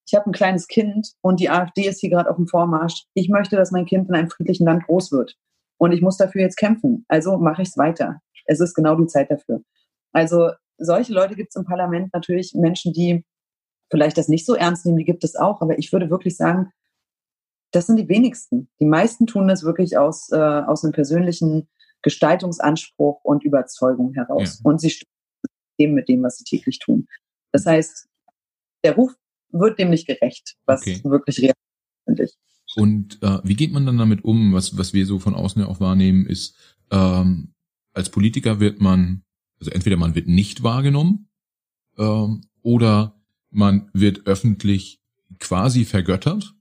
ich 0.07 0.15
habe 0.15 0.31
ein 0.31 0.33
kleines 0.33 0.69
Kind 0.69 1.13
und 1.21 1.41
die 1.41 1.51
AfD 1.51 1.89
ist 1.89 2.01
hier 2.01 2.11
gerade 2.11 2.31
auf 2.31 2.37
dem 2.37 2.47
Vormarsch. 2.47 3.05
Ich 3.15 3.29
möchte, 3.29 3.57
dass 3.57 3.73
mein 3.73 3.87
Kind 3.87 4.09
in 4.09 4.15
einem 4.15 4.31
friedlichen 4.31 4.65
Land 4.65 4.85
groß 4.85 5.11
wird. 5.11 5.37
Und 5.79 5.93
ich 5.93 6.01
muss 6.01 6.17
dafür 6.17 6.43
jetzt 6.43 6.57
kämpfen. 6.57 7.05
Also 7.09 7.37
mache 7.39 7.63
ich 7.63 7.69
es 7.69 7.77
weiter. 7.77 8.21
Es 8.47 8.61
ist 8.61 8.75
genau 8.75 8.95
die 8.95 9.09
Zeit 9.09 9.31
dafür. 9.31 9.63
Also 10.13 10.53
solche 10.79 11.13
Leute 11.13 11.35
gibt 11.35 11.51
es 11.51 11.57
im 11.57 11.65
Parlament 11.65 12.13
natürlich, 12.13 12.55
Menschen, 12.55 12.93
die 12.93 13.25
vielleicht 13.91 14.17
das 14.17 14.29
nicht 14.29 14.47
so 14.47 14.55
ernst 14.55 14.87
nehmen, 14.87 14.99
die 14.99 15.05
gibt 15.05 15.25
es 15.25 15.35
auch. 15.35 15.61
Aber 15.61 15.77
ich 15.79 15.93
würde 15.93 16.09
wirklich 16.09 16.37
sagen, 16.37 16.71
das 17.73 17.87
sind 17.87 17.97
die 17.97 18.09
wenigsten. 18.09 18.69
Die 18.81 18.87
meisten 18.87 19.27
tun 19.27 19.49
das 19.49 19.65
wirklich 19.65 19.99
aus, 19.99 20.31
äh, 20.31 20.37
aus 20.37 20.85
einem 20.85 20.93
persönlichen 20.93 21.69
Gestaltungsanspruch 22.03 23.25
und 23.25 23.45
Überzeugung 23.45 24.15
heraus. 24.15 24.61
Ja. 24.63 24.71
Und 24.71 24.81
sie 24.81 24.91
stimmen 24.91 25.95
mit 25.95 26.09
dem, 26.09 26.23
was 26.23 26.37
sie 26.37 26.45
täglich 26.45 26.79
tun. 26.79 27.09
Das 27.53 27.67
heißt, 27.67 28.09
der 28.85 28.95
Ruf 28.95 29.17
wird 29.59 29.79
dem 29.79 29.91
nicht 29.91 30.07
gerecht, 30.07 30.57
was 30.67 30.83
okay. 30.83 31.01
wirklich 31.05 31.39
real 31.41 31.55
ist, 31.55 32.05
finde 32.05 32.25
ich. 32.25 32.33
Und 32.77 33.23
äh, 33.23 33.39
wie 33.43 33.55
geht 33.55 33.73
man 33.73 33.87
dann 33.87 33.99
damit 33.99 34.25
um? 34.25 34.53
Was, 34.53 34.77
was 34.77 34.93
wir 34.93 35.07
so 35.07 35.19
von 35.19 35.35
außen 35.35 35.63
ja 35.63 35.69
auch 35.69 35.81
wahrnehmen, 35.81 36.27
ist, 36.27 36.57
ähm, 36.91 37.55
als 37.95 38.11
Politiker 38.11 38.61
wird 38.61 38.81
man, 38.81 39.23
also 39.59 39.71
entweder 39.71 39.97
man 39.97 40.15
wird 40.15 40.29
nicht 40.29 40.63
wahrgenommen 40.63 41.29
ähm, 41.99 42.43
oder 42.63 43.19
man 43.51 43.89
wird 43.95 44.27
öffentlich 44.27 45.01
quasi 45.39 45.85
vergöttert 45.85 46.55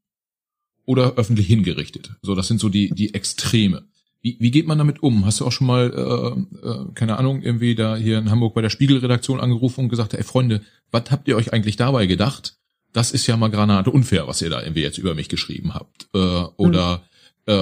oder 0.85 1.15
öffentlich 1.15 1.47
hingerichtet. 1.47 2.15
So, 2.21 2.35
das 2.35 2.47
sind 2.47 2.59
so 2.59 2.69
die, 2.69 2.89
die 2.91 3.13
Extreme. 3.13 3.87
Wie, 4.21 4.37
wie 4.39 4.51
geht 4.51 4.65
man 4.65 4.77
damit 4.77 5.03
um? 5.03 5.25
Hast 5.25 5.39
du 5.39 5.45
auch 5.45 5.51
schon 5.51 5.67
mal, 5.67 5.91
äh, 5.93 6.67
äh, 6.67 6.93
keine 6.93 7.17
Ahnung, 7.17 7.41
irgendwie 7.41 7.75
da 7.75 7.95
hier 7.95 8.17
in 8.17 8.31
Hamburg 8.31 8.55
bei 8.55 8.61
der 8.61 8.69
Spiegelredaktion 8.69 9.39
angerufen 9.39 9.81
und 9.81 9.89
gesagt, 9.89 10.13
ey 10.13 10.23
Freunde, 10.23 10.61
was 10.91 11.11
habt 11.11 11.27
ihr 11.27 11.35
euch 11.35 11.53
eigentlich 11.53 11.75
dabei 11.75 12.05
gedacht? 12.05 12.57
Das 12.95 13.11
ist 13.11 13.27
ja 13.27 13.35
mal 13.35 13.51
Granate 13.51 13.91
unfair, 13.91 14.25
was 14.25 14.41
ihr 14.41 14.49
da 14.49 14.61
irgendwie 14.61 14.81
jetzt 14.81 14.97
über 14.97 15.15
mich 15.15 15.27
geschrieben 15.27 15.73
habt. 15.73 16.07
Äh, 16.13 16.17
oder 16.55 17.01
mhm. 17.45 17.53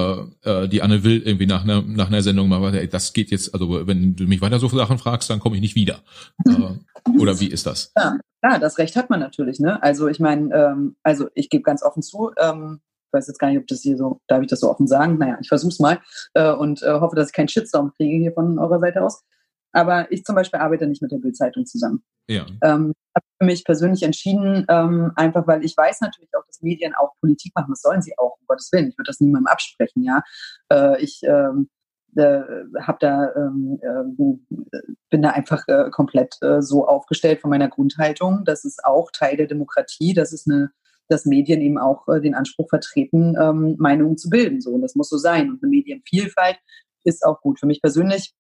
äh, 0.44 0.50
äh, 0.64 0.68
die 0.70 0.84
Anne 0.84 1.04
will 1.04 1.24
irgendwie 1.24 1.48
nach 1.48 1.64
einer, 1.64 1.82
nach 1.82 2.08
einer 2.08 2.22
Sendung 2.22 2.48
mal 2.48 2.62
weiter, 2.62 2.78
ey, 2.78 2.88
das 2.88 3.14
geht 3.14 3.32
jetzt, 3.32 3.52
also 3.52 3.88
wenn 3.88 4.16
du 4.16 4.26
mich 4.26 4.42
weiter 4.42 4.60
so 4.60 4.68
Sachen 4.68 5.00
fragst, 5.00 5.32
dann 5.32 5.40
komme 5.40 5.56
ich 5.56 5.62
nicht 5.64 5.76
wieder. 5.76 6.04
äh, 6.46 7.18
oder 7.20 7.40
wie 7.40 7.48
ist 7.48 7.66
das? 7.66 7.92
Ja, 7.98 8.20
ja, 8.44 8.60
das 8.60 8.78
Recht 8.78 8.96
hat 8.96 9.10
man 9.10 9.22
natürlich, 9.22 9.60
ne? 9.60 9.82
Also 9.82 10.08
ich 10.08 10.20
meine, 10.20 10.54
ähm, 10.54 10.96
also 11.02 11.30
ich 11.34 11.50
gebe 11.50 11.64
ganz 11.64 11.82
offen 11.82 12.04
zu, 12.04 12.30
ähm, 12.38 12.82
ich 13.08 13.14
weiß 13.14 13.26
jetzt 13.28 13.40
gar 13.40 13.48
nicht, 13.48 13.58
ob 13.58 13.66
das 13.66 13.82
hier 13.82 13.98
so, 13.98 14.22
darf 14.28 14.44
ich 14.44 14.50
das 14.50 14.60
so 14.60 14.70
offen 14.70 14.86
sagen? 14.86 15.18
Naja, 15.18 15.40
ich 15.42 15.48
versuche 15.48 15.72
es 15.72 15.80
mal 15.80 16.00
äh, 16.36 16.52
und 16.52 16.84
äh, 16.84 16.92
hoffe, 16.92 17.16
dass 17.16 17.30
ich 17.30 17.34
keinen 17.34 17.48
Shitstorm 17.48 17.92
kriege 17.98 18.18
hier 18.18 18.34
von 18.34 18.60
eurer 18.60 18.80
Seite 18.80 19.02
aus. 19.02 19.24
Aber 19.72 20.12
ich 20.12 20.24
zum 20.26 20.36
Beispiel 20.36 20.60
arbeite 20.60 20.86
nicht 20.86 21.02
mit 21.02 21.12
der 21.12 21.18
Bildzeitung 21.18 21.66
zusammen. 21.66 22.04
Ja. 22.28 22.46
Ähm, 22.64 22.94
habe 23.16 23.26
für 23.40 23.46
mich 23.46 23.64
persönlich 23.64 24.04
entschieden, 24.04 24.66
ähm, 24.70 25.12
einfach 25.16 25.46
weil 25.46 25.64
ich 25.64 25.76
weiß 25.78 26.02
natürlich 26.02 26.30
auch, 26.36 26.46
dass 26.48 26.62
Medien 26.62 26.94
auch 26.96 27.12
Politik 27.20 27.54
machen. 27.56 27.72
Das 27.72 27.82
sollen 27.82 28.02
sie 28.02 28.18
auch, 28.18 28.38
um 28.40 28.48
Gottes 28.48 28.72
Willen. 28.72 28.90
Ich 28.90 28.98
würde 28.98 29.10
das 29.10 29.20
niemandem 29.20 29.48
absprechen, 29.48 30.04
ja. 30.04 30.24
Äh, 30.72 31.02
ich 31.02 31.22
ähm, 31.24 31.70
äh, 32.16 32.42
hab 32.82 33.00
da, 33.00 33.34
ähm, 33.36 33.80
äh, 33.82 34.78
bin 35.10 35.22
da 35.22 35.32
einfach 35.32 35.68
äh, 35.68 35.90
komplett 35.92 36.38
äh, 36.42 36.62
so 36.62 36.88
aufgestellt 36.88 37.42
von 37.42 37.50
meiner 37.50 37.70
Grundhaltung. 37.70 38.46
Das 38.46 38.66
ist 38.66 38.84
auch 38.86 39.12
Teil 39.12 39.38
der 39.38 39.48
Demokratie. 39.48 40.14
Das 40.14 40.34
ist 40.34 40.50
eine 40.50 40.72
dass 41.10 41.26
Medien 41.26 41.62
eben 41.62 41.78
auch 41.78 42.08
äh, 42.08 42.22
den 42.22 42.36
Anspruch 42.36 42.70
vertreten, 42.70 43.36
ähm, 43.40 43.76
Meinungen 43.78 44.18
zu 44.18 44.30
bilden. 44.30 44.62
So, 44.62 44.72
und 44.72 44.82
das 44.82 44.96
muss 44.96 45.10
so 45.10 45.18
sein. 45.18 45.50
Und 45.50 45.62
eine 45.62 45.70
Medienvielfalt 45.70 46.58
ist 47.04 47.26
auch 47.26 47.42
gut. 47.42 47.60
Für 47.60 47.66
mich 47.66 47.82
persönlich 47.82 48.34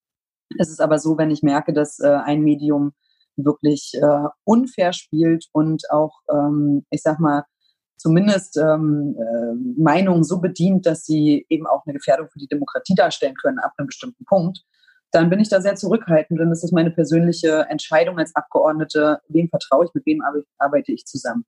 ist 0.58 0.72
es 0.72 0.80
aber 0.80 1.00
so, 1.00 1.18
wenn 1.18 1.32
ich 1.32 1.44
merke, 1.44 1.74
dass 1.74 2.00
äh, 2.00 2.08
ein 2.08 2.42
Medium 2.42 2.94
wirklich 3.36 3.94
äh, 3.96 4.28
unfair 4.44 4.94
spielt 4.94 5.48
und 5.52 5.84
auch, 5.92 6.20
ähm, 6.32 6.86
ich 6.90 7.02
sag 7.02 7.20
mal, 7.20 7.44
zumindest 7.98 8.58
ähm, 8.58 9.16
äh, 9.18 9.82
Meinungen 9.82 10.24
so 10.24 10.42
bedient, 10.42 10.86
dass 10.86 11.06
sie 11.06 11.46
eben 11.50 11.66
auch 11.68 11.86
eine 11.86 11.94
Gefährdung 11.94 12.28
für 12.30 12.40
die 12.40 12.48
Demokratie 12.48 12.96
darstellen 12.96 13.36
können 13.36 13.60
ab 13.60 13.74
einem 13.78 13.88
bestimmten 13.88 14.26
Punkt, 14.26 14.64
dann 15.14 15.30
bin 15.30 15.40
ich 15.40 15.50
da 15.50 15.62
sehr 15.62 15.76
zurückhaltend 15.76 16.40
und 16.42 16.50
das 16.50 16.64
ist 16.64 16.74
meine 16.74 16.92
persönliche 16.92 17.68
Entscheidung 17.70 18.18
als 18.18 18.36
Abgeordnete, 18.36 19.20
wem 19.30 19.48
vertraue 19.48 19.86
ich, 19.86 19.94
mit 19.94 20.06
wem 20.06 20.22
arbeite 20.58 20.92
ich 20.92 21.06
zusammen. 21.06 21.46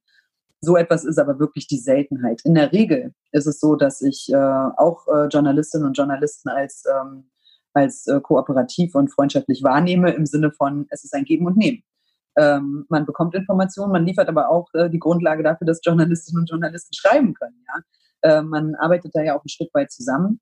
So 0.61 0.77
etwas 0.77 1.03
ist 1.03 1.17
aber 1.17 1.39
wirklich 1.39 1.67
die 1.67 1.79
Seltenheit. 1.79 2.41
In 2.43 2.55
der 2.55 2.71
Regel 2.71 3.13
ist 3.31 3.47
es 3.47 3.59
so, 3.59 3.75
dass 3.75 4.01
ich 4.01 4.29
äh, 4.31 4.35
auch 4.35 5.07
äh, 5.07 5.27
Journalistinnen 5.27 5.87
und 5.87 5.97
Journalisten 5.97 6.49
als, 6.49 6.83
ähm, 6.85 7.29
als 7.75 8.07
äh, 8.07 8.19
kooperativ 8.21 8.95
und 8.95 9.09
freundschaftlich 9.09 9.63
wahrnehme, 9.63 10.11
im 10.11 10.25
Sinne 10.25 10.51
von, 10.51 10.87
es 10.89 11.03
ist 11.03 11.13
ein 11.13 11.25
Geben 11.25 11.45
und 11.45 11.57
Nehmen. 11.57 11.83
Ähm, 12.37 12.85
man 12.89 13.05
bekommt 13.05 13.35
Informationen, 13.35 13.91
man 13.91 14.05
liefert 14.05 14.27
aber 14.27 14.49
auch 14.49 14.67
äh, 14.73 14.89
die 14.89 14.99
Grundlage 14.99 15.43
dafür, 15.43 15.67
dass 15.67 15.81
Journalistinnen 15.83 16.41
und 16.41 16.49
Journalisten 16.49 16.93
schreiben 16.93 17.33
können. 17.33 17.63
Ja? 17.67 18.39
Äh, 18.39 18.41
man 18.41 18.75
arbeitet 18.75 19.11
da 19.13 19.21
ja 19.21 19.37
auch 19.37 19.45
ein 19.45 19.49
Stück 19.49 19.69
weit 19.73 19.91
zusammen. 19.91 20.41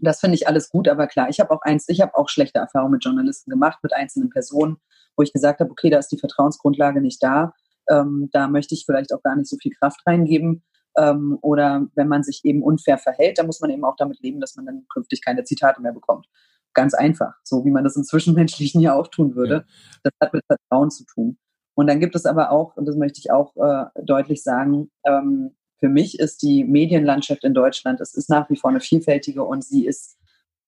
Das 0.00 0.20
finde 0.20 0.34
ich 0.34 0.48
alles 0.48 0.68
gut, 0.68 0.88
aber 0.88 1.06
klar, 1.06 1.28
ich 1.28 1.38
habe 1.38 1.50
auch 1.50 1.62
eins, 1.62 1.88
ich 1.88 2.00
habe 2.00 2.14
auch 2.16 2.28
schlechte 2.28 2.58
Erfahrungen 2.58 2.92
mit 2.92 3.04
Journalisten 3.04 3.50
gemacht, 3.50 3.78
mit 3.82 3.94
einzelnen 3.94 4.30
Personen, 4.30 4.78
wo 5.16 5.22
ich 5.22 5.32
gesagt 5.32 5.60
habe, 5.60 5.70
okay, 5.70 5.90
da 5.90 5.98
ist 5.98 6.08
die 6.08 6.18
Vertrauensgrundlage 6.18 7.00
nicht 7.00 7.22
da 7.22 7.52
ähm, 7.88 8.28
da 8.32 8.48
möchte 8.48 8.74
ich 8.74 8.84
vielleicht 8.86 9.12
auch 9.12 9.22
gar 9.22 9.36
nicht 9.36 9.48
so 9.48 9.56
viel 9.56 9.72
Kraft 9.72 10.00
reingeben. 10.06 10.62
Ähm, 10.96 11.38
oder 11.40 11.86
wenn 11.94 12.08
man 12.08 12.22
sich 12.22 12.44
eben 12.44 12.62
unfair 12.62 12.98
verhält, 12.98 13.38
dann 13.38 13.46
muss 13.46 13.60
man 13.60 13.70
eben 13.70 13.84
auch 13.84 13.96
damit 13.96 14.20
leben, 14.20 14.40
dass 14.40 14.56
man 14.56 14.66
dann 14.66 14.86
künftig 14.92 15.24
keine 15.24 15.44
Zitate 15.44 15.80
mehr 15.80 15.92
bekommt. 15.92 16.26
Ganz 16.74 16.94
einfach, 16.94 17.34
so 17.42 17.64
wie 17.64 17.70
man 17.70 17.84
das 17.84 17.96
im 17.96 18.04
Zwischenmenschlichen 18.04 18.80
ja 18.80 18.94
auch 18.94 19.08
tun 19.08 19.34
würde. 19.34 19.54
Ja. 19.54 19.64
Das 20.04 20.12
hat 20.20 20.32
mit 20.32 20.44
Vertrauen 20.46 20.90
zu 20.90 21.04
tun. 21.04 21.38
Und 21.74 21.86
dann 21.86 22.00
gibt 22.00 22.14
es 22.14 22.26
aber 22.26 22.50
auch, 22.50 22.76
und 22.76 22.86
das 22.86 22.96
möchte 22.96 23.18
ich 23.18 23.30
auch 23.30 23.56
äh, 23.56 23.86
deutlich 24.02 24.42
sagen, 24.42 24.90
ähm, 25.04 25.54
für 25.78 25.88
mich 25.88 26.18
ist 26.18 26.42
die 26.42 26.64
Medienlandschaft 26.64 27.44
in 27.44 27.54
Deutschland, 27.54 28.00
es 28.00 28.14
ist 28.14 28.30
nach 28.30 28.48
wie 28.50 28.56
vor 28.56 28.70
eine 28.70 28.80
vielfältige 28.80 29.42
und 29.42 29.64
sie 29.64 29.86
ist 29.86 30.16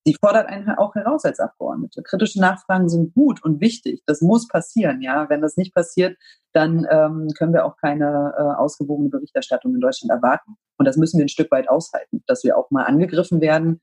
sie 0.04 0.16
fordert 0.20 0.48
einen 0.48 0.68
auch 0.70 0.94
heraus 0.94 1.24
als 1.24 1.40
Abgeordnete. 1.40 2.02
Kritische 2.02 2.40
Nachfragen 2.40 2.88
sind 2.88 3.14
gut 3.14 3.42
und 3.42 3.60
wichtig. 3.60 4.02
Das 4.06 4.20
muss 4.20 4.48
passieren, 4.48 5.00
ja. 5.00 5.28
Wenn 5.28 5.40
das 5.40 5.56
nicht 5.56 5.74
passiert, 5.74 6.16
dann 6.52 6.86
ähm, 6.90 7.28
können 7.36 7.52
wir 7.52 7.64
auch 7.64 7.76
keine 7.76 8.34
äh, 8.36 8.42
ausgewogene 8.42 9.08
Berichterstattung 9.08 9.74
in 9.74 9.80
Deutschland 9.80 10.10
erwarten. 10.10 10.56
Und 10.76 10.86
das 10.86 10.96
müssen 10.96 11.18
wir 11.18 11.24
ein 11.24 11.30
Stück 11.30 11.50
weit 11.50 11.68
aushalten, 11.68 12.22
dass 12.26 12.44
wir 12.44 12.58
auch 12.58 12.70
mal 12.70 12.84
angegriffen 12.84 13.40
werden, 13.40 13.80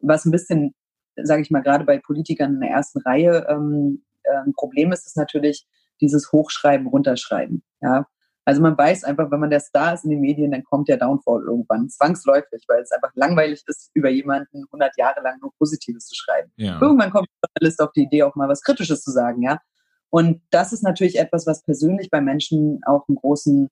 was 0.00 0.24
ein 0.24 0.32
bisschen, 0.32 0.74
sage 1.22 1.42
ich 1.42 1.50
mal, 1.50 1.62
gerade 1.62 1.84
bei 1.84 1.98
Politikern 1.98 2.54
in 2.54 2.60
der 2.60 2.70
ersten 2.70 3.00
Reihe 3.00 3.46
ähm, 3.48 4.02
äh, 4.24 4.36
ein 4.44 4.54
Problem 4.54 4.92
ist, 4.92 5.06
ist 5.06 5.16
natürlich 5.16 5.66
dieses 6.00 6.32
Hochschreiben, 6.32 6.86
Runterschreiben. 6.86 7.62
Ja, 7.80 8.06
also 8.44 8.60
man 8.60 8.76
weiß 8.76 9.04
einfach, 9.04 9.30
wenn 9.30 9.40
man 9.40 9.50
der 9.50 9.60
Star 9.60 9.94
ist 9.94 10.04
in 10.04 10.10
den 10.10 10.20
Medien, 10.20 10.50
dann 10.50 10.64
kommt 10.64 10.88
der 10.88 10.98
Downfall 10.98 11.42
irgendwann 11.42 11.88
zwangsläufig, 11.88 12.64
weil 12.68 12.82
es 12.82 12.92
einfach 12.92 13.10
langweilig 13.14 13.62
ist, 13.66 13.90
über 13.94 14.10
jemanden 14.10 14.64
100 14.66 14.96
Jahre 14.98 15.22
lang 15.22 15.38
nur 15.40 15.52
Positives 15.58 16.06
zu 16.06 16.14
schreiben. 16.14 16.52
Ja. 16.56 16.78
Irgendwann 16.80 17.10
kommt 17.10 17.28
der 17.42 17.48
Journalist 17.56 17.80
auf 17.80 17.92
die 17.92 18.02
Idee, 18.02 18.22
auch 18.22 18.34
mal 18.34 18.48
was 18.48 18.62
Kritisches 18.62 19.02
zu 19.02 19.10
sagen, 19.10 19.42
ja. 19.42 19.60
Und 20.10 20.42
das 20.50 20.72
ist 20.72 20.82
natürlich 20.82 21.18
etwas, 21.18 21.46
was 21.46 21.64
persönlich 21.64 22.10
bei 22.10 22.20
Menschen 22.20 22.80
auch 22.84 23.08
einen 23.08 23.16
großen 23.16 23.68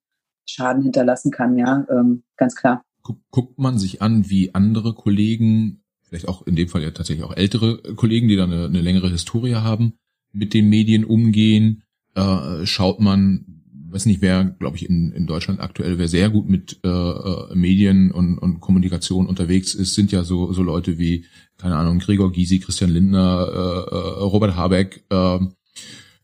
Schaden 0.47 0.83
hinterlassen 0.83 1.31
kann, 1.31 1.59
ja, 1.59 1.87
ähm, 1.91 2.25
ganz 2.37 2.57
klar. 2.57 2.85
Guckt 3.31 3.59
man 3.59 3.79
sich 3.79 4.01
an, 4.01 4.29
wie 4.31 4.55
andere 4.55 4.95
Kollegen, 4.95 5.82
vielleicht 6.13 6.29
auch 6.29 6.47
in 6.47 6.57
dem 6.57 6.69
Fall 6.69 6.83
ja 6.83 6.91
tatsächlich 6.91 7.25
auch 7.25 7.35
ältere 7.35 7.79
Kollegen, 7.95 8.29
die 8.29 8.37
da 8.37 8.45
eine, 8.45 8.67
eine 8.67 8.83
längere 8.83 9.11
Historie 9.11 9.55
haben, 9.55 9.95
mit 10.33 10.53
den 10.53 10.69
Medien 10.69 11.05
umgehen, 11.05 11.85
äh, 12.15 12.67
schaut 12.67 13.01
man 13.01 13.47
weiß 13.93 14.07
nicht, 14.07 14.23
wer, 14.23 14.45
glaube 14.45 14.79
ich, 14.79 14.89
in, 14.89 15.13
in 15.13 15.27
Deutschland 15.27 15.61
aktuell, 15.61 15.99
wer 15.99 16.09
sehr 16.09 16.31
gut 16.31 16.49
mit 16.49 16.81
äh, 16.83 16.89
äh, 16.89 17.55
Medien 17.55 18.11
und, 18.11 18.39
und 18.39 18.61
Kommunikation 18.61 19.27
unterwegs 19.27 19.75
ist, 19.75 19.95
sind 19.95 20.11
ja 20.13 20.25
so, 20.25 20.51
so 20.55 20.63
Leute 20.63 20.99
wie, 20.99 21.27
keine 21.59 21.77
Ahnung, 21.77 21.99
Gregor 21.99 22.33
Gysi, 22.33 22.59
Christian 22.59 22.91
Lindner, 22.91 23.49
äh, 23.51 23.95
äh, 23.95 24.23
Robert 24.23 24.57
Habeck, 24.57 25.05
äh, 25.11 25.41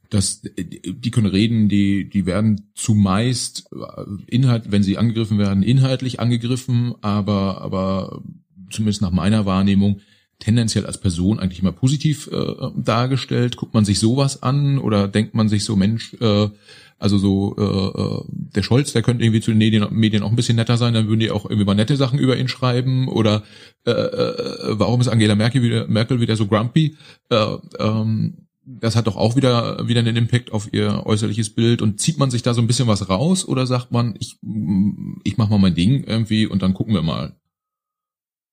das, 0.09 0.41
die 0.41 1.11
können 1.11 1.27
reden, 1.27 1.69
die, 1.69 2.09
die 2.09 2.25
werden 2.25 2.71
zumeist 2.75 3.69
äh, 3.73 4.05
Inhalt, 4.27 4.73
wenn 4.73 4.83
sie 4.83 4.97
angegriffen 4.97 5.39
werden, 5.39 5.63
inhaltlich 5.63 6.21
angegriffen, 6.21 6.95
aber, 7.03 7.61
aber 7.61 8.23
zumindest 8.71 9.03
nach 9.03 9.11
meiner 9.11 9.47
Wahrnehmung 9.47 10.01
tendenziell 10.39 10.87
als 10.87 11.01
Person 11.01 11.39
eigentlich 11.39 11.61
immer 11.61 11.73
positiv 11.73 12.29
äh, 12.33 12.55
dargestellt. 12.77 13.57
Guckt 13.57 13.75
man 13.75 13.85
sich 13.85 13.99
sowas 13.99 14.43
an 14.43 14.79
oder 14.79 15.09
denkt 15.09 15.35
man 15.35 15.49
sich 15.49 15.65
so, 15.65 15.75
Mensch, 15.75 16.15
äh, 16.21 16.49
also 16.99 17.19
so 17.19 17.57
äh, 17.57 17.63
äh, 17.63 18.25
der 18.29 18.63
Scholz, 18.63 18.93
der 18.93 19.03
könnte 19.03 19.25
irgendwie 19.25 19.41
zu 19.41 19.51
den 19.51 19.59
Medien, 19.59 19.87
Medien 19.91 20.23
auch 20.23 20.31
ein 20.31 20.37
bisschen 20.37 20.57
netter 20.57 20.77
sein, 20.77 20.95
dann 20.95 21.07
würden 21.07 21.21
die 21.21 21.31
auch 21.31 21.45
irgendwie 21.45 21.65
mal 21.65 21.75
nette 21.75 21.97
Sachen 21.97 22.19
über 22.19 22.37
ihn 22.37 22.49
schreiben. 22.49 23.09
Oder 23.09 23.43
äh, 23.85 23.91
äh, 23.91 24.79
warum 24.79 25.01
ist 25.01 25.09
Angela 25.09 25.35
Merkel 25.35 25.63
wieder, 25.63 25.87
Merkel 25.89 26.21
wieder 26.21 26.37
so 26.37 26.47
grumpy? 26.47 26.97
Äh, 27.31 27.57
ähm, 27.79 28.49
das 28.65 28.97
hat 28.97 29.07
doch 29.07 29.17
auch 29.17 29.35
wieder 29.35 29.89
wieder 29.89 30.01
einen 30.01 30.17
Impact 30.17 30.53
auf 30.53 30.73
ihr 30.73 31.07
äußerliches 31.07 31.51
Bild 31.51 31.81
und 31.81 32.01
zieht 32.01 32.19
man 32.19 32.31
sich 32.31 32.43
da 32.43 32.53
so 32.53 32.61
ein 32.61 32.67
bisschen 32.67 32.87
was 32.87 33.09
raus 33.09 33.49
oder 33.49 33.67
sagt 33.67 33.93
man, 33.93 34.15
ich 34.19 34.39
ich 35.25 35.39
mach 35.39 35.49
mal 35.49 35.59
mein 35.59 35.75
Ding 35.75 36.05
irgendwie 36.05 36.47
und 36.47 36.63
dann 36.63 36.75
gucken 36.75 36.95
wir 36.95 37.03
mal. 37.03 37.35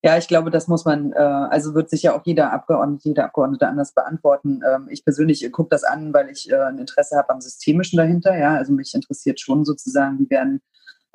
Ja, 0.06 0.20
ich 0.20 0.28
glaube, 0.28 0.52
das 0.52 0.68
muss 0.68 0.86
man, 0.86 1.14
äh, 1.14 1.16
also 1.16 1.74
wird 1.74 1.90
sich 1.90 2.04
ja 2.04 2.16
auch 2.16 2.22
jeder 2.26 2.54
Abgeordnete, 2.54 3.10
jeder 3.10 3.26
Abgeordnete 3.26 3.68
anders 3.68 3.92
beantworten. 3.92 4.62
Ähm, 4.64 4.88
ich 4.88 5.04
persönlich 5.04 5.52
gucke 5.52 5.70
das 5.72 5.84
an, 5.84 6.14
weil 6.14 6.30
ich 6.30 6.48
äh, 6.52 6.56
ein 6.58 6.78
Interesse 6.78 7.18
habe 7.18 7.32
am 7.32 7.42
Systemischen 7.42 7.98
dahinter. 7.98 8.38
Ja, 8.38 8.54
also 8.54 8.72
mich 8.72 8.94
interessiert 8.94 9.40
schon 9.40 9.66
sozusagen, 9.66 10.20
wie 10.20 10.30
werden 10.30 10.62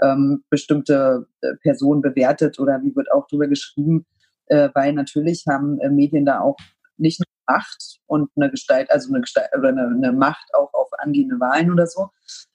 ähm, 0.03 0.43
bestimmte 0.51 1.29
äh, 1.41 1.55
Personen 1.63 2.03
bewertet 2.03 2.59
oder 2.59 2.83
wie 2.83 2.97
wird 2.97 3.13
auch 3.13 3.29
darüber 3.31 3.47
geschrieben, 3.47 4.07
äh, 4.47 4.71
weil 4.75 4.93
natürlich 4.93 5.45
haben 5.49 5.79
äh, 5.79 5.89
Medien 5.89 6.25
da 6.25 6.41
auch 6.41 6.57
nicht 6.97 7.21
nur 7.21 7.27
Macht 7.47 8.01
und 8.07 8.29
eine 8.35 8.51
Gestalt, 8.51 8.91
also 8.91 9.11
eine 9.13 9.21
Gestalt 9.21 9.51
oder 9.57 9.69
eine, 9.69 9.87
eine 9.87 10.13
Macht 10.13 10.53
auch 10.53 10.75
auf 10.75 10.89
angehende 10.99 11.39
Wahlen 11.39 11.71
oder 11.71 11.87
so, 11.87 12.09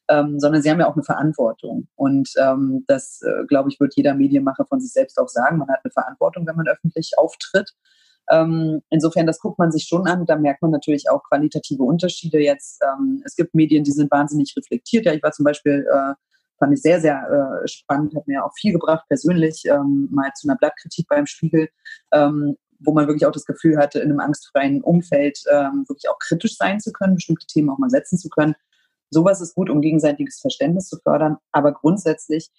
ähm, 0.09 0.39
sondern 0.39 0.61
sie 0.61 0.69
haben 0.69 0.79
ja 0.79 0.87
auch 0.87 0.95
eine 0.95 1.03
Verantwortung. 1.03 1.87
Und 1.95 2.29
ähm, 2.39 2.83
das, 2.87 3.21
äh, 3.21 3.45
glaube 3.47 3.69
ich, 3.69 3.79
wird 3.79 3.95
jeder 3.95 4.13
Medienmacher 4.13 4.65
von 4.65 4.79
sich 4.79 4.91
selbst 4.91 5.17
auch 5.17 5.29
sagen. 5.29 5.57
Man 5.57 5.69
hat 5.69 5.79
eine 5.83 5.91
Verantwortung, 5.91 6.45
wenn 6.47 6.55
man 6.55 6.67
öffentlich 6.67 7.13
auftritt. 7.17 7.71
Ähm, 8.29 8.81
insofern, 8.89 9.27
das 9.27 9.39
guckt 9.39 9.59
man 9.59 9.71
sich 9.71 9.85
schon 9.85 10.07
an. 10.07 10.25
Da 10.25 10.35
merkt 10.35 10.61
man 10.61 10.71
natürlich 10.71 11.09
auch 11.09 11.23
qualitative 11.23 11.83
Unterschiede 11.83 12.39
jetzt. 12.39 12.81
Ähm, 12.83 13.21
es 13.25 13.35
gibt 13.35 13.53
Medien, 13.55 13.83
die 13.83 13.91
sind 13.91 14.11
wahnsinnig 14.11 14.53
reflektiert. 14.57 15.05
Ja, 15.05 15.13
ich 15.13 15.23
war 15.23 15.31
zum 15.31 15.45
Beispiel, 15.45 15.85
äh, 15.91 16.13
fand 16.57 16.73
ich 16.73 16.81
sehr, 16.81 17.01
sehr 17.01 17.61
äh, 17.63 17.67
spannend, 17.67 18.15
hat 18.15 18.27
mir 18.27 18.45
auch 18.45 18.53
viel 18.57 18.73
gebracht 18.73 19.05
persönlich, 19.07 19.63
ähm, 19.65 20.07
mal 20.11 20.31
zu 20.35 20.47
einer 20.47 20.57
Blattkritik 20.57 21.07
beim 21.07 21.25
Spiegel, 21.25 21.69
ähm, 22.13 22.55
wo 22.79 22.93
man 22.93 23.07
wirklich 23.07 23.25
auch 23.25 23.31
das 23.31 23.45
Gefühl 23.45 23.77
hatte, 23.77 23.99
in 23.99 24.09
einem 24.09 24.19
angstfreien 24.19 24.81
Umfeld 24.81 25.39
ähm, 25.51 25.85
wirklich 25.87 26.09
auch 26.09 26.19
kritisch 26.19 26.57
sein 26.57 26.79
zu 26.79 26.91
können, 26.91 27.15
bestimmte 27.15 27.45
Themen 27.47 27.69
auch 27.69 27.77
mal 27.77 27.89
setzen 27.89 28.17
zu 28.17 28.29
können. 28.29 28.55
Sowas 29.15 29.39
ist 29.39 29.55
gut, 29.55 29.69
um 29.69 29.79
gegenseitiges 29.79 30.41
Verständnis 30.41 30.89
zu 30.89 30.97
fördern, 30.97 31.37
aber 31.53 31.71
grundsätzlich 31.71 32.49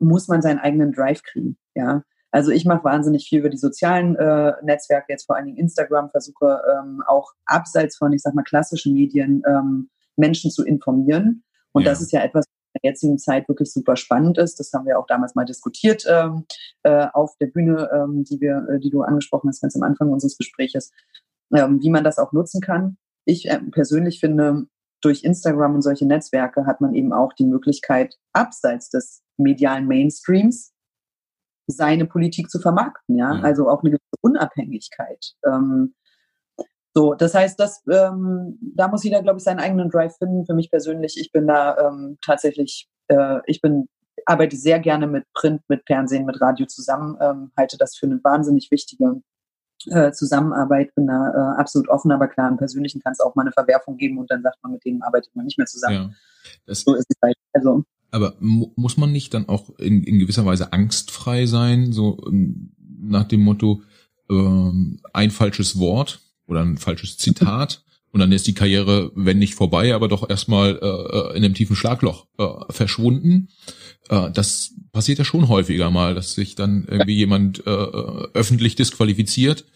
muss 0.00 0.26
man 0.26 0.42
seinen 0.42 0.58
eigenen 0.58 0.90
Drive 0.90 1.22
kriegen. 1.22 1.56
Ja, 1.76 2.02
also 2.32 2.50
ich 2.50 2.64
mache 2.64 2.82
wahnsinnig 2.82 3.28
viel 3.28 3.38
über 3.38 3.50
die 3.50 3.56
sozialen 3.56 4.16
äh, 4.16 4.54
Netzwerke, 4.64 5.06
jetzt 5.10 5.26
vor 5.26 5.36
allen 5.36 5.46
Dingen 5.46 5.58
Instagram, 5.58 6.10
versuche 6.10 6.60
ähm, 6.72 7.04
auch 7.06 7.30
abseits 7.46 7.96
von, 7.96 8.12
ich 8.12 8.22
sag 8.22 8.34
mal, 8.34 8.42
klassischen 8.42 8.94
Medien 8.94 9.44
ähm, 9.48 9.90
Menschen 10.16 10.50
zu 10.50 10.64
informieren. 10.64 11.44
Und 11.70 11.84
ja. 11.84 11.90
das 11.90 12.00
ist 12.00 12.10
ja 12.10 12.24
etwas, 12.24 12.46
was 12.46 12.72
in 12.72 12.80
der 12.82 12.90
jetzigen 12.90 13.18
Zeit 13.18 13.48
wirklich 13.48 13.72
super 13.72 13.94
spannend 13.94 14.36
ist. 14.36 14.58
Das 14.58 14.72
haben 14.72 14.86
wir 14.86 14.98
auch 14.98 15.06
damals 15.06 15.36
mal 15.36 15.44
diskutiert 15.44 16.04
ähm, 16.08 16.46
äh, 16.82 17.06
auf 17.12 17.36
der 17.40 17.46
Bühne, 17.46 17.88
ähm, 17.94 18.24
die 18.24 18.40
wir, 18.40 18.66
äh, 18.68 18.80
die 18.80 18.90
du 18.90 19.02
angesprochen 19.02 19.48
hast, 19.48 19.62
ganz 19.62 19.76
am 19.76 19.84
Anfang 19.84 20.10
unseres 20.10 20.36
Gespräches, 20.36 20.90
ähm, 21.54 21.80
wie 21.80 21.90
man 21.90 22.02
das 22.02 22.18
auch 22.18 22.32
nutzen 22.32 22.60
kann. 22.60 22.96
Ich 23.24 23.48
äh, 23.48 23.60
persönlich 23.70 24.18
finde, 24.18 24.66
durch 25.04 25.24
Instagram 25.24 25.74
und 25.74 25.82
solche 25.82 26.06
Netzwerke 26.06 26.66
hat 26.66 26.80
man 26.80 26.94
eben 26.94 27.12
auch 27.12 27.32
die 27.32 27.44
Möglichkeit, 27.44 28.16
abseits 28.32 28.88
des 28.90 29.22
medialen 29.36 29.86
Mainstreams 29.86 30.72
seine 31.66 32.06
Politik 32.06 32.50
zu 32.50 32.58
vermarkten, 32.58 33.16
ja, 33.16 33.34
mhm. 33.34 33.44
also 33.44 33.68
auch 33.68 33.82
eine 33.82 33.90
gewisse 33.90 34.16
Unabhängigkeit. 34.20 35.34
Ähm, 35.46 35.94
so, 36.94 37.14
das 37.14 37.34
heißt, 37.34 37.58
das, 37.58 37.82
ähm, 37.90 38.58
da 38.60 38.88
muss 38.88 39.02
jeder, 39.02 39.22
glaube 39.22 39.38
ich, 39.38 39.44
seinen 39.44 39.58
eigenen 39.58 39.90
Drive 39.90 40.16
finden. 40.16 40.46
Für 40.46 40.54
mich 40.54 40.70
persönlich, 40.70 41.18
ich 41.18 41.32
bin 41.32 41.46
da 41.48 41.76
ähm, 41.78 42.18
tatsächlich, 42.24 42.88
äh, 43.08 43.40
ich 43.46 43.60
bin 43.60 43.88
arbeite 44.26 44.56
sehr 44.56 44.78
gerne 44.78 45.06
mit 45.06 45.24
Print, 45.34 45.62
mit 45.68 45.82
Fernsehen, 45.86 46.24
mit 46.24 46.40
Radio 46.40 46.66
zusammen, 46.66 47.16
ähm, 47.20 47.52
halte 47.56 47.76
das 47.76 47.96
für 47.96 48.06
eine 48.06 48.22
wahnsinnig 48.22 48.70
wichtige 48.70 49.20
äh, 49.86 50.12
Zusammenarbeit, 50.12 50.94
bin 50.94 51.06
da 51.06 51.30
äh, 51.30 51.60
absolut 51.60 51.88
offen, 51.88 52.12
aber 52.12 52.28
klar, 52.28 52.50
im 52.50 52.56
Persönlichen 52.56 53.00
kann 53.00 53.12
es 53.12 53.20
auch 53.20 53.34
mal 53.34 53.42
eine 53.42 53.52
Verwerfung 53.52 53.96
geben 53.96 54.18
und 54.18 54.30
dann 54.30 54.42
sagt 54.42 54.58
man, 54.62 54.72
mit 54.72 54.84
denen 54.84 55.02
arbeitet 55.02 55.34
man 55.34 55.44
nicht 55.44 55.58
mehr 55.58 55.66
zusammen. 55.66 56.14
Ja, 56.66 56.74
so 56.74 56.94
ist 56.94 57.06
es 57.08 57.16
halt. 57.22 57.36
Also, 57.52 57.84
aber 58.10 58.34
muss 58.40 58.96
man 58.96 59.12
nicht 59.12 59.34
dann 59.34 59.48
auch 59.48 59.70
in, 59.78 60.04
in 60.04 60.18
gewisser 60.18 60.46
Weise 60.46 60.72
angstfrei 60.72 61.46
sein, 61.46 61.92
so 61.92 62.18
ähm, 62.26 62.72
nach 63.00 63.24
dem 63.24 63.40
Motto, 63.40 63.82
ähm, 64.30 65.00
ein 65.12 65.30
falsches 65.30 65.78
Wort 65.78 66.20
oder 66.46 66.62
ein 66.62 66.78
falsches 66.78 67.18
Zitat 67.18 67.82
und 68.12 68.20
dann 68.20 68.32
ist 68.32 68.46
die 68.46 68.54
Karriere, 68.54 69.10
wenn 69.14 69.38
nicht 69.38 69.54
vorbei, 69.54 69.94
aber 69.94 70.08
doch 70.08 70.28
erstmal 70.30 70.78
äh, 70.80 70.86
äh, 70.86 71.36
in 71.36 71.44
einem 71.44 71.54
tiefen 71.54 71.76
Schlagloch 71.76 72.26
äh, 72.38 72.72
verschwunden. 72.72 73.48
Äh, 74.08 74.30
das 74.30 74.74
passiert 74.94 75.18
ja 75.18 75.24
schon 75.24 75.48
häufiger 75.48 75.90
mal, 75.90 76.14
dass 76.14 76.32
sich 76.32 76.54
dann 76.54 76.86
irgendwie 76.88 77.16
jemand 77.16 77.66
äh, 77.66 77.70
äh, 77.70 78.28
öffentlich 78.32 78.76
disqualifiziert 78.76 79.66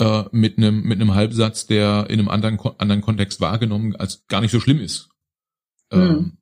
äh, 0.00 0.24
mit 0.32 0.58
einem 0.58 0.82
mit 0.82 1.00
einem 1.00 1.14
Halbsatz, 1.14 1.66
der 1.66 2.06
in 2.08 2.18
einem 2.18 2.28
anderen 2.28 2.58
anderen 2.78 3.02
Kontext 3.02 3.40
wahrgenommen 3.40 3.94
als 3.94 4.26
gar 4.26 4.40
nicht 4.40 4.50
so 4.50 4.58
schlimm 4.58 4.80
ist. 4.80 5.10
Hm. 5.92 6.00
Ähm, 6.00 6.38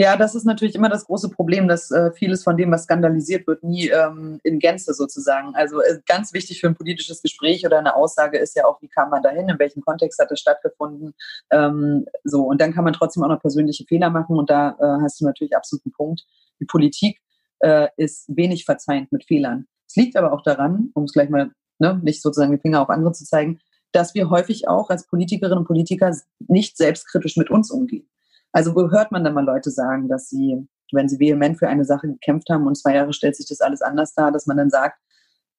ja, 0.00 0.16
das 0.16 0.36
ist 0.36 0.44
natürlich 0.44 0.76
immer 0.76 0.88
das 0.88 1.06
große 1.06 1.28
Problem, 1.28 1.66
dass 1.66 1.90
äh, 1.90 2.12
vieles 2.12 2.44
von 2.44 2.56
dem, 2.56 2.70
was 2.70 2.84
skandalisiert 2.84 3.48
wird, 3.48 3.64
nie 3.64 3.88
ähm, 3.88 4.38
in 4.44 4.60
Gänze 4.60 4.94
sozusagen. 4.94 5.56
Also 5.56 5.80
äh, 5.82 5.98
ganz 6.06 6.32
wichtig 6.32 6.60
für 6.60 6.68
ein 6.68 6.76
politisches 6.76 7.20
Gespräch 7.20 7.66
oder 7.66 7.80
eine 7.80 7.96
Aussage 7.96 8.38
ist 8.38 8.54
ja 8.54 8.64
auch, 8.64 8.80
wie 8.80 8.86
kam 8.86 9.10
man 9.10 9.24
dahin, 9.24 9.48
in 9.48 9.58
welchem 9.58 9.82
Kontext 9.82 10.20
hat 10.20 10.30
es 10.30 10.38
stattgefunden. 10.38 11.14
Ähm, 11.50 12.06
so 12.22 12.42
und 12.44 12.60
dann 12.60 12.72
kann 12.72 12.84
man 12.84 12.92
trotzdem 12.92 13.24
auch 13.24 13.28
noch 13.28 13.40
persönliche 13.40 13.86
Fehler 13.86 14.10
machen 14.10 14.38
und 14.38 14.50
da 14.50 14.76
äh, 14.78 15.02
hast 15.02 15.20
du 15.20 15.24
natürlich 15.24 15.56
absolut 15.56 15.84
einen 15.84 15.92
Punkt. 15.92 16.26
Die 16.60 16.66
Politik 16.66 17.20
äh, 17.60 17.88
ist 17.96 18.24
wenig 18.28 18.64
verzeihend 18.64 19.12
mit 19.12 19.24
Fehlern. 19.24 19.66
Es 19.88 19.96
liegt 19.96 20.16
aber 20.16 20.32
auch 20.32 20.42
daran, 20.42 20.90
um 20.94 21.04
es 21.04 21.12
gleich 21.12 21.30
mal 21.30 21.50
ne, 21.78 22.00
nicht 22.02 22.22
sozusagen 22.22 22.52
die 22.52 22.60
Finger 22.60 22.82
auf 22.82 22.90
andere 22.90 23.12
zu 23.12 23.24
zeigen, 23.24 23.60
dass 23.92 24.14
wir 24.14 24.30
häufig 24.30 24.68
auch 24.68 24.90
als 24.90 25.06
Politikerinnen 25.06 25.58
und 25.58 25.66
Politiker 25.66 26.14
nicht 26.46 26.76
selbstkritisch 26.76 27.36
mit 27.36 27.50
uns 27.50 27.70
umgehen. 27.70 28.08
Also 28.52 28.74
wo 28.74 28.90
hört 28.90 29.12
man 29.12 29.24
dann 29.24 29.34
mal 29.34 29.44
Leute 29.44 29.70
sagen, 29.70 30.08
dass 30.08 30.28
sie, 30.28 30.66
wenn 30.92 31.08
sie 31.08 31.18
vehement 31.18 31.58
für 31.58 31.68
eine 31.68 31.84
Sache 31.84 32.08
gekämpft 32.08 32.50
haben 32.50 32.66
und 32.66 32.76
zwei 32.76 32.94
Jahre 32.94 33.12
stellt 33.12 33.36
sich 33.36 33.46
das 33.46 33.60
alles 33.60 33.82
anders 33.82 34.14
dar, 34.14 34.32
dass 34.32 34.46
man 34.46 34.56
dann 34.56 34.70
sagt, 34.70 34.98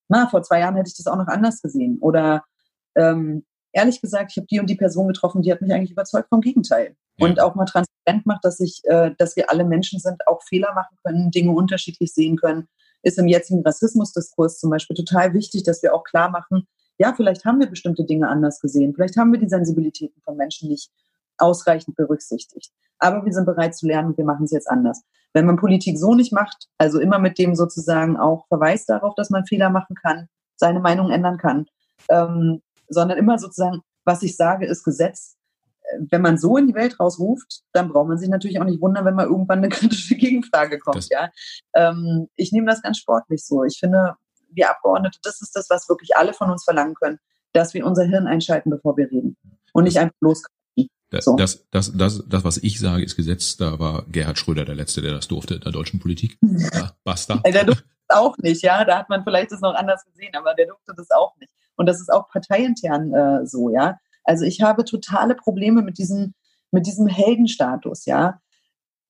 na, 0.10 0.28
vor 0.28 0.42
zwei 0.44 0.60
Jahren 0.60 0.76
hätte 0.76 0.90
ich 0.90 0.98
das 0.98 1.08
auch 1.08 1.18
noch 1.18 1.28
anders 1.28 1.62
gesehen. 1.62 2.00
Oder 2.02 2.44
ähm, 2.96 3.46
ehrlich 3.72 4.02
gesagt, 4.02 4.32
ich 4.32 4.38
habe 4.38 4.48
die 4.48 4.60
und 4.60 4.70
die 4.70 4.76
Person 4.76 5.08
getroffen, 5.08 5.42
die 5.42 5.52
hat 5.52 5.62
mich 5.62 5.72
eigentlich 5.72 5.92
überzeugt 5.92 6.30
vom 6.30 6.42
Gegenteil. 6.42 6.96
Ja. 7.18 7.28
Und 7.28 7.40
auch 7.40 7.56
mal 7.56 7.66
transparent 8.10 8.26
macht, 8.26 8.45
dass 8.45 8.60
ich, 8.60 8.81
äh, 8.86 9.11
dass 9.18 9.36
wir 9.36 9.49
alle 9.49 9.65
Menschen 9.65 9.99
sind, 9.99 10.27
auch 10.27 10.41
Fehler 10.44 10.73
machen 10.73 10.98
können, 11.03 11.31
Dinge 11.31 11.52
unterschiedlich 11.52 12.14
sehen 12.14 12.38
können, 12.38 12.68
ist 13.03 13.18
im 13.18 13.27
jetzigen 13.27 13.64
Rassismusdiskurs 13.64 14.60
zum 14.60 14.69
Beispiel 14.69 14.95
total 14.95 15.34
wichtig, 15.34 15.64
dass 15.64 15.81
wir 15.84 15.94
auch 15.94 16.03
klar 16.03 16.30
machen, 16.30 16.68
ja, 16.98 17.14
vielleicht 17.15 17.45
haben 17.45 17.60
wir 17.60 17.68
bestimmte 17.68 18.03
Dinge 18.03 18.27
anders 18.27 18.60
gesehen, 18.60 18.94
vielleicht 18.94 19.15
haben 19.15 19.31
wir 19.31 19.40
die 19.40 19.48
Sensibilitäten 19.48 20.22
von 20.22 20.36
Menschen 20.36 20.69
nicht 20.69 20.91
ausreichend 21.38 21.95
berücksichtigt. 21.95 22.72
Aber 22.98 23.23
wir 23.26 23.31
sind 23.31 23.45
bereit 23.45 23.76
zu 23.76 23.88
lernen 23.88 24.10
und 24.10 24.18
wir 24.18 24.26
machen 24.26 24.44
es 24.44 24.52
jetzt 24.52 24.69
anders. 24.69 25.02
Wenn 25.31 25.45
man 25.45 25.56
Politik 25.56 25.98
so 25.98 26.15
nicht 26.15 26.34
macht, 26.34 26.68
also 26.77 26.99
immer 26.99 27.19
mit 27.19 27.38
dem 27.38 27.56
sozusagen 27.56 28.18
auch 28.18 28.45
Verweis 28.48 28.86
darauf, 28.86 29.15
dass 29.15 29.30
man 29.30 29.45
Fehler 29.45 29.69
machen 29.69 29.95
kann, 29.95 30.27
seine 30.57 30.81
Meinung 30.81 31.10
ändern 31.10 31.38
kann, 31.38 31.68
ähm, 32.10 32.61
sondern 32.90 33.18
immer 33.18 33.40
sozusagen, 33.40 33.81
was 34.03 34.22
ich 34.23 34.36
sage, 34.36 34.65
ist 34.65 34.84
Gesetz. 34.84 35.38
Wenn 36.10 36.22
man 36.22 36.38
so 36.38 36.58
in 36.58 36.68
die 36.68 36.76
Welt 36.76 37.00
rausruft, 37.00 37.62
dann 37.74 37.90
braucht 37.90 38.08
man 38.08 38.18
sich 38.18 38.30
natürlich 38.30 38.60
auch 38.60 38.66
nicht 38.66 38.82
wundern, 38.82 39.06
wenn 39.06 39.16
mal 39.16 39.26
irgendwann 39.26 39.60
eine 39.60 39.70
kritische 39.70 40.16
Gegenfrage 40.16 40.80
kommt. 40.80 40.98
Das 40.98 41.10
ja, 41.10 41.30
ähm, 41.76 42.28
ich 42.36 42.52
nehme 42.52 42.68
das 42.68 42.82
ganz 42.82 42.98
sportlich 42.98 43.46
so. 43.46 43.64
Ich 43.64 43.80
finde, 43.80 44.16
wir 44.52 44.70
Abgeordnete, 44.70 45.20
das 45.24 45.42
ist 45.42 45.56
das, 45.56 45.70
was 45.70 45.90
wirklich 45.90 46.16
alle 46.16 46.34
von 46.34 46.50
uns 46.50 46.64
verlangen 46.64 46.96
können, 46.96 47.20
dass 47.54 47.74
wir 47.74 47.86
unser 47.86 48.04
Hirn 48.04 48.28
einschalten, 48.28 48.70
bevor 48.70 48.98
wir 48.98 49.10
reden 49.10 49.38
und 49.74 49.84
nicht 49.84 50.00
einfach 50.00 50.16
loskommen. 50.22 50.60
Das, 51.12 51.26
so. 51.26 51.36
das, 51.36 51.66
das, 51.72 51.92
das, 51.96 52.24
das, 52.28 52.44
was 52.44 52.58
ich 52.58 52.80
sage, 52.80 53.04
ist 53.04 53.16
Gesetz. 53.16 53.58
Da 53.58 53.80
war 53.80 54.06
Gerhard 54.12 54.38
Schröder 54.38 54.66
der 54.66 54.76
Letzte, 54.76 55.02
der 55.02 55.12
das 55.14 55.28
durfte 55.28 55.56
in 55.56 55.62
der 55.62 55.72
deutschen 55.72 56.00
Politik. 56.00 56.38
Ja, 56.74 56.92
basta. 57.04 57.38
der 57.38 57.64
durfte 57.64 57.86
das 58.08 58.18
auch 58.18 58.38
nicht, 58.38 58.62
ja. 58.62 58.86
Da 58.86 59.00
hat 59.00 59.10
man 59.10 59.24
vielleicht 59.24 59.52
das 59.52 59.62
noch 59.62 59.74
anders 59.74 60.04
gesehen, 60.06 60.36
aber 60.36 60.54
der 60.54 60.68
durfte 60.68 60.94
das 60.96 61.10
auch 61.10 61.36
nicht. 61.38 61.52
Und 61.76 61.88
das 61.88 62.00
ist 62.00 62.12
auch 62.12 62.30
parteiintern 62.30 63.14
äh, 63.14 63.46
so, 63.46 63.70
ja. 63.70 63.98
Also 64.30 64.46
ich 64.46 64.62
habe 64.62 64.86
totale 64.86 65.34
Probleme 65.34 65.82
mit 65.82 65.98
diesem, 65.98 66.36
mit 66.70 66.86
diesem 66.86 67.08
Heldenstatus, 67.08 68.06
ja. 68.06 68.40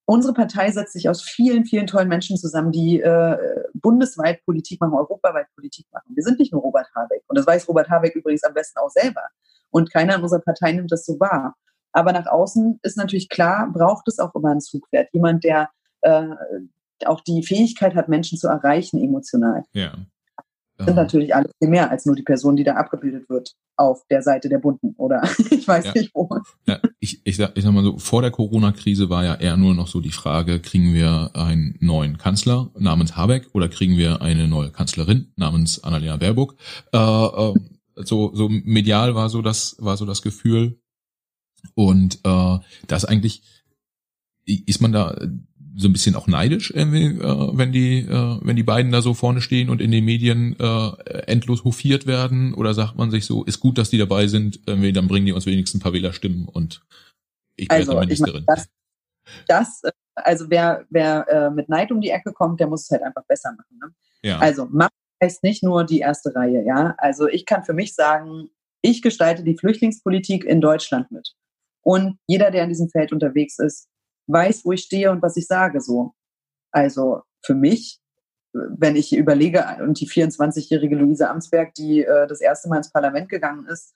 unsere 0.06 0.34
Partei 0.34 0.72
setzt 0.72 0.94
sich 0.94 1.10
aus 1.10 1.22
vielen, 1.22 1.66
vielen 1.66 1.88
tollen 1.88 2.08
Menschen 2.08 2.38
zusammen, 2.38 2.72
die 2.72 3.02
äh, 3.02 3.38
bundesweit 3.74 4.46
Politik 4.46 4.80
machen, 4.80 4.94
europaweit 4.94 5.48
Politik 5.56 5.88
machen. 5.92 6.16
Wir 6.16 6.24
sind 6.24 6.40
nicht 6.40 6.54
nur 6.54 6.62
Robert 6.62 6.88
Habeck. 6.96 7.22
Und 7.28 7.38
das 7.38 7.46
weiß 7.46 7.68
Robert 7.68 7.90
Habeck 7.90 8.16
übrigens 8.16 8.46
am 8.46 8.54
besten 8.54 8.80
auch 8.80 8.90
selber. 8.90 9.24
Und 9.72 9.92
keiner 9.92 10.16
in 10.16 10.24
unserer 10.24 10.40
Partei 10.40 10.72
nimmt 10.72 10.90
das 10.90 11.06
so 11.06 11.20
wahr. 11.20 11.58
Aber 11.92 12.14
nach 12.14 12.28
außen 12.28 12.80
ist 12.82 12.96
natürlich 12.96 13.28
klar, 13.28 13.70
braucht 13.74 14.08
es 14.08 14.20
auch 14.20 14.34
immer 14.36 14.52
ein 14.52 14.62
Zugpferd. 14.62 15.10
Jemand, 15.12 15.44
der 15.44 15.70
äh, 16.00 16.30
auch 17.06 17.20
die 17.20 17.44
Fähigkeit 17.44 17.94
hat, 17.94 18.08
Menschen 18.08 18.38
zu 18.38 18.48
erreichen 18.48 19.04
emotional. 19.04 19.66
Ja. 19.74 19.92
Sind 20.86 20.96
natürlich 20.96 21.36
alles 21.36 21.52
viel 21.60 21.70
mehr 21.70 21.92
als 21.92 22.06
nur 22.06 22.16
die 22.16 22.24
Person, 22.24 22.56
die 22.56 22.64
da 22.64 22.76
abgebildet 22.76 23.30
wird 23.30 23.54
auf 23.76 24.06
der 24.10 24.22
Seite 24.22 24.50
der 24.50 24.60
Bunten 24.60 24.94
oder 24.98 25.22
ich 25.52 25.68
weiß 25.68 25.86
ja. 25.86 25.94
nicht 25.94 26.12
wo. 26.14 26.30
Ja, 26.68 26.80
ich, 27.00 27.22
ich, 27.24 27.38
sag, 27.38 27.58
ich 27.58 27.64
sag 27.64 27.72
mal 27.74 27.84
so, 27.84 27.98
vor 27.98 28.22
der 28.22 28.32
Corona-Krise 28.32 29.10
war 29.10 29.24
ja 29.24 29.36
eher 29.36 29.58
nur 29.58 29.74
noch 29.74 29.88
so 29.88 30.00
die 30.00 30.12
Frage, 30.12 30.60
kriegen 30.60 30.94
wir 30.94 31.32
einen 31.34 31.78
neuen 31.80 32.18
Kanzler 32.18 32.70
namens 32.78 33.16
Habeck 33.16 33.50
oder 33.54 33.68
kriegen 33.68 33.98
wir 33.98 34.22
eine 34.22 34.48
neue 34.48 34.72
Kanzlerin 34.72 35.32
namens 35.36 35.84
Annalena 35.84 36.18
Baerbock? 36.18 36.56
Äh, 36.94 36.98
äh, 36.98 37.54
so, 37.96 38.34
so 38.34 38.48
medial 38.50 39.16
war 39.16 39.30
so 39.30 39.42
das, 39.42 39.76
war 39.80 39.98
so 39.98 40.06
das 40.06 40.22
Gefühl. 40.22 40.80
Und 41.76 42.20
äh, 42.24 42.60
das 42.88 43.06
eigentlich 43.06 43.44
ist 44.46 44.82
man 44.82 44.92
da 44.92 45.16
so 45.80 45.88
ein 45.88 45.94
bisschen 45.94 46.16
auch 46.16 46.28
neidisch, 46.28 46.72
irgendwie, 46.76 47.06
äh, 47.06 47.58
wenn 47.58 47.72
die, 47.72 48.00
äh, 48.00 48.40
wenn 48.42 48.56
die 48.56 48.64
beiden 48.64 48.92
da 48.92 49.02
so 49.02 49.14
vorne 49.14 49.42
stehen 49.42 49.70
und 49.70 49.82
in 49.82 49.92
den 49.92 50.04
Medien 50.04 50.56
äh, 50.60 50.92
endlos 51.28 51.64
hofiert 51.64 52.06
werden? 52.06 52.54
Oder 52.54 52.74
sagt 52.74 52.98
man 52.98 53.12
sich 53.12 53.26
so, 53.26 53.46
ist 53.46 53.60
gut, 53.60 53.78
dass 53.78 53.90
die 53.90 53.98
dabei 53.98 54.28
sind, 54.28 54.60
irgendwie, 54.66 54.92
dann 54.92 55.08
bringen 55.08 55.26
die 55.26 55.32
uns 55.32 55.46
wenigstens 55.46 55.80
ein 55.80 55.84
paar 55.84 55.94
Wählerstimmen 55.94 56.48
und 56.48 56.82
ich 57.56 57.70
werde 57.70 57.90
also, 57.90 58.00
Ministerin. 58.00 58.42
Ich 58.42 58.48
mein, 58.48 58.56
das, 58.56 58.70
das, 59.48 59.84
äh, 59.84 59.92
also 60.16 60.50
wer, 60.50 60.86
wer 60.90 61.28
äh, 61.30 61.50
mit 61.50 61.70
Neid 61.70 61.92
um 61.92 62.02
die 62.02 62.10
Ecke 62.10 62.34
kommt, 62.34 62.60
der 62.60 62.68
muss 62.68 62.84
es 62.84 62.90
halt 62.90 63.04
einfach 63.04 63.24
besser 63.26 63.52
machen. 63.52 63.80
Ne? 63.82 63.92
Ja. 64.24 64.40
Also 64.40 64.66
Macht 64.66 64.92
heißt 65.24 65.44
nicht 65.44 65.64
nur 65.64 65.84
die 65.84 66.00
erste 66.00 66.34
Reihe, 66.36 66.64
ja. 66.66 66.96
Also 66.98 67.28
ich 67.28 67.46
kann 67.46 67.64
für 67.64 67.74
mich 67.74 67.94
sagen, 67.94 68.50
ich 68.82 69.02
gestalte 69.02 69.44
die 69.44 69.58
Flüchtlingspolitik 69.58 70.46
in 70.46 70.62
Deutschland 70.62 71.12
mit. 71.12 71.34
Und 71.82 72.18
jeder, 72.28 72.52
der 72.52 72.64
in 72.64 72.70
diesem 72.70 72.90
Feld 72.90 73.12
unterwegs 73.12 73.60
ist, 73.60 73.89
weiß, 74.30 74.66
wo 74.66 74.72
ich 74.72 74.82
stehe 74.82 75.12
und 75.12 75.22
was 75.22 75.38
ich 75.38 75.48
sage 75.48 75.82
so. 75.82 76.14
Also 76.72 77.22
für 77.44 77.56
mich, 77.56 78.00
wenn 78.54 78.96
ich 78.96 79.16
überlege, 79.16 79.66
und 79.82 80.00
die 80.00 80.08
24-jährige 80.08 80.96
Luise 80.96 81.30
Amtsberg, 81.30 81.74
die 81.74 82.04
äh, 82.04 82.28
das 82.28 82.42
erste 82.42 82.70
Mal 82.70 82.78
ins 82.78 82.92
Parlament 82.92 83.30
gegangen 83.30 83.66
ist, 83.68 83.96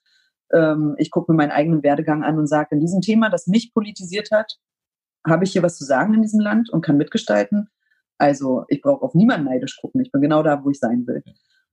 ähm, 0.54 0.96
ich 0.98 1.12
gucke 1.12 1.32
mir 1.32 1.38
meinen 1.38 1.52
eigenen 1.52 1.84
Werdegang 1.84 2.24
an 2.24 2.38
und 2.38 2.48
sage, 2.48 2.70
in 2.72 2.82
diesem 2.82 3.02
Thema, 3.02 3.30
das 3.30 3.48
mich 3.48 3.74
politisiert 3.74 4.32
hat, 4.32 4.58
habe 5.26 5.46
ich 5.46 5.52
hier 5.52 5.64
was 5.64 5.78
zu 5.78 5.86
sagen 5.86 6.14
in 6.14 6.22
diesem 6.22 6.40
Land 6.40 6.70
und 6.70 6.84
kann 6.84 6.98
mitgestalten. 6.98 7.70
Also 8.18 8.66
ich 8.68 8.82
brauche 8.82 9.04
auf 9.04 9.16
niemanden 9.16 9.48
neidisch 9.48 9.78
gucken. 9.80 10.02
Ich 10.02 10.12
bin 10.12 10.22
genau 10.22 10.44
da, 10.44 10.64
wo 10.64 10.70
ich 10.70 10.80
sein 10.80 11.08
will. 11.08 11.24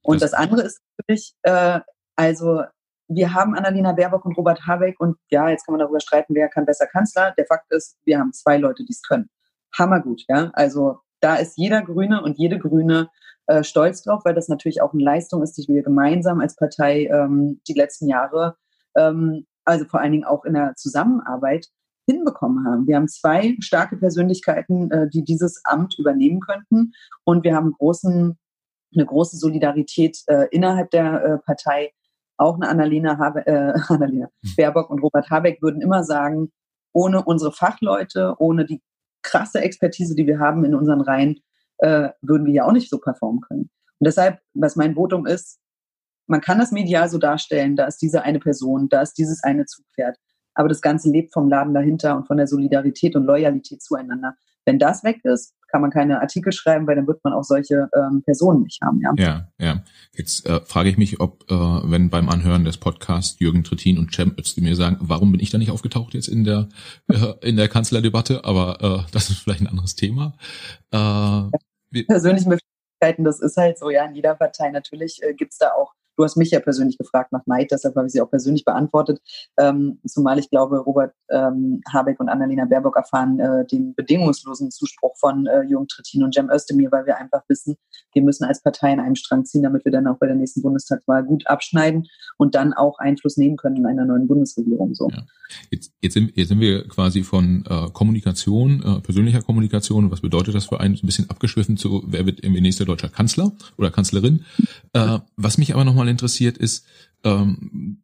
Und 0.03 0.23
das, 0.23 0.31
das 0.31 0.41
andere 0.41 0.62
ist 0.62 0.81
natürlich, 0.99 1.35
äh, 1.43 1.81
also 2.16 2.62
wir 3.12 3.35
haben 3.35 3.57
Annalena 3.57 3.93
Baerbock 3.93 4.24
und 4.24 4.37
Robert 4.37 4.66
Habeck 4.66 5.01
und 5.01 5.16
ja, 5.31 5.49
jetzt 5.49 5.66
kann 5.66 5.73
man 5.73 5.81
darüber 5.81 6.01
streiten, 6.01 6.35
wer 6.35 6.49
kann 6.49 6.65
besser 6.65 6.87
Kanzler. 6.87 7.35
Der 7.37 7.47
Fakt 7.47 7.73
ist, 7.73 7.99
wir 8.05 8.19
haben 8.19 8.32
zwei 8.32 8.57
Leute, 8.57 8.85
die 8.85 8.93
es 8.93 9.03
können. 9.03 9.28
Hammergut, 9.77 10.23
ja. 10.28 10.51
Also 10.53 10.99
da 11.20 11.37
ist 11.37 11.59
jeder 11.59 11.82
Grüne 11.82 12.23
und 12.23 12.39
jede 12.39 12.59
Grüne 12.59 13.11
äh, 13.47 13.65
stolz 13.65 14.03
drauf, 14.03 14.23
weil 14.24 14.35
das 14.35 14.49
natürlich 14.49 14.81
auch 14.81 14.93
eine 14.93 15.03
Leistung 15.03 15.43
ist, 15.43 15.59
die 15.59 15.66
wir 15.66 15.82
gemeinsam 15.82 16.41
als 16.41 16.55
Partei 16.55 17.07
ähm, 17.07 17.61
die 17.66 17.74
letzten 17.74 18.07
Jahre, 18.09 18.57
ähm, 18.97 19.45
also 19.65 19.85
vor 19.87 20.01
allen 20.01 20.12
Dingen 20.12 20.24
auch 20.24 20.45
in 20.45 20.55
der 20.55 20.74
Zusammenarbeit, 20.77 21.66
hinbekommen 22.07 22.66
haben. 22.66 22.87
Wir 22.87 22.97
haben 22.97 23.09
zwei 23.09 23.57
starke 23.61 23.97
Persönlichkeiten, 23.97 24.91
äh, 24.91 25.09
die 25.09 25.24
dieses 25.24 25.62
Amt 25.65 25.99
übernehmen 25.99 26.41
könnten 26.41 26.93
und 27.24 27.45
wir 27.45 27.55
haben 27.55 27.73
großen, 27.73 28.39
eine 28.95 29.07
große 29.07 29.37
Solidarität 29.37 30.19
äh, 30.27 30.47
innerhalb 30.51 30.91
der 30.91 31.24
äh, 31.24 31.39
Partei 31.39 31.93
auch 32.41 32.57
eine 32.57 32.69
Annalena, 32.69 33.19
Habe, 33.19 33.47
äh, 33.47 33.73
Annalena 33.89 34.27
hm. 34.43 34.53
Baerbock 34.57 34.91
und 34.91 35.01
Robert 35.03 35.31
Habeck 35.31 35.62
würden 35.62 35.83
immer 35.83 36.03
sagen, 36.05 36.51
ohne 36.93 37.23
unsere 37.23 37.53
Fachleute, 37.53 38.35
ohne 38.39 38.65
die 38.65 38.83
krasse 39.23 39.61
Expertise, 39.61 40.15
die 40.15 40.27
wir 40.27 40.39
haben 40.39 40.65
in 40.65 40.75
unseren 40.75 41.03
Reihen, 41.03 41.41
äh, 41.79 42.11
würden 42.23 42.47
wir 42.47 42.55
ja 42.55 42.65
auch 42.65 42.73
nicht 42.73 42.91
so 42.91 42.99
performen 42.99 43.43
können. 43.43 43.71
Und 43.99 44.07
deshalb, 44.07 44.41
was 44.55 44.77
mein 44.77 44.95
Votum 44.95 45.27
ist, 45.27 45.61
man 46.27 46.41
kann 46.41 46.59
das 46.59 46.73
medial 46.73 47.09
so 47.09 47.19
darstellen, 47.19 47.77
da 47.77 47.87
ist 47.87 47.99
diese 47.99 48.23
eine 48.23 48.39
Person, 48.39 48.89
da 48.89 49.03
ist 49.03 49.15
dieses 49.19 49.43
eine 49.43 49.67
Zugpferd. 49.67 50.17
Aber 50.55 50.69
das 50.69 50.81
Ganze 50.81 51.11
lebt 51.11 51.33
vom 51.33 51.49
Laden 51.49 51.75
dahinter 51.75 52.17
und 52.17 52.27
von 52.27 52.37
der 52.37 52.47
Solidarität 52.47 53.17
und 53.17 53.25
Loyalität 53.25 53.83
zueinander. 53.83 54.35
Wenn 54.71 54.79
das 54.79 55.03
weg 55.03 55.25
ist, 55.25 55.57
kann 55.67 55.81
man 55.81 55.91
keine 55.91 56.21
Artikel 56.21 56.53
schreiben, 56.53 56.87
weil 56.87 56.95
dann 56.95 57.09
wird 57.09 57.25
man 57.25 57.33
auch 57.33 57.43
solche 57.43 57.89
ähm, 57.93 58.23
Personen 58.25 58.63
nicht 58.63 58.81
haben. 58.83 59.01
Ja, 59.01 59.15
ja. 59.19 59.49
ja. 59.59 59.83
Jetzt 60.15 60.47
äh, 60.47 60.61
frage 60.61 60.91
ich 60.91 60.97
mich, 60.97 61.19
ob, 61.19 61.43
äh, 61.51 61.55
wenn 61.55 62.09
beim 62.09 62.29
Anhören 62.29 62.65
des 62.65 62.77
Podcasts 62.77 63.41
Jürgen 63.41 63.65
Trittin 63.65 63.99
und 63.99 64.15
Cem 64.15 64.33
Özdemir 64.39 64.71
mir 64.71 64.77
sagen, 64.77 64.99
warum 65.01 65.33
bin 65.33 65.41
ich 65.41 65.51
da 65.51 65.59
nicht 65.59 65.73
aufgetaucht 65.73 66.15
jetzt 66.15 66.29
in 66.29 66.45
der 66.45 66.69
äh, 67.09 67.35
in 67.41 67.57
der 67.57 67.67
Kanzlerdebatte? 67.67 68.45
Aber 68.45 68.81
äh, 68.81 69.11
das 69.13 69.29
ist 69.29 69.41
vielleicht 69.41 69.61
ein 69.61 69.67
anderes 69.67 69.97
Thema. 69.97 70.35
Äh, 70.93 70.97
ja, 70.97 71.51
persönliche 72.07 72.49
Möglichkeiten, 72.49 73.25
das 73.25 73.41
ist 73.41 73.57
halt 73.57 73.77
so, 73.77 73.91
ja, 73.91 74.05
in 74.05 74.15
jeder 74.15 74.37
Partei 74.37 74.71
natürlich 74.71 75.21
äh, 75.25 75.35
gibt's 75.35 75.59
da 75.59 75.73
auch 75.73 75.95
Du 76.21 76.25
hast 76.25 76.37
mich 76.37 76.51
ja 76.51 76.61
persönlich 76.61 76.99
gefragt 76.99 77.33
nach 77.33 77.47
Neid, 77.47 77.71
deshalb 77.71 77.97
habe 77.97 78.07
ich 78.07 78.13
sie 78.13 78.21
auch 78.21 78.29
persönlich 78.29 78.67
beantwortet. 78.67 79.23
Ähm, 79.57 80.01
zumal 80.07 80.39
ich 80.39 80.51
glaube, 80.51 80.77
Robert 80.77 81.15
ähm, 81.31 81.81
Habeck 81.91 82.21
und 82.21 82.29
Annalena 82.29 82.67
Baerbock 82.67 82.97
erfahren 82.97 83.41
äh, 83.41 83.65
den 83.65 83.95
bedingungslosen 83.95 84.71
Zuspruch 84.71 85.17
von 85.17 85.47
äh, 85.47 85.63
Jürgen 85.63 85.89
Trittin 85.89 86.23
und 86.23 86.35
Cem 86.35 86.51
Özdemir, 86.51 86.93
weil 86.93 87.07
wir 87.07 87.17
einfach 87.17 87.41
wissen, 87.49 87.79
wir 88.13 88.21
müssen 88.21 88.45
als 88.45 88.63
Partei 88.63 88.93
in 88.93 89.01
einem 89.01 89.15
Strang 89.15 89.47
ziehen, 89.47 89.63
damit 89.63 89.87
wir 89.87 89.93
dann 89.93 90.07
auch 90.09 90.19
bei 90.19 90.27
der 90.27 90.37
nächsten 90.37 90.61
Bundestagswahl 90.61 91.25
gut 91.25 91.47
abschneiden 91.47 92.07
und 92.37 92.55
dann 92.55 92.75
auch 92.75 92.99
Einfluss 92.99 93.39
nehmen 93.39 93.57
können 93.57 93.77
in 93.77 93.87
einer 93.87 94.05
neuen 94.05 94.29
Bundesregierung. 94.29 94.95
So. 94.95 95.09
Ja. 95.09 95.23
Jetzt, 95.71 95.93
jetzt, 96.03 96.15
sind, 96.15 96.37
jetzt 96.37 96.49
sind 96.49 96.61
wir 96.61 96.87
quasi 96.87 97.23
von 97.23 97.65
äh, 97.67 97.89
Kommunikation, 97.93 98.83
äh, 98.83 99.01
persönlicher 99.01 99.41
Kommunikation, 99.41 100.11
was 100.11 100.21
bedeutet 100.21 100.55
das 100.55 100.67
für 100.67 100.81
einen, 100.81 100.95
ein 100.95 101.07
bisschen 101.07 101.31
abgeschwiffen 101.31 101.79
zu, 101.79 102.05
wer 102.07 102.27
wird 102.27 102.45
irgendwie 102.45 102.61
nächster 102.61 102.85
deutscher 102.85 103.09
Kanzler 103.09 103.53
oder 103.79 103.91
Kanzlerin. 103.91 104.45
Äh, 104.93 105.19
was 105.37 105.59
mich 105.59 105.75
aber 105.75 105.85
nochmal 105.85 106.09
interessiert 106.11 106.59
ist, 106.59 106.85
ähm, 107.24 108.01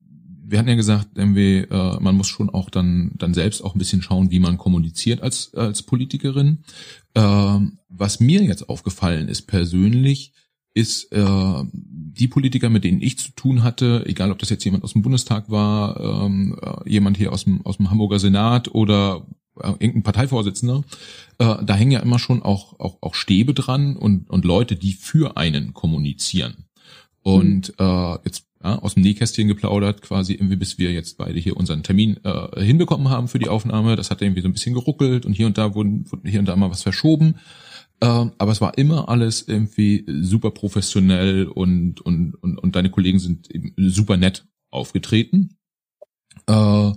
wir 0.49 0.59
hatten 0.59 0.69
ja 0.69 0.77
gesagt, 0.77 1.09
irgendwie, 1.17 1.59
äh, 1.59 2.01
man 2.01 2.17
muss 2.17 2.29
schon 2.29 2.51
auch 2.51 2.71
dann, 2.71 3.13
dann 3.17 3.35
selbst 3.35 3.63
auch 3.63 3.75
ein 3.75 3.79
bisschen 3.79 4.03
schauen, 4.03 4.31
wie 4.31 4.39
man 4.39 4.59
kommuniziert 4.59 5.21
als, 5.21 5.53
als 5.55 5.83
Politikerin. 5.83 6.65
Ähm, 7.15 7.79
was 7.89 8.21
mir 8.21 8.43
jetzt 8.45 8.69
aufgefallen 8.69 9.29
ist 9.29 9.43
persönlich, 9.43 10.33
ist 10.73 11.11
äh, 11.13 11.65
die 11.73 12.29
Politiker, 12.29 12.69
mit 12.69 12.85
denen 12.85 13.01
ich 13.01 13.19
zu 13.19 13.33
tun 13.33 13.63
hatte, 13.63 14.05
egal 14.07 14.31
ob 14.31 14.39
das 14.39 14.51
jetzt 14.51 14.65
jemand 14.65 14.85
aus 14.85 14.93
dem 14.93 15.03
Bundestag 15.03 15.51
war, 15.51 15.99
ähm, 15.99 16.59
äh, 16.63 16.89
jemand 16.89 17.17
hier 17.17 17.33
aus 17.33 17.45
dem, 17.45 17.65
aus 17.65 17.79
dem 17.79 17.91
Hamburger 17.91 18.19
Senat 18.19 18.75
oder 18.75 19.27
äh, 19.59 19.71
irgendein 19.71 20.03
Parteivorsitzender, 20.03 20.85
äh, 21.39 21.57
da 21.65 21.75
hängen 21.75 21.93
ja 21.93 22.01
immer 22.01 22.19
schon 22.19 22.43
auch, 22.43 22.79
auch, 22.79 22.99
auch 23.01 23.15
Stäbe 23.15 23.55
dran 23.55 23.97
und, 23.97 24.29
und 24.29 24.45
Leute, 24.45 24.77
die 24.77 24.93
für 24.93 25.37
einen 25.39 25.73
kommunizieren. 25.73 26.66
Und 27.27 27.73
mhm. 27.81 27.85
äh, 27.85 28.19
jetzt 28.25 28.47
ja, 28.63 28.79
aus 28.79 28.95
dem 28.95 29.03
Nähkästchen 29.03 29.49
geplaudert, 29.49 30.01
quasi 30.01 30.35
irgendwie, 30.35 30.55
bis 30.55 30.79
wir 30.79 30.93
jetzt 30.93 31.19
beide 31.19 31.41
hier 31.41 31.57
unseren 31.57 31.83
Termin 31.83 32.21
äh, 32.23 32.63
hinbekommen 32.63 33.11
haben 33.11 33.27
für 33.27 33.41
die 33.41 33.49
Aufnahme. 33.49 33.97
Das 33.97 34.13
hat 34.13 34.23
irgendwie 34.23 34.43
so 34.43 34.49
ein 34.49 34.53
bisschen 34.53 34.75
geruckelt 34.75 35.27
und 35.27 35.33
hier 35.33 35.49
und 35.49 35.59
da 35.59 35.75
wurden, 35.75 36.09
wurden 36.09 36.29
hier 36.29 36.39
und 36.39 36.47
da 36.47 36.55
mal 36.55 36.71
was 36.71 36.85
verschoben. 36.85 37.41
Äh, 37.99 38.07
aber 38.07 38.53
es 38.53 38.61
war 38.61 38.79
immer 38.79 39.09
alles 39.09 39.43
irgendwie 39.43 40.07
super 40.07 40.53
professionell 40.53 41.47
und, 41.49 42.01
und, 42.01 42.37
und, 42.37 42.59
und 42.59 42.77
deine 42.77 42.91
Kollegen 42.91 43.19
sind 43.19 43.49
super 43.77 44.17
nett 44.17 44.47
aufgetreten. 44.71 45.57
Äh, 46.47 46.93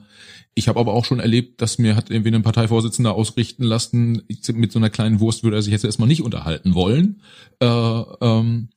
ich 0.54 0.68
habe 0.68 0.80
aber 0.80 0.94
auch 0.94 1.06
schon 1.06 1.20
erlebt, 1.20 1.62
dass 1.62 1.80
mir 1.80 1.96
hat 1.96 2.12
irgendwie 2.12 2.36
ein 2.36 2.44
Parteivorsitzender 2.44 3.16
ausrichten 3.16 3.64
lassen, 3.64 4.24
mit 4.54 4.72
so 4.72 4.78
einer 4.78 4.90
kleinen 4.90 5.22
Wurst 5.22 5.44
würde 5.44 5.58
er 5.58 5.62
sich 5.64 5.72
jetzt 5.72 5.86
erstmal 5.86 6.08
nicht 6.08 6.22
unterhalten 6.22 6.76
wollen. 6.76 7.22
Äh, 7.62 7.66
ähm, 7.66 8.70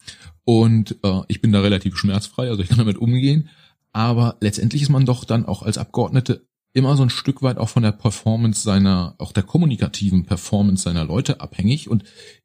und 0.45 0.97
äh, 1.03 1.21
ich 1.29 1.41
bin 1.41 1.53
da 1.53 1.61
relativ 1.61 1.97
schmerzfrei, 1.97 2.49
also 2.49 2.63
ich 2.63 2.69
kann 2.69 2.79
damit 2.79 2.99
umgehen. 2.99 3.49
Aber 3.93 4.37
letztendlich 4.41 4.83
ist 4.83 4.89
man 4.89 5.05
doch 5.05 5.25
dann 5.25 5.45
auch 5.45 5.63
als 5.63 5.79
Abgeordnete 5.79 6.47
immer 6.73 6.97
so 6.97 7.03
ein 7.03 7.11
Stück 7.11 7.43
weit 7.43 7.59
auch 7.59 7.69
von 7.69 7.83
der 7.83 7.93
Performance 7.93 8.63
seiner, 8.63 9.15
auch 9.19 9.33
der 9.33 9.43
kommunikativen 9.43 10.25
Performance 10.25 10.85
seiner 10.85 11.05
Leute 11.05 11.41
abhängig. 11.41 11.91
Und 11.91 12.05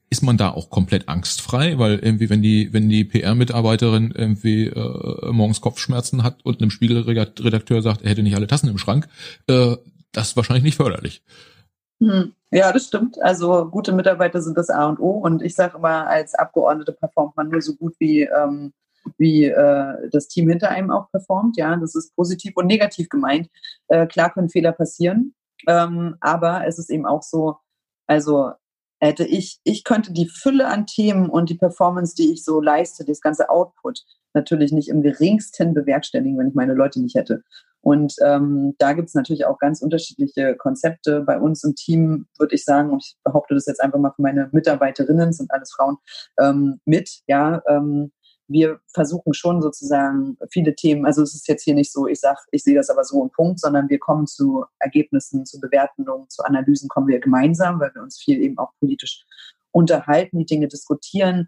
ist 0.10 0.24
man 0.24 0.38
da 0.38 0.52
auch 0.52 0.69
komplett 0.69 1.10
angstfrei, 1.10 1.78
weil 1.80 1.99
irgendwie, 1.99 2.30
wenn 2.30 2.41
die, 2.41 2.72
wenn 2.72 2.88
die 2.88 3.03
PR-Mitarbeiterin 3.03 4.11
irgendwie 4.15 4.68
äh, 4.68 5.32
morgens 5.32 5.60
Kopfschmerzen 5.60 6.24
hat 6.24 6.45
und 6.45 6.61
einem 6.61 6.72
Spiegelredakteur 6.72 7.82
sagt, 7.82 8.03
er 8.03 8.11
hätte 8.11 8.24
nicht 8.24 8.36
alle 8.36 8.48
Tassen 8.48 8.69
im 8.69 8.78
Schrank, 8.78 9.10
äh, 9.48 9.76
das 10.14 10.30
ist 10.30 10.38
wahrscheinlich 10.38 10.64
nicht 10.64 10.78
förderlich. 10.78 11.24
Hm. 11.99 12.34
Ja, 12.52 12.72
das 12.72 12.86
stimmt. 12.88 13.22
Also 13.22 13.69
gute 13.69 13.91
Mitarbeiter 13.91 14.41
sind 14.41 14.57
das 14.57 14.69
A 14.69 14.88
und 14.88 14.99
O. 14.99 15.11
Und 15.11 15.41
ich 15.41 15.56
sage 15.56 15.78
immer, 15.78 16.07
als 16.07 16.34
Abgeordnete 16.34 16.94
performt 16.94 17.36
man 17.36 17.49
nur 17.49 17.61
so 17.61 17.76
gut, 17.76 17.95
wie, 17.99 18.22
ähm, 18.22 18.74
wie 19.18 19.45
äh, 19.45 20.10
das 20.11 20.28
Team 20.30 20.49
hinter 20.49 20.69
einem 20.69 20.91
auch 20.91 21.11
performt. 21.11 21.57
Ja, 21.57 21.76
das 21.76 21.95
ist 21.95 22.15
positiv 22.15 22.56
und 22.56 22.68
negativ 22.68 23.10
gemeint. 23.10 23.49
Äh, 23.90 24.07
klar 24.07 24.32
können 24.34 24.49
Fehler 24.49 24.72
passieren, 24.72 25.36
ähm, 25.68 26.15
aber 26.22 26.65
es 26.68 26.80
ist 26.80 26.90
eben 26.90 27.06
auch 27.06 27.24
so, 27.24 27.57
Also 28.07 28.52
hätte 28.99 29.26
ich, 29.26 29.60
ich 29.64 29.84
könnte 29.84 30.14
die 30.14 30.28
Fülle 30.28 30.68
an 30.68 30.88
Themen 30.88 31.30
und 31.30 31.49
die 31.49 31.56
Performance, 31.56 32.15
die 32.15 32.32
ich 32.34 32.44
so 32.44 32.61
leiste, 32.61 33.06
das 33.06 33.22
ganze 33.22 33.49
Output, 33.49 34.03
natürlich 34.34 34.72
nicht 34.72 34.90
im 34.90 35.02
geringsten 35.02 35.74
bewerkstelligen, 35.74 36.38
wenn 36.38 36.49
ich 36.49 36.56
meine 36.56 36.74
Leute 36.74 37.02
nicht 37.02 37.15
hätte. 37.15 37.44
Und 37.88 38.15
ähm, 38.22 38.76
da 38.80 38.91
gibt 38.91 39.07
es 39.07 39.14
natürlich 39.14 39.45
auch 39.45 39.59
ganz 39.59 39.81
unterschiedliche 39.81 40.57
Konzepte. 40.57 41.22
Bei 41.22 41.39
uns 41.39 41.64
im 41.64 41.73
Team 41.73 42.27
würde 42.38 42.53
ich 42.53 42.65
sagen, 42.65 42.91
und 42.91 43.01
ich 43.01 43.15
behaupte 43.23 43.53
das 43.53 43.65
jetzt 43.65 43.80
einfach 43.80 43.97
mal 43.97 44.11
für 44.14 44.23
meine 44.23 44.49
Mitarbeiterinnen, 44.51 45.31
sind 45.31 45.49
alles 45.51 45.72
Frauen, 45.72 45.95
ähm, 46.38 46.81
mit, 46.84 47.22
ja, 47.27 47.61
ähm, 47.69 48.11
wir 48.49 48.81
versuchen 48.93 49.34
schon 49.34 49.61
sozusagen 49.61 50.35
viele 50.51 50.76
Themen, 50.76 51.05
also 51.05 51.22
es 51.22 51.34
ist 51.34 51.47
jetzt 51.47 51.64
hier 51.64 51.76
nicht 51.76 51.93
so, 51.93 52.07
ich 52.07 52.19
sage, 52.19 52.39
ich 52.51 52.61
sehe 52.61 52.76
das 52.76 52.89
aber 52.89 53.05
so 53.05 53.23
im 53.23 53.30
Punkt, 53.30 53.61
sondern 53.61 53.88
wir 53.88 53.99
kommen 53.99 54.27
zu 54.27 54.65
Ergebnissen, 54.80 55.45
zu 55.45 55.57
Bewertungen, 55.61 56.27
zu 56.27 56.43
Analysen 56.43 56.89
kommen 56.89 57.07
wir 57.07 57.22
gemeinsam, 57.22 57.80
weil 57.80 57.95
wir 57.95 58.01
uns 58.01 58.22
viel 58.22 58.41
eben 58.41 58.57
auch 58.57 58.73
politisch 58.81 59.26
unterhalten, 59.72 60.39
die 60.39 60.45
Dinge 60.45 60.68
diskutieren. 60.68 61.47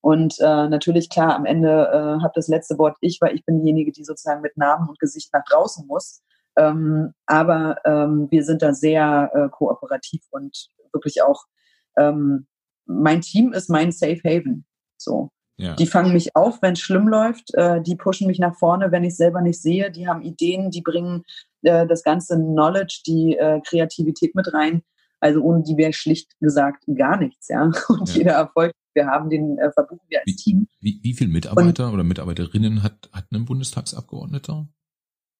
Und 0.00 0.36
äh, 0.40 0.68
natürlich, 0.68 1.10
klar, 1.10 1.34
am 1.34 1.44
Ende 1.44 1.68
äh, 1.68 2.22
habe 2.22 2.32
das 2.34 2.48
letzte 2.48 2.78
Wort 2.78 2.96
ich, 3.00 3.18
weil 3.20 3.34
ich 3.34 3.44
bin 3.44 3.60
diejenige, 3.60 3.92
die 3.92 4.04
sozusagen 4.04 4.42
mit 4.42 4.56
Namen 4.56 4.88
und 4.88 4.98
Gesicht 4.98 5.32
nach 5.32 5.44
draußen 5.44 5.86
muss. 5.86 6.22
Ähm, 6.56 7.14
aber 7.26 7.76
ähm, 7.84 8.28
wir 8.30 8.44
sind 8.44 8.62
da 8.62 8.72
sehr 8.72 9.30
äh, 9.34 9.48
kooperativ 9.48 10.22
und 10.30 10.70
wirklich 10.92 11.22
auch, 11.22 11.44
ähm, 11.96 12.46
mein 12.86 13.20
Team 13.20 13.52
ist 13.52 13.68
mein 13.68 13.92
Safe 13.92 14.20
Haven. 14.24 14.64
So. 14.96 15.30
Ja. 15.56 15.74
Die 15.74 15.86
fangen 15.86 16.12
mich 16.12 16.36
auf, 16.36 16.62
wenn 16.62 16.74
es 16.74 16.80
schlimm 16.80 17.08
läuft. 17.08 17.52
Äh, 17.54 17.82
die 17.82 17.96
pushen 17.96 18.28
mich 18.28 18.38
nach 18.38 18.56
vorne, 18.56 18.92
wenn 18.92 19.04
ich 19.04 19.16
selber 19.16 19.40
nicht 19.40 19.60
sehe. 19.60 19.90
Die 19.90 20.06
haben 20.06 20.22
Ideen, 20.22 20.70
die 20.70 20.82
bringen 20.82 21.24
äh, 21.62 21.86
das 21.86 22.04
ganze 22.04 22.36
Knowledge, 22.36 23.02
die 23.06 23.36
äh, 23.36 23.60
Kreativität 23.66 24.34
mit 24.36 24.52
rein. 24.52 24.82
Also 25.20 25.40
ohne 25.40 25.64
die 25.64 25.76
wäre 25.76 25.92
schlicht 25.92 26.38
gesagt 26.38 26.84
gar 26.96 27.18
nichts, 27.18 27.48
ja. 27.48 27.70
Und 27.88 28.08
ja. 28.10 28.18
jeder 28.18 28.32
Erfolg, 28.32 28.72
wir 28.98 29.06
haben, 29.06 29.30
den 29.30 29.58
äh, 29.58 29.70
verbuchen 29.72 30.06
wir 30.08 30.18
als 30.18 30.26
wie, 30.26 30.36
Team. 30.36 30.68
Wie, 30.80 31.00
wie 31.02 31.14
viele 31.14 31.30
Mitarbeiter 31.30 31.86
Und, 31.86 31.94
oder 31.94 32.04
Mitarbeiterinnen 32.04 32.82
hat, 32.82 33.08
hat 33.12 33.26
ein 33.32 33.44
Bundestagsabgeordneter? 33.44 34.68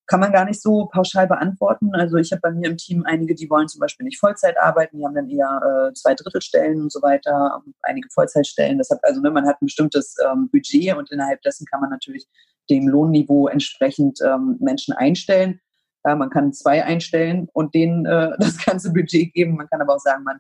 kann 0.09 0.21
man 0.21 0.33
gar 0.33 0.47
nicht 0.47 0.61
so 0.61 0.87
pauschal 0.87 1.29
beantworten. 1.29 1.95
Also 1.95 2.17
ich 2.17 2.33
habe 2.33 2.41
bei 2.41 2.51
mir 2.51 2.71
im 2.71 2.79
Team 2.79 3.05
einige, 3.07 3.35
die 3.35 3.49
wollen 3.51 3.69
zum 3.69 3.81
Beispiel 3.81 4.05
nicht 4.05 4.19
Vollzeit 4.19 4.59
arbeiten, 4.59 4.99
die 4.99 5.05
haben 5.05 5.15
dann 5.15 5.29
eher 5.29 5.91
äh, 5.91 5.93
zwei 5.93 6.15
Drittelstellen 6.15 6.81
und 6.81 6.91
so 6.91 7.03
weiter, 7.03 7.63
einige 7.83 8.09
Vollzeitstellen. 8.09 8.79
Deshalb, 8.79 9.01
also 9.03 9.21
ne, 9.21 9.31
man 9.31 9.47
hat 9.47 9.61
ein 9.61 9.67
bestimmtes 9.67 10.17
ähm, 10.27 10.49
Budget 10.51 10.97
und 10.97 11.13
innerhalb 11.13 11.43
dessen 11.43 11.67
kann 11.67 11.83
man 11.83 11.91
natürlich 11.91 12.27
dem 12.71 12.89
Lohnniveau 12.89 13.49
entsprechend 13.49 14.19
ähm, 14.25 14.57
Menschen 14.61 14.95
einstellen. 14.95 15.61
Ja, 16.07 16.17
man 16.17 16.31
kann 16.31 16.55
zwei 16.55 16.85
einstellen 16.85 17.49
und 17.53 17.75
denen 17.75 18.07
äh, 18.07 18.31
das 18.39 18.65
ganze 18.65 18.93
Budget 18.95 19.35
geben. 19.35 19.57
Man 19.57 19.69
kann 19.69 19.83
aber 19.83 19.97
auch 19.97 20.01
sagen, 20.01 20.25
man 20.25 20.39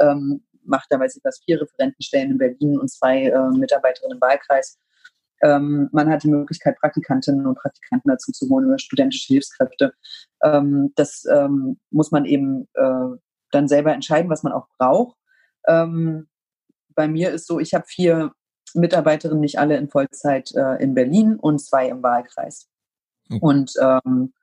ähm, 0.00 0.44
macht 0.64 0.86
da, 0.90 0.98
weiß 1.00 1.16
ich 1.16 1.24
was, 1.24 1.40
vier 1.44 1.60
Referentenstellen 1.60 2.32
in 2.32 2.38
Berlin 2.38 2.78
und 2.78 2.90
zwei 2.90 3.24
äh, 3.24 3.48
Mitarbeiterinnen 3.50 4.16
im 4.16 4.20
Wahlkreis 4.20 4.78
ähm, 5.42 5.88
man 5.92 6.10
hat 6.10 6.22
die 6.22 6.28
Möglichkeit, 6.28 6.78
Praktikantinnen 6.78 7.46
und 7.46 7.58
Praktikanten 7.58 8.10
dazu 8.10 8.32
zu 8.32 8.48
holen 8.48 8.66
oder 8.66 8.78
studentische 8.78 9.32
Hilfskräfte. 9.32 9.94
Ähm, 10.42 10.92
das 10.96 11.24
ähm, 11.30 11.78
muss 11.90 12.10
man 12.10 12.24
eben 12.24 12.68
äh, 12.74 13.16
dann 13.50 13.68
selber 13.68 13.92
entscheiden, 13.92 14.30
was 14.30 14.42
man 14.42 14.52
auch 14.52 14.68
braucht. 14.78 15.16
Ähm, 15.66 16.28
bei 16.94 17.08
mir 17.08 17.30
ist 17.30 17.46
so, 17.46 17.58
ich 17.58 17.74
habe 17.74 17.86
vier 17.86 18.32
Mitarbeiterinnen, 18.74 19.40
nicht 19.40 19.58
alle 19.58 19.76
in 19.76 19.88
Vollzeit 19.88 20.52
äh, 20.54 20.82
in 20.82 20.94
Berlin 20.94 21.36
und 21.36 21.60
zwei 21.60 21.88
im 21.88 22.02
Wahlkreis. 22.02 22.68
Okay. 23.30 23.38
Und 23.40 23.72
ähm, 23.80 24.34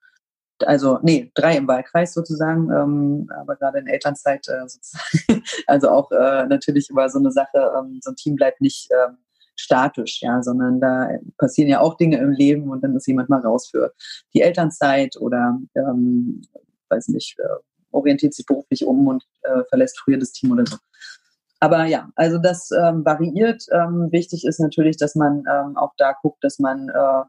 also 0.65 0.99
nee, 1.01 1.31
drei 1.35 1.57
im 1.57 1.67
Wahlkreis 1.67 2.13
sozusagen, 2.13 2.71
ähm, 2.71 3.29
aber 3.39 3.55
gerade 3.55 3.79
in 3.79 3.87
Elternzeit 3.87 4.47
äh, 4.47 4.67
sozusagen. 4.67 5.43
also 5.67 5.89
auch 5.89 6.11
äh, 6.11 6.45
natürlich 6.47 6.89
über 6.89 7.09
so 7.09 7.19
eine 7.19 7.31
Sache, 7.31 7.71
ähm, 7.77 7.99
so 8.01 8.11
ein 8.11 8.15
Team 8.15 8.35
bleibt 8.35 8.61
nicht 8.61 8.89
ähm, 8.91 9.17
statisch, 9.55 10.21
ja, 10.21 10.41
sondern 10.41 10.79
da 10.79 11.09
passieren 11.37 11.69
ja 11.69 11.79
auch 11.79 11.97
Dinge 11.97 12.17
im 12.17 12.31
Leben 12.31 12.69
und 12.69 12.83
dann 12.83 12.95
ist 12.95 13.07
jemand 13.07 13.29
mal 13.29 13.41
raus 13.41 13.67
für 13.69 13.93
die 14.33 14.41
Elternzeit 14.41 15.17
oder 15.17 15.59
ähm, 15.75 16.41
weiß 16.89 17.09
nicht, 17.09 17.37
äh, 17.39 17.43
orientiert 17.91 18.33
sich 18.33 18.45
beruflich 18.45 18.85
um 18.85 19.07
und 19.07 19.23
äh, 19.43 19.63
verlässt 19.69 19.99
früher 19.99 20.17
das 20.17 20.31
Team 20.31 20.51
oder 20.51 20.65
so. 20.65 20.77
Aber 21.59 21.85
ja, 21.85 22.09
also 22.15 22.37
das 22.37 22.69
ähm, 22.71 23.03
variiert. 23.03 23.65
Ähm, 23.71 24.11
wichtig 24.11 24.45
ist 24.45 24.59
natürlich, 24.59 24.97
dass 24.97 25.15
man 25.15 25.43
ähm, 25.51 25.75
auch 25.75 25.93
da 25.97 26.13
guckt, 26.21 26.43
dass 26.43 26.59
man 26.59 26.89
äh, 26.89 27.23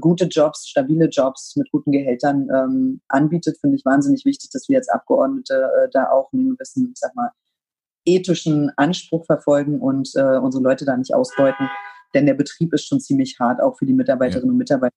gute 0.00 0.26
Jobs, 0.26 0.68
stabile 0.68 1.08
Jobs 1.08 1.56
mit 1.56 1.70
guten 1.70 1.92
Gehältern 1.92 2.48
ähm, 2.54 3.00
anbietet. 3.08 3.58
Finde 3.60 3.76
ich 3.76 3.84
wahnsinnig 3.84 4.24
wichtig, 4.24 4.50
dass 4.52 4.68
wir 4.68 4.78
als 4.78 4.88
Abgeordnete 4.88 5.54
äh, 5.54 5.88
da 5.92 6.10
auch 6.10 6.32
einen 6.32 6.50
gewissen, 6.50 6.92
sag 6.94 7.14
mal, 7.14 7.30
ethischen 8.04 8.70
Anspruch 8.76 9.26
verfolgen 9.26 9.80
und 9.80 10.10
äh, 10.14 10.38
unsere 10.38 10.62
Leute 10.62 10.84
da 10.84 10.96
nicht 10.96 11.14
ausbeuten. 11.14 11.68
Denn 12.14 12.26
der 12.26 12.34
Betrieb 12.34 12.72
ist 12.74 12.86
schon 12.86 13.00
ziemlich 13.00 13.38
hart, 13.38 13.60
auch 13.60 13.78
für 13.78 13.86
die 13.86 13.92
Mitarbeiterinnen 13.92 14.48
ja. 14.48 14.52
und 14.52 14.58
Mitarbeiter. 14.58 14.94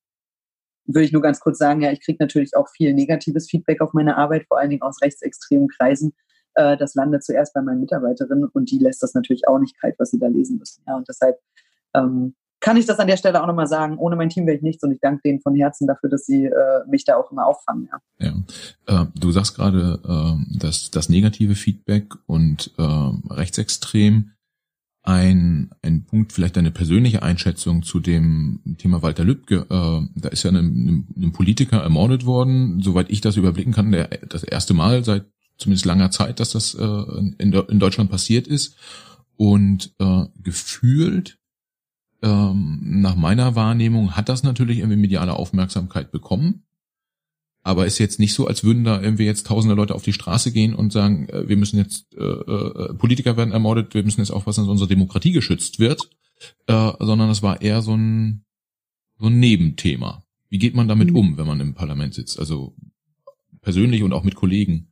Würde 0.86 1.06
ich 1.06 1.14
nur 1.14 1.22
ganz 1.22 1.40
kurz 1.40 1.60
sagen, 1.60 1.82
ja, 1.82 1.92
ich 1.92 2.02
kriege 2.04 2.18
natürlich 2.20 2.56
auch 2.56 2.68
viel 2.70 2.94
negatives 2.94 3.50
Feedback 3.50 3.82
auf 3.82 3.94
meine 3.94 4.18
Arbeit, 4.18 4.46
vor 4.48 4.60
allen 4.60 4.70
Dingen 4.70 4.82
aus 4.82 5.02
rechtsextremen 5.02 5.70
Kreisen. 5.70 6.14
Äh, 6.56 6.76
das 6.78 6.96
landet 6.96 7.24
zuerst 7.24 7.54
bei 7.54 7.62
meinen 7.62 7.82
Mitarbeiterinnen 7.82 8.50
und 8.52 8.72
die 8.72 8.80
lässt 8.80 9.02
das 9.04 9.14
natürlich 9.14 9.48
auch 9.48 9.60
nicht 9.60 9.80
kalt, 9.80 9.96
was 9.98 10.12
sie 10.12 10.20
da 10.20 10.28
lesen 10.28 10.58
müssen. 10.58 10.84
Ja, 10.88 10.98
und 10.98 11.08
deshalb 11.08 11.40
ähm, 11.94 12.36
kann 12.64 12.78
ich 12.78 12.86
das 12.86 12.98
an 12.98 13.08
der 13.08 13.18
Stelle 13.18 13.44
auch 13.44 13.48
nochmal 13.48 13.68
sagen. 13.68 13.98
Ohne 13.98 14.16
mein 14.16 14.30
Team 14.30 14.48
wäre 14.48 14.56
ich 14.56 14.64
nichts 14.64 14.84
und 14.84 14.92
ich 14.94 15.00
danke 15.02 15.22
denen 15.26 15.42
von 15.42 15.54
Herzen 15.54 15.86
dafür, 15.86 16.10
dass 16.10 16.26
sie 16.26 16.46
äh, 16.46 16.52
mich 16.88 17.04
da 17.04 17.18
auch 17.18 17.30
immer 17.30 17.46
auffangen. 17.46 17.90
Ja, 18.20 18.32
ja. 18.88 19.02
Äh, 19.02 19.06
du 19.16 19.32
sagst 19.32 19.56
gerade, 19.56 20.00
äh, 20.04 20.58
dass 20.60 20.90
das 20.90 21.10
negative 21.10 21.56
Feedback 21.56 22.14
und 22.26 22.72
äh, 22.78 23.34
rechtsextrem 23.34 24.32
ein, 25.02 25.72
ein 25.82 26.06
Punkt, 26.06 26.32
vielleicht 26.32 26.58
eine 26.58 26.72
persönliche 26.72 27.22
Einschätzung 27.22 27.84
zu 27.84 28.00
dem 28.00 28.62
Thema 28.78 29.02
Walter 29.02 29.26
Lübcke. 29.26 29.66
Äh, 29.70 30.08
da 30.16 30.30
ist 30.30 30.44
ja 30.44 30.52
ein, 30.52 31.06
ein 31.18 31.34
Politiker 31.34 31.84
ermordet 31.84 32.26
worden, 32.26 32.80
soweit 32.82 33.10
ich 33.10 33.20
das 33.20 33.36
überblicken 33.36 33.74
kann, 33.74 33.92
der, 33.92 34.08
das 34.30 34.44
erste 34.44 34.74
Mal 34.74 35.04
seit 35.04 35.26
zumindest 35.58 35.86
langer 35.86 36.12
Zeit, 36.12 36.40
dass 36.40 36.54
das 36.54 36.76
äh, 36.76 36.86
in, 37.40 37.52
in 37.52 37.80
Deutschland 37.80 38.10
passiert 38.10 38.48
ist. 38.48 38.78
Und 39.36 39.94
äh, 40.00 40.26
gefühlt 40.42 41.40
ähm, 42.24 42.80
nach 42.82 43.16
meiner 43.16 43.56
Wahrnehmung 43.56 44.16
hat 44.16 44.30
das 44.30 44.44
natürlich 44.44 44.80
irgendwie 44.80 44.98
mediale 44.98 45.34
Aufmerksamkeit 45.34 46.12
bekommen. 46.12 46.64
Aber 47.64 47.86
ist 47.86 48.00
jetzt 48.00 48.20
nicht 48.20 48.34
so, 48.34 48.48
als 48.48 48.64
würden 48.64 48.84
da 48.84 49.02
irgendwie 49.02 49.26
jetzt 49.26 49.48
tausende 49.48 49.76
Leute 49.76 49.96
auf 49.96 50.04
die 50.04 50.14
Straße 50.14 50.52
gehen 50.52 50.74
und 50.74 50.92
sagen, 50.92 51.30
äh, 51.30 51.48
wir 51.48 51.58
müssen 51.58 51.78
jetzt, 51.78 52.14
äh, 52.16 52.24
äh, 52.24 52.94
Politiker 52.96 53.38
werden 53.38 53.54
ermordet, 53.54 53.94
wir 53.94 54.04
müssen 54.04 54.22
jetzt 54.22 54.32
aufpassen, 54.32 54.62
dass 54.62 54.70
unsere 54.70 54.90
Demokratie 54.90 55.32
geschützt 55.32 55.80
wird, 55.80 56.10
äh, 56.68 56.92
sondern 57.00 57.30
es 57.30 57.44
war 57.44 57.62
eher 57.62 57.82
so 57.82 57.96
ein, 57.96 58.46
so 59.18 59.28
ein 59.28 59.40
Nebenthema. 59.40 60.24
Wie 60.50 60.60
geht 60.60 60.76
man 60.76 60.88
damit 60.88 61.12
mhm. 61.12 61.16
um, 61.16 61.38
wenn 61.38 61.48
man 61.48 61.60
im 61.60 61.74
Parlament 61.74 62.14
sitzt? 62.14 62.40
Also 62.40 62.76
persönlich 63.62 64.04
und 64.04 64.14
auch 64.14 64.24
mit 64.24 64.36
Kollegen. 64.36 64.92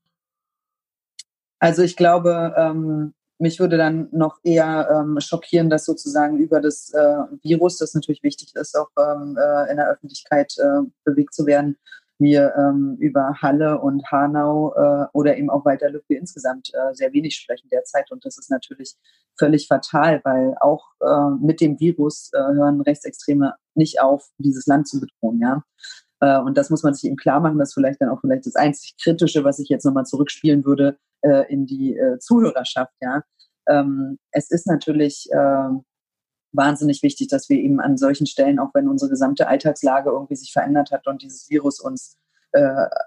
Also 1.59 1.83
ich 1.83 1.95
glaube, 1.95 2.53
ähm, 2.57 3.13
mich 3.41 3.59
würde 3.59 3.77
dann 3.77 4.07
noch 4.11 4.37
eher 4.43 4.87
ähm, 4.91 5.19
schockieren, 5.19 5.69
dass 5.69 5.85
sozusagen 5.85 6.37
über 6.37 6.61
das 6.61 6.93
äh, 6.93 7.17
Virus, 7.41 7.77
das 7.77 7.95
natürlich 7.95 8.23
wichtig 8.23 8.55
ist, 8.55 8.77
auch 8.77 8.89
ähm, 8.99 9.37
äh, 9.37 9.71
in 9.71 9.77
der 9.77 9.89
Öffentlichkeit 9.89 10.53
äh, 10.59 10.81
bewegt 11.03 11.33
zu 11.33 11.45
werden, 11.45 11.77
wir 12.19 12.53
ähm, 12.55 12.97
über 12.99 13.33
Halle 13.41 13.81
und 13.81 14.05
Hanau 14.11 14.73
äh, 14.75 15.07
oder 15.13 15.37
eben 15.37 15.49
auch 15.49 15.65
weiter 15.65 15.89
Lücke 15.89 16.15
insgesamt 16.15 16.69
äh, 16.73 16.93
sehr 16.93 17.11
wenig 17.13 17.35
sprechen 17.35 17.67
derzeit. 17.71 18.11
Und 18.11 18.23
das 18.25 18.37
ist 18.37 18.51
natürlich 18.51 18.95
völlig 19.39 19.67
fatal, 19.67 20.21
weil 20.23 20.53
auch 20.59 20.85
äh, 21.01 21.43
mit 21.43 21.61
dem 21.61 21.79
Virus 21.79 22.29
äh, 22.33 22.37
hören 22.37 22.81
Rechtsextreme 22.81 23.55
nicht 23.73 23.99
auf, 24.01 24.29
dieses 24.37 24.67
Land 24.67 24.87
zu 24.87 24.99
bedrohen. 24.99 25.39
Ja? 25.41 25.63
Äh, 26.21 26.39
und 26.39 26.57
das 26.57 26.69
muss 26.69 26.83
man 26.83 26.93
sich 26.93 27.05
eben 27.05 27.17
klar 27.17 27.39
machen, 27.39 27.57
das 27.57 27.69
ist 27.69 27.73
vielleicht 27.73 28.01
dann 28.01 28.09
auch 28.09 28.21
vielleicht 28.21 28.45
das 28.45 28.55
einzig 28.55 28.95
Kritische, 29.01 29.43
was 29.43 29.59
ich 29.59 29.69
jetzt 29.69 29.83
nochmal 29.85 30.05
zurückspielen 30.05 30.63
würde 30.63 30.97
äh, 31.21 31.51
in 31.51 31.65
die 31.65 31.97
äh, 31.97 32.19
Zuhörerschaft. 32.19 32.93
Ja, 33.01 33.23
ähm, 33.67 34.19
Es 34.31 34.49
ist 34.51 34.67
natürlich 34.67 35.27
ähm, 35.33 35.83
wahnsinnig 36.53 37.01
wichtig, 37.03 37.27
dass 37.27 37.49
wir 37.49 37.57
eben 37.57 37.79
an 37.79 37.97
solchen 37.97 38.27
Stellen, 38.27 38.59
auch 38.59 38.73
wenn 38.73 38.87
unsere 38.87 39.09
gesamte 39.09 39.47
Alltagslage 39.47 40.09
irgendwie 40.09 40.35
sich 40.35 40.53
verändert 40.53 40.91
hat 40.91 41.07
und 41.07 41.21
dieses 41.21 41.49
Virus 41.49 41.79
uns 41.79 42.17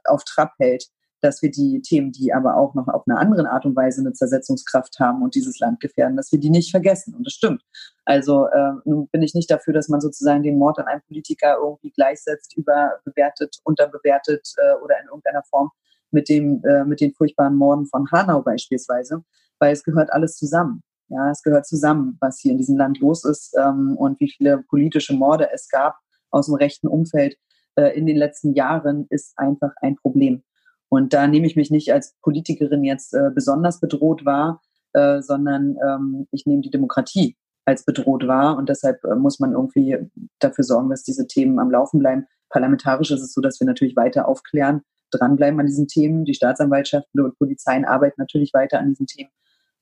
auf 0.05 0.25
Trab 0.25 0.55
hält, 0.59 0.87
dass 1.25 1.41
wir 1.41 1.51
die 1.51 1.81
Themen, 1.81 2.13
die 2.13 2.35
aber 2.35 2.59
auch 2.59 2.75
noch 2.75 2.87
auf 2.87 3.05
eine 3.09 3.19
andere 3.19 3.49
Art 3.49 3.65
und 3.65 3.75
Weise 3.75 4.03
eine 4.03 4.13
Zersetzungskraft 4.13 5.01
haben 5.01 5.23
und 5.23 5.35
dieses 5.35 5.59
Land 5.59 5.81
gefährden, 5.81 6.19
dass 6.19 6.31
wir 6.31 6.39
die 6.39 6.51
nicht 6.51 6.71
vergessen. 6.71 7.15
Und 7.15 7.27
das 7.27 7.33
stimmt. 7.33 7.63
Also 8.05 8.47
äh, 8.49 8.73
nun 8.85 9.09
bin 9.09 9.23
ich 9.23 9.35
nicht 9.35 9.51
dafür, 9.51 9.73
dass 9.73 9.89
man 9.89 10.03
sozusagen 10.03 10.43
den 10.43 10.59
Mord 10.59 10.79
an 10.79 10.87
einem 10.87 11.01
Politiker 11.09 11.57
irgendwie 11.59 11.91
gleichsetzt, 11.91 12.55
überbewertet, 12.59 13.57
unterbewertet 13.65 14.53
äh, 14.59 14.85
oder 14.85 15.01
in 15.01 15.07
irgendeiner 15.07 15.43
Form 15.45 15.71
mit 16.11 16.29
dem 16.29 16.63
äh, 16.65 16.85
mit 16.85 17.01
den 17.01 17.15
furchtbaren 17.15 17.57
Morden 17.57 17.87
von 17.87 18.07
Hanau 18.13 18.43
beispielsweise, 18.43 19.25
weil 19.59 19.73
es 19.73 19.83
gehört 19.83 20.13
alles 20.13 20.37
zusammen. 20.37 20.83
Ja, 21.09 21.31
es 21.31 21.43
gehört 21.43 21.67
zusammen, 21.67 22.19
was 22.21 22.39
hier 22.39 22.53
in 22.53 22.59
diesem 22.59 22.77
Land 22.77 23.01
los 23.01 23.25
ist 23.25 23.55
ähm, 23.59 23.97
und 23.97 24.21
wie 24.21 24.31
viele 24.31 24.59
politische 24.69 25.15
Morde 25.15 25.51
es 25.53 25.69
gab 25.69 25.97
aus 26.31 26.47
dem 26.47 26.57
rechten 26.57 26.87
Umfeld 26.87 27.39
äh, 27.77 27.97
in 27.97 28.05
den 28.05 28.17
letzten 28.17 28.53
Jahren, 28.53 29.07
ist 29.09 29.39
einfach 29.39 29.73
ein 29.81 29.97
Problem. 29.97 30.43
Und 30.89 31.13
da 31.13 31.27
nehme 31.27 31.47
ich 31.47 31.57
mich 31.57 31.71
nicht 31.71 31.93
als 31.93 32.15
Politikerin 32.23 32.85
jetzt 32.85 33.15
äh, 33.15 33.31
besonders 33.35 33.81
bedroht 33.81 34.25
wahr, 34.25 34.63
äh, 34.93 35.23
sondern 35.23 35.77
ähm, 35.85 36.29
ich 36.31 36.47
nehme 36.47 36.63
die 36.63 36.71
Demokratie 36.71 37.37
als 37.65 37.85
bedroht 37.85 38.27
wahr. 38.27 38.57
Und 38.57 38.69
deshalb 38.69 39.03
äh, 39.05 39.15
muss 39.15 39.41
man 39.41 39.53
irgendwie 39.53 39.99
dafür 40.39 40.65
sorgen, 40.65 40.91
dass 40.91 41.03
diese 41.03 41.27
Themen 41.27 41.59
am 41.59 41.71
Laufen 41.71 41.99
bleiben. 41.99 42.27
Parlamentarisch 42.49 43.11
ist 43.11 43.23
es 43.23 43.33
so, 43.33 43.41
dass 43.41 43.59
wir 43.61 43.67
natürlich 43.67 43.97
weiter 43.97 44.29
aufklären, 44.29 44.83
dranbleiben 45.11 45.59
an 45.59 45.67
diesen 45.67 45.89
Themen. 45.89 46.25
Die 46.25 46.35
Staatsanwaltschaften 46.35 47.21
und 47.21 47.39
Polizeien 47.39 47.85
arbeiten 47.85 48.21
natürlich 48.21 48.53
weiter 48.55 48.79
an 48.79 48.91
diesen 48.91 49.07
Themen. 49.07 49.31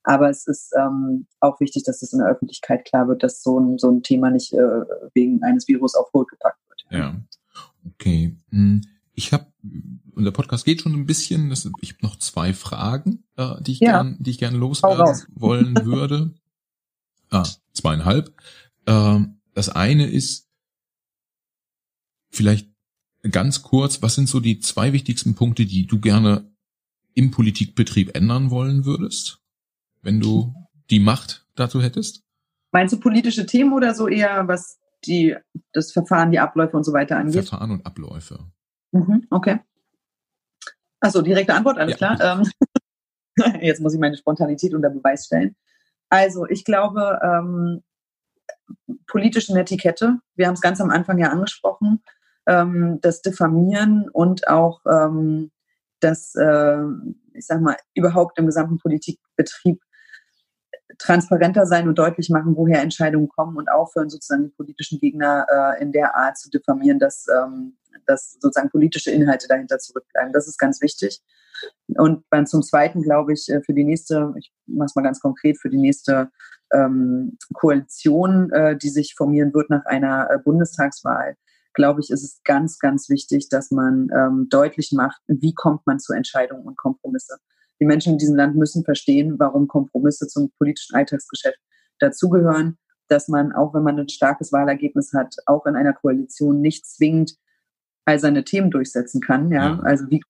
Aber 0.05 0.31
es 0.31 0.47
ist 0.47 0.73
ähm, 0.77 1.27
auch 1.41 1.61
wichtig, 1.61 1.85
dass 1.85 2.03
es 2.03 2.13
in 2.13 2.19
der 2.19 2.29
Öffentlichkeit 2.29 2.85
klar 2.85 3.09
wird, 3.09 3.23
dass 3.23 3.43
so 3.43 3.59
ein, 3.59 3.79
so 3.79 3.91
ein 3.91 4.03
Thema 4.03 4.31
nicht 4.31 4.53
äh, 4.53 4.85
wegen 5.15 5.43
eines 5.43 5.69
Virus 5.69 5.95
auf 5.95 6.13
Hold 6.13 6.29
gepackt 6.29 6.59
wird. 6.69 6.85
Ja, 6.91 7.15
okay. 7.87 8.37
Hm, 8.51 8.83
ich 9.15 9.33
habe, 9.33 9.47
unser 10.15 10.33
Podcast 10.33 10.65
geht 10.65 10.83
schon 10.83 10.95
ein 10.95 11.07
bisschen, 11.07 11.51
das, 11.51 11.69
ich 11.81 11.93
habe 11.93 12.07
noch 12.07 12.17
zwei 12.17 12.53
Fragen, 12.53 13.25
äh, 13.37 13.61
die 13.63 13.73
ich 13.73 13.81
ja. 13.81 14.03
gern, 14.03 14.17
die 14.21 14.31
ich 14.31 14.39
gerne 14.39 14.59
loswerden 14.59 15.23
wollen 15.35 15.85
würde. 15.85 16.35
ah, 17.31 17.47
zweieinhalb. 17.73 18.35
Ähm, 18.87 19.41
das 19.55 19.69
eine 19.69 20.07
ist 20.07 20.49
vielleicht 22.31 22.69
ganz 23.31 23.63
kurz, 23.63 24.03
was 24.03 24.15
sind 24.15 24.29
so 24.29 24.41
die 24.41 24.61
zwei 24.61 24.93
wichtigsten 24.93 25.35
Punkte, 25.35 25.67
die 25.67 25.87
du 25.87 26.01
gerne 26.01 26.51
im 27.15 27.31
Politikbetrieb 27.31 28.17
ändern 28.17 28.51
wollen 28.51 28.85
würdest? 28.85 29.43
wenn 30.03 30.21
du 30.21 30.55
die 30.91 31.01
Macht 31.01 31.47
dazu 31.55 31.81
hättest? 31.81 32.23
Meinst 32.73 32.93
du 32.93 33.01
politische 33.01 33.47
Themen 33.47 33.73
oder 33.73 33.95
so 33.95 34.09
eher, 34.09 34.47
was 34.49 34.79
die, 35.07 35.37
das 35.73 35.93
Verfahren, 35.93 36.31
die 36.31 36.39
Abläufe 36.39 36.77
und 36.77 36.85
so 36.85 36.93
weiter 36.93 37.17
angeht? 37.17 37.49
Verfahren 37.49 37.71
und 37.71 37.87
Abläufe. 37.87 38.51
Mhm, 38.93 39.27
okay. 39.31 39.61
Achso, 41.01 41.23
direkte 41.23 41.55
Antwort, 41.55 41.79
alles 41.79 41.99
ja. 41.99 42.15
klar. 42.15 42.41
Ähm, 42.41 42.51
jetzt 43.61 43.81
muss 43.81 43.95
ich 43.95 44.01
meine 44.01 44.17
Spontanität 44.17 44.75
unter 44.75 44.91
Beweis 44.91 45.27
stellen. 45.27 45.57
Also, 46.11 46.47
ich 46.47 46.65
glaube, 46.65 47.19
ähm, 47.23 47.83
politische 49.07 49.55
Netiquette, 49.55 50.19
wir 50.35 50.47
haben 50.47 50.55
es 50.55 50.61
ganz 50.61 50.81
am 50.81 50.91
Anfang 50.91 51.19
ja 51.19 51.31
angesprochen, 51.31 52.03
ähm, 52.47 52.99
das 53.01 53.23
Diffamieren 53.23 54.09
und 54.11 54.49
auch 54.49 54.81
ähm, 54.87 55.51
das, 56.01 56.35
äh, 56.35 56.83
ich 57.35 57.47
sag 57.47 57.61
mal, 57.61 57.77
überhaupt 57.95 58.39
im 58.39 58.47
gesamten 58.47 58.79
Politikbetrieb 58.79 59.81
transparenter 60.99 61.67
sein 61.67 61.89
und 61.89 61.99
deutlich 61.99 62.31
machen, 62.31 62.57
woher 62.57 62.83
Entscheidungen 62.83 63.29
kommen 63.29 63.57
und 63.57 63.71
aufhören, 63.71 64.11
sozusagen 64.11 64.45
die 64.45 64.55
politischen 64.55 64.99
Gegner 64.99 65.47
äh, 65.51 65.83
in 65.83 65.93
der 65.93 66.15
Art 66.15 66.39
zu 66.39 66.51
diffamieren, 66.51 66.99
dass, 66.99 67.27
ähm, 67.29 67.77
dass 68.13 68.33
sozusagen 68.41 68.71
politische 68.71 69.11
Inhalte 69.11 69.49
dahinter 69.49 69.79
zurückbleiben. 69.79 70.33
Das 70.33 70.47
ist 70.47 70.59
ganz 70.59 70.81
wichtig. 70.81 71.21
Und 71.97 72.29
beim, 72.31 72.47
zum 72.47 72.63
Zweiten 72.63 73.03
glaube 73.03 73.33
ich, 73.33 73.49
äh, 73.49 73.63
für 73.63 73.75
die 73.75 73.85
nächste, 73.85 74.35
ich 74.37 74.53
mache 74.67 74.87
es 74.87 74.95
mal 74.95 75.03
ganz 75.03 75.21
konkret, 75.21 75.59
für 75.59 75.71
die 75.71 75.79
nächste 75.79 76.31
ähm, 76.73 77.39
Koalition, 77.53 78.51
äh, 78.53 78.77
die 78.77 78.89
sich 78.89 79.15
formieren 79.15 79.53
wird 79.55 79.71
nach 79.71 79.85
einer 79.87 80.31
äh, 80.31 80.39
Bundestagswahl, 80.39 81.37
glaube 81.75 82.01
ich, 82.01 82.11
ist 82.11 82.23
es 82.23 82.41
ganz, 82.45 82.79
ganz 82.79 83.09
wichtig, 83.09 83.49
dass 83.49 83.71
man 83.71 84.09
ähm, 84.15 84.49
deutlich 84.51 84.93
macht, 84.93 85.21
wie 85.27 85.55
kommt 85.55 85.87
man 85.87 85.99
zu 85.99 86.13
Entscheidungen 86.13 86.65
und 86.65 86.77
Kompromisse 86.77 87.39
die 87.83 87.87
Menschen 87.87 88.13
in 88.13 88.19
diesem 88.19 88.37
Land 88.37 88.55
müssen 88.55 88.85
verstehen, 88.85 89.41
warum 89.41 89.67
Kompromisse 89.67 90.29
zum 90.29 90.53
politischen 90.57 90.95
Alltagsgeschäft 90.95 91.59
dazugehören, 91.99 92.79
dass 93.09 93.27
man, 93.27 93.53
auch 93.53 93.75
wenn 93.75 93.83
man 93.83 93.99
ein 93.99 94.09
starkes 94.09 94.53
Wahlergebnis 94.53 95.13
hat, 95.13 95.35
auch 95.47 95.67
in 95.67 95.75
einer 95.75 95.93
Koalition 95.93 96.61
nicht 96.61 96.87
zwingend 96.87 97.35
all 98.05 98.19
seine 98.19 98.45
Themen 98.45 98.71
durchsetzen 98.71 99.21
kann. 99.21 99.51
Ja, 99.51 99.75
ja. 99.75 99.81
also 99.81 100.11
wie 100.11 100.23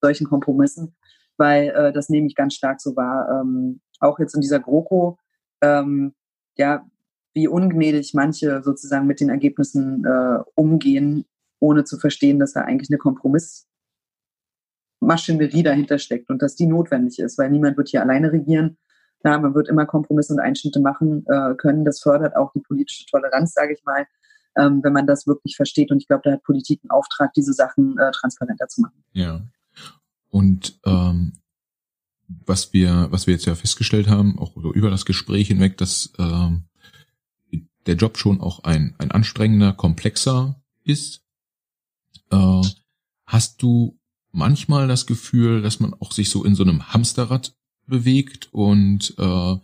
solchen 0.00 0.26
Kompromissen, 0.26 0.94
weil 1.36 1.68
äh, 1.68 1.92
das 1.92 2.08
nehme 2.08 2.26
ich 2.26 2.34
ganz 2.34 2.54
stark 2.54 2.80
so 2.80 2.96
wahr. 2.96 3.40
Ähm, 3.40 3.80
auch 4.00 4.18
jetzt 4.18 4.34
in 4.34 4.40
dieser 4.40 4.60
GroKo, 4.60 5.18
ähm, 5.60 6.14
ja, 6.56 6.86
wie 7.34 7.48
ungnädig 7.48 8.14
manche 8.14 8.62
sozusagen 8.62 9.06
mit 9.06 9.20
den 9.20 9.28
Ergebnissen 9.28 10.04
äh, 10.04 10.42
umgehen, 10.54 11.26
ohne 11.60 11.84
zu 11.84 11.98
verstehen, 11.98 12.38
dass 12.38 12.54
da 12.54 12.62
eigentlich 12.62 12.90
eine 12.90 12.98
Kompromiss 12.98 13.68
Maschinerie 15.00 15.62
dahinter 15.62 15.98
steckt 15.98 16.30
und 16.30 16.42
dass 16.42 16.56
die 16.56 16.66
notwendig 16.66 17.18
ist, 17.18 17.38
weil 17.38 17.50
niemand 17.50 17.76
wird 17.76 17.88
hier 17.88 18.02
alleine 18.02 18.32
regieren. 18.32 18.76
Ja, 19.24 19.38
man 19.38 19.54
wird 19.54 19.68
immer 19.68 19.86
Kompromisse 19.86 20.32
und 20.32 20.40
Einschnitte 20.40 20.80
machen 20.80 21.24
äh, 21.26 21.54
können. 21.54 21.84
Das 21.84 22.00
fördert 22.00 22.36
auch 22.36 22.52
die 22.52 22.60
politische 22.60 23.06
Toleranz, 23.06 23.52
sage 23.52 23.74
ich 23.74 23.84
mal, 23.84 24.06
ähm, 24.56 24.80
wenn 24.82 24.92
man 24.92 25.06
das 25.06 25.26
wirklich 25.26 25.56
versteht. 25.56 25.90
Und 25.90 25.98
ich 25.98 26.06
glaube, 26.06 26.22
da 26.24 26.32
hat 26.32 26.42
Politik 26.42 26.80
einen 26.82 26.90
Auftrag, 26.90 27.32
diese 27.34 27.52
Sachen 27.52 27.98
äh, 27.98 28.10
transparenter 28.12 28.68
zu 28.68 28.82
machen. 28.82 29.04
Ja. 29.12 29.42
Und 30.28 30.78
ähm, 30.84 31.34
was 32.46 32.72
wir, 32.72 33.08
was 33.10 33.26
wir 33.26 33.34
jetzt 33.34 33.46
ja 33.46 33.54
festgestellt 33.54 34.08
haben, 34.08 34.38
auch 34.38 34.56
über 34.56 34.90
das 34.90 35.04
Gespräch 35.04 35.48
hinweg, 35.48 35.76
dass 35.78 36.12
ähm, 36.18 36.64
der 37.86 37.96
Job 37.96 38.18
schon 38.18 38.40
auch 38.40 38.64
ein, 38.64 38.94
ein 38.98 39.10
anstrengender, 39.10 39.72
komplexer 39.72 40.60
ist. 40.84 41.22
Äh, 42.30 42.62
hast 43.26 43.62
du 43.62 43.98
manchmal 44.32 44.86
das 44.86 45.06
Gefühl, 45.06 45.62
dass 45.62 45.80
man 45.80 45.94
auch 45.94 46.12
sich 46.12 46.30
so 46.30 46.44
in 46.44 46.54
so 46.54 46.62
einem 46.62 46.92
Hamsterrad 46.92 47.54
bewegt 47.86 48.48
und 48.52 49.14
äh, 49.18 49.56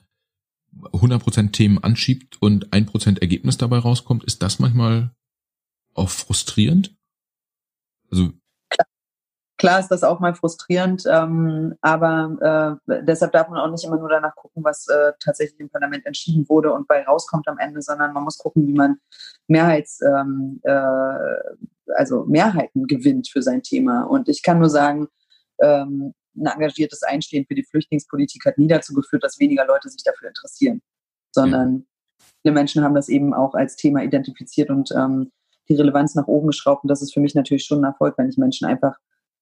100% 0.92 1.52
Themen 1.52 1.82
anschiebt 1.82 2.40
und 2.40 2.70
1% 2.70 3.20
Ergebnis 3.20 3.58
dabei 3.58 3.78
rauskommt. 3.78 4.24
Ist 4.24 4.42
das 4.42 4.58
manchmal 4.58 5.10
auch 5.94 6.10
frustrierend? 6.10 6.96
Also 8.10 8.32
Klar 9.58 9.80
ist 9.80 9.88
das 9.88 10.04
auch 10.04 10.20
mal 10.20 10.34
frustrierend, 10.34 11.04
ähm, 11.10 11.74
aber 11.80 12.78
äh, 12.86 13.02
deshalb 13.04 13.32
darf 13.32 13.48
man 13.48 13.58
auch 13.58 13.70
nicht 13.70 13.84
immer 13.84 13.96
nur 13.96 14.10
danach 14.10 14.34
gucken, 14.36 14.62
was 14.62 14.86
äh, 14.88 15.12
tatsächlich 15.18 15.58
im 15.60 15.70
Parlament 15.70 16.04
entschieden 16.04 16.46
wurde 16.50 16.72
und 16.72 16.86
bei 16.86 17.02
rauskommt 17.02 17.48
am 17.48 17.58
Ende, 17.58 17.80
sondern 17.80 18.12
man 18.12 18.24
muss 18.24 18.36
gucken, 18.36 18.66
wie 18.66 18.74
man 18.74 18.98
Mehrheits, 19.46 20.02
ähm, 20.02 20.60
äh, 20.62 21.92
also 21.94 22.24
Mehrheiten 22.26 22.86
gewinnt 22.86 23.28
für 23.30 23.40
sein 23.40 23.62
Thema. 23.62 24.02
Und 24.02 24.28
ich 24.28 24.42
kann 24.42 24.58
nur 24.58 24.68
sagen, 24.68 25.08
ähm, 25.62 26.12
ein 26.36 26.46
engagiertes 26.46 27.02
Einstehen 27.02 27.46
für 27.46 27.54
die 27.54 27.64
Flüchtlingspolitik 27.64 28.44
hat 28.44 28.58
nie 28.58 28.68
dazu 28.68 28.94
geführt, 28.94 29.24
dass 29.24 29.38
weniger 29.38 29.66
Leute 29.66 29.88
sich 29.88 30.02
dafür 30.04 30.28
interessieren, 30.28 30.82
sondern 31.32 31.86
viele 32.42 32.54
Menschen 32.54 32.82
haben 32.82 32.94
das 32.94 33.08
eben 33.08 33.34
auch 33.34 33.54
als 33.54 33.76
Thema 33.76 34.02
identifiziert 34.02 34.70
und 34.70 34.90
ähm, 34.92 35.32
die 35.68 35.74
Relevanz 35.74 36.14
nach 36.14 36.26
oben 36.26 36.48
geschraubt. 36.48 36.84
Und 36.84 36.88
das 36.88 37.02
ist 37.02 37.12
für 37.12 37.20
mich 37.20 37.34
natürlich 37.34 37.64
schon 37.64 37.80
ein 37.80 37.90
Erfolg, 37.90 38.16
wenn 38.18 38.28
ich 38.28 38.36
Menschen 38.36 38.66
einfach 38.66 38.96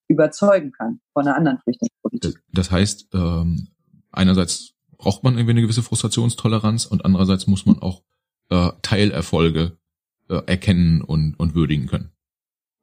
überzeugen 0.08 0.72
kann 0.72 1.00
von 1.12 1.26
einer 1.26 1.36
anderen 1.36 1.58
Flüchtlingspolitik. 1.58 2.42
Das 2.52 2.70
heißt, 2.70 3.08
ähm, 3.14 3.68
einerseits 4.10 4.74
braucht 4.96 5.22
man 5.24 5.34
irgendwie 5.34 5.52
eine 5.52 5.62
gewisse 5.62 5.82
Frustrationstoleranz 5.82 6.86
und 6.86 7.04
andererseits 7.04 7.46
muss 7.46 7.66
man 7.66 7.78
auch 7.80 8.02
äh, 8.50 8.70
Teilerfolge 8.82 9.76
äh, 10.28 10.40
erkennen 10.46 11.02
und, 11.02 11.34
und 11.38 11.54
würdigen 11.54 11.86
können. 11.86 12.10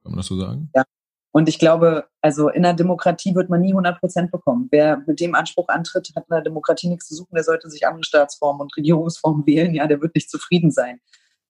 Kann 0.04 0.12
man 0.12 0.18
das 0.18 0.28
so 0.28 0.38
sagen? 0.38 0.70
Ja. 0.76 0.84
Und 1.32 1.48
ich 1.48 1.60
glaube, 1.60 2.06
also 2.22 2.50
in 2.50 2.66
einer 2.66 2.76
Demokratie 2.76 3.34
wird 3.36 3.50
man 3.50 3.62
nie 3.62 3.72
100 3.72 4.00
Prozent 4.00 4.32
bekommen. 4.32 4.68
Wer 4.70 5.02
mit 5.08 5.20
dem 5.20 5.34
Anspruch 5.34 5.70
antritt, 5.70 6.12
hat 6.16 6.26
in 6.30 6.34
der 6.34 6.42
Demokratie 6.42 6.90
nichts 6.90 7.08
zu 7.08 7.16
suchen. 7.16 7.36
Der 7.36 7.44
sollte 7.44 7.70
sich 7.70 7.88
andere 7.88 8.04
Staatsformen 8.04 8.62
und 8.62 8.76
Regierungsformen 8.76 9.46
wählen. 9.48 9.74
Ja, 9.74 9.88
der 9.88 10.02
wird 10.02 10.16
nicht 10.16 10.30
zufrieden 10.30 10.72
sein. 10.72 11.00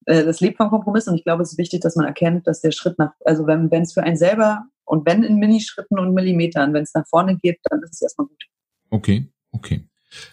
Äh, 0.05 0.23
das 0.23 0.39
lebt 0.39 0.57
vom 0.57 0.69
Kompromiss 0.69 1.07
und 1.07 1.15
ich 1.15 1.23
glaube, 1.23 1.43
es 1.43 1.53
ist 1.53 1.57
wichtig, 1.57 1.81
dass 1.81 1.95
man 1.95 2.05
erkennt, 2.05 2.47
dass 2.47 2.61
der 2.61 2.71
Schritt 2.71 2.97
nach, 2.99 3.13
also 3.25 3.47
wenn 3.47 3.71
es 3.71 3.93
für 3.93 4.03
einen 4.03 4.17
selber 4.17 4.65
und 4.85 5.05
wenn 5.05 5.23
in 5.23 5.37
Minischritten 5.37 5.99
und 5.99 6.13
Millimetern, 6.13 6.73
wenn 6.73 6.83
es 6.83 6.93
nach 6.93 7.07
vorne 7.07 7.37
geht, 7.37 7.59
dann 7.69 7.81
ist 7.81 7.93
es 7.93 8.01
erstmal 8.01 8.27
gut. 8.27 8.43
Okay, 8.89 9.31
okay. 9.51 9.87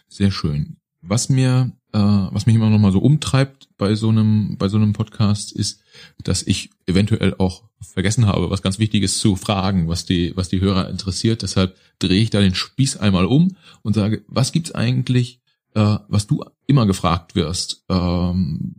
Sehr 0.09 0.31
schön. 0.31 0.79
Was 1.09 1.31
mir, 1.31 1.73
äh, 1.93 1.99
was 1.99 2.47
mich 2.47 2.55
immer 2.55 2.69
noch 2.69 2.79
mal 2.79 2.93
so 2.93 2.99
umtreibt 2.99 3.69
bei 3.79 3.95
so 3.95 4.11
einem, 4.11 4.57
bei 4.59 4.69
so 4.69 4.77
einem 4.77 4.93
Podcast 4.93 5.53
ist, 5.53 5.83
dass 6.23 6.43
ich 6.43 6.71
eventuell 6.87 7.35
auch 7.39 7.65
vergessen 7.81 8.27
habe, 8.27 8.51
was 8.51 8.61
ganz 8.61 8.79
Wichtiges 8.79 9.19
zu 9.19 9.37
fragen, 9.37 9.89
was 9.89 10.05
die, 10.05 10.37
was 10.37 10.49
die 10.49 10.61
Hörer 10.61 10.91
interessiert. 10.91 11.43
Deshalb 11.43 11.77
drehe 11.99 12.21
ich 12.21 12.31
da 12.31 12.41
den 12.41 12.55
Spieß 12.55 12.99
einmal 12.99 13.25
um 13.25 13.57
und 13.83 13.95
sage, 13.95 14.23
was 14.27 14.53
gibt's 14.53 14.75
eigentlich, 14.75 15.41
äh, 15.75 15.97
was 16.09 16.27
du 16.27 16.45
immer 16.67 16.87
gefragt 16.87 17.35
wirst, 17.35 17.85
ähm, 17.89 18.75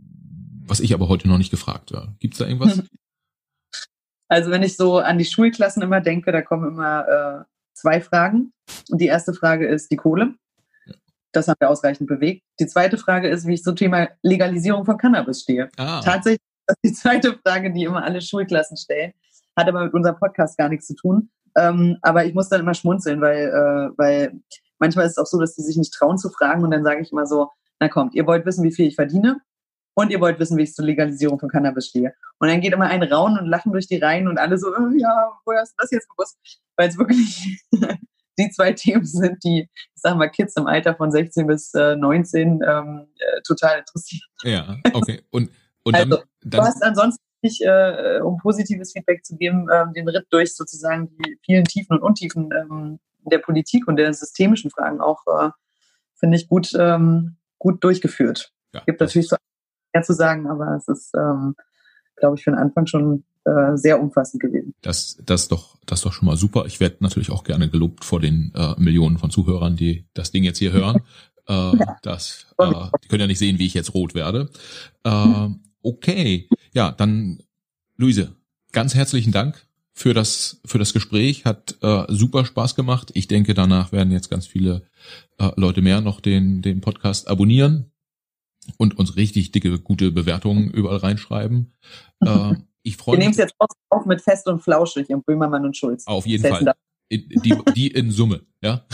was 0.66 0.78
ich 0.78 0.94
aber 0.94 1.08
heute 1.08 1.26
noch 1.26 1.38
nicht 1.38 1.50
gefragt 1.50 1.92
werde. 1.92 2.14
Gibt's 2.20 2.38
da 2.38 2.46
irgendwas? 2.46 2.82
Also 4.32 4.52
wenn 4.52 4.62
ich 4.62 4.76
so 4.76 4.98
an 4.98 5.18
die 5.18 5.24
Schulklassen 5.24 5.82
immer 5.82 6.00
denke, 6.00 6.30
da 6.30 6.40
kommen 6.40 6.68
immer 6.68 7.08
äh, 7.08 7.44
zwei 7.74 8.00
Fragen. 8.00 8.52
Und 8.88 9.00
die 9.00 9.06
erste 9.06 9.34
Frage 9.34 9.66
ist 9.66 9.90
die 9.90 9.96
Kohle. 9.96 10.36
Das 11.32 11.48
haben 11.48 11.56
wir 11.60 11.70
ausreichend 11.70 12.08
bewegt. 12.08 12.42
Die 12.58 12.66
zweite 12.66 12.98
Frage 12.98 13.28
ist, 13.28 13.46
wie 13.46 13.54
ich 13.54 13.62
zum 13.62 13.76
Thema 13.76 14.08
Legalisierung 14.22 14.84
von 14.84 14.96
Cannabis 14.96 15.42
stehe. 15.42 15.68
Ah. 15.76 16.00
Tatsächlich 16.00 16.40
ist 16.66 16.78
die 16.84 16.92
zweite 17.00 17.38
Frage, 17.44 17.72
die 17.72 17.84
immer 17.84 18.02
alle 18.02 18.20
Schulklassen 18.20 18.76
stellen. 18.76 19.12
Hat 19.56 19.68
aber 19.68 19.84
mit 19.84 19.94
unserem 19.94 20.16
Podcast 20.16 20.58
gar 20.58 20.68
nichts 20.68 20.86
zu 20.86 20.94
tun. 20.94 21.30
Ähm, 21.56 21.98
aber 22.02 22.24
ich 22.24 22.34
muss 22.34 22.48
dann 22.48 22.60
immer 22.60 22.74
schmunzeln, 22.74 23.20
weil, 23.20 23.48
äh, 23.48 23.98
weil 23.98 24.40
manchmal 24.78 25.06
ist 25.06 25.12
es 25.12 25.18
auch 25.18 25.26
so, 25.26 25.38
dass 25.38 25.54
die 25.54 25.62
sich 25.62 25.76
nicht 25.76 25.92
trauen 25.92 26.18
zu 26.18 26.30
fragen 26.30 26.62
und 26.62 26.70
dann 26.70 26.84
sage 26.84 27.02
ich 27.02 27.12
immer 27.12 27.26
so, 27.26 27.50
na 27.80 27.88
kommt, 27.88 28.14
ihr 28.14 28.26
wollt 28.26 28.46
wissen, 28.46 28.62
wie 28.64 28.72
viel 28.72 28.86
ich 28.86 28.94
verdiene? 28.94 29.40
Und 29.94 30.10
ihr 30.10 30.20
wollt 30.20 30.38
wissen, 30.38 30.56
wie 30.56 30.62
ich 30.62 30.74
zur 30.74 30.84
Legalisierung 30.84 31.40
von 31.40 31.48
Cannabis 31.48 31.88
stehe. 31.88 32.14
Und 32.38 32.48
dann 32.48 32.60
geht 32.60 32.72
immer 32.72 32.86
ein 32.86 33.02
Raunen 33.02 33.38
und 33.38 33.46
Lachen 33.46 33.72
durch 33.72 33.88
die 33.88 33.98
Reihen 33.98 34.28
und 34.28 34.38
alle 34.38 34.56
so, 34.56 34.68
oh, 34.68 34.88
ja, 34.96 35.32
woher 35.44 35.60
hast 35.60 35.72
du 35.72 35.82
das 35.82 35.90
jetzt 35.90 36.08
gewusst? 36.08 36.38
Weil 36.76 36.88
es 36.88 36.96
wirklich 36.96 37.60
die 38.40 38.50
zwei 38.50 38.72
Themen 38.74 39.04
sind, 39.04 39.42
die, 39.44 39.68
ich 39.72 40.02
sag 40.02 40.16
mal, 40.16 40.28
Kids 40.28 40.56
im 40.56 40.66
Alter 40.66 40.94
von 40.94 41.10
16 41.10 41.46
bis 41.46 41.74
äh, 41.74 41.96
19 41.96 42.62
ähm, 42.66 43.06
äh, 43.18 43.40
total 43.46 43.80
interessieren. 43.80 44.28
Ja, 44.42 44.76
okay. 44.92 45.22
Und, 45.30 45.50
und 45.84 45.94
also, 45.94 46.08
dann, 46.08 46.24
dann, 46.42 46.50
du 46.50 46.66
hast 46.66 46.82
ansonsten 46.82 47.22
nicht, 47.42 47.62
äh, 47.62 48.20
um 48.22 48.36
positives 48.38 48.92
Feedback 48.92 49.24
zu 49.24 49.36
geben, 49.36 49.68
ähm, 49.72 49.92
den 49.94 50.08
Ritt 50.08 50.26
durch 50.30 50.54
sozusagen 50.54 51.16
die 51.16 51.38
vielen 51.44 51.64
Tiefen 51.64 51.96
und 51.96 52.02
Untiefen 52.02 52.50
ähm, 52.52 53.00
der 53.24 53.38
Politik 53.38 53.88
und 53.88 53.96
der 53.96 54.12
systemischen 54.12 54.70
Fragen 54.70 55.00
auch, 55.00 55.22
äh, 55.26 55.50
finde 56.14 56.36
ich, 56.36 56.48
gut, 56.48 56.72
ähm, 56.78 57.36
gut 57.58 57.82
durchgeführt. 57.82 58.52
Ja, 58.74 58.82
gibt 58.84 59.00
natürlich 59.00 59.28
so 59.28 59.36
mehr 59.92 60.02
zu 60.02 60.12
sagen, 60.12 60.48
aber 60.48 60.76
es 60.76 60.88
ist, 60.88 61.14
ähm, 61.14 61.56
glaube 62.16 62.36
ich, 62.36 62.44
für 62.44 62.50
den 62.50 62.58
Anfang 62.58 62.86
schon 62.86 63.24
äh, 63.44 63.76
sehr 63.76 64.00
umfassend 64.00 64.42
gewesen. 64.42 64.74
Das, 64.82 65.18
das 65.24 65.42
ist 65.42 65.52
doch, 65.52 65.78
das 65.86 66.00
ist 66.00 66.04
doch 66.04 66.12
schon 66.12 66.26
mal 66.26 66.36
super. 66.36 66.66
Ich 66.66 66.80
werde 66.80 66.96
natürlich 67.00 67.30
auch 67.30 67.44
gerne 67.44 67.68
gelobt 67.68 68.04
vor 68.04 68.20
den 68.20 68.52
äh, 68.54 68.74
Millionen 68.78 69.18
von 69.18 69.30
Zuhörern, 69.30 69.76
die 69.76 70.04
das 70.14 70.30
Ding 70.30 70.44
jetzt 70.44 70.58
hier 70.58 70.72
hören. 70.72 71.00
äh, 71.46 71.72
das, 72.02 72.46
äh, 72.58 72.72
die 73.02 73.08
können 73.08 73.22
ja 73.22 73.26
nicht 73.26 73.38
sehen, 73.38 73.58
wie 73.58 73.66
ich 73.66 73.74
jetzt 73.74 73.94
rot 73.94 74.14
werde. 74.14 74.50
Äh, 75.04 75.48
okay, 75.82 76.48
ja, 76.72 76.92
dann 76.92 77.42
Luise, 77.96 78.34
ganz 78.72 78.94
herzlichen 78.94 79.32
Dank 79.32 79.66
für 79.92 80.14
das 80.14 80.60
für 80.64 80.78
das 80.78 80.92
Gespräch. 80.92 81.44
Hat 81.44 81.76
äh, 81.82 82.04
super 82.08 82.44
Spaß 82.44 82.74
gemacht. 82.74 83.10
Ich 83.14 83.28
denke, 83.28 83.54
danach 83.54 83.92
werden 83.92 84.12
jetzt 84.12 84.30
ganz 84.30 84.46
viele 84.46 84.82
äh, 85.38 85.50
Leute 85.56 85.82
mehr 85.82 86.00
noch 86.00 86.20
den 86.20 86.62
den 86.62 86.80
Podcast 86.80 87.28
abonnieren 87.28 87.90
und 88.76 88.98
uns 88.98 89.16
richtig 89.16 89.52
dicke 89.52 89.78
gute 89.78 90.12
Bewertungen 90.12 90.70
überall 90.70 90.98
reinschreiben. 90.98 91.72
Äh, 92.22 92.54
ich 92.90 92.96
freue 92.96 93.16
mich. 93.16 93.20
Wir 93.20 93.24
nehmen 93.24 93.32
es 93.32 93.38
jetzt 93.38 93.54
auf 93.88 94.06
mit 94.06 94.20
Fest 94.20 94.46
und 94.48 94.62
Flauschig 94.62 95.08
und 95.10 95.24
Böhmermann 95.24 95.64
und 95.64 95.76
Schulz. 95.76 96.06
Auf 96.06 96.26
jeden 96.26 96.44
Fall. 96.44 96.74
In, 97.08 97.28
die, 97.28 97.56
die 97.74 97.88
in 97.88 98.10
Summe, 98.10 98.42
ja. 98.62 98.84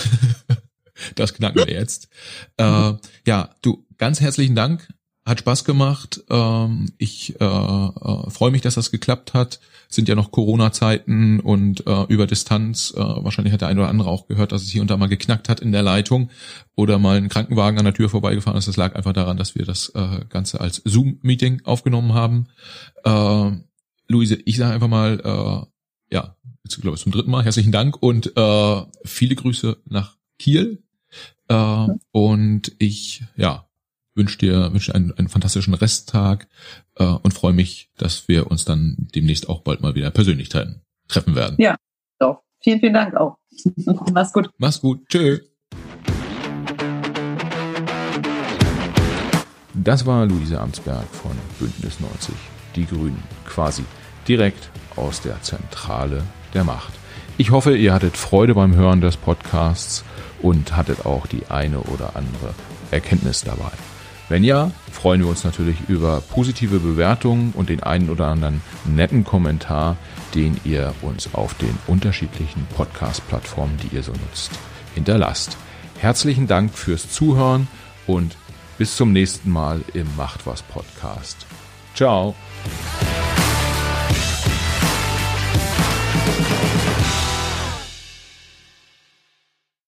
das 1.16 1.34
knacken 1.34 1.66
wir 1.66 1.72
jetzt. 1.72 2.08
Äh, 2.56 2.92
ja, 3.26 3.50
du, 3.62 3.86
ganz 3.98 4.20
herzlichen 4.20 4.54
Dank. 4.54 4.88
Hat 5.26 5.40
Spaß 5.40 5.64
gemacht. 5.64 6.22
Ähm, 6.30 6.92
ich 6.98 7.40
äh, 7.40 7.44
äh, 7.44 8.30
freue 8.30 8.52
mich, 8.52 8.62
dass 8.62 8.76
das 8.76 8.92
geklappt 8.92 9.34
hat. 9.34 9.58
Sind 9.88 10.08
ja 10.08 10.14
noch 10.14 10.30
Corona-Zeiten 10.30 11.40
und 11.40 11.84
äh, 11.84 12.04
über 12.04 12.28
Distanz. 12.28 12.94
Äh, 12.96 13.00
wahrscheinlich 13.00 13.52
hat 13.52 13.60
der 13.60 13.68
eine 13.68 13.80
oder 13.80 13.88
andere 13.88 14.08
auch 14.08 14.28
gehört, 14.28 14.52
dass 14.52 14.62
es 14.62 14.70
hier 14.70 14.82
und 14.82 14.90
da 14.90 14.96
mal 14.96 15.08
geknackt 15.08 15.48
hat 15.48 15.58
in 15.58 15.72
der 15.72 15.82
Leitung 15.82 16.30
oder 16.76 16.98
mal 16.98 17.16
ein 17.16 17.28
Krankenwagen 17.28 17.78
an 17.78 17.84
der 17.84 17.94
Tür 17.94 18.08
vorbeigefahren 18.08 18.56
ist. 18.56 18.68
Das 18.68 18.76
lag 18.76 18.94
einfach 18.94 19.14
daran, 19.14 19.36
dass 19.36 19.56
wir 19.56 19.64
das 19.64 19.88
äh, 19.96 20.24
Ganze 20.28 20.60
als 20.60 20.80
Zoom-Meeting 20.84 21.62
aufgenommen 21.64 22.14
haben. 22.14 22.46
Äh, 23.04 23.50
Luise, 24.08 24.38
ich 24.44 24.56
sage 24.56 24.74
einfach 24.74 24.88
mal, 24.88 25.20
äh, 25.20 26.14
ja, 26.14 26.36
jetzt 26.64 26.80
glaube 26.80 26.96
ich 26.96 27.02
zum 27.02 27.12
dritten 27.12 27.30
Mal 27.30 27.44
herzlichen 27.44 27.72
Dank 27.72 28.00
und 28.00 28.36
äh, 28.36 28.82
viele 29.04 29.34
Grüße 29.34 29.78
nach 29.86 30.16
Kiel. 30.38 30.82
Äh, 31.48 31.86
und 32.12 32.72
ich, 32.78 33.24
ja, 33.36 33.68
wünsche 34.14 34.38
dir, 34.38 34.72
wünsche 34.72 34.94
einen, 34.94 35.12
einen 35.12 35.28
fantastischen 35.28 35.74
Resttag 35.74 36.48
äh, 36.96 37.04
und 37.04 37.34
freue 37.34 37.52
mich, 37.52 37.90
dass 37.96 38.28
wir 38.28 38.50
uns 38.50 38.64
dann 38.64 39.08
demnächst 39.14 39.48
auch 39.48 39.62
bald 39.62 39.80
mal 39.80 39.94
wieder 39.94 40.10
persönlich 40.10 40.48
treffen, 40.48 40.82
treffen 41.08 41.34
werden. 41.34 41.56
Ja, 41.58 41.76
doch. 42.18 42.42
Vielen, 42.60 42.80
vielen 42.80 42.94
Dank 42.94 43.14
auch. 43.16 43.36
Mach's 44.12 44.32
gut. 44.32 44.50
Mach's 44.58 44.80
gut. 44.80 45.08
Tschö. 45.08 45.40
Das 49.74 50.06
war 50.06 50.26
Luise 50.26 50.60
Amtsberg 50.60 51.06
von 51.08 51.32
Bündnis 51.60 52.00
90 52.00 52.34
die 52.76 52.86
Grünen, 52.86 53.22
quasi 53.46 53.84
direkt 54.28 54.70
aus 54.96 55.20
der 55.20 55.42
Zentrale 55.42 56.22
der 56.54 56.64
Macht. 56.64 56.92
Ich 57.38 57.50
hoffe, 57.50 57.76
ihr 57.76 57.92
hattet 57.92 58.16
Freude 58.16 58.54
beim 58.54 58.74
Hören 58.74 59.00
des 59.00 59.16
Podcasts 59.16 60.04
und 60.40 60.76
hattet 60.76 61.04
auch 61.04 61.26
die 61.26 61.46
eine 61.48 61.80
oder 61.80 62.16
andere 62.16 62.54
Erkenntnis 62.90 63.42
dabei. 63.42 63.72
Wenn 64.28 64.42
ja, 64.42 64.72
freuen 64.90 65.20
wir 65.20 65.28
uns 65.28 65.44
natürlich 65.44 65.76
über 65.88 66.20
positive 66.20 66.80
Bewertungen 66.80 67.52
und 67.54 67.68
den 67.68 67.82
einen 67.82 68.10
oder 68.10 68.26
anderen 68.26 68.60
netten 68.84 69.22
Kommentar, 69.22 69.96
den 70.34 70.60
ihr 70.64 70.94
uns 71.02 71.34
auf 71.34 71.54
den 71.54 71.78
unterschiedlichen 71.86 72.66
Podcast-Plattformen, 72.76 73.76
die 73.82 73.94
ihr 73.94 74.02
so 74.02 74.12
nutzt, 74.12 74.50
hinterlasst. 74.94 75.56
Herzlichen 75.98 76.48
Dank 76.48 76.74
fürs 76.74 77.10
Zuhören 77.10 77.68
und 78.06 78.36
bis 78.78 78.96
zum 78.96 79.12
nächsten 79.12 79.50
Mal 79.50 79.82
im 79.94 80.08
Macht 80.16 80.46
was 80.46 80.62
Podcast. 80.62 81.46
Ciao. 81.94 82.34
Bye. 82.66 83.45